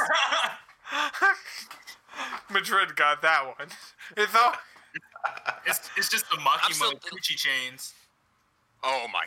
Madrid 2.51 2.95
got 2.95 3.21
that 3.21 3.45
one. 3.45 3.67
It's 4.15 4.35
all. 4.35 4.53
It's, 5.65 5.89
it's 5.95 6.09
just 6.09 6.29
the 6.29 6.37
I'm 6.39 6.45
Makima 6.45 6.99
Gucci 7.01 7.35
chains. 7.35 7.93
Oh 8.83 9.05
my 9.11 9.25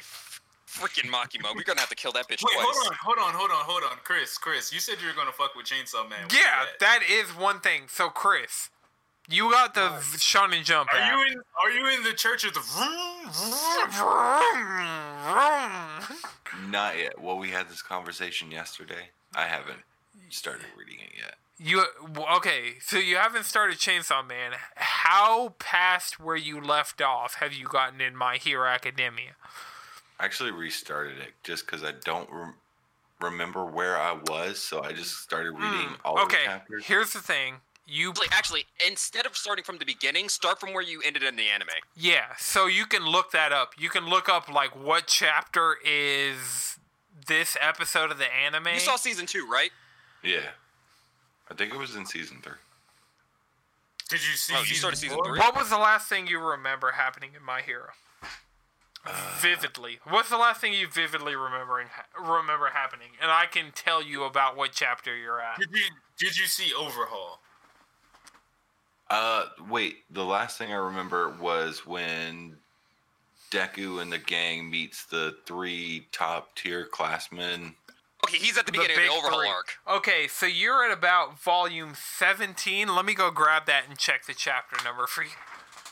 freaking 0.70 1.10
Makima. 1.10 1.54
We're 1.54 1.64
gonna 1.64 1.80
have 1.80 1.88
to 1.88 1.96
kill 1.96 2.12
that 2.12 2.28
bitch 2.28 2.42
Wait, 2.44 2.54
twice. 2.54 2.66
hold 2.66 2.86
on, 2.86 2.94
hold 3.02 3.18
on, 3.18 3.34
hold 3.34 3.50
on, 3.50 3.64
hold 3.64 3.82
on, 3.82 3.98
Chris, 4.04 4.38
Chris. 4.38 4.72
You 4.72 4.78
said 4.78 4.96
you 5.00 5.08
were 5.08 5.14
gonna 5.14 5.32
fuck 5.32 5.54
with 5.56 5.66
Chainsaw 5.66 6.08
Man. 6.08 6.28
Where 6.28 6.40
Yeah, 6.40 6.64
that 6.78 7.00
is 7.08 7.28
one 7.30 7.60
thing. 7.60 7.82
So, 7.88 8.08
Chris, 8.08 8.70
you 9.30 9.50
got 9.50 9.74
the 9.74 9.88
v- 9.88 10.18
Shonen 10.18 10.64
Jump 10.64 10.92
Are 10.92 10.98
app. 10.98 11.12
you 11.16 11.32
in? 11.32 11.42
Are 11.62 11.70
you 11.70 11.96
in 11.96 12.02
the 12.02 12.12
church 12.12 12.44
of 12.44 12.54
the? 12.54 12.60
vroom, 12.60 13.30
vroom? 15.30 16.70
Not 16.70 16.98
yet. 16.98 17.20
Well, 17.20 17.38
we 17.38 17.50
had 17.50 17.68
this 17.68 17.82
conversation 17.82 18.50
yesterday. 18.50 19.10
I 19.34 19.46
haven't 19.46 19.78
started 20.30 20.66
reading 20.76 20.98
it 21.04 21.12
yet. 21.16 21.34
You 21.62 21.84
okay? 22.36 22.74
So 22.80 22.96
you 22.98 23.16
haven't 23.16 23.44
started 23.44 23.76
Chainsaw 23.78 24.26
Man. 24.26 24.52
How 24.76 25.50
past 25.58 26.18
where 26.18 26.36
you 26.36 26.60
left 26.60 27.02
off 27.02 27.34
have 27.34 27.52
you 27.52 27.66
gotten 27.66 28.00
in 28.00 28.16
My 28.16 28.36
Hero 28.36 28.66
Academia? 28.68 29.32
I 30.18 30.24
actually 30.24 30.50
restarted 30.52 31.18
it 31.18 31.32
just 31.44 31.66
because 31.66 31.84
I 31.84 31.92
don't 32.04 32.28
rem- 32.32 32.54
remember 33.20 33.64
where 33.64 33.98
I 33.98 34.12
was, 34.14 34.58
so 34.58 34.82
I 34.82 34.92
just 34.92 35.18
started 35.22 35.52
reading 35.52 35.90
all 36.04 36.14
the 36.16 36.22
Hmm, 36.22 36.26
Okay, 36.26 36.46
here's 36.84 37.12
the 37.12 37.20
thing. 37.20 37.56
You 37.92 38.10
Actually, 38.10 38.28
actually, 38.30 38.64
instead 38.86 39.26
of 39.26 39.36
starting 39.36 39.64
from 39.64 39.78
the 39.78 39.84
beginning, 39.84 40.28
start 40.28 40.60
from 40.60 40.72
where 40.72 40.82
you 40.82 41.02
ended 41.04 41.24
in 41.24 41.34
the 41.34 41.48
anime. 41.48 41.68
yeah. 41.96 42.36
So 42.38 42.66
you 42.68 42.86
can 42.86 43.04
look 43.04 43.32
that 43.32 43.52
up. 43.52 43.72
You 43.76 43.88
can 43.88 44.08
look 44.08 44.28
up 44.28 44.48
like 44.48 44.70
what 44.76 45.08
chapter 45.08 45.76
is 45.84 46.78
this 47.26 47.56
episode 47.60 48.12
of 48.12 48.18
the 48.18 48.32
anime. 48.32 48.74
You 48.74 48.80
saw 48.80 48.94
season 48.94 49.26
two, 49.26 49.44
right? 49.50 49.70
Yeah, 50.22 50.50
I 51.50 51.54
think 51.54 51.74
it 51.74 51.78
was 51.78 51.96
in 51.96 52.06
season 52.06 52.38
three. 52.42 52.54
Did 54.08 54.20
you 54.20 54.36
see? 54.36 54.54
Oh, 54.56 54.60
you 54.60 54.74
started 54.76 54.96
season 54.96 55.18
three? 55.24 55.38
What 55.38 55.56
was 55.56 55.70
the 55.70 55.78
last 55.78 56.08
thing 56.08 56.26
you 56.26 56.38
remember 56.38 56.92
happening 56.92 57.30
in 57.36 57.44
My 57.44 57.60
Hero? 57.60 57.88
Uh, 59.04 59.12
vividly. 59.40 59.98
What's 60.06 60.28
the 60.28 60.36
last 60.36 60.60
thing 60.60 60.74
you 60.74 60.86
vividly 60.86 61.34
remembering 61.34 61.88
remember 62.20 62.68
happening? 62.72 63.08
And 63.20 63.30
I 63.30 63.46
can 63.46 63.72
tell 63.74 64.02
you 64.02 64.24
about 64.24 64.56
what 64.56 64.72
chapter 64.72 65.16
you're 65.16 65.40
at. 65.40 65.58
Did 65.58 65.70
you 65.72 65.84
Did 66.18 66.38
you 66.38 66.46
see 66.46 66.72
Overhaul? 66.74 67.40
Uh, 69.10 69.46
wait. 69.68 69.98
The 70.10 70.24
last 70.24 70.56
thing 70.56 70.72
I 70.72 70.76
remember 70.76 71.30
was 71.40 71.84
when 71.84 72.56
Deku 73.50 74.00
and 74.00 74.12
the 74.12 74.18
gang 74.18 74.70
meets 74.70 75.04
the 75.06 75.36
three 75.46 76.06
top 76.12 76.54
tier 76.54 76.84
classmen. 76.86 77.74
Okay, 78.24 78.36
he's 78.38 78.56
at 78.58 78.66
the 78.66 78.72
The 78.72 78.78
beginning 78.78 78.96
of 78.96 79.02
big 79.02 79.10
the 79.10 79.16
overhaul 79.16 79.40
three. 79.40 79.48
arc. 79.48 79.78
Okay, 79.88 80.28
so 80.28 80.46
you're 80.46 80.84
at 80.84 80.96
about 80.96 81.40
volume 81.40 81.94
17. 81.96 82.94
Let 82.94 83.04
me 83.04 83.14
go 83.14 83.30
grab 83.30 83.66
that 83.66 83.84
and 83.88 83.98
check 83.98 84.26
the 84.26 84.34
chapter 84.34 84.76
number 84.84 85.06
for 85.06 85.22
you. 85.24 85.30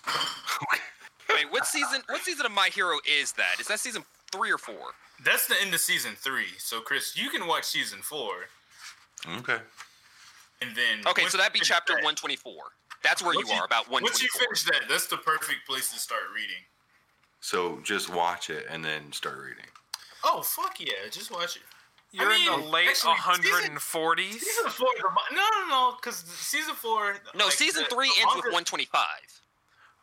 Wait, 1.35 1.51
what 1.51 1.67
season? 1.67 2.03
What 2.09 2.23
season 2.23 2.47
of 2.47 2.53
My 2.53 2.69
Hero 2.73 2.99
is 3.07 3.33
that? 3.33 3.61
Is 3.61 3.67
that 3.69 3.81
season 3.81 4.05
three 4.31 4.51
or 4.53 4.59
four? 4.59 4.93
That's 5.25 5.47
the 5.47 5.57
end 5.61 5.75
of 5.75 5.81
season 5.81 6.13
three. 6.17 6.57
So 6.59 6.81
Chris, 6.81 7.17
you 7.17 7.29
can 7.31 7.47
watch 7.47 7.65
season 7.65 8.01
four, 8.03 8.47
Okay. 9.27 9.59
and 10.63 10.77
then 10.77 11.07
Okay, 11.07 11.27
so 11.29 11.37
that'd 11.37 11.53
be 11.53 11.61
chapter 11.61 11.95
124. 11.95 12.55
That's 13.03 13.23
where 13.23 13.35
once 13.35 13.49
you 13.49 13.55
are, 13.57 13.65
about 13.65 13.89
one. 13.91 14.03
Once 14.03 14.23
you 14.23 14.29
finish 14.39 14.65
that, 14.65 14.83
that's 14.89 15.07
the 15.07 15.17
perfect 15.17 15.67
place 15.69 15.93
to 15.93 15.99
start 15.99 16.23
reading. 16.35 16.63
So 17.41 17.79
just 17.85 18.13
watch 18.13 18.51
it 18.51 18.67
and 18.69 18.85
then 18.85 19.13
start 19.13 19.39
reading. 19.39 19.65
Oh 20.25 20.43
fuck 20.43 20.81
yeah, 20.81 21.09
just 21.11 21.31
watch 21.31 21.57
it. 21.57 21.63
You're 22.11 22.33
in 22.33 22.41
mean, 22.47 22.61
the 22.61 22.67
late 22.69 22.89
actually, 22.89 23.13
140s. 23.15 24.33
Season 24.41 24.71
four, 24.71 24.89
the, 24.97 25.09
no, 25.35 25.43
no, 25.61 25.69
no, 25.69 25.97
because 26.01 26.17
season 26.17 26.75
four. 26.75 27.17
No, 27.35 27.45
like, 27.45 27.55
season 27.55 27.85
the- 27.89 27.95
three 27.95 28.09
the 28.17 28.23
ends 28.23 28.35
with 28.37 28.45
125. 28.47 29.05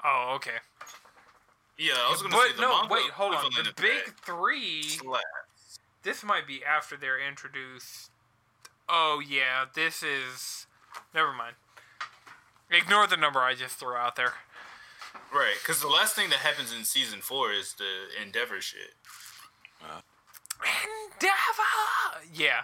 Oh, 0.04 0.34
okay. 0.36 0.52
Yeah, 1.78 1.94
I 1.98 2.12
was 2.12 2.22
gonna 2.22 2.34
But 2.36 2.48
say 2.50 2.56
the 2.56 2.62
no, 2.62 2.80
manga 2.82 2.94
wait, 2.94 3.10
hold 3.10 3.34
on. 3.36 3.44
The 3.58 3.74
big 3.82 4.06
that 4.06 4.20
three. 4.24 4.84
slaps. 4.84 5.80
This 6.04 6.24
might 6.24 6.48
be 6.48 6.64
after 6.64 6.96
they're 6.96 7.20
introduced. 7.20 8.12
Oh 8.88 9.22
yeah, 9.28 9.66
this 9.74 10.04
is. 10.04 10.68
Never 11.14 11.34
mind. 11.34 11.56
Ignore 12.76 13.08
the 13.08 13.18
number 13.18 13.40
I 13.40 13.54
just 13.56 13.76
threw 13.80 13.94
out 13.96 14.16
there. 14.16 14.34
Right, 15.34 15.56
because 15.62 15.82
the 15.82 15.88
last 15.88 16.16
thing 16.16 16.30
that 16.30 16.40
happens 16.40 16.74
in 16.74 16.84
season 16.86 17.20
four 17.22 17.52
is 17.52 17.74
the 17.74 17.86
Endeavor 18.22 18.62
shit. 18.62 18.94
Endeavor. 20.62 22.32
Yeah. 22.34 22.62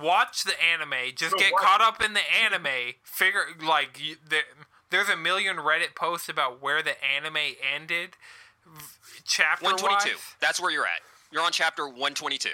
Watch 0.00 0.44
the 0.44 0.54
anime. 0.62 1.14
Just 1.14 1.32
So 1.32 1.38
get 1.38 1.52
what- 1.52 1.62
caught 1.62 1.80
up 1.80 2.02
in 2.02 2.14
the 2.14 2.20
anime. 2.42 2.94
Figure 3.04 3.44
like 3.62 4.00
you, 4.02 4.16
the, 4.28 4.40
there's 4.90 5.08
a 5.08 5.16
million 5.16 5.56
Reddit 5.56 5.94
posts 5.94 6.28
about 6.28 6.60
where 6.62 6.82
the 6.82 6.94
anime 7.04 7.36
ended. 7.74 8.16
Chapter 9.24 9.64
122. 9.66 10.14
wise. 10.16 10.22
That's 10.40 10.60
where 10.60 10.70
you're 10.70 10.86
at. 10.86 11.00
You're 11.30 11.42
on 11.42 11.52
chapter 11.52 11.84
122. 11.86 12.48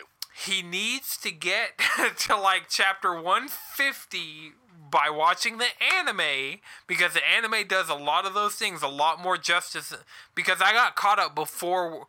he 0.44 0.62
needs 0.62 1.16
to 1.19 1.31
get 1.31 1.70
to 2.19 2.36
like 2.36 2.65
chapter 2.69 3.12
150 3.15 4.52
by 4.91 5.09
watching 5.11 5.59
the 5.59 5.69
anime 5.99 6.61
because 6.87 7.12
the 7.15 7.27
anime 7.29 7.67
does 7.69 7.89
a 7.89 7.95
lot 7.95 8.27
of 8.27 8.35
those 8.35 8.55
things 8.55 8.83
a 8.83 8.89
lot 8.89 9.21
more 9.21 9.37
justice 9.37 9.95
because 10.35 10.61
I 10.61 10.73
got 10.73 10.97
caught 10.97 11.19
up 11.19 11.35
before 11.35 12.07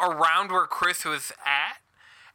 around 0.00 0.50
where 0.50 0.66
Chris 0.66 1.04
was 1.04 1.32
at 1.44 1.78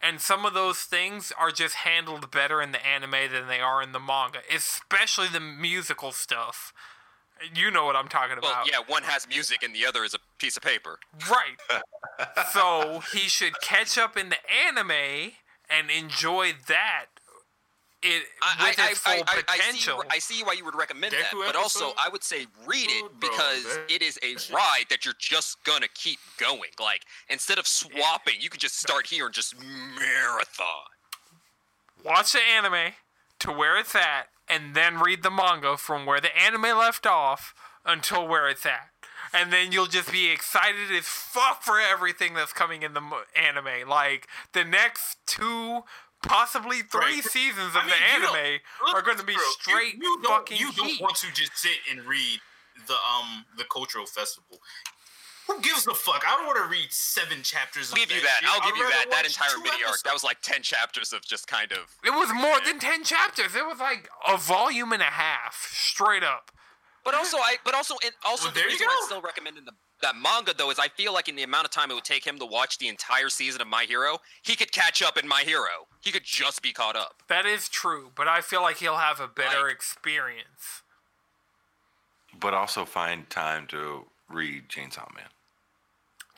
and 0.02 0.20
some 0.20 0.46
of 0.46 0.54
those 0.54 0.80
things 0.80 1.32
are 1.40 1.52
just 1.52 1.76
handled 1.76 2.32
better 2.32 2.62
in 2.62 2.72
the 2.72 2.86
anime 2.86 3.32
than 3.32 3.48
they 3.48 3.60
are 3.60 3.82
in 3.82 3.92
the 3.92 4.00
manga 4.00 4.40
especially 4.54 5.28
the 5.28 5.40
musical 5.40 6.12
stuff 6.12 6.74
you 7.56 7.72
know 7.72 7.86
what 7.86 7.96
I'm 7.96 8.08
talking 8.08 8.38
Well, 8.42 8.52
about 8.52 8.68
yeah, 8.68 8.80
one 8.86 9.04
has 9.04 9.28
music 9.28 9.64
and 9.64 9.74
the 9.74 9.86
other 9.86 10.04
is 10.04 10.14
a 10.14 10.20
piece 10.38 10.58
of 10.58 10.64
paper. 10.64 11.00
Right. 11.30 11.88
so 12.52 13.02
he 13.12 13.22
should 13.22 13.60
catch 13.62 13.98
up 13.98 14.16
in 14.18 14.30
the 14.30 14.38
anime 14.68 15.32
and 15.70 15.90
enjoy 15.90 16.52
that 16.68 17.06
it 18.04 18.24
I, 18.42 18.70
with 18.70 18.80
I, 18.80 18.90
its 18.90 19.08
I, 19.08 19.16
full 19.16 19.24
I, 19.28 19.32
I, 19.32 19.58
see, 19.58 19.60
potential. 19.60 20.04
I 20.10 20.20
see 20.20 20.44
why 20.44 20.54
you 20.54 20.66
would 20.66 20.76
recommend 20.76 21.14
that, 21.14 21.32
Deku 21.32 21.46
but 21.46 21.56
also? 21.56 21.94
I 21.98 22.10
would 22.10 22.24
say 22.24 22.48
read 22.66 22.88
it 22.90 23.20
bro, 23.20 23.30
because 23.30 23.64
that- 23.64 23.86
it 23.90 24.02
is 24.02 24.18
a 24.24 24.36
ride 24.54 24.86
that 24.90 25.06
you're 25.06 25.14
just 25.20 25.64
gonna 25.64 25.88
keep 25.94 26.20
going. 26.38 26.72
Like 26.80 27.02
instead 27.30 27.58
of 27.60 27.68
swapping, 27.68 28.36
you 28.40 28.50
could 28.50 28.62
just 28.62 28.80
start 28.80 29.08
here 29.08 29.26
and 29.26 29.34
just 29.34 29.56
marathon. 29.60 30.90
Watch 32.04 32.34
the 32.34 32.40
anime 32.40 32.94
to 33.40 33.52
where 33.52 33.78
it's 33.78 33.96
at, 33.96 34.30
and 34.50 34.76
then 34.76 35.00
read 35.00 35.24
the 35.24 35.32
manga 35.32 35.78
from 35.78 36.06
where 36.06 36.20
the 36.20 36.36
anime 36.38 36.64
left 36.78 37.06
off 37.06 37.54
until 37.86 38.28
where 38.28 38.50
it's 38.50 38.66
at. 38.66 38.90
And 39.34 39.54
then 39.54 39.72
you'll 39.72 39.86
just 39.86 40.12
be 40.12 40.30
excited 40.30 40.92
as 40.92 41.06
fuck 41.06 41.62
for 41.64 41.80
everything 41.80 42.34
that's 42.34 42.52
coming 42.52 42.84
in 42.84 42.94
the 42.94 43.02
anime. 43.40 43.88
Like 43.88 44.28
the 44.54 44.66
next 44.66 45.20
two, 45.26 45.84
possibly 46.22 46.82
three 46.82 47.00
Right. 47.22 47.24
seasons 47.24 47.76
of 47.76 47.78
I 47.78 47.86
mean, 47.86 47.90
the 47.90 47.96
anime 48.28 48.60
Look, 48.86 48.96
are 48.96 49.02
going 49.02 49.18
to 49.18 49.24
be 49.24 49.34
bro, 49.34 49.44
you- 49.44 49.56
straight 49.60 49.96
you, 49.96 50.20
don't, 50.22 50.26
fucking 50.48 50.58
You 50.58 50.72
don't 50.74 51.00
want 51.02 51.16
to 51.18 51.32
just 51.34 51.58
sit 51.58 51.80
and 51.90 52.06
read 52.06 52.40
the 52.88 52.94
um 52.96 53.46
the 53.58 53.66
cultural 53.66 54.06
festival. 54.06 54.62
Who 55.48 55.60
gives 55.62 55.86
a 55.88 55.94
fuck? 55.94 56.24
I 56.26 56.38
don't 56.38 56.46
want 56.46 56.60
to 56.60 56.66
read 56.70 56.92
seven 56.94 57.42
chapters. 57.44 57.92
I'll 57.92 58.02
of 58.02 58.08
give 58.08 58.16
you 58.16 58.22
that. 58.24 58.40
shit. 58.40 58.50
I'll 58.50 58.62
give 58.62 58.76
I'd 58.76 58.78
you 58.80 58.90
that. 58.90 59.06
That 59.12 59.26
entire 59.26 59.50
two 59.50 59.64
mini 59.64 59.84
arc. 59.84 60.02
That 60.04 60.14
was 60.14 60.24
like 60.24 60.42
ten 60.42 60.62
chapters 60.62 61.12
of 61.14 61.24
just 61.26 61.48
kind 61.48 61.72
of. 61.74 61.80
It 62.06 62.12
was 62.12 62.30
more 62.34 62.60
than 62.64 62.80
ten 62.80 63.04
chapters. 63.04 63.54
It 63.56 63.66
was 63.66 63.80
like 63.80 64.08
a 64.28 64.38
volume 64.38 64.94
and 64.94 65.02
a 65.02 65.06
half, 65.12 65.68
straight 65.72 66.24
up. 66.24 66.52
But 67.04 67.16
also, 67.16 67.38
I. 67.38 67.58
But 67.66 67.74
also, 67.74 67.96
and 68.06 68.14
also 68.24 68.46
Well, 68.46 68.54
the 68.54 68.60
there 68.60 68.68
you 68.70 68.74
reason 68.74 68.88
I'm 68.90 68.98
go. 69.00 69.06
still 69.08 69.22
recommending 69.22 69.66
the 69.66 69.74
that 70.02 70.16
manga 70.16 70.54
though 70.58 70.70
is 70.72 70.80
I 70.80 70.88
feel 70.88 71.14
like 71.14 71.28
in 71.30 71.36
the 71.36 71.44
amount 71.44 71.66
of 71.66 71.72
time 71.72 71.92
it 71.92 71.94
would 71.94 72.04
take 72.04 72.26
him 72.26 72.38
to 72.40 72.46
watch 72.46 72.78
the 72.78 72.88
entire 72.88 73.30
season 73.30 73.62
of 73.62 73.68
My 73.68 73.84
Hero, 73.84 74.20
he 74.42 74.56
could 74.56 74.72
catch 74.72 75.02
up 75.02 75.18
in 75.18 75.28
My 75.28 75.42
Hero. 75.42 75.88
He 76.02 76.12
could 76.12 76.24
just 76.24 76.62
be 76.62 76.72
caught 76.72 76.96
up. 76.96 77.22
That 77.28 77.46
is 77.46 77.70
true, 77.70 78.12
but 78.16 78.28
I 78.28 78.42
feel 78.42 78.62
like 78.62 78.78
he'll 78.78 78.98
have 78.98 79.20
a 79.20 79.28
better 79.28 79.64
Like- 79.64 79.74
experience. 79.74 80.82
But 82.40 82.54
also 82.54 82.86
find 82.86 83.30
time 83.30 83.68
to 83.68 84.08
read 84.30 84.70
Chainsaw 84.70 85.14
Man. 85.14 85.26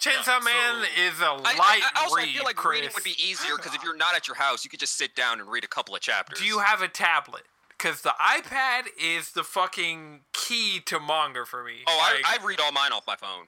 Chainsaw 0.01 0.39
so- 0.39 0.45
Man 0.45 0.85
is 0.97 1.19
a 1.21 1.31
light 1.33 1.57
I, 1.59 1.81
I 1.95 2.01
also 2.01 2.15
read, 2.17 2.29
feel 2.35 2.43
like 2.43 2.55
Chris. 2.55 2.79
reading 2.81 2.91
would 2.95 3.03
be 3.03 3.15
easier 3.23 3.55
because 3.55 3.73
if 3.73 3.83
you're 3.83 3.95
not 3.95 4.15
at 4.15 4.27
your 4.27 4.35
house, 4.35 4.63
you 4.65 4.69
could 4.69 4.79
just 4.79 4.97
sit 4.97 5.15
down 5.15 5.39
and 5.39 5.47
read 5.49 5.63
a 5.63 5.67
couple 5.67 5.95
of 5.95 6.01
chapters. 6.01 6.39
Do 6.39 6.45
you 6.45 6.59
have 6.59 6.81
a 6.81 6.87
tablet? 6.89 7.43
Because 7.77 8.01
the 8.01 8.13
iPad 8.19 8.83
is 9.01 9.31
the 9.31 9.43
fucking 9.43 10.21
key 10.31 10.79
to 10.85 10.99
manga 10.99 11.45
for 11.45 11.63
me. 11.63 11.83
Oh, 11.87 11.97
Like, 12.13 12.23
I, 12.25 12.37
I 12.41 12.45
read 12.45 12.59
all 12.61 12.71
mine 12.71 12.91
off 12.93 13.05
my 13.07 13.15
phone. 13.15 13.47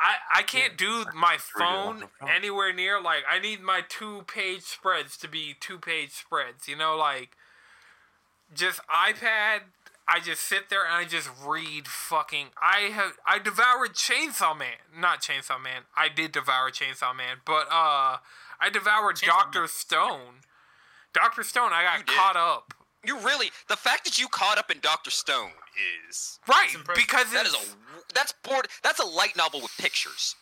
I, 0.00 0.38
I 0.40 0.42
can't 0.42 0.76
do 0.76 1.06
my 1.14 1.32
Read 1.32 1.40
phone 1.40 2.00
phone. 2.20 2.28
anywhere 2.28 2.72
near. 2.72 3.00
Like, 3.00 3.24
I 3.28 3.40
need 3.40 3.60
my 3.62 3.80
two 3.88 4.22
page 4.28 4.62
spreads 4.62 5.16
to 5.18 5.28
be 5.28 5.56
two 5.58 5.78
page 5.78 6.12
spreads. 6.12 6.68
You 6.68 6.76
know, 6.76 6.96
like, 6.96 7.30
just 8.54 8.80
iPad. 8.86 9.60
I 10.10 10.20
just 10.20 10.40
sit 10.42 10.70
there 10.70 10.84
and 10.86 10.94
I 10.94 11.04
just 11.04 11.28
read 11.44 11.86
fucking. 11.86 12.46
I 12.62 12.90
have 12.92 13.18
I 13.26 13.38
devoured 13.38 13.94
Chainsaw 13.94 14.56
Man, 14.58 14.78
not 14.96 15.20
Chainsaw 15.20 15.60
Man. 15.62 15.82
I 15.96 16.08
did 16.08 16.32
devour 16.32 16.70
Chainsaw 16.70 17.14
Man, 17.14 17.38
but 17.44 17.66
uh, 17.70 18.16
I 18.60 18.70
devoured 18.72 19.16
Chainsaw 19.16 19.26
Doctor 19.26 19.60
Man. 19.60 19.68
Stone. 19.68 20.34
Doctor 21.12 21.42
Stone, 21.42 21.70
I 21.72 21.82
got 21.82 22.06
caught 22.06 22.36
up. 22.36 22.72
You 23.04 23.18
really 23.20 23.50
the 23.68 23.76
fact 23.76 24.04
that 24.04 24.18
you 24.18 24.28
caught 24.28 24.58
up 24.58 24.70
in 24.70 24.78
Doctor 24.80 25.10
Stone 25.10 25.50
is 26.08 26.38
Right, 26.48 26.74
because 26.94 27.32
that 27.32 27.46
is 27.46 27.54
it's, 27.54 27.72
a 27.72 28.14
that's 28.14 28.32
board 28.42 28.66
that's 28.82 28.98
a 29.00 29.06
light 29.06 29.36
novel 29.36 29.60
with 29.60 29.72
pictures. 29.78 30.34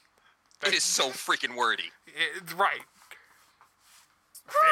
It 0.66 0.72
is 0.72 0.82
so 0.82 1.10
freaking 1.10 1.54
wordy. 1.56 1.90
it's 2.40 2.52
right. 2.54 2.80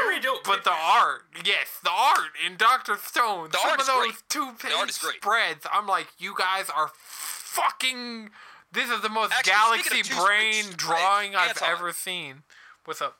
Very 0.03 0.21
dope. 0.21 0.45
But 0.45 0.63
the 0.65 0.71
art, 0.71 1.23
yes, 1.45 1.81
the 1.83 1.91
art 1.91 2.31
in 2.47 2.57
Doctor 2.57 2.97
Stone. 2.97 3.51
The 3.51 3.59
some 3.59 3.71
art 3.71 3.81
of 3.81 3.83
is 3.83 3.87
those 3.89 4.05
great. 4.07 4.15
two 4.29 4.53
page 4.61 4.73
art 4.79 4.89
is 4.89 4.99
great. 4.99 5.17
spreads. 5.17 5.67
I'm 5.73 5.87
like, 5.87 6.07
you 6.19 6.35
guys 6.39 6.71
are 6.75 6.91
fucking. 6.95 8.31
This 8.73 8.91
is 8.91 9.01
the 9.03 9.09
most 9.09 9.33
Actually, 9.33 9.53
galaxy 9.53 10.03
speaking 10.03 10.19
of 10.19 10.25
brain 10.25 10.63
spreads, 10.65 10.77
drawing 10.77 11.35
I've 11.37 11.51
Anton. 11.51 11.69
ever 11.71 11.93
seen. 11.93 12.43
What's 12.85 13.03
up? 13.03 13.17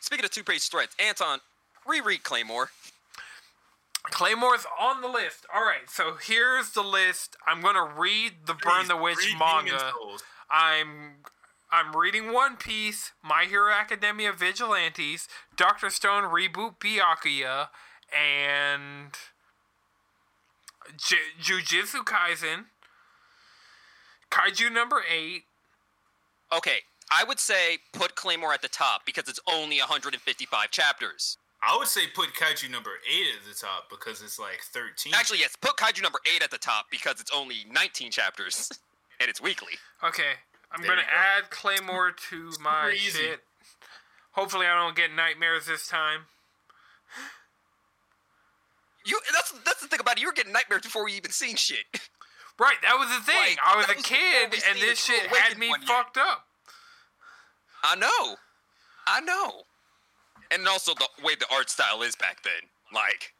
Speaking 0.00 0.24
of 0.24 0.30
two 0.30 0.42
page 0.44 0.68
threads, 0.68 0.94
Anton, 0.98 1.40
reread 1.86 2.22
Claymore. 2.24 2.70
Claymore's 4.04 4.66
on 4.80 5.00
the 5.00 5.08
list. 5.08 5.46
All 5.54 5.62
right, 5.62 5.88
so 5.88 6.16
here's 6.20 6.70
the 6.70 6.82
list. 6.82 7.36
I'm 7.46 7.60
gonna 7.60 7.84
read 7.84 8.46
the 8.46 8.54
Burn 8.54 8.80
Please, 8.80 8.88
the 8.88 8.96
Witch 8.96 9.34
manga. 9.38 9.92
I'm 10.50 11.16
I'm 11.70 11.96
reading 11.96 12.32
One 12.32 12.56
Piece, 12.56 13.12
My 13.22 13.44
Hero 13.44 13.72
Academia 13.72 14.32
Vigilantes, 14.32 15.28
Doctor 15.56 15.88
Stone 15.88 16.24
reboot 16.24 16.78
Byakuya, 16.78 17.68
and 18.12 19.12
J- 20.96 21.16
Jujutsu 21.40 22.04
Kaisen, 22.04 22.66
Kaiju 24.30 24.70
number 24.70 25.02
eight. 25.10 25.44
Okay, 26.54 26.78
I 27.10 27.24
would 27.24 27.38
say 27.40 27.78
put 27.92 28.14
Claymore 28.14 28.52
at 28.52 28.60
the 28.62 28.68
top 28.68 29.06
because 29.06 29.28
it's 29.28 29.40
only 29.50 29.78
155 29.78 30.70
chapters. 30.70 31.38
I 31.62 31.76
would 31.76 31.86
say 31.86 32.02
put 32.12 32.34
Kaiju 32.34 32.70
number 32.70 32.90
eight 33.08 33.26
at 33.38 33.48
the 33.48 33.54
top 33.58 33.88
because 33.88 34.20
it's 34.22 34.38
like 34.38 34.60
thirteen. 34.62 35.14
Actually, 35.14 35.38
yes, 35.40 35.54
put 35.60 35.76
Kaiju 35.76 36.02
number 36.02 36.18
8 36.36 36.42
at 36.42 36.50
the 36.50 36.58
top 36.58 36.86
because 36.90 37.20
it's 37.20 37.30
only 37.34 37.64
19 37.70 38.10
chapters 38.10 38.68
and 39.20 39.28
it's 39.30 39.40
weekly. 39.40 39.74
Okay, 40.02 40.32
I'm 40.72 40.82
There 40.82 40.90
gonna 40.90 41.02
go. 41.02 41.08
add 41.08 41.50
Claymore 41.50 42.10
to 42.30 42.50
my 42.60 42.94
shit. 42.96 43.40
Hopefully, 44.32 44.66
I 44.66 44.74
don't 44.74 44.96
get 44.96 45.12
nightmares 45.14 45.66
this 45.66 45.86
time. 45.86 46.22
You 49.04 49.20
that's 49.32 49.52
that's 49.64 49.80
the 49.80 49.88
thing 49.88 50.00
about 50.00 50.16
it. 50.16 50.20
You 50.20 50.26
were 50.28 50.32
getting 50.32 50.52
nightmares 50.52 50.82
before 50.82 51.08
you 51.08 51.16
even 51.16 51.30
seen 51.30 51.56
shit. 51.56 51.84
Right, 52.60 52.76
that 52.82 52.96
was 52.98 53.08
the 53.08 53.24
thing. 53.24 53.56
Like, 53.56 53.58
I 53.64 53.76
was 53.76 53.86
a 53.88 53.94
was 53.96 54.04
kid, 54.04 54.54
and 54.70 54.78
this 54.78 55.02
shit 55.02 55.26
had 55.28 55.58
me 55.58 55.72
fucked 55.86 56.18
up. 56.18 56.44
I 57.82 57.96
know. 57.96 58.36
I 59.06 59.20
know. 59.22 59.62
And 60.52 60.66
also 60.68 60.92
the 60.94 61.08
way 61.24 61.34
the 61.34 61.46
art 61.52 61.70
style 61.70 62.02
is 62.02 62.14
back 62.16 62.42
then. 62.42 62.68
Like 62.92 63.32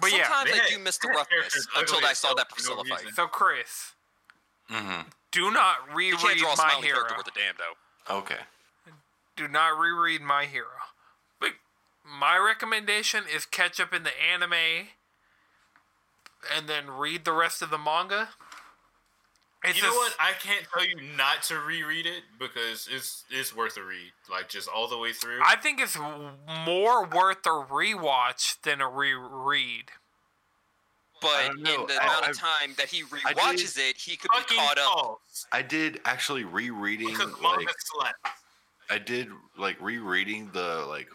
But 0.00 0.12
yeah, 0.12 0.28
sometimes 0.28 0.60
I 0.64 0.68
do 0.70 0.78
miss 0.78 0.98
the 0.98 1.08
roughness 1.08 1.66
until 1.76 2.04
I 2.06 2.12
saw 2.12 2.28
hell 2.28 2.36
that 2.36 2.50
for 2.56 2.76
no 2.76 2.84
fight. 2.84 3.06
so 3.14 3.26
Chris, 3.26 3.92
Mm-hmm. 4.70 5.08
do 5.32 5.50
not 5.50 5.76
You 5.88 5.94
reread 5.96 6.18
can't 6.20 6.38
draw 6.38 6.52
a 6.52 6.56
My 6.56 6.68
Hero. 6.80 6.98
character 6.98 7.14
worth 7.16 7.26
a 7.26 7.30
damn 7.34 7.54
though. 7.58 8.14
Okay. 8.18 8.40
do 9.36 9.48
not 9.48 9.76
reread 9.78 10.20
My 10.22 10.44
Hero. 10.44 10.68
But 11.40 11.50
my 12.04 12.38
recommendation 12.38 13.24
is 13.32 13.44
catch 13.46 13.80
up 13.80 13.92
in 13.92 14.04
the 14.04 14.12
anime 14.22 14.88
and 16.56 16.68
then 16.68 16.88
read 16.90 17.24
the 17.24 17.32
rest 17.32 17.60
of 17.62 17.70
the 17.70 17.78
manga. 17.78 18.28
It's 19.64 19.76
You 19.76 19.82
know 19.82 19.88
just- 19.88 20.18
what? 20.18 20.26
I 20.26 20.32
can't 20.32 20.66
tell 20.72 20.84
you 20.84 20.96
not 21.16 21.42
to 21.44 21.60
reread 21.60 22.06
it 22.06 22.22
because 22.38 22.88
it's 22.90 23.24
it's 23.30 23.54
worth 23.54 23.76
a 23.76 23.82
read. 23.82 24.12
Like 24.30 24.48
just 24.48 24.68
all 24.68 24.88
the 24.88 24.96
way 24.96 25.12
through. 25.12 25.40
I 25.44 25.56
think 25.56 25.80
it's 25.80 25.96
more 25.98 27.04
worth 27.04 27.44
a 27.44 27.50
rewatch 27.50 28.60
than 28.62 28.80
a 28.80 28.88
reread. 28.88 29.90
But 31.20 31.50
in 31.50 31.62
the 31.62 31.70
I- 32.00 32.04
amount 32.06 32.24
I- 32.24 32.30
of 32.30 32.38
time 32.38 32.74
that 32.78 32.88
he 32.88 33.02
I 33.02 33.34
rewatches 33.34 33.76
it, 33.78 33.98
he 33.98 34.16
could 34.16 34.30
be 34.48 34.56
caught 34.56 34.78
up. 34.78 34.84
false. 34.94 35.46
I 35.52 35.60
did 35.60 36.00
actually 36.06 36.44
rereading 36.44 37.12
like 37.18 37.42
manga. 37.42 37.72
I 38.88 38.96
did 38.98 39.28
like 39.58 39.76
rereading 39.80 40.50
the 40.52 40.86
like 40.88 41.08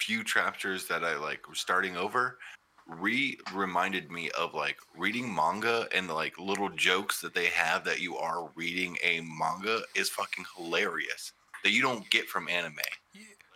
few 0.00 0.24
chapters 0.24 0.86
that 0.88 1.04
I 1.04 1.16
like 1.16 1.46
was 1.50 1.60
starting 1.60 1.98
over 1.98 2.38
re 2.86 3.38
reminded 3.52 4.10
me 4.10 4.30
of 4.30 4.54
like 4.54 4.78
reading 4.96 5.34
manga 5.34 5.86
and 5.92 6.08
the 6.08 6.14
like 6.14 6.38
little 6.38 6.68
jokes 6.68 7.20
that 7.20 7.34
they 7.34 7.46
have 7.46 7.84
that 7.84 8.00
you 8.00 8.16
are 8.16 8.50
reading 8.54 8.96
a 9.02 9.20
manga 9.20 9.82
is 9.94 10.08
fucking 10.08 10.44
hilarious 10.56 11.32
that 11.62 11.70
you 11.70 11.82
don't 11.82 12.10
get 12.10 12.28
from 12.28 12.48
anime. 12.48 12.74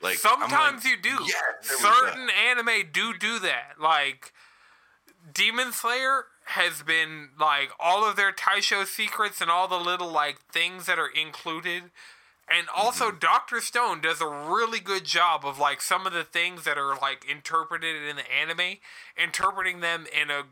Like 0.03 0.19
I'm 0.25 0.41
like, 0.41 0.51
Sometimes 0.51 0.85
you 0.85 0.97
do. 0.97 1.17
"Yes, 1.25 1.33
there 1.67 1.77
we 1.77 1.83
go." 1.83 2.07
Certain 2.07 2.29
anime 2.31 2.91
do 2.93 3.17
do 3.17 3.39
that. 3.41 3.81
Like 3.81 4.33
Demon 5.33 5.73
Slayer 5.73 6.27
has 6.47 6.83
been 6.83 7.31
like 7.39 7.71
all 7.81 8.09
of 8.09 8.17
their 8.17 8.33
Taisho 8.33 8.87
secrets 8.87 9.41
and 9.41 9.51
all 9.51 9.67
the 9.67 9.81
little 9.81 10.11
like 10.11 10.39
things 10.53 10.87
that 10.87 10.99
are 10.99 11.09
included. 11.09 11.91
And 12.49 12.69
also 12.75 13.07
Mm-hmm. 13.09 13.19
Doctor 13.19 13.61
Stone 13.61 14.01
does 14.03 14.21
a 14.21 14.27
really 14.29 14.79
good 14.81 15.05
job 15.05 15.45
of 15.45 15.59
like 15.59 15.81
some 15.81 16.07
of 16.07 16.13
the 16.13 16.25
things 16.25 16.65
that 16.65 16.79
are 16.79 16.97
like 16.97 17.25
interpreted 17.29 17.97
in 18.09 18.17
the 18.17 18.31
anime, 18.33 18.79
interpreting 19.17 19.81
them 19.81 20.07
in 20.13 20.31
a 20.31 20.45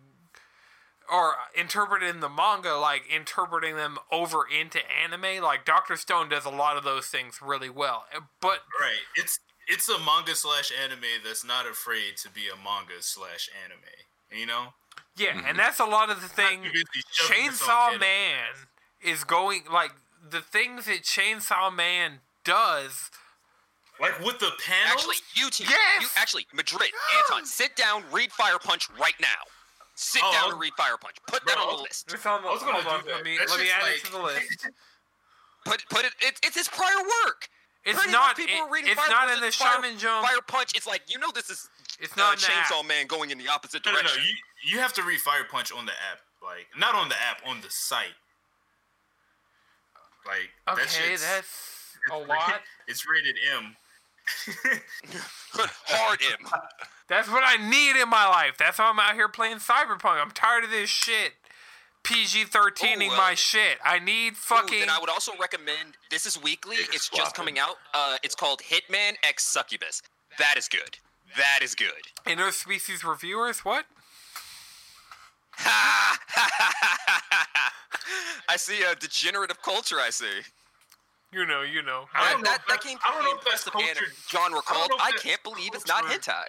or 1.12 1.34
interpreted 1.54 2.08
in 2.08 2.20
the 2.20 2.28
manga, 2.30 2.74
like 2.76 3.02
interpreting 3.14 3.76
them 3.76 3.98
over 4.10 4.44
into 4.48 4.78
anime. 4.90 5.42
Like 5.42 5.64
Doctor 5.64 5.96
Stone 5.96 6.30
does 6.30 6.44
a 6.44 6.50
lot 6.50 6.76
of 6.76 6.84
those 6.84 7.06
things 7.06 7.40
really 7.42 7.70
well. 7.70 8.04
But 8.40 8.60
Right. 8.80 9.02
It's 9.14 9.38
it's 9.66 9.88
a 9.88 9.98
manga 9.98 10.34
slash 10.34 10.72
anime 10.72 11.22
that's 11.24 11.44
not 11.44 11.66
afraid 11.66 12.16
to 12.18 12.30
be 12.30 12.48
a 12.48 12.56
manga 12.56 13.00
slash 13.00 13.48
anime. 13.64 13.80
You 14.30 14.46
know? 14.46 14.74
Yeah, 15.16 15.32
Mhm. 15.34 15.50
and 15.50 15.58
that's 15.58 15.78
a 15.78 15.84
lot 15.84 16.10
of 16.10 16.20
the 16.20 16.28
thing. 16.28 16.62
Not 16.64 16.72
too 16.72 16.82
busy 16.92 17.04
shoving 17.12 17.44
its 17.46 17.62
own 17.62 17.68
Chainsaw 17.68 18.00
Man 18.00 18.48
is 19.00 19.24
going 19.24 19.64
like 19.70 19.92
the 20.30 20.40
things 20.40 20.86
that 20.86 21.02
Chainsaw 21.02 21.74
Man 21.74 22.20
does 22.44 23.10
Like 24.00 24.18
with 24.20 24.38
the 24.38 24.50
panels. 24.66 24.92
Actually, 24.92 25.16
you 25.34 25.50
two. 25.50 25.64
Yes! 25.64 26.02
You 26.02 26.08
actually, 26.16 26.46
Madrid, 26.54 26.90
Anton, 27.30 27.46
sit 27.46 27.76
down, 27.76 28.02
read 28.12 28.32
Fire 28.32 28.58
Punch 28.58 28.88
right 28.98 29.14
now. 29.20 29.28
Sit 29.96 30.22
Oh, 30.24 30.32
down 30.32 30.50
and 30.52 30.60
read 30.60 30.72
Fire 30.76 30.96
Punch. 31.00 31.16
Put 31.28 31.46
that 31.46 31.56
on 31.56 31.76
the 31.76 31.82
list. 31.82 32.12
It's 32.12 32.26
on 32.26 32.42
the, 32.42 32.48
I 32.48 32.52
was 32.52 32.62
gonna 32.62 32.82
hold 32.82 32.86
on, 32.86 33.00
do 33.04 33.06
that. 33.10 33.16
Let 33.16 33.24
me, 33.24 33.38
let 33.38 33.60
me 33.60 33.66
add 33.70 33.82
like- 33.82 33.96
it 33.96 34.04
to 34.06 34.12
the 34.12 34.18
list. 34.22 34.68
Put 35.64 35.82
put 35.88 36.04
it. 36.04 36.12
it 36.20 36.38
it's 36.44 36.56
his 36.56 36.68
prior 36.68 36.98
work. 37.24 37.48
It's 37.86 37.96
Pretty 37.98 38.12
not. 38.12 38.36
people 38.36 38.54
it- 38.54 38.60
are 38.60 38.70
reading 38.70 38.90
it's 38.90 39.00
Fire 39.00 39.08
not 39.08 39.28
Punch 39.28 39.34
in 39.36 39.40
the 39.40 39.46
as 39.46 39.54
Fire- 39.54 39.80
Shonen 39.80 39.98
Jump. 39.98 40.26
Fire 40.26 40.42
Punch. 40.46 40.72
It's 40.76 40.86
like 40.86 41.02
you 41.08 41.18
know 41.18 41.30
this 41.34 41.48
is 41.48 41.68
It's 42.00 42.12
uh, 42.12 42.20
not 42.20 42.34
in 42.34 42.40
the 42.40 42.46
app. 42.52 42.66
Chainsaw 42.66 42.86
Man 42.86 43.06
going 43.06 43.30
in 43.30 43.38
the 43.38 43.48
opposite 43.48 43.80
No, 43.86 43.92
no, 43.92 43.96
no. 43.98 44.02
direction. 44.02 44.22
You 44.64 44.74
you 44.74 44.78
have 44.80 44.92
to 44.94 45.02
read 45.02 45.20
Fire 45.20 45.44
Punch 45.50 45.72
on 45.72 45.86
the 45.86 45.92
app. 45.92 46.20
Like 46.42 46.66
not 46.76 46.94
on 46.94 47.08
the 47.08 47.14
app, 47.16 47.40
on 47.46 47.60
the 47.62 47.70
site. 47.70 48.12
Like 50.26 50.50
that 50.66 50.72
Okay, 50.72 50.86
shit's- 50.88 51.22
that's 51.26 51.96
a 52.12 52.18
it's 52.18 52.28
lot. 52.28 52.60
It's 52.86 53.06
rated 53.08 53.36
M. 53.56 53.76
Hard 55.86 56.20
M. 56.32 56.46
That's 57.08 57.28
what 57.28 57.42
I 57.46 57.56
need 57.68 58.00
in 58.00 58.08
my 58.08 58.26
life. 58.26 58.56
That's 58.58 58.78
why 58.78 58.86
I'm 58.86 58.98
out 58.98 59.12
here 59.14 59.28
playing 59.28 59.58
Cyberpunk. 59.58 60.22
I'm 60.22 60.30
tired 60.30 60.64
of 60.64 60.70
this 60.70 60.88
shit. 60.88 61.32
PG 62.02 62.44
13ing 62.46 63.10
uh, 63.10 63.16
my 63.16 63.34
shit. 63.34 63.78
I 63.84 63.98
need 63.98 64.32
Ooh, 64.32 64.36
fucking. 64.36 64.80
then 64.80 64.88
I 64.90 64.98
would 64.98 65.10
also 65.10 65.32
recommend. 65.40 65.96
This 66.10 66.24
is 66.26 66.42
weekly. 66.42 66.76
Big 66.76 66.88
It's 66.94 67.08
just 67.10 67.34
coming 67.34 67.58
out. 67.58 67.76
Uh, 67.92 68.16
it's 68.22 68.34
called 68.34 68.60
Hitman 68.60 69.12
X 69.22 69.44
Succubus. 69.44 70.00
That 70.38 70.54
is 70.56 70.68
good. 70.68 70.96
That 71.36 71.60
is 71.62 71.74
good. 71.74 71.92
Interspecies 72.26 73.04
reviewers? 73.08 73.60
What? 73.64 73.84
I 78.48 78.56
see 78.56 78.82
a 78.82 78.94
degenerative 78.94 79.60
culture. 79.62 79.96
I 80.00 80.10
see. 80.10 80.40
You 81.32 81.46
know, 81.46 81.62
you 81.62 81.82
know. 81.82 82.04
I 82.14 82.30
don't 82.32 82.42
know 82.44 82.50
that, 82.50 82.60
that 82.68 82.74
that- 82.74 82.80
came 82.82 82.98
I 83.04 83.12
from 83.12 83.14
don't 83.14 83.24
the 83.24 83.30
know 83.30 83.38
if 83.38 83.44
that's 83.44 83.66
impressive 83.66 83.94
cultured- 83.96 84.14
genre 84.30 84.58
I 84.58 84.62
called 84.62 84.90
know 84.90 84.96
if 84.96 85.02
I 85.02 85.10
Can't 85.18 85.42
Believe 85.42 85.74
It's 85.74 85.86
Not 85.86 86.02
cultured- 86.04 86.22
Hentai. 86.22 86.44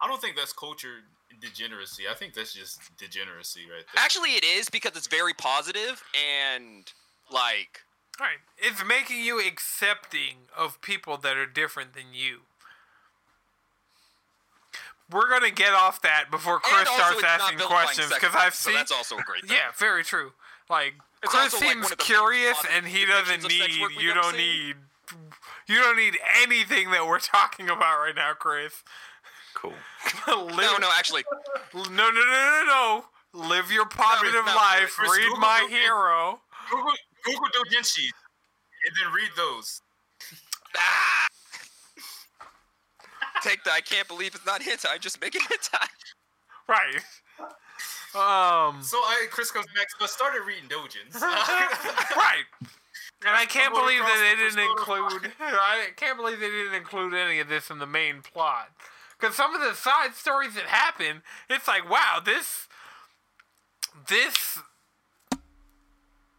I 0.00 0.06
don't 0.06 0.20
think 0.20 0.36
that's 0.36 0.52
culture 0.52 1.02
degeneracy. 1.40 2.04
I 2.08 2.14
think 2.14 2.34
that's 2.34 2.52
just 2.52 2.78
degeneracy 2.98 3.62
right 3.62 3.84
there. 3.94 4.04
Actually, 4.04 4.30
it 4.36 4.44
is 4.44 4.68
because 4.70 4.96
it's 4.96 5.08
very 5.08 5.34
positive 5.34 6.02
and 6.14 6.84
like 7.30 7.82
Right. 8.20 8.38
It's 8.58 8.84
making 8.84 9.20
you 9.20 9.40
accepting 9.46 10.48
of 10.56 10.80
people 10.80 11.16
that 11.18 11.36
are 11.36 11.46
different 11.46 11.94
than 11.94 12.12
you. 12.12 12.40
We're 15.10 15.28
gonna 15.30 15.50
get 15.50 15.72
off 15.72 16.02
that 16.02 16.26
before 16.30 16.60
Chris 16.60 16.86
and 16.88 16.88
starts 16.88 17.22
asking 17.24 17.58
questions 17.60 18.12
because 18.12 18.34
I've 18.34 18.54
seen. 18.54 18.62
so 18.64 18.70
seen. 18.70 18.74
that's 18.76 18.92
also 18.92 19.16
a 19.18 19.22
great 19.22 19.42
thing. 19.46 19.56
yeah, 19.56 19.72
very 19.76 20.04
true. 20.04 20.32
Like 20.68 20.94
It's 21.22 21.32
Chris 21.32 21.54
also, 21.54 21.58
like, 21.64 21.72
seems 21.74 21.84
one 21.84 21.92
of 21.92 21.98
the 21.98 22.04
curious, 22.04 22.58
and 22.76 22.86
he 22.86 23.06
doesn't 23.06 23.40
depictions 23.40 23.44
of 23.46 23.52
sex 23.52 23.78
need. 23.78 24.00
You 24.02 24.14
don't 24.14 24.34
seen. 24.34 24.66
need. 24.66 24.76
You 25.66 25.76
don't 25.80 25.96
need 25.96 26.18
anything 26.42 26.90
that 26.90 27.06
we're 27.06 27.18
talking 27.36 27.66
about 27.70 27.98
right 28.00 28.14
now, 28.14 28.32
Chris. 28.34 28.82
Cool. 29.54 29.72
Live- 30.28 30.56
No, 30.56 30.76
no, 30.78 30.90
actually, 30.96 31.24
no, 31.74 31.82
no, 31.82 32.10
no, 32.10 32.10
no, 32.10 32.64
no. 32.66 33.04
Live 33.48 33.70
your 33.72 33.86
positive 33.86 34.44
not 34.44 34.56
life. 34.56 34.90
Chris, 34.96 35.10
Read 35.10 35.22
Google- 35.24 35.38
my 35.40 35.60
Google- 35.62 35.76
hero. 35.78 36.40
Google 36.70 36.92
Google 37.24 37.48
doujinshi, 37.56 38.04
and 38.86 38.94
then 39.02 39.12
read 39.14 39.30
those. 39.36 39.80
Take 43.48 43.64
that. 43.64 43.72
I 43.72 43.80
can't 43.80 44.08
believe 44.08 44.34
it's 44.34 44.46
not 44.46 44.60
hentai. 44.60 45.00
Just 45.00 45.20
make 45.20 45.34
it 45.34 45.42
hentai. 45.50 45.88
Right. 46.68 47.02
Um. 48.14 48.82
So 48.82 48.98
I 48.98 49.26
Chris 49.30 49.50
comes 49.50 49.66
back. 49.74 49.86
So 49.98 50.04
I 50.04 50.06
started 50.06 50.42
reading 50.46 50.68
Dojins. 50.68 51.20
right. 51.20 52.44
And 53.26 53.34
I 53.34 53.46
can't 53.46 53.74
stumbled 53.74 53.82
believe 53.82 54.00
that 54.00 54.36
they 54.36 54.42
didn't 54.42 54.70
include. 54.70 55.32
I 55.40 55.88
can't 55.96 56.16
believe 56.16 56.40
they 56.40 56.50
didn't 56.50 56.74
include 56.74 57.14
any 57.14 57.40
of 57.40 57.48
this 57.48 57.70
in 57.70 57.78
the 57.78 57.86
main 57.86 58.22
plot. 58.22 58.68
Because 59.18 59.34
some 59.34 59.54
of 59.54 59.60
the 59.60 59.74
side 59.74 60.14
stories 60.14 60.54
that 60.54 60.64
happen, 60.64 61.22
it's 61.50 61.66
like, 61.66 61.90
wow, 61.90 62.22
this, 62.24 62.68
this 64.08 64.60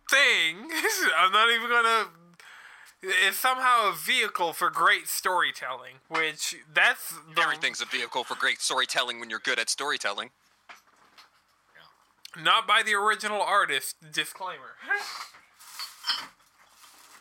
thing. 0.10 0.70
I'm 1.18 1.32
not 1.32 1.50
even 1.52 1.70
gonna. 1.70 2.08
Is 3.02 3.38
somehow 3.38 3.90
a 3.90 3.94
vehicle 3.96 4.52
for 4.52 4.70
great 4.70 5.08
storytelling, 5.08 5.96
which 6.10 6.56
that's 6.74 7.14
the, 7.34 7.42
Everything's 7.42 7.80
a 7.82 7.86
vehicle 7.86 8.26
for 8.26 8.36
great 8.36 8.60
storytelling 8.62 9.20
when 9.22 9.30
you're 9.30 9.40
good 9.40 9.58
at 9.58 9.70
storytelling. 9.70 10.32
not 12.44 12.68
by 12.68 12.84
the 12.84 12.94
original 12.94 13.42
artist. 13.42 13.96
Disclaimer. 14.12 14.76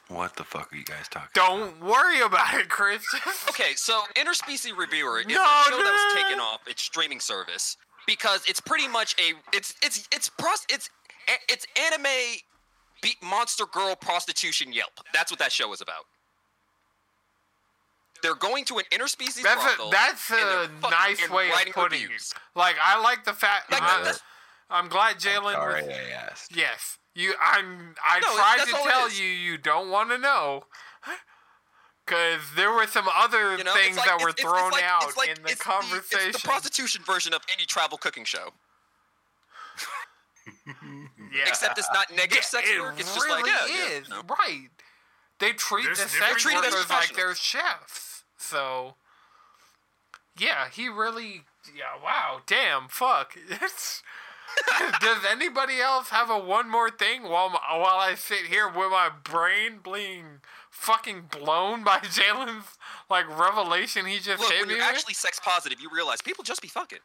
What 0.08 0.36
the 0.36 0.44
fuck 0.44 0.72
are 0.72 0.76
you 0.76 0.84
guys 0.84 1.06
talking? 1.10 1.28
Don't 1.34 1.80
worry 1.82 2.20
about 2.22 2.54
it, 2.54 2.68
Chris. 2.70 3.04
Okay, 3.50 3.74
so 3.74 4.02
Interspecies 4.14 4.74
Reviewer 4.76 5.20
is 5.20 5.26
No, 5.26 5.34
a 5.34 5.64
show 5.68 5.76
no, 5.76 5.84
that 5.84 5.92
was 5.92 6.22
taken 6.22 6.40
off 6.40 6.60
its 6.66 6.80
streaming 6.82 7.20
service 7.20 7.76
because 8.06 8.42
it's 8.48 8.60
pretty 8.60 8.88
much 8.88 9.14
a 9.20 9.34
it's 9.54 9.74
it's 9.82 10.08
it's 10.12 10.28
pros 10.30 10.64
it's 10.70 10.88
it's 11.48 11.66
anime 11.76 12.06
beat 13.02 13.16
monster 13.22 13.64
girl 13.66 13.94
prostitution 13.96 14.72
Yelp. 14.72 14.92
That's 15.12 15.30
what 15.30 15.38
that 15.40 15.52
show 15.52 15.72
is 15.72 15.80
about. 15.80 16.04
They're 18.22 18.34
going 18.34 18.64
to 18.66 18.78
an 18.78 18.84
interspecies 18.92 19.42
That's 19.42 19.62
a 19.62 19.76
brothel, 19.76 19.90
that's 19.90 20.30
a 20.30 20.68
nice 20.90 21.30
way 21.30 21.50
of 21.50 21.72
putting 21.72 22.02
reviews. 22.02 22.32
it. 22.34 22.58
Like 22.58 22.74
I 22.82 23.00
like 23.00 23.24
the 23.24 23.32
fact. 23.32 23.70
Like, 23.70 23.82
I, 23.82 23.98
that's- 23.98 24.20
I'm 24.70 24.88
glad 24.88 25.16
Jalen. 25.16 25.52
Sorry, 25.52 25.82
was- 25.82 25.90
I 25.96 26.28
asked. 26.30 26.56
Yes, 26.56 26.98
you. 27.14 27.32
I'm. 27.40 27.94
I 28.04 28.18
No, 28.20 28.34
tried 28.34 28.64
to 28.66 28.72
tell 28.90 29.10
you. 29.12 29.24
You 29.24 29.56
don't 29.56 29.90
want 29.90 30.10
to 30.10 30.18
know. 30.18 30.64
Because 32.04 32.40
there 32.56 32.72
were 32.72 32.86
some 32.86 33.06
other 33.14 33.56
You 33.58 33.64
know, 33.64 33.74
things 33.74 33.96
like, 33.98 34.06
that 34.06 34.20
were 34.22 34.30
it's, 34.30 34.40
it's, 34.40 34.50
thrown 34.50 34.68
it's 34.68 34.72
like, 34.76 34.82
out 34.84 35.02
it's 35.04 35.16
like, 35.16 35.28
in 35.28 35.42
the 35.44 35.50
it's 35.50 35.62
conversation. 35.62 36.28
it's 36.30 36.40
the 36.42 36.48
prostitution 36.48 37.02
version 37.04 37.34
of 37.34 37.42
any 37.52 37.66
travel 37.66 37.98
cooking 37.98 38.24
show, 38.24 38.48
yeah. 41.32 41.44
except 41.46 41.78
it's 41.78 41.88
not 41.92 42.10
negative 42.10 42.36
Yeah, 42.36 42.42
sex 42.42 42.68
it 42.70 42.80
work. 42.80 42.94
It's 42.98 43.14
really 43.16 43.42
just 43.42 43.62
like 43.62 43.70
yeah, 43.70 43.74
yeah, 43.92 43.98
is 44.00 44.08
you 44.08 44.14
know. 44.14 44.22
right. 44.40 44.68
They 45.40 45.52
treat 45.52 45.84
There's 45.84 45.98
the 46.02 46.08
sex 46.08 46.20
They're 46.20 46.34
treated 46.36 46.64
as 46.64 46.72
workers 46.72 46.90
like 46.90 47.14
they're 47.14 47.34
chefs. 47.34 48.24
So, 48.36 48.94
yeah, 50.36 50.68
he 50.68 50.88
really. 50.88 51.42
Yeah, 51.76 52.02
wow, 52.02 52.40
damn, 52.46 52.88
fuck. 52.88 53.36
It's, 53.48 54.02
does 55.00 55.18
anybody 55.30 55.80
else 55.80 56.08
have 56.08 56.30
a 56.30 56.38
one 56.38 56.70
more 56.70 56.90
thing 56.90 57.24
while 57.24 57.50
my, 57.50 57.58
while 57.76 57.98
I 57.98 58.14
sit 58.14 58.46
here 58.46 58.66
with 58.66 58.90
my 58.90 59.10
brain 59.22 59.80
being 59.84 60.40
fucking 60.70 61.28
blown 61.30 61.84
by 61.84 61.98
Jalen's 62.02 62.78
like 63.10 63.26
revelation 63.38 64.06
he 64.06 64.18
just 64.18 64.40
Look, 64.40 64.50
hit 64.50 64.60
when 64.60 64.68
me 64.68 64.74
you're 64.76 64.84
with? 64.84 64.94
actually 64.94 65.14
sex 65.14 65.38
positive, 65.42 65.80
you 65.80 65.90
realize 65.92 66.22
people 66.22 66.42
just 66.44 66.62
be 66.62 66.68
fucking. 66.68 66.98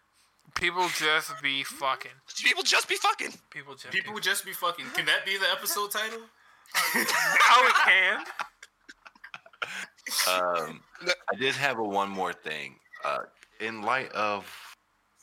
People 0.56 0.88
just 0.96 1.34
be 1.42 1.64
fucking. 1.64 2.12
People 2.44 2.64
just 2.64 2.88
be 2.88 2.96
fucking. 2.96 3.34
People 3.50 3.76
just 3.76 3.92
People 3.92 4.14
Be, 4.16 4.22
just 4.22 4.46
be 4.46 4.54
fucking. 4.54 4.86
Can 4.94 5.06
that 5.06 5.26
be 5.26 5.38
the 5.38 5.50
episode 5.52 5.92
title? 5.92 6.22
how 6.74 7.66
it 7.68 7.74
can. 7.86 8.20
Um, 10.28 10.82
I 11.02 11.36
did 11.40 11.56
have 11.56 11.80
a 11.80 11.84
one 11.84 12.10
more 12.10 12.34
thing. 12.34 12.76
Uh, 13.04 13.24
in 13.60 13.82
light 13.82 14.12
of 14.12 14.46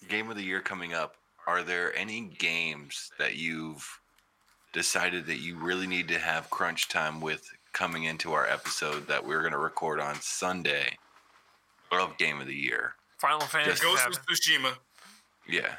Game 0.09 0.31
of 0.31 0.37
the 0.37 0.43
Year 0.43 0.61
coming 0.61 0.95
up, 0.95 1.17
are 1.47 1.63
there 1.63 1.97
any 1.97 2.23
games 2.39 3.11
that 3.19 3.37
you've 3.37 3.87
decided 4.73 5.27
that 5.27 5.39
you 5.39 5.57
really 5.57 5.87
need 5.87 6.09
to 6.09 6.19
have 6.19 6.51
crunch 6.51 6.89
time 6.89 7.21
with 7.21 7.51
coming 7.73 8.05
into 8.05 8.33
our 8.33 8.47
episode 8.47 9.07
that 9.09 9.25
we're 9.25 9.41
going 9.41 9.53
to 9.53 9.59
record 9.59 10.01
on 10.01 10.15
Sunday 10.21 10.97
of 11.93 12.17
Game 12.19 12.41
of 12.41 12.47
the 12.47 12.55
Year? 12.55 12.95
Final 13.19 13.41
Fantasy 13.41 13.83
Ghost 13.83 14.07
of 14.07 14.27
Tsushima. 14.27 14.73
Yeah. 15.51 15.75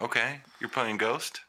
Okay. 0.00 0.40
You're 0.60 0.70
playing 0.70 0.96
Ghost? 0.96 1.40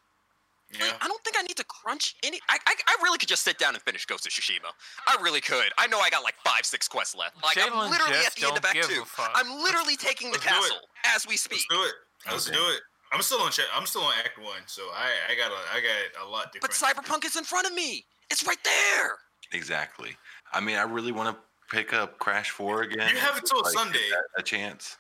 Like, 0.74 0.82
Yeah. 0.82 0.94
I 1.02 1.08
don't 1.08 1.24
think 1.24 1.36
I 1.38 1.42
need 1.44 1.58
to 1.58 1.64
crunch 1.66 2.16
any. 2.24 2.40
I, 2.50 2.58
I, 2.68 2.76
I 2.88 2.96
really 3.04 3.18
could 3.18 3.30
just 3.30 3.44
sit 3.44 3.58
down 3.58 3.74
and 3.74 3.82
finish 3.84 4.06
Ghost 4.06 4.26
of 4.28 4.32
Tsushima. 4.32 4.70
I 5.08 5.18
really 5.22 5.42
could. 5.42 5.72
I 5.78 5.88
know 5.88 6.00
I 6.00 6.10
got 6.10 6.24
like 6.24 6.36
five, 6.46 6.66
six 6.66 6.88
quests 6.88 7.16
left. 7.16 7.36
Like 7.44 7.58
Jalen 7.58 7.72
I'm 7.74 7.90
literally 7.92 8.20
at 8.26 8.34
the 8.36 8.48
end 8.48 8.58
of 8.58 8.66
Act 8.66 8.84
Two. 8.88 9.04
I'm 9.18 9.50
literally 9.64 9.96
taking 9.96 10.32
the 10.32 10.38
let's 10.38 10.46
do 10.46 10.50
it. 10.50 10.62
castle 10.62 10.78
as 11.16 11.28
we 11.28 11.38
speak. 11.38 11.62
Let's 11.72 11.82
do 11.82 11.88
it. 11.88 11.94
Let's 12.32 12.48
Okay. 12.50 12.58
do 12.58 12.64
it. 12.74 12.82
I'm 13.12 13.22
still 13.24 13.42
on. 13.42 13.52
Cha- 13.52 13.64
I'm 13.74 13.88
still 13.88 14.04
on 14.04 14.14
Act 14.24 14.38
One, 14.38 14.62
so 14.68 14.84
I 14.94 15.10
I 15.32 15.36
got 15.36 15.52
a 15.52 15.56
I 15.76 15.82
got 15.82 16.28
a 16.28 16.30
lot 16.30 16.54
different. 16.54 16.62
But. 16.62 16.72
Cyberpunk 16.72 17.26
is 17.26 17.36
in 17.36 17.44
front 17.44 17.66
of 17.66 17.74
me. 17.74 18.06
It's 18.30 18.46
right 18.46 18.64
there. 18.64 19.18
Exactly. 19.54 20.16
I 20.54 20.60
mean, 20.60 20.76
I 20.78 20.84
really 20.84 21.12
want 21.12 21.36
to 21.36 21.76
pick 21.76 21.94
up 21.94 22.20
Crash 22.20 22.52
4 22.52 22.84
again. 22.84 23.10
You 23.12 23.20
have 23.20 23.38
until 23.38 23.62
Like, 23.64 23.72
Sunday. 23.74 24.00
A 24.38 24.44
chance. 24.44 24.98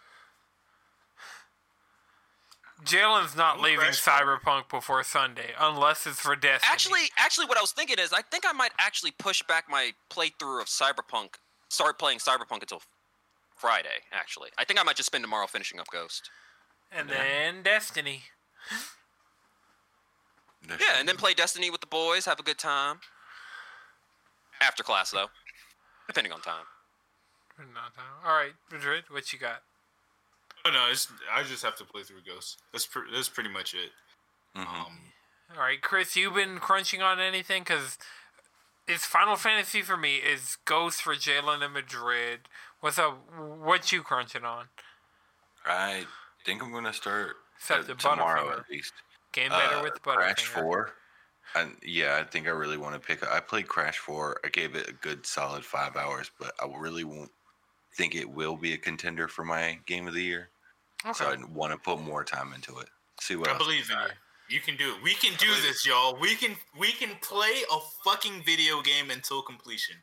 Jalen's 2.85 3.35
not 3.35 3.57
Ooh, 3.59 3.63
leaving 3.63 3.79
Crash 3.79 3.99
Four. 3.99 4.13
Cyberpunk 4.13 4.69
before 4.69 5.03
Sunday, 5.03 5.53
unless 5.59 6.07
it's 6.07 6.19
for 6.21 6.35
Destiny. 6.35 6.71
Actually, 6.71 7.01
actually, 7.17 7.45
what 7.45 7.57
I 7.57 7.61
was 7.61 7.71
thinking 7.71 7.97
is, 7.99 8.13
I 8.13 8.21
think 8.21 8.45
I 8.47 8.53
might 8.53 8.71
actually 8.79 9.11
push 9.11 9.43
back 9.43 9.65
my 9.69 9.91
playthrough 10.09 10.61
of 10.61 10.67
Cyberpunk. 10.67 11.35
Start 11.69 11.99
playing 11.99 12.19
Cyberpunk 12.19 12.61
until 12.61 12.81
Friday. 13.55 14.03
Actually, 14.13 14.49
I 14.57 14.63
think 14.65 14.79
I 14.79 14.83
might 14.83 14.95
just 14.95 15.07
spend 15.07 15.23
tomorrow 15.23 15.45
finishing 15.47 15.79
up 15.79 15.87
Ghost. 15.91 16.29
and 16.91 17.09
Yeah. 17.09 17.17
then 17.17 17.63
Destiny. 17.63 18.23
There's 20.61 20.81
Yeah, 20.81 20.95
and 20.99 21.07
then 21.07 21.17
play 21.17 21.33
Destiny 21.33 21.69
with 21.69 21.81
the 21.81 21.87
boys. 21.87 22.25
Have 22.25 22.39
a 22.39 22.43
good 22.43 22.57
time. 22.57 23.01
After 24.61 24.83
class, 24.83 25.11
though, 25.11 25.29
depending 26.07 26.33
on 26.33 26.41
time. 26.41 26.65
on 27.59 27.65
time. 27.73 28.05
All 28.25 28.35
right, 28.35 28.53
Madrid, 28.71 29.05
what 29.09 29.31
you 29.33 29.39
got? 29.39 29.63
Oh 30.65 30.71
no, 30.71 30.87
it's, 30.91 31.07
I 31.31 31.43
just 31.43 31.63
have 31.63 31.75
to 31.77 31.85
play 31.85 32.03
through 32.03 32.21
Ghosts. 32.27 32.57
That's 32.71 32.85
pre- 32.85 33.11
that's 33.13 33.29
pretty 33.29 33.49
much 33.49 33.73
it. 33.73 33.91
Mhm. 34.55 34.61
Um, 34.67 34.99
All 35.55 35.61
right, 35.61 35.81
Chris, 35.81 36.15
you 36.15 36.29
been 36.31 36.59
crunching 36.59 37.01
on 37.01 37.19
anything? 37.19 37.63
Because 37.63 37.97
it's 38.87 39.05
Final 39.05 39.35
Fantasy 39.35 39.81
for 39.81 39.95
me. 39.97 40.15
Is 40.17 40.57
Ghost 40.65 41.01
for 41.01 41.15
Jalen 41.15 41.63
and 41.63 41.73
Madrid. 41.73 42.41
What's 42.81 42.97
up? 42.99 43.19
What 43.37 43.91
you 43.91 44.03
crunching 44.03 44.43
on? 44.43 44.65
I 45.65 46.05
think 46.45 46.61
I'm 46.63 46.71
gonna 46.71 46.93
start 46.93 47.35
Except 47.57 47.87
the 47.87 47.95
tomorrow 47.95 48.45
Butterfinger. 48.47 48.59
at 48.59 48.69
least. 48.69 48.93
Game 49.31 49.49
better 49.49 49.75
Uh, 49.77 49.83
with 49.83 50.01
Crash 50.01 50.45
Butterfinger. 50.49 50.61
Four. 50.61 50.93
And 51.55 51.77
yeah, 51.83 52.17
I 52.17 52.23
think 52.23 52.47
I 52.47 52.51
really 52.51 52.77
want 52.77 52.93
to 52.93 52.99
pick. 52.99 53.23
Up. 53.23 53.31
I 53.31 53.39
played 53.39 53.67
Crash 53.67 53.97
Four. 53.97 54.39
I 54.43 54.49
gave 54.49 54.75
it 54.75 54.87
a 54.87 54.93
good 54.93 55.25
solid 55.25 55.65
five 55.65 55.95
hours, 55.95 56.29
but 56.39 56.53
I 56.61 56.67
really 56.77 57.03
won't 57.03 57.31
think 57.95 58.15
it 58.15 58.29
will 58.29 58.55
be 58.55 58.73
a 58.73 58.77
contender 58.77 59.27
for 59.27 59.43
my 59.43 59.79
game 59.85 60.07
of 60.07 60.13
the 60.13 60.23
year. 60.23 60.49
So 61.13 61.25
I 61.25 61.37
want 61.53 61.71
to 61.71 61.77
put 61.79 62.01
more 62.01 62.23
time 62.23 62.53
into 62.53 62.77
it. 62.79 62.89
See 63.21 63.35
what 63.35 63.47
I 63.47 63.51
else 63.53 63.63
believe 63.63 63.89
in 63.89 63.95
got. 63.95 64.09
you. 64.49 64.55
You 64.55 64.59
can 64.61 64.75
do 64.77 64.95
it. 64.95 65.03
We 65.03 65.13
can 65.13 65.33
do 65.37 65.47
this, 65.61 65.85
y'all. 65.85 66.17
We 66.19 66.35
can 66.35 66.55
we 66.77 66.91
can 66.91 67.11
play 67.21 67.61
a 67.71 67.77
fucking 68.03 68.43
video 68.45 68.81
game 68.81 69.11
until 69.11 69.41
completion. 69.41 69.95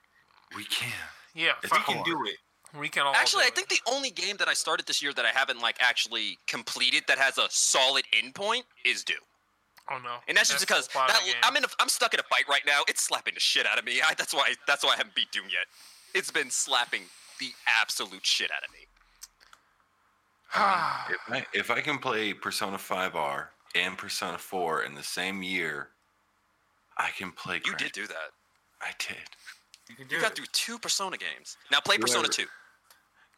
We 0.56 0.64
can. 0.64 0.92
Yeah, 1.34 1.52
If 1.62 1.72
We 1.72 1.78
can 1.80 1.98
it. 1.98 2.04
do 2.04 2.18
it. 2.26 2.36
We 2.78 2.88
can 2.88 3.02
all. 3.06 3.14
Actually, 3.14 3.42
do 3.42 3.44
I 3.44 3.48
it. 3.48 3.54
think 3.56 3.68
the 3.68 3.80
only 3.92 4.10
game 4.10 4.36
that 4.38 4.48
I 4.48 4.54
started 4.54 4.86
this 4.86 5.02
year 5.02 5.12
that 5.14 5.24
I 5.24 5.30
haven't 5.30 5.60
like 5.60 5.76
actually 5.80 6.38
completed 6.46 7.04
that 7.08 7.18
has 7.18 7.36
a 7.38 7.46
solid 7.50 8.04
endpoint 8.12 8.62
is 8.84 9.02
Doom. 9.04 9.16
Oh 9.90 9.98
no. 10.02 10.16
And 10.28 10.36
that's 10.36 10.50
just 10.50 10.66
because 10.66 10.88
that. 10.88 11.20
I'm 11.42 11.56
in 11.56 11.64
a, 11.64 11.68
I'm 11.78 11.88
stuck 11.88 12.14
in 12.14 12.20
a 12.20 12.24
fight 12.24 12.44
right 12.48 12.62
now. 12.66 12.82
It's 12.88 13.02
slapping 13.02 13.34
the 13.34 13.40
shit 13.40 13.66
out 13.66 13.78
of 13.78 13.84
me. 13.84 14.00
I, 14.08 14.14
that's 14.14 14.32
why 14.32 14.54
that's 14.66 14.82
why 14.84 14.90
I 14.94 14.96
haven't 14.96 15.14
beat 15.14 15.30
Doom 15.32 15.44
yet. 15.50 15.66
It's 16.14 16.30
been 16.30 16.50
slapping 16.50 17.02
the 17.38 17.52
absolute 17.80 18.24
shit 18.24 18.50
out 18.50 18.64
of 18.66 18.72
me. 18.72 18.86
I 20.54 21.12
mean, 21.30 21.42
if 21.54 21.54
I 21.54 21.58
if 21.58 21.70
I 21.70 21.80
can 21.80 21.98
play 21.98 22.32
Persona 22.32 22.76
5R 22.76 23.46
and 23.74 23.96
Persona 23.98 24.38
4 24.38 24.82
in 24.84 24.94
the 24.94 25.02
same 25.02 25.42
year, 25.42 25.88
I 26.98 27.10
can 27.16 27.32
play. 27.32 27.56
You 27.64 27.72
Crash. 27.72 27.82
did 27.82 27.92
do 27.92 28.06
that. 28.06 28.30
I 28.80 28.90
did. 28.98 29.16
You 29.88 29.96
can 29.96 30.06
do 30.08 30.16
You 30.16 30.20
got 30.22 30.32
it. 30.32 30.36
through 30.36 30.46
two 30.52 30.78
Persona 30.78 31.16
games. 31.16 31.56
Now 31.70 31.80
play 31.80 31.98
Persona 31.98 32.20
Whoever- 32.20 32.32
2. 32.32 32.46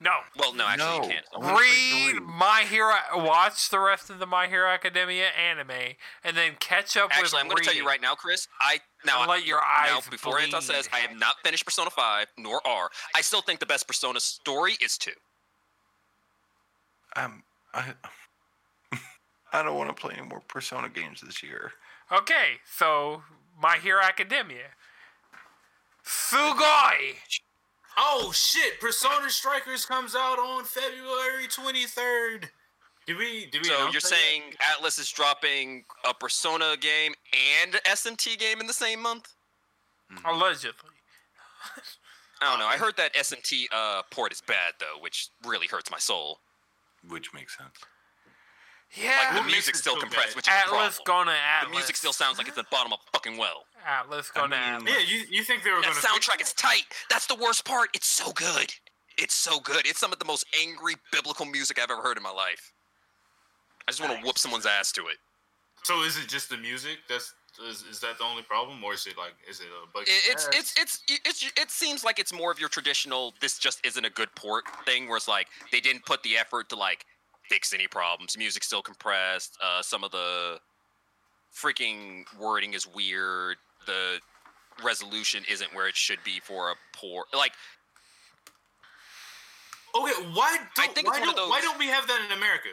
No. 0.01 0.13
Well, 0.39 0.55
no, 0.55 0.67
actually 0.67 0.87
No. 0.87 1.03
you 1.05 1.11
can't. 1.11 1.27
I 1.35 1.39
wanna 1.39 1.53
play 1.55 1.63
Read 1.67 2.17
three. 2.17 2.21
My 2.21 2.61
Hero. 2.69 2.95
Watch 3.17 3.71
the 3.71 3.81
rest 3.81 4.11
of 4.11 4.19
the 4.19 4.27
My 4.27 4.47
Hero 4.47 4.69
Academia 4.69 5.29
anime, 5.29 5.97
and 6.23 6.37
then 6.37 6.57
catch 6.61 6.97
up 6.97 7.11
with. 7.11 7.19
Actually, 7.19 7.41
I'm 7.41 7.49
going 7.49 7.59
to 7.59 7.65
tell 7.65 7.75
you 7.75 7.87
right 7.87 8.01
now, 8.01 8.15
Chris. 8.15 8.47
I 8.61 8.81
now 9.05 9.23
And 9.23 9.31
let 9.31 9.45
your 9.47 9.59
now 9.61 9.97
eyes 9.97 10.09
before 10.09 10.39
Anton 10.39 10.63
says 10.63 10.89
I 10.93 10.99
have 10.99 11.17
not 11.19 11.37
finished 11.45 11.65
Persona 11.65 11.91
5 11.91 12.27
nor 12.37 12.65
are 12.67 12.91
I 13.15 13.21
still 13.23 13.43
think 13.43 13.61
the 13.61 13.67
best 13.67 13.87
Persona 13.87 14.21
story 14.21 14.77
is 14.81 14.97
2. 14.99 15.11
I'm. 17.17 17.43
I. 17.75 17.95
I 19.53 19.63
don't 19.63 19.77
want 19.77 19.89
to 19.89 19.95
play 20.01 20.15
any 20.17 20.27
more 20.29 20.41
Persona 20.47 20.89
games 20.89 21.21
this 21.23 21.43
year. 21.43 21.73
Okay, 22.13 22.59
so 22.77 23.23
My 23.61 23.79
Hero 23.79 24.01
Academia. 24.03 24.75
Sugoi. 26.05 27.17
Oh 28.01 28.31
shit! 28.33 28.81
Persona 28.81 29.29
Strikers 29.29 29.85
comes 29.85 30.15
out 30.15 30.39
on 30.39 30.65
February 30.65 31.49
23rd. 31.49 32.45
Did 33.07 33.17
we? 33.17 33.47
Did 33.47 33.63
we? 33.63 33.69
So 33.69 33.79
you're 33.85 33.93
that 33.93 34.03
saying 34.03 34.43
Atlus 34.63 34.99
is 35.01 35.11
dropping 35.11 35.85
a 36.09 36.15
Persona 36.15 36.77
game 36.79 37.15
and 37.61 37.73
SMT 37.85 38.39
game 38.39 38.61
in 38.61 38.67
the 38.67 38.73
same 38.73 39.03
month? 39.03 39.35
Allegedly. 40.25 40.91
I 42.41 42.51
don't 42.51 42.61
know. 42.61 42.67
I 42.67 42.77
heard 42.77 42.97
that 42.99 43.15
SMT 43.15 43.65
uh, 43.73 44.03
port 44.11 44.33
is 44.33 44.41
bad 44.43 44.75
though, 44.79 45.01
which 45.03 45.31
really 45.45 45.67
hurts 45.67 45.91
my 45.91 45.99
soul. 45.99 46.39
Which 47.09 47.33
makes 47.35 47.57
sense. 47.59 47.71
Yeah. 48.95 49.09
Like 49.25 49.35
the 49.35 49.41
What 49.41 49.47
music's 49.51 49.81
still 49.81 49.97
compressed, 49.97 50.29
bad? 50.29 50.37
which 50.37 50.49
is 50.49 50.55
a 50.55 50.57
Atlus 50.57 50.97
problem. 51.05 51.27
gonna 51.27 51.33
Atlus. 51.33 51.65
The 51.65 51.71
music 51.71 51.97
still 51.97 52.13
sounds 52.13 52.39
like 52.39 52.47
it's 52.49 52.57
at 52.57 52.65
the 52.65 52.69
bottom 52.71 52.93
of 52.93 53.01
a 53.07 53.11
fucking 53.13 53.37
well. 53.37 53.65
Atlus 53.87 54.33
gonna 54.33 54.49
mean- 54.49 54.87
Atlus. 54.87 54.89
Yeah, 54.89 54.99
you, 55.07 55.25
you 55.31 55.43
think 55.45 55.63
they 55.63 55.71
were 55.71 55.77
That 55.81 55.93
going 55.93 55.97
to 55.97 56.07
soundtrack 56.07 56.41
is 56.41 56.53
tight. 56.53 56.85
That's 57.11 57.27
the 57.27 57.35
worst 57.37 57.65
part. 57.65 57.91
It's 57.95 58.07
so 58.07 58.33
good. 58.33 58.73
It's 59.17 59.35
so 59.35 59.61
good. 59.61 59.87
It's 59.87 59.99
some 59.99 60.13
of 60.13 60.19
the 60.19 60.25
most 60.25 60.45
angry 60.61 60.95
biblical 61.13 61.45
music 61.47 61.79
I've 61.79 61.91
ever 61.91 62.03
heard 62.03 62.17
in 62.17 62.23
my 62.23 62.31
life. 62.31 62.73
I 63.87 63.91
just 63.91 64.01
want 64.01 64.19
to 64.19 64.25
whoop 64.25 64.39
someone's 64.39 64.67
ass 64.67 64.93
to 64.93 65.03
it. 65.09 65.17
So 65.83 66.03
is 66.03 66.19
it 66.19 66.29
just 66.29 66.51
the 66.51 66.57
music? 66.57 66.99
That's 67.09 67.35
is, 67.69 67.83
is 67.91 67.99
that 68.01 68.19
the 68.19 68.25
only 68.25 68.43
problem, 68.43 68.85
or 68.85 68.95
is 68.95 69.07
it 69.07 69.17
like 69.19 69.33
is 69.49 69.61
it 69.61 69.67
a 69.67 69.91
bunch? 69.93 70.09
It- 70.09 70.27
of 70.29 70.33
It's 70.33 70.49
it's 70.53 71.03
it's 71.09 71.21
it's 71.25 71.53
it 71.59 71.71
seems 71.71 72.05
like 72.05 72.19
it's 72.19 72.33
more 72.33 72.53
of 72.53 72.61
your 72.61 72.69
traditional. 72.69 73.35
This 73.41 73.59
just 73.59 73.85
isn't 73.85 74.05
a 74.05 74.11
good 74.11 74.29
port 74.37 74.65
thing, 74.85 75.09
where 75.09 75.17
it's 75.17 75.27
like 75.27 75.49
they 75.73 75.81
didn't 75.81 76.05
put 76.05 76.23
the 76.23 76.37
effort 76.37 76.69
to 76.69 76.77
like 76.77 77.05
fix 77.49 77.73
any 77.73 77.89
problems. 77.89 78.37
Music's 78.39 78.67
still 78.67 78.83
compressed. 78.83 79.57
Uh, 79.63 79.83
some 79.83 80.05
of 80.05 80.11
the 80.13 80.61
freaking 81.55 82.25
wording 82.39 82.75
is 82.75 82.87
weird. 82.87 83.57
The 83.89 84.21
resolution 84.85 85.43
isn't 85.51 85.75
where 85.75 85.89
it 85.89 85.97
should 85.97 86.23
be 86.25 86.39
for 86.41 86.71
a 86.71 86.75
poor 86.95 87.25
Like 87.35 87.53
Okay, 89.97 90.13
why 90.35 90.59
don't 90.77 90.95
think 90.95 91.09
it's 91.09 91.17
why 91.17 91.21
one 91.21 91.29
of 91.31 91.35
don't 91.37 91.49
why 91.51 91.61
don't 91.61 91.79
we 91.79 91.87
have 91.89 92.07
that 92.07 92.21
in 92.31 92.37
America? 92.37 92.69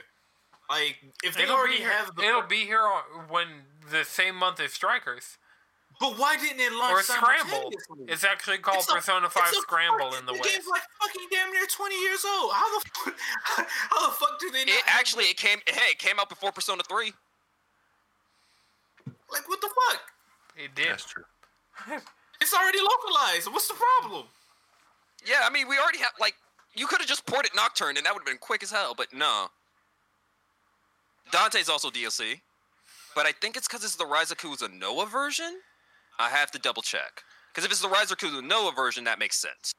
Like 0.69 0.97
if 1.23 1.35
they 1.35 1.43
It'll 1.43 1.55
already 1.55 1.77
here. 1.77 1.89
have 1.89 2.13
the 2.15 2.23
It'll 2.23 2.41
be 2.43 2.65
here 2.65 2.81
on, 2.81 3.01
when 3.29 3.47
the 3.91 4.03
same 4.03 4.35
month 4.35 4.59
as 4.59 4.73
Strikers 4.73 5.37
but 6.01 6.17
why 6.19 6.35
didn't 6.35 6.59
it 6.59 6.73
launch 6.73 6.91
or 6.91 7.03
Scramble. 7.03 7.71
It's 8.09 8.25
actually 8.25 8.57
called 8.57 8.79
It's 8.79 8.89
a- 8.91 8.95
Persona 8.95 9.27
it's 9.27 9.33
Five 9.33 9.53
a 9.53 9.55
Scramble 9.63 10.11
fucking- 10.11 10.19
in 10.19 10.25
the 10.25 10.33
the 10.33 10.39
West. 10.39 10.51
game's 10.53 10.67
like 10.67 10.81
fucking 11.01 11.27
damn 11.31 11.51
near 11.53 11.65
twenty 11.67 11.95
years 12.03 12.25
old. 12.25 12.51
How 12.51 12.79
the 12.79 12.85
fu- 12.93 13.11
how 13.63 14.05
the 14.07 14.13
fuck 14.13 14.37
do 14.41 14.51
they 14.51 14.65
not 14.65 14.75
it 14.75 14.83
have- 14.83 14.99
actually 14.99 15.23
it 15.25 15.37
came 15.37 15.59
hey 15.65 15.91
it 15.91 15.97
came 15.99 16.19
out 16.19 16.27
before 16.27 16.51
Persona 16.51 16.83
Three. 16.83 17.13
like 19.31 19.47
what 19.47 19.61
the 19.61 19.69
fuck? 19.89 20.01
It 20.55 20.75
did. 20.75 20.89
That's 20.89 21.05
true. 21.05 21.23
It's 22.41 22.53
already 22.53 22.79
localized. 22.79 23.47
What's 23.47 23.67
the 23.67 23.75
problem? 23.75 24.25
Yeah, 25.25 25.39
I 25.43 25.49
mean 25.49 25.67
we 25.67 25.77
already 25.77 25.99
have 25.99 26.11
like 26.19 26.35
you 26.75 26.85
could 26.85 26.99
have 26.99 27.07
just 27.07 27.25
ported 27.25 27.51
Nocturne 27.55 27.95
and 27.97 28.05
that 28.05 28.13
would 28.13 28.19
have 28.19 28.27
been 28.27 28.37
quick 28.37 28.61
as 28.61 28.71
hell, 28.71 28.93
but 28.95 29.07
no. 29.13 29.47
Dante's 31.31 31.69
also 31.69 31.89
DLC, 31.89 32.41
but 33.15 33.25
I 33.25 33.31
think 33.31 33.55
it's 33.55 33.67
because 33.67 33.83
it's 33.83 33.95
the 33.95 34.03
Raidou 34.03 34.35
Kuzunoha 34.35 35.09
version. 35.09 35.59
I 36.19 36.29
have 36.29 36.51
to 36.51 36.59
double 36.59 36.81
check 36.81 37.23
because 37.53 37.65
if 37.65 37.71
it's 37.71 37.81
the 37.81 37.87
Raidou 37.87 38.15
Kuzunoha 38.15 38.75
version, 38.75 39.05
that 39.05 39.17
makes 39.17 39.37
sense. 39.37 39.73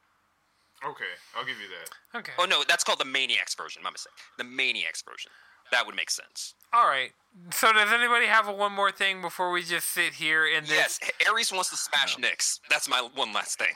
Okay, 0.83 1.05
I'll 1.35 1.45
give 1.45 1.57
you 1.57 1.67
that. 1.69 2.19
Okay. 2.19 2.33
Oh 2.37 2.45
no, 2.45 2.63
that's 2.67 2.83
called 2.83 2.99
the 2.99 3.05
Maniacs 3.05 3.55
version. 3.55 3.81
My 3.83 3.91
mistake. 3.91 4.13
The 4.37 4.43
Maniacs 4.43 5.03
version. 5.03 5.31
That 5.71 5.85
would 5.85 5.95
make 5.95 6.09
sense. 6.09 6.55
All 6.73 6.87
right. 6.87 7.11
So 7.51 7.71
does 7.71 7.91
anybody 7.93 8.25
have 8.25 8.47
a 8.47 8.53
one 8.53 8.71
more 8.73 8.91
thing 8.91 9.21
before 9.21 9.51
we 9.51 9.61
just 9.63 9.87
sit 9.89 10.13
here 10.15 10.45
in 10.47 10.63
this? 10.63 10.99
Yes, 11.01 11.11
Ares 11.29 11.51
wants 11.53 11.69
to 11.69 11.77
smash 11.77 12.17
Nyx. 12.17 12.59
That's 12.69 12.89
my 12.89 13.07
one 13.13 13.31
last 13.31 13.59
thing, 13.59 13.75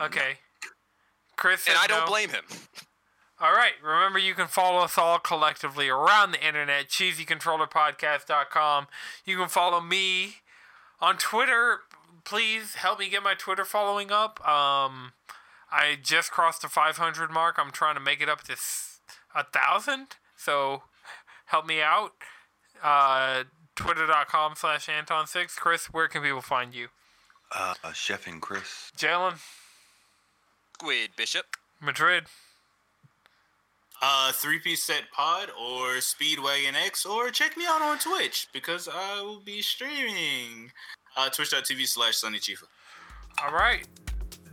Okay. 0.00 0.38
Chris 1.36 1.66
and 1.66 1.76
I 1.78 1.86
don't 1.86 2.00
no. 2.00 2.06
blame 2.06 2.30
him. 2.30 2.44
All 3.40 3.52
right. 3.52 3.72
Remember, 3.82 4.18
you 4.18 4.34
can 4.34 4.46
follow 4.46 4.78
us 4.80 4.96
all 4.96 5.18
collectively 5.18 5.88
around 5.88 6.30
the 6.32 6.46
internet, 6.46 6.88
cheesycontrollerpodcast.com. 6.88 8.86
You 9.24 9.36
can 9.36 9.48
follow 9.48 9.80
me 9.80 10.36
on 11.00 11.16
Twitter. 11.18 11.80
Please 12.24 12.76
help 12.76 12.98
me 13.00 13.08
get 13.10 13.22
my 13.22 13.34
Twitter 13.34 13.64
following 13.64 14.10
up. 14.12 14.40
Um, 14.46 15.12
I 15.70 15.96
just 16.00 16.30
crossed 16.30 16.62
the 16.62 16.68
500 16.68 17.30
mark. 17.30 17.56
I'm 17.58 17.72
trying 17.72 17.94
to 17.94 18.00
make 18.00 18.20
it 18.20 18.28
up 18.28 18.42
to 18.44 18.52
a 19.34 19.44
thousand. 19.44 20.16
So 20.36 20.82
help 21.46 21.66
me 21.66 21.80
out. 21.82 22.12
Uh, 22.82 23.44
Twitter.com 23.76 24.54
slash 24.56 24.88
Anton6. 24.88 25.56
Chris, 25.56 25.86
where 25.86 26.08
can 26.08 26.22
people 26.22 26.42
find 26.42 26.74
you? 26.74 26.88
Uh, 27.54 27.74
Chef 27.92 28.26
and 28.26 28.40
Chris. 28.40 28.90
Jalen, 28.96 29.38
Squid 30.74 31.10
Bishop. 31.16 31.56
Madrid. 31.80 32.24
Uh, 34.00 34.32
three 34.32 34.58
piece 34.58 34.82
set 34.82 35.02
pod 35.14 35.48
or 35.50 35.98
Speedwagon 35.98 36.74
X 36.74 37.06
or 37.06 37.30
check 37.30 37.56
me 37.56 37.64
out 37.68 37.80
on 37.80 37.98
Twitch 37.98 38.48
because 38.52 38.88
I 38.92 39.22
will 39.22 39.38
be 39.38 39.62
streaming. 39.62 40.72
Uh, 41.16 41.28
Twitch.tv 41.28 41.86
slash 41.86 42.16
Sunny 42.16 42.38
Chifa. 42.38 42.64
All 43.44 43.52
right. 43.52 43.86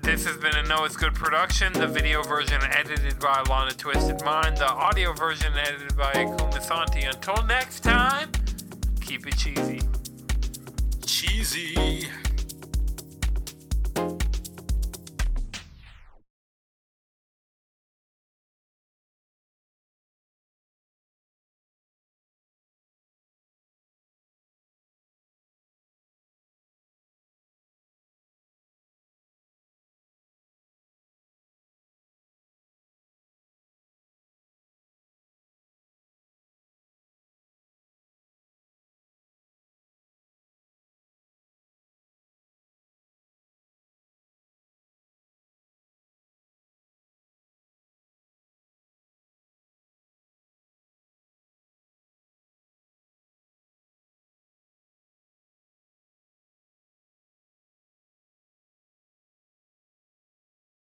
This 0.02 0.26
has 0.26 0.38
been 0.38 0.56
a 0.56 0.64
No 0.64 0.86
It's 0.86 0.96
Good 0.96 1.14
production. 1.14 1.74
The 1.74 1.88
video 1.88 2.24
version 2.24 2.62
edited 2.64 3.20
by 3.20 3.44
Lana 3.50 3.72
Twisted 3.72 4.24
Mind. 4.24 4.58
The 4.58 4.68
audio 4.68 5.14
version 5.14 5.54
edited 5.58 5.96
by 5.98 6.14
Akuma 6.14 6.62
Santi. 6.62 7.02
Until 7.04 7.46
next 7.46 7.82
time, 7.82 8.32
keep 9.02 9.28
it 9.28 9.38
cheesy. 9.38 9.82
Cheesy. 11.06 12.08